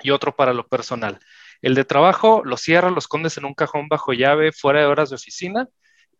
y 0.00 0.10
otro 0.10 0.34
para 0.34 0.52
lo 0.52 0.66
personal. 0.66 1.18
El 1.62 1.74
de 1.74 1.84
trabajo 1.84 2.42
lo 2.44 2.56
cierras, 2.56 2.92
lo 2.92 2.98
escondes 2.98 3.36
en 3.36 3.44
un 3.44 3.54
cajón 3.54 3.88
bajo 3.88 4.12
llave 4.12 4.52
fuera 4.52 4.80
de 4.80 4.86
horas 4.86 5.10
de 5.10 5.16
oficina 5.16 5.68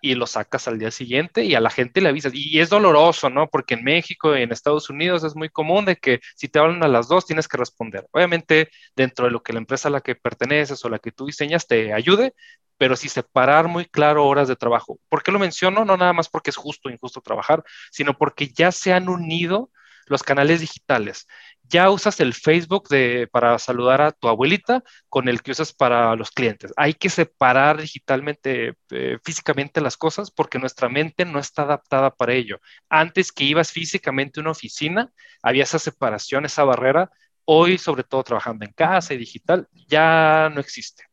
y 0.01 0.15
lo 0.15 0.27
sacas 0.27 0.69
al 0.69 0.79
día 0.79 0.91
siguiente 0.91 1.45
y 1.45 1.55
a 1.55 1.61
la 1.61 1.71
gente 1.71 2.01
le 2.01 2.09
avisas. 2.09 2.33
Y 2.35 2.61
es 2.61 2.71
doloroso, 2.71 3.31
¿no? 3.31 3.49
Porque 3.49 3.75
en 3.75 3.85
México 3.85 4.37
y 4.37 4.43
en 4.43 4.53
Estados 4.53 4.91
Unidos 4.91 5.25
es 5.25 5.35
muy 5.37 5.49
común 5.49 5.85
de 5.85 5.97
que 5.97 6.21
si 6.37 6.49
te 6.49 6.59
hablan 6.59 6.83
a 6.83 6.89
las 6.89 7.09
dos 7.09 7.27
tienes 7.27 7.49
que 7.49 7.57
responder. 7.57 8.07
Obviamente, 8.13 8.71
dentro 8.97 9.27
de 9.27 9.33
lo 9.33 9.43
que 9.43 9.53
la 9.53 9.59
empresa 9.59 9.89
a 9.89 9.93
la 9.93 10.01
que 10.01 10.15
perteneces 10.15 10.85
o 10.85 10.89
la 10.89 10.99
que 10.99 11.13
tú 11.13 11.27
diseñas 11.27 11.67
te 11.67 11.93
ayude, 11.93 12.35
pero 12.77 12.97
sí 12.97 13.09
separar 13.09 13.67
muy 13.69 13.87
claro 13.87 14.27
horas 14.27 14.49
de 14.49 14.57
trabajo. 14.57 15.01
¿Por 15.09 15.23
qué 15.23 15.33
lo 15.33 15.39
menciono? 15.39 15.85
No 15.85 15.97
nada 15.97 16.13
más 16.13 16.29
porque 16.29 16.51
es 16.51 16.57
justo 16.57 16.89
o 16.89 16.93
injusto 16.93 17.21
trabajar, 17.21 17.65
sino 17.91 18.17
porque 18.17 18.49
ya 18.49 18.71
se 18.73 18.93
han 18.93 19.09
unido 19.09 19.71
los 20.07 20.23
canales 20.23 20.61
digitales 20.61 21.27
ya 21.69 21.91
usas 21.91 22.21
el 22.21 22.35
Facebook 22.35 22.89
de, 22.89 23.29
para 23.31 23.59
saludar 23.59 24.01
a 24.01 24.13
tu 24.13 24.29
abuelita 24.29 24.83
con 25.09 25.29
el 25.29 25.43
que 25.43 25.53
usas 25.53 25.73
para 25.73 26.17
los 26.17 26.31
clientes. 26.31 26.73
Hay 26.77 26.95
que 26.95 27.11
separar 27.11 27.81
digitalmente, 27.81 28.75
eh, 28.91 29.19
físicamente 29.25 29.81
las 29.81 29.97
cosas 29.97 30.31
porque 30.31 30.59
nuestra 30.59 30.89
mente 30.89 31.25
no 31.25 31.39
está 31.39 31.63
adaptada 31.63 32.11
para 32.15 32.35
ello. 32.35 32.61
Antes 32.89 33.33
que 33.33 33.45
ibas 33.45 33.71
físicamente 33.73 34.41
a 34.41 34.43
una 34.43 34.53
oficina, 34.53 35.13
había 35.43 35.65
esa 35.65 35.79
separación, 35.79 36.45
esa 36.45 36.65
barrera. 36.65 37.11
Hoy, 37.45 37.79
sobre 37.79 38.05
todo 38.05 38.23
trabajando 38.25 38.65
en 38.65 38.73
casa 38.73 39.15
y 39.15 39.19
digital, 39.19 39.69
ya 39.87 40.51
no 40.53 40.61
existe. 40.61 41.05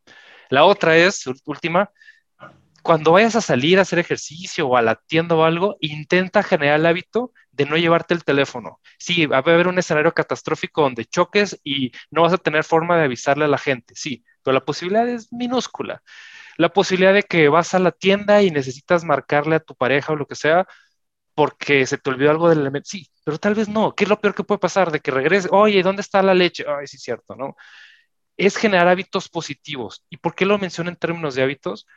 La 0.50 0.66
otra 0.66 0.98
es, 0.98 1.26
última, 1.46 1.92
cuando 2.86 3.12
vayas 3.14 3.36
a 3.36 3.42
salir 3.42 3.80
a 3.80 3.82
hacer 3.82 4.00
ejercicio 4.00 4.68
o 4.68 4.78
a 4.78 4.84
la 4.84 4.96
tienda 4.96 5.36
o 5.36 5.44
algo, 5.44 5.78
intenta 5.82 6.44
generar 6.44 6.80
el 6.80 6.86
hábito 6.86 7.34
de 7.52 7.66
no 7.66 7.78
llevarte 7.78 8.14
el 8.14 8.24
teléfono. 8.24 8.80
Sí, 9.00 9.26
va 9.26 9.38
a 9.38 9.40
haber 9.40 9.68
un 9.68 9.80
escenario 9.80 10.14
catastrófico 10.14 10.84
donde 10.84 11.06
choques 11.06 11.60
y 11.64 11.92
no 12.12 12.22
vas 12.24 12.34
a 12.34 12.38
tener 12.38 12.64
forma 12.64 12.98
de 12.98 13.06
avisarle 13.06 13.46
a 13.46 13.48
la 13.48 13.58
gente, 13.58 13.96
sí, 13.96 14.24
pero 14.44 14.54
la 14.54 14.66
posibilidad 14.66 15.10
es 15.10 15.34
minúscula. 15.34 16.04
La 16.58 16.70
posibilidad 16.70 17.14
de 17.14 17.24
que 17.24 17.50
vas 17.50 17.74
a 17.76 17.80
la 17.80 17.92
tienda 17.92 18.44
y 18.44 18.52
necesitas 18.52 19.04
marcarle 19.06 19.56
a 19.58 19.60
tu 19.62 19.76
pareja 19.76 20.14
o 20.14 20.18
lo 20.18 20.28
que 20.28 20.36
sea 20.36 20.68
porque 21.36 21.86
se 21.86 21.98
te 21.98 22.10
olvidó 22.10 22.32
algo 22.32 22.50
del 22.50 22.60
elemento, 22.62 22.90
sí, 22.90 23.10
pero 23.26 23.38
tal 23.40 23.56
vez 23.56 23.68
no. 23.70 23.94
¿Qué 23.96 24.06
es 24.06 24.10
lo 24.10 24.22
peor 24.22 24.36
que 24.36 24.44
puede 24.44 24.60
pasar? 24.60 24.92
De 24.92 25.00
que 25.02 25.12
regrese, 25.12 25.50
oye, 25.52 25.84
¿dónde 25.84 26.02
está 26.02 26.22
la 26.24 26.34
leche? 26.34 26.66
Ay, 26.68 26.88
sí, 26.88 26.98
cierto, 26.98 27.36
¿no? 27.36 27.56
Es 28.38 28.58
generar 28.58 28.88
hábitos 28.88 29.30
positivos. 29.30 30.06
¿Y 30.10 30.18
por 30.18 30.36
qué 30.36 30.46
lo 30.46 30.58
menciono 30.60 30.90
en 30.90 30.98
términos 30.98 31.36
de 31.36 31.44
hábitos? 31.44 31.88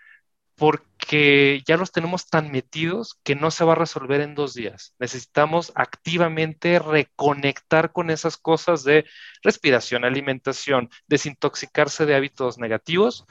Porque 0.59 1.63
ya 1.67 1.77
los 1.77 1.93
tenemos 1.93 2.27
tan 2.29 2.51
metidos 2.51 3.19
que 3.23 3.37
no 3.37 3.51
se 3.51 3.65
va 3.65 3.73
a 3.73 3.77
resolver 3.77 4.21
en 4.21 4.35
dos 4.35 4.55
días. 4.55 4.95
Necesitamos 4.99 5.73
activamente 5.77 6.81
reconectar 6.81 7.93
con 7.93 8.11
esas 8.11 8.37
cosas 8.37 8.83
de 8.83 9.07
respiración, 9.43 10.05
alimentación, 10.05 10.91
desintoxicarse 11.07 12.07
de 12.07 12.17
hábitos 12.17 12.59
negativos. 12.59 13.25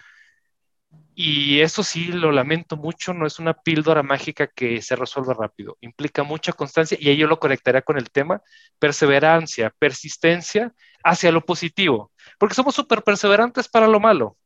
Y 1.14 1.60
eso 1.60 1.84
sí, 1.84 2.06
lo 2.06 2.32
lamento 2.32 2.78
mucho, 2.78 3.14
no 3.14 3.28
es 3.28 3.40
una 3.40 3.54
píldora 3.54 4.04
mágica 4.04 4.48
que 4.48 4.82
se 4.82 4.96
resuelva 4.96 5.34
rápido. 5.34 5.78
Implica 5.82 6.24
mucha 6.24 6.54
constancia 6.54 6.98
y 7.00 7.10
ahí 7.10 7.18
yo 7.18 7.28
lo 7.28 7.40
conectaría 7.40 7.82
con 7.82 7.98
el 7.98 8.10
tema 8.10 8.42
perseverancia, 8.80 9.74
persistencia 9.78 10.74
hacia 11.04 11.32
lo 11.32 11.42
positivo, 11.46 12.12
porque 12.40 12.56
somos 12.56 12.76
súper 12.76 13.04
perseverantes 13.04 13.68
para 13.68 13.88
lo 13.88 14.00
malo 14.00 14.38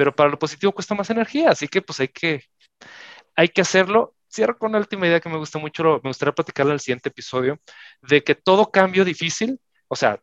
pero 0.00 0.16
para 0.16 0.30
lo 0.30 0.38
positivo 0.38 0.72
cuesta 0.72 0.94
más 0.94 1.10
energía, 1.10 1.50
así 1.50 1.68
que 1.68 1.82
pues 1.82 2.00
hay 2.00 2.08
que, 2.08 2.42
hay 3.36 3.48
que 3.48 3.60
hacerlo. 3.60 4.14
Cierro 4.32 4.56
con 4.56 4.72
la 4.72 4.78
última 4.78 5.06
idea 5.06 5.20
que 5.20 5.28
me 5.28 5.36
gusta 5.36 5.58
mucho, 5.58 6.00
me 6.02 6.08
gustaría 6.08 6.32
platicarla 6.32 6.70
en 6.70 6.76
el 6.76 6.80
siguiente 6.80 7.10
episodio, 7.10 7.58
de 8.00 8.24
que 8.24 8.34
todo 8.34 8.70
cambio 8.70 9.04
difícil, 9.04 9.60
o 9.88 9.96
sea, 9.96 10.18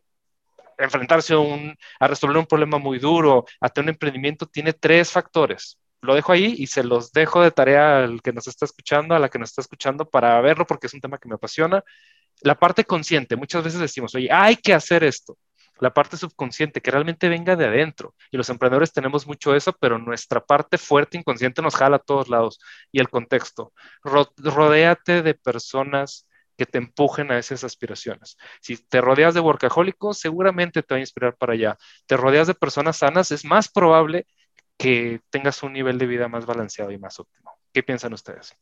enfrentarse 0.78 1.34
a, 1.34 1.38
un, 1.38 1.76
a 2.00 2.08
resolver 2.08 2.38
un 2.38 2.46
problema 2.46 2.78
muy 2.78 2.98
duro, 2.98 3.44
a 3.60 3.68
tener 3.68 3.84
un 3.84 3.94
emprendimiento, 3.94 4.46
tiene 4.46 4.72
tres 4.72 5.12
factores. 5.12 5.78
Lo 6.00 6.16
dejo 6.16 6.32
ahí 6.32 6.56
y 6.58 6.66
se 6.66 6.82
los 6.82 7.12
dejo 7.12 7.40
de 7.40 7.52
tarea 7.52 8.02
al 8.02 8.20
que 8.20 8.32
nos 8.32 8.48
está 8.48 8.64
escuchando, 8.64 9.14
a 9.14 9.20
la 9.20 9.28
que 9.28 9.38
nos 9.38 9.50
está 9.50 9.62
escuchando 9.62 10.10
para 10.10 10.40
verlo 10.40 10.66
porque 10.66 10.88
es 10.88 10.94
un 10.94 11.00
tema 11.00 11.18
que 11.18 11.28
me 11.28 11.36
apasiona. 11.36 11.84
La 12.40 12.58
parte 12.58 12.84
consciente, 12.84 13.36
muchas 13.36 13.62
veces 13.62 13.78
decimos, 13.78 14.12
oye, 14.16 14.28
hay 14.32 14.56
que 14.56 14.74
hacer 14.74 15.04
esto 15.04 15.38
la 15.80 15.94
parte 15.94 16.16
subconsciente, 16.16 16.80
que 16.80 16.90
realmente 16.90 17.28
venga 17.28 17.56
de 17.56 17.66
adentro. 17.66 18.14
Y 18.30 18.36
los 18.36 18.48
emprendedores 18.50 18.92
tenemos 18.92 19.26
mucho 19.26 19.54
eso, 19.54 19.72
pero 19.72 19.98
nuestra 19.98 20.44
parte 20.44 20.78
fuerte 20.78 21.18
inconsciente 21.18 21.62
nos 21.62 21.76
jala 21.76 21.96
a 21.96 22.00
todos 22.00 22.28
lados. 22.28 22.60
Y 22.92 23.00
el 23.00 23.08
contexto. 23.08 23.72
rodéate 24.02 25.22
de 25.22 25.34
personas 25.34 26.26
que 26.56 26.66
te 26.66 26.78
empujen 26.78 27.30
a 27.30 27.38
esas 27.38 27.62
aspiraciones. 27.62 28.36
Si 28.60 28.76
te 28.76 29.00
rodeas 29.00 29.32
de 29.32 29.40
workahólicos, 29.40 30.18
seguramente 30.18 30.82
te 30.82 30.94
va 30.94 30.96
a 30.96 31.00
inspirar 31.00 31.36
para 31.36 31.52
allá. 31.52 31.78
Te 32.06 32.16
rodeas 32.16 32.48
de 32.48 32.54
personas 32.54 32.96
sanas, 32.96 33.30
es 33.30 33.44
más 33.44 33.68
probable 33.68 34.26
que 34.76 35.20
tengas 35.30 35.62
un 35.62 35.72
nivel 35.72 35.98
de 35.98 36.06
vida 36.06 36.28
más 36.28 36.46
balanceado 36.46 36.90
y 36.90 36.98
más 36.98 37.18
óptimo. 37.20 37.52
¿Qué 37.72 37.82
piensan 37.84 38.12
ustedes? 38.12 38.56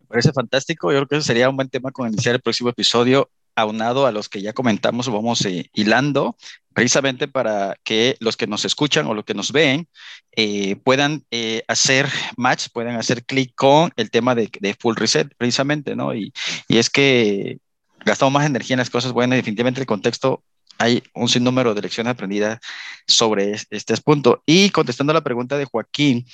Me 0.00 0.06
parece 0.06 0.32
fantástico. 0.32 0.92
Yo 0.92 0.98
creo 0.98 1.08
que 1.08 1.16
ese 1.16 1.26
sería 1.26 1.48
un 1.48 1.56
buen 1.56 1.68
tema 1.68 1.90
con 1.90 2.06
iniciar 2.06 2.36
el 2.36 2.40
próximo 2.40 2.70
episodio 2.70 3.30
aunado 3.56 4.06
a 4.06 4.12
los 4.12 4.28
que 4.28 4.42
ya 4.42 4.52
comentamos, 4.52 5.08
vamos 5.08 5.44
eh, 5.46 5.70
hilando 5.74 6.36
precisamente 6.74 7.26
para 7.26 7.76
que 7.84 8.16
los 8.20 8.36
que 8.36 8.46
nos 8.46 8.66
escuchan 8.66 9.06
o 9.06 9.14
los 9.14 9.24
que 9.24 9.32
nos 9.32 9.50
ven 9.50 9.88
eh, 10.32 10.76
puedan 10.76 11.24
eh, 11.30 11.62
hacer 11.68 12.06
match, 12.36 12.68
puedan 12.70 12.96
hacer 12.96 13.24
clic 13.24 13.54
con 13.54 13.90
el 13.96 14.10
tema 14.10 14.34
de, 14.34 14.76
full 14.78 14.94
reset, 14.94 15.34
precisamente, 15.38 15.96
¿no? 15.96 16.14
Y, 16.14 16.34
y, 16.68 16.76
es 16.76 16.90
que 16.90 17.58
gastamos 18.04 18.34
más 18.34 18.44
energía 18.44 18.74
en 18.74 18.80
las 18.80 18.90
cosas 18.90 19.12
buenas, 19.12 19.38
definitivamente 19.38 19.80
el 19.80 19.86
contexto 19.86 20.42
hay 20.78 21.02
un 21.14 21.28
sinnúmero 21.28 21.74
de 21.74 21.82
lecciones 21.82 22.12
aprendidas 22.12 22.58
sobre 23.06 23.52
este 23.70 23.96
punto. 23.98 24.42
Y 24.46 24.70
contestando 24.70 25.12
a 25.12 25.14
la 25.14 25.24
pregunta 25.24 25.56
de 25.58 25.64
Joaquín, 25.64 26.26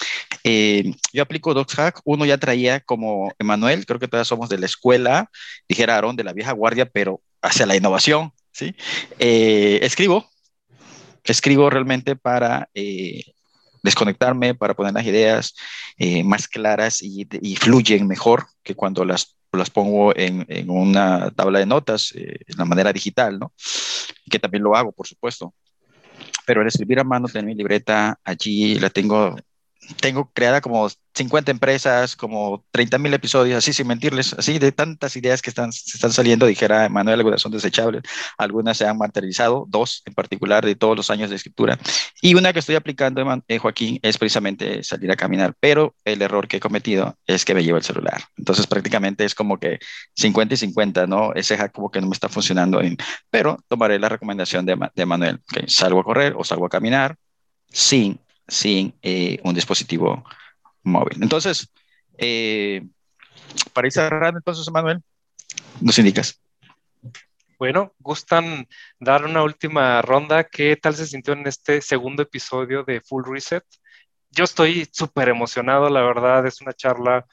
eh, 0.45 0.93
yo 1.13 1.23
aplico 1.23 1.55
DocsHack. 1.55 2.01
Uno 2.05 2.25
ya 2.25 2.39
traía 2.39 2.81
como 2.81 3.33
Emanuel, 3.39 3.87
creo 3.87 4.01
que 4.01 4.09
todas 4.09 4.29
somos 4.29 4.49
de 4.49 4.59
la 4.59 4.67
escuela, 4.67 5.31
dijera 5.69 5.97
Aaron, 5.97 6.17
de 6.17 6.25
la 6.25 6.33
vieja 6.33 6.53
guardia, 6.53 6.87
pero 6.87 7.21
hacia 7.41 7.67
la 7.67 7.77
innovación, 7.77 8.33
¿sí? 8.53 8.75
escribo, 9.19 10.29
escribo 11.25 11.71
realmente 11.71 12.17
para 12.17 12.69
eh, 12.75 13.25
desconectarme, 13.83 14.55
para 14.55 14.75
poner 14.75 14.93
las 14.95 15.07
ideas 15.07 15.55
eh, 15.99 16.25
más 16.25 16.49
claras 16.49 17.03
y, 17.03 17.27
fluyen 17.57 18.07
mejor 18.07 18.47
que 18.63 18.75
cuando 18.75 19.05
las, 19.05 19.37
las 19.53 19.71
pongo 19.71 20.17
en, 20.17 20.47
en 20.49 20.71
una 20.71 21.31
tabla 21.31 21.59
de 21.59 21.67
notas, 21.67 22.13
eh, 22.15 22.39
en 22.47 22.57
la 22.57 22.65
manera 22.65 22.93
digital, 22.93 23.39
¿no? 23.39 23.53
Que 24.31 24.39
también 24.39 24.63
lo 24.63 24.77
hago, 24.77 24.93
por 24.93 25.07
supuesto. 25.07 25.55
Pero 26.47 26.63
el 26.63 26.69
escribir 26.69 27.01
a 27.01 27.05
mano, 27.05 27.29
tener 27.29 27.47
mi 27.47 27.55
libreta 27.55 28.19
allí, 28.25 28.79
la 28.79 28.91
tengo 28.91 29.37
tengo 30.01 30.31
creada 30.33 30.61
como 30.61 30.89
50 31.15 31.51
empresas, 31.51 32.17
como 32.17 32.65
30 32.71 32.99
mil 32.99 33.13
episodios, 33.13 33.59
así 33.59 33.73
sin 33.73 33.87
mentirles, 33.87 34.33
así 34.35 34.59
de 34.59 34.73
tantas 34.73 35.17
ideas 35.17 35.43
que 35.43 35.51
están, 35.51 35.73
se 35.73 35.97
están 35.97 36.13
saliendo, 36.13 36.47
dijera 36.47 36.89
Manuel, 36.89 37.21
algunas 37.21 37.43
son 37.43 37.53
desechables, 37.53 38.03
algunas 38.39 38.79
se 38.79 38.87
han 38.87 38.97
materializado, 38.97 39.67
dos 39.69 40.03
en 40.07 40.15
particular 40.15 40.65
de 40.65 40.75
todos 40.75 40.97
los 40.97 41.11
años 41.11 41.31
de 41.31 41.37
escritura. 41.37 41.79
Y 42.21 42.35
una 42.35 42.53
que 42.53 42.61
estoy 42.61 42.77
aplicando, 42.77 43.23
eh, 43.49 43.59
Joaquín, 43.59 43.99
es 44.03 44.19
precisamente 44.19 44.83
salir 44.85 45.11
a 45.11 45.17
caminar, 45.17 45.55
pero 45.61 45.95
el 46.05 46.23
error 46.23 46.49
que 46.49 46.59
he 46.59 46.61
cometido 46.61 47.19
es 47.27 47.45
que 47.45 47.55
me 47.55 47.63
llevo 47.63 47.79
el 47.79 47.85
celular. 47.85 48.23
Entonces 48.37 48.67
prácticamente 48.67 49.25
es 49.25 49.35
como 49.35 49.59
que 49.59 49.79
50 50.17 50.55
y 50.55 50.57
50, 50.57 51.07
¿no? 51.07 51.35
Ese 51.35 51.57
hack 51.57 51.73
como 51.73 51.91
que 51.91 52.01
no 52.01 52.07
me 52.07 52.15
está 52.15 52.29
funcionando, 52.29 52.81
pero 53.31 53.59
tomaré 53.69 53.99
la 53.99 54.09
recomendación 54.09 54.65
de, 54.65 54.79
de 54.95 55.07
Manuel, 55.07 55.41
que 55.49 55.69
salgo 55.69 56.01
a 56.01 56.05
correr 56.05 56.35
o 56.37 56.45
salgo 56.45 56.67
a 56.67 56.71
caminar 56.71 57.17
sin 57.73 58.21
sin 58.49 58.95
eh, 59.03 59.39
un 59.45 59.55
dispositivo 59.55 60.25
móvil. 60.83 61.23
Entonces, 61.23 61.71
eh, 62.19 62.83
para 63.73 63.87
ir 63.87 63.93
cerrando, 63.93 64.39
entonces, 64.39 64.71
Manuel, 64.71 65.03
nos 65.81 65.99
indicas. 65.99 66.41
Bueno, 67.59 67.95
gustan 68.01 68.67
dar 68.99 69.25
una 69.25 69.43
última 69.43 70.03
ronda. 70.03 70.45
¿Qué 70.45 70.77
tal 70.77 70.95
se 70.95 71.07
sintió 71.07 71.35
en 71.35 71.47
este 71.47 71.81
segundo 71.81 72.23
episodio 72.23 72.83
de 72.83 73.01
Full 73.01 73.25
Reset? 73.25 73.65
Yo 74.31 74.45
estoy 74.45 74.89
súper 74.91 75.29
emocionado, 75.29 75.89
la 75.89 76.03
verdad, 76.03 76.45
es 76.47 76.61
una 76.61 76.73
charla 76.73 77.27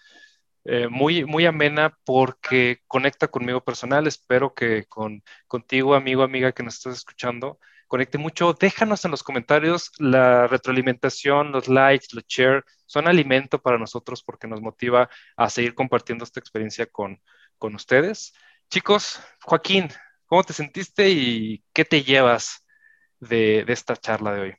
eh, 0.66 0.88
muy, 0.88 1.26
muy 1.26 1.46
amena 1.46 1.98
porque 2.04 2.82
conecta 2.86 3.28
conmigo 3.28 3.64
personal. 3.64 4.06
Espero 4.06 4.54
que 4.54 4.86
con, 4.86 5.24
contigo, 5.48 5.96
amigo, 5.96 6.22
amiga 6.22 6.52
que 6.52 6.62
nos 6.64 6.76
estás 6.76 6.98
escuchando, 6.98 7.60
conecte 7.90 8.18
mucho. 8.18 8.54
Déjanos 8.54 9.04
en 9.04 9.12
los 9.12 9.24
comentarios 9.24 9.92
la 9.98 10.48
retroalimentación, 10.48 11.52
los 11.52 11.68
likes, 11.68 12.08
los 12.14 12.24
share, 12.28 12.64
son 12.86 13.10
alimento 13.10 13.62
para 13.62 13.78
nosotros 13.78 14.24
porque 14.24 14.48
nos 14.48 14.62
motiva 14.62 15.10
a 15.36 15.50
seguir 15.50 15.76
compartiendo 15.76 16.24
esta 16.24 16.40
experiencia 16.40 16.86
con, 16.86 17.20
con 17.58 17.76
ustedes. 17.76 18.34
Chicos, 18.70 19.20
Joaquín, 19.44 19.90
¿cómo 20.28 20.44
te 20.44 20.54
sentiste 20.54 21.10
y 21.10 21.64
qué 21.74 21.84
te 21.84 22.04
llevas 22.04 22.66
de, 23.20 23.66
de 23.66 23.74
esta 23.74 23.98
charla 23.98 24.34
de 24.34 24.42
hoy? 24.42 24.56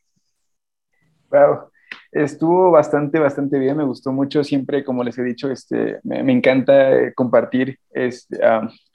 Wow, 1.30 1.70
estuvo 2.10 2.72
bastante, 2.72 3.20
bastante 3.20 3.58
bien, 3.58 3.76
me 3.76 3.84
gustó 3.84 4.12
mucho, 4.12 4.42
siempre, 4.42 4.84
como 4.84 5.04
les 5.04 5.16
he 5.18 5.22
dicho, 5.22 5.48
este, 5.50 6.00
me, 6.02 6.32
encanta 6.32 6.92
eh, 6.92 7.14
compartir, 7.14 7.78
este, 7.90 8.40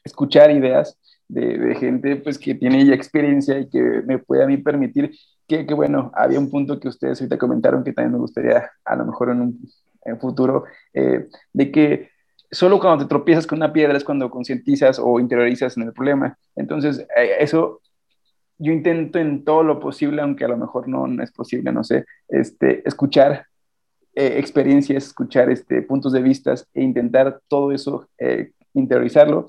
escuchar 0.04 0.52
ideas 0.52 1.00
de, 1.28 1.76
gente 1.76 2.16
pues, 2.18 2.38
que 2.38 2.56
tiene 2.56 2.86
ya 2.86 2.94
experiencia 2.94 3.60
y 3.60 3.70
que 3.70 3.82
me 4.06 4.20
puede 4.20 4.44
a 4.44 4.48
mí 4.48 4.58
permitir 4.58 5.12
que, 5.48 5.66
que, 5.66 5.74
bueno, 5.74 6.12
había 6.16 6.40
un 6.40 6.50
punto 6.50 6.80
que 6.80 6.88
ustedes 6.88 7.22
ahorita 7.22 7.38
comentaron 7.38 7.84
que 7.84 7.94
también 7.94 8.14
me 8.14 8.20
gustaría 8.20 8.72
a 8.84 8.96
lo 8.96 9.06
mejor 9.06 9.30
en 9.30 9.42
un 9.42 9.60
futuro, 10.20 10.66
eh, 10.94 11.28
de 11.54 11.72
que 11.72 12.10
solo 12.52 12.80
cuando 12.80 13.04
te 13.04 13.10
tropiezas 13.10 13.48
con 13.48 13.58
una 13.58 13.74
piedra 13.74 13.98
es 13.98 14.04
cuando 14.04 14.30
concientizas 14.30 15.00
o 15.00 15.20
interiorizas 15.20 15.76
en 15.78 15.84
el 15.84 15.94
problema. 15.94 16.38
Entonces, 16.56 17.00
eh, 17.18 17.32
eso 17.40 17.82
yo 18.58 18.72
intento 18.72 19.20
en 19.20 19.44
todo 19.44 19.64
lo 19.64 19.80
posible, 19.80 20.22
aunque 20.22 20.46
a 20.46 20.48
lo 20.48 20.58
mejor 20.58 20.88
no, 20.88 21.08
no 21.08 21.24
es 21.24 21.32
posible, 21.32 21.72
no 21.72 21.84
sé, 21.84 22.06
este, 22.30 22.88
escuchar 22.88 23.48
eh, 24.14 24.36
experiencias, 24.38 25.08
escuchar 25.08 25.50
este, 25.50 25.82
puntos 25.82 26.14
de 26.14 26.22
vista 26.22 26.54
e 26.74 26.82
intentar 26.82 27.42
todo 27.50 27.72
eso 27.72 28.08
interiorizarlo 28.74 29.48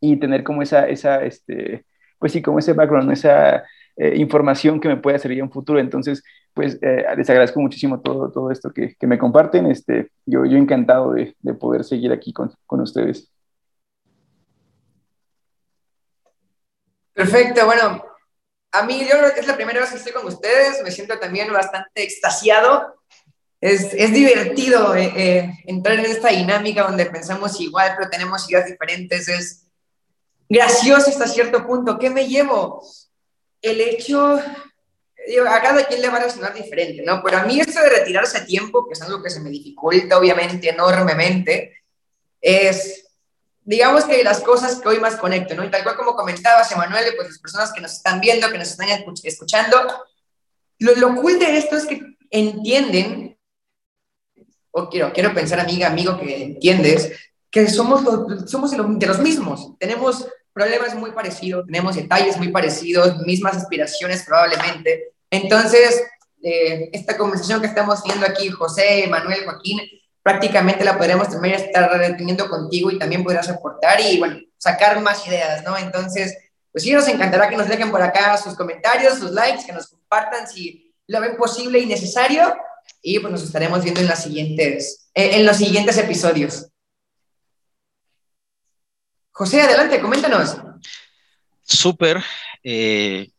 y 0.00 0.16
tener 0.18 0.44
como 0.44 0.62
esa, 0.62 0.88
esa 0.88 1.22
este, 1.22 1.84
pues 2.18 2.32
sí, 2.32 2.42
como 2.42 2.58
ese 2.58 2.72
background, 2.72 3.12
esa 3.12 3.64
eh, 3.96 4.14
información 4.16 4.80
que 4.80 4.88
me 4.88 4.96
pueda 4.96 5.18
servir 5.18 5.40
en 5.40 5.50
futuro. 5.50 5.78
Entonces, 5.78 6.22
pues 6.54 6.78
eh, 6.82 7.04
les 7.16 7.28
agradezco 7.30 7.60
muchísimo 7.60 8.00
todo, 8.00 8.30
todo 8.32 8.50
esto 8.50 8.70
que, 8.72 8.94
que 8.98 9.06
me 9.06 9.18
comparten. 9.18 9.66
Este, 9.66 10.10
yo, 10.26 10.44
yo 10.44 10.56
encantado 10.56 11.12
de, 11.12 11.34
de 11.40 11.54
poder 11.54 11.84
seguir 11.84 12.12
aquí 12.12 12.32
con, 12.32 12.52
con 12.66 12.80
ustedes. 12.80 13.30
Perfecto, 17.12 17.64
bueno, 17.66 18.04
a 18.70 18.84
mí 18.84 19.00
yo 19.00 19.18
creo 19.18 19.34
que 19.34 19.40
es 19.40 19.46
la 19.48 19.56
primera 19.56 19.80
vez 19.80 19.90
que 19.90 19.96
estoy 19.96 20.12
con 20.12 20.26
ustedes, 20.26 20.80
me 20.84 20.92
siento 20.92 21.18
también 21.18 21.52
bastante 21.52 22.04
extasiado. 22.04 22.94
Es, 23.60 23.92
es 23.92 24.12
divertido 24.12 24.94
eh, 24.94 25.50
entrar 25.66 25.98
en 25.98 26.04
esta 26.04 26.28
dinámica 26.28 26.84
donde 26.84 27.06
pensamos 27.06 27.60
igual, 27.60 27.94
pero 27.96 28.08
tenemos 28.08 28.48
ideas 28.48 28.66
diferentes. 28.66 29.28
Es, 29.28 29.67
gracioso 30.48 31.10
hasta 31.10 31.28
cierto 31.28 31.66
punto. 31.66 31.98
¿Qué 31.98 32.10
me 32.10 32.26
llevo? 32.26 32.82
El 33.60 33.80
hecho, 33.80 34.38
a 34.38 35.62
cada 35.62 35.86
quien 35.86 36.00
le 36.00 36.08
va 36.08 36.18
a 36.18 36.24
resonar 36.24 36.54
diferente, 36.54 37.02
¿no? 37.04 37.22
Pero 37.22 37.38
a 37.38 37.42
mí 37.44 37.60
esto 37.60 37.80
de 37.80 37.90
retirarse 37.90 38.38
a 38.38 38.46
tiempo, 38.46 38.86
que 38.86 38.94
es 38.94 39.02
algo 39.02 39.22
que 39.22 39.30
se 39.30 39.40
me 39.40 39.50
dificulta 39.50 40.18
obviamente 40.18 40.68
enormemente, 40.68 41.82
es, 42.40 43.06
digamos 43.62 44.04
que 44.04 44.22
las 44.22 44.40
cosas 44.40 44.80
que 44.80 44.88
hoy 44.88 45.00
más 45.00 45.16
conecto, 45.16 45.54
¿no? 45.54 45.64
Y 45.64 45.70
tal 45.70 45.82
cual 45.82 45.96
como 45.96 46.14
comentabas, 46.14 46.70
Emanuel, 46.72 47.14
pues 47.16 47.28
las 47.28 47.38
personas 47.38 47.72
que 47.72 47.80
nos 47.80 47.92
están 47.92 48.20
viendo, 48.20 48.50
que 48.50 48.58
nos 48.58 48.70
están 48.70 48.88
escuchando, 49.22 49.76
lo, 50.78 50.94
lo 50.94 51.16
cool 51.16 51.38
de 51.38 51.58
esto 51.58 51.76
es 51.76 51.86
que 51.86 52.00
entienden, 52.30 53.36
o 54.70 54.88
quiero, 54.88 55.12
quiero 55.12 55.34
pensar, 55.34 55.58
amiga, 55.58 55.88
amigo, 55.88 56.18
que 56.18 56.42
entiendes, 56.42 57.10
que 57.50 57.68
somos, 57.68 58.02
somos 58.48 58.70
de 58.70 59.06
los 59.06 59.18
mismos, 59.18 59.76
tenemos 59.78 60.28
problemas 60.58 60.92
muy 60.96 61.12
parecidos, 61.12 61.66
tenemos 61.66 61.94
detalles 61.94 62.36
muy 62.36 62.48
parecidos, 62.48 63.16
mismas 63.18 63.56
aspiraciones 63.56 64.24
probablemente. 64.24 65.12
Entonces, 65.30 66.02
eh, 66.42 66.90
esta 66.92 67.16
conversación 67.16 67.60
que 67.60 67.68
estamos 67.68 68.02
teniendo 68.02 68.26
aquí, 68.26 68.48
José, 68.48 69.06
Manuel, 69.08 69.44
Joaquín, 69.44 69.80
prácticamente 70.20 70.84
la 70.84 70.98
podremos 70.98 71.28
también 71.28 71.54
estar 71.54 71.88
teniendo 72.16 72.48
contigo 72.48 72.90
y 72.90 72.98
también 72.98 73.22
podrás 73.22 73.48
aportar 73.48 74.00
y, 74.00 74.18
bueno, 74.18 74.36
sacar 74.56 75.00
más 75.00 75.24
ideas, 75.28 75.62
¿no? 75.62 75.78
Entonces, 75.78 76.36
pues 76.72 76.82
sí, 76.82 76.92
nos 76.92 77.06
encantará 77.06 77.48
que 77.48 77.56
nos 77.56 77.68
dejen 77.68 77.92
por 77.92 78.02
acá 78.02 78.36
sus 78.36 78.56
comentarios, 78.56 79.16
sus 79.16 79.30
likes, 79.30 79.64
que 79.64 79.72
nos 79.72 79.86
compartan 79.86 80.48
si 80.48 80.92
lo 81.06 81.20
ven 81.20 81.36
posible 81.36 81.78
y 81.78 81.86
necesario 81.86 82.52
y 83.00 83.20
pues 83.20 83.30
nos 83.30 83.44
estaremos 83.44 83.84
viendo 83.84 84.00
en, 84.00 84.08
las 84.08 84.24
siguientes, 84.24 85.08
en 85.14 85.46
los 85.46 85.56
siguientes 85.56 85.96
episodios. 85.98 86.67
José, 89.38 89.62
adelante, 89.62 90.00
coméntanos. 90.00 90.56
Súper. 91.62 92.20
Eh, 92.64 93.30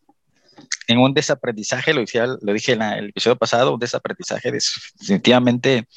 en 0.88 0.98
un 0.98 1.14
desaprendizaje, 1.14 1.94
lo 1.94 2.00
dije, 2.00 2.22
lo 2.26 2.54
dije 2.54 2.72
en 2.72 2.82
el 2.82 3.10
episodio 3.10 3.36
pasado, 3.36 3.74
un 3.74 3.82
desaprendizaje 3.82 4.50
definitivamente 4.50 5.90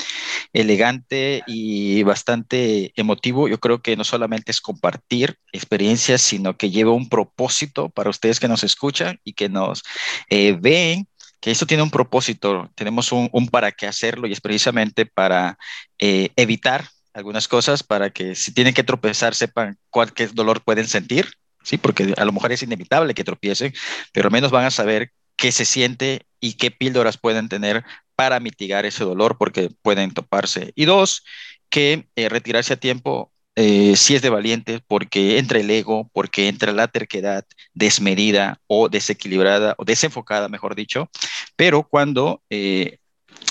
elegante 0.52 1.44
y 1.46 2.02
bastante 2.02 2.92
emotivo. 2.96 3.46
Yo 3.46 3.60
creo 3.60 3.80
que 3.80 3.96
no 3.96 4.02
solamente 4.02 4.50
es 4.50 4.60
compartir 4.60 5.38
experiencias, 5.52 6.20
sino 6.20 6.56
que 6.56 6.70
lleva 6.70 6.90
un 6.90 7.08
propósito 7.08 7.88
para 7.88 8.10
ustedes 8.10 8.40
que 8.40 8.48
nos 8.48 8.64
escuchan 8.64 9.20
y 9.22 9.34
que 9.34 9.48
nos 9.48 9.84
eh, 10.30 10.58
ven 10.60 11.06
que 11.40 11.52
esto 11.52 11.66
tiene 11.66 11.84
un 11.84 11.90
propósito, 11.90 12.72
tenemos 12.74 13.12
un, 13.12 13.30
para 13.52 13.70
qué 13.70 13.86
hacerlo 13.86 14.26
y 14.26 14.32
es 14.32 14.40
precisamente 14.40 15.06
para 15.06 15.58
eh, 16.00 16.30
evitar 16.34 16.88
algunas 17.14 17.48
cosas 17.48 17.82
para 17.82 18.10
que 18.10 18.34
si 18.34 18.52
tienen 18.52 18.74
que 18.74 18.84
tropezar 18.84 19.34
sepan 19.34 19.78
cuál 19.90 20.12
qué 20.12 20.26
dolor 20.28 20.62
pueden 20.62 20.88
sentir, 20.88 21.32
¿sí? 21.62 21.78
Porque 21.78 22.14
a 22.16 22.24
lo 22.24 22.32
mejor 22.32 22.52
es 22.52 22.62
inevitable 22.62 23.14
que 23.14 23.24
tropiecen, 23.24 23.72
pero 24.12 24.28
al 24.28 24.32
menos 24.32 24.50
van 24.50 24.64
a 24.64 24.70
saber 24.70 25.12
qué 25.36 25.52
se 25.52 25.64
siente 25.64 26.26
y 26.40 26.54
qué 26.54 26.70
píldoras 26.70 27.18
pueden 27.18 27.48
tener 27.48 27.84
para 28.14 28.40
mitigar 28.40 28.86
ese 28.86 29.04
dolor 29.04 29.36
porque 29.38 29.70
pueden 29.82 30.12
toparse. 30.12 30.72
Y 30.74 30.84
dos, 30.84 31.24
que 31.70 32.06
eh, 32.16 32.28
retirarse 32.28 32.74
a 32.74 32.76
tiempo 32.76 33.32
eh, 33.54 33.96
si 33.96 34.14
es 34.14 34.22
de 34.22 34.30
valiente 34.30 34.80
porque 34.86 35.38
entra 35.38 35.58
el 35.58 35.70
ego, 35.70 36.10
porque 36.12 36.48
entra 36.48 36.72
la 36.72 36.88
terquedad 36.88 37.44
desmedida 37.74 38.60
o 38.66 38.88
desequilibrada 38.88 39.74
o 39.78 39.84
desenfocada, 39.84 40.48
mejor 40.48 40.74
dicho, 40.74 41.10
pero 41.56 41.82
cuando 41.82 42.42
eh, 42.50 42.98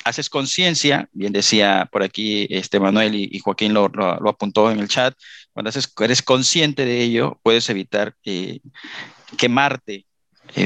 haces 0.03 0.29
conciencia, 0.29 1.09
bien 1.11 1.33
decía 1.33 1.89
por 1.91 2.03
aquí 2.03 2.47
este 2.49 2.79
Manuel 2.79 3.15
y, 3.15 3.39
Joaquín 3.39 3.73
lo, 3.73 3.85
apuntó 4.27 4.71
en 4.71 4.79
el 4.79 4.87
chat, 4.87 5.15
cuando 5.53 5.69
haces, 5.69 5.91
eres 5.99 6.21
consciente 6.21 6.85
de 6.85 7.01
ello, 7.01 7.39
puedes 7.43 7.69
evitar 7.69 8.15
eh, 8.25 8.59
quemarte 9.37 10.05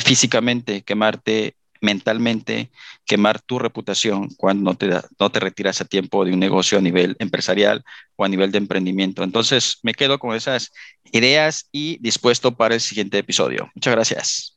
físicamente, 0.02 0.84
quemarte 0.84 1.56
mentalmente 1.82 2.72
quemar 3.06 3.41
tu 3.41 3.60
reputación 3.60 4.30
cuando 4.36 4.72
no 4.72 4.78
te, 4.78 4.90
no 5.20 5.32
te 5.32 5.40
retiras 5.40 5.80
a 5.82 5.86
tiempo 5.86 6.26
de 6.26 6.34
un 6.34 6.40
negocio 6.40 6.78
a 6.78 6.82
nivel 6.82 7.16
empresarial 7.20 7.84
o 8.16 8.26
a 8.26 8.30
nivel 8.30 8.52
de 8.52 8.57
emprendimiento. 8.57 9.24
Entonces, 9.24 9.80
me 9.84 9.94
quedo 9.94 10.20
con 10.20 10.36
esas 10.36 10.72
ideas 11.12 11.70
y 11.72 11.98
dispuesto 12.02 12.56
para 12.56 12.76
el 12.76 12.82
siguiente 12.82 13.18
episodio. 13.20 13.70
Muchas 13.76 13.94
gracias. 13.94 14.55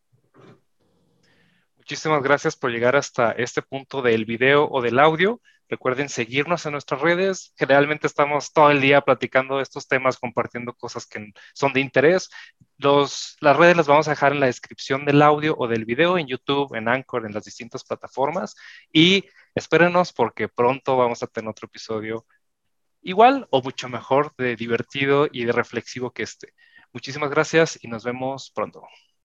Muchísimas 1.89 2.23
gracias 2.23 2.55
por 2.55 2.71
llegar 2.71 2.97
hasta 2.97 3.33
este 3.33 3.63
punto 3.63 4.03
del 4.03 4.27
video 4.27 4.69
o 4.71 4.83
del 4.83 4.99
audio. 4.99 5.41
Recuerden 5.71 6.11
seguirnos 6.11 6.67
en 6.67 6.73
nuestras 6.73 7.01
redes. 7.01 7.55
Generalmente 7.57 8.07
estamos 8.07 8.53
todo 8.53 8.71
el 8.71 8.83
día 8.83 9.01
platicando 9.01 9.57
de 9.57 9.63
estos 9.63 9.89
temas, 9.89 10.19
compartiendo 10.19 10.75
cosas 10.75 11.07
que 11.07 11.33
son 11.55 11.73
de 11.73 11.81
interés. 11.81 12.29
Los, 12.77 13.39
las 13.41 13.57
redes 13.57 13.75
las 13.75 13.87
vamos 13.87 14.07
a 14.07 14.11
dejar 14.11 14.33
en 14.33 14.41
la 14.41 14.45
descripción 14.45 15.07
del 15.07 15.23
audio 15.23 15.55
o 15.57 15.67
del 15.67 15.87
video 15.87 16.19
en 16.19 16.27
YouTube, 16.27 16.75
en 16.75 16.89
Anchor, 16.89 17.25
en 17.25 17.33
las 17.33 17.45
distintas 17.45 17.85
plataformas. 17.85 18.55
Y 18.93 19.25
espérenos 19.55 20.13
porque 20.13 20.47
pronto 20.47 20.95
vamos 20.99 21.23
a 21.23 21.27
tener 21.27 21.49
otro 21.49 21.69
episodio 21.69 22.27
igual 23.01 23.49
o 23.49 23.63
mucho 23.63 23.89
mejor 23.89 24.35
de 24.37 24.57
divertido 24.57 25.27
y 25.33 25.47
de 25.47 25.53
reflexivo 25.53 26.11
que 26.11 26.25
este. 26.25 26.53
Muchísimas 26.93 27.31
gracias 27.31 27.79
y 27.83 27.89
nos 27.89 28.05
vemos 28.05 28.53
pronto. 28.55 28.83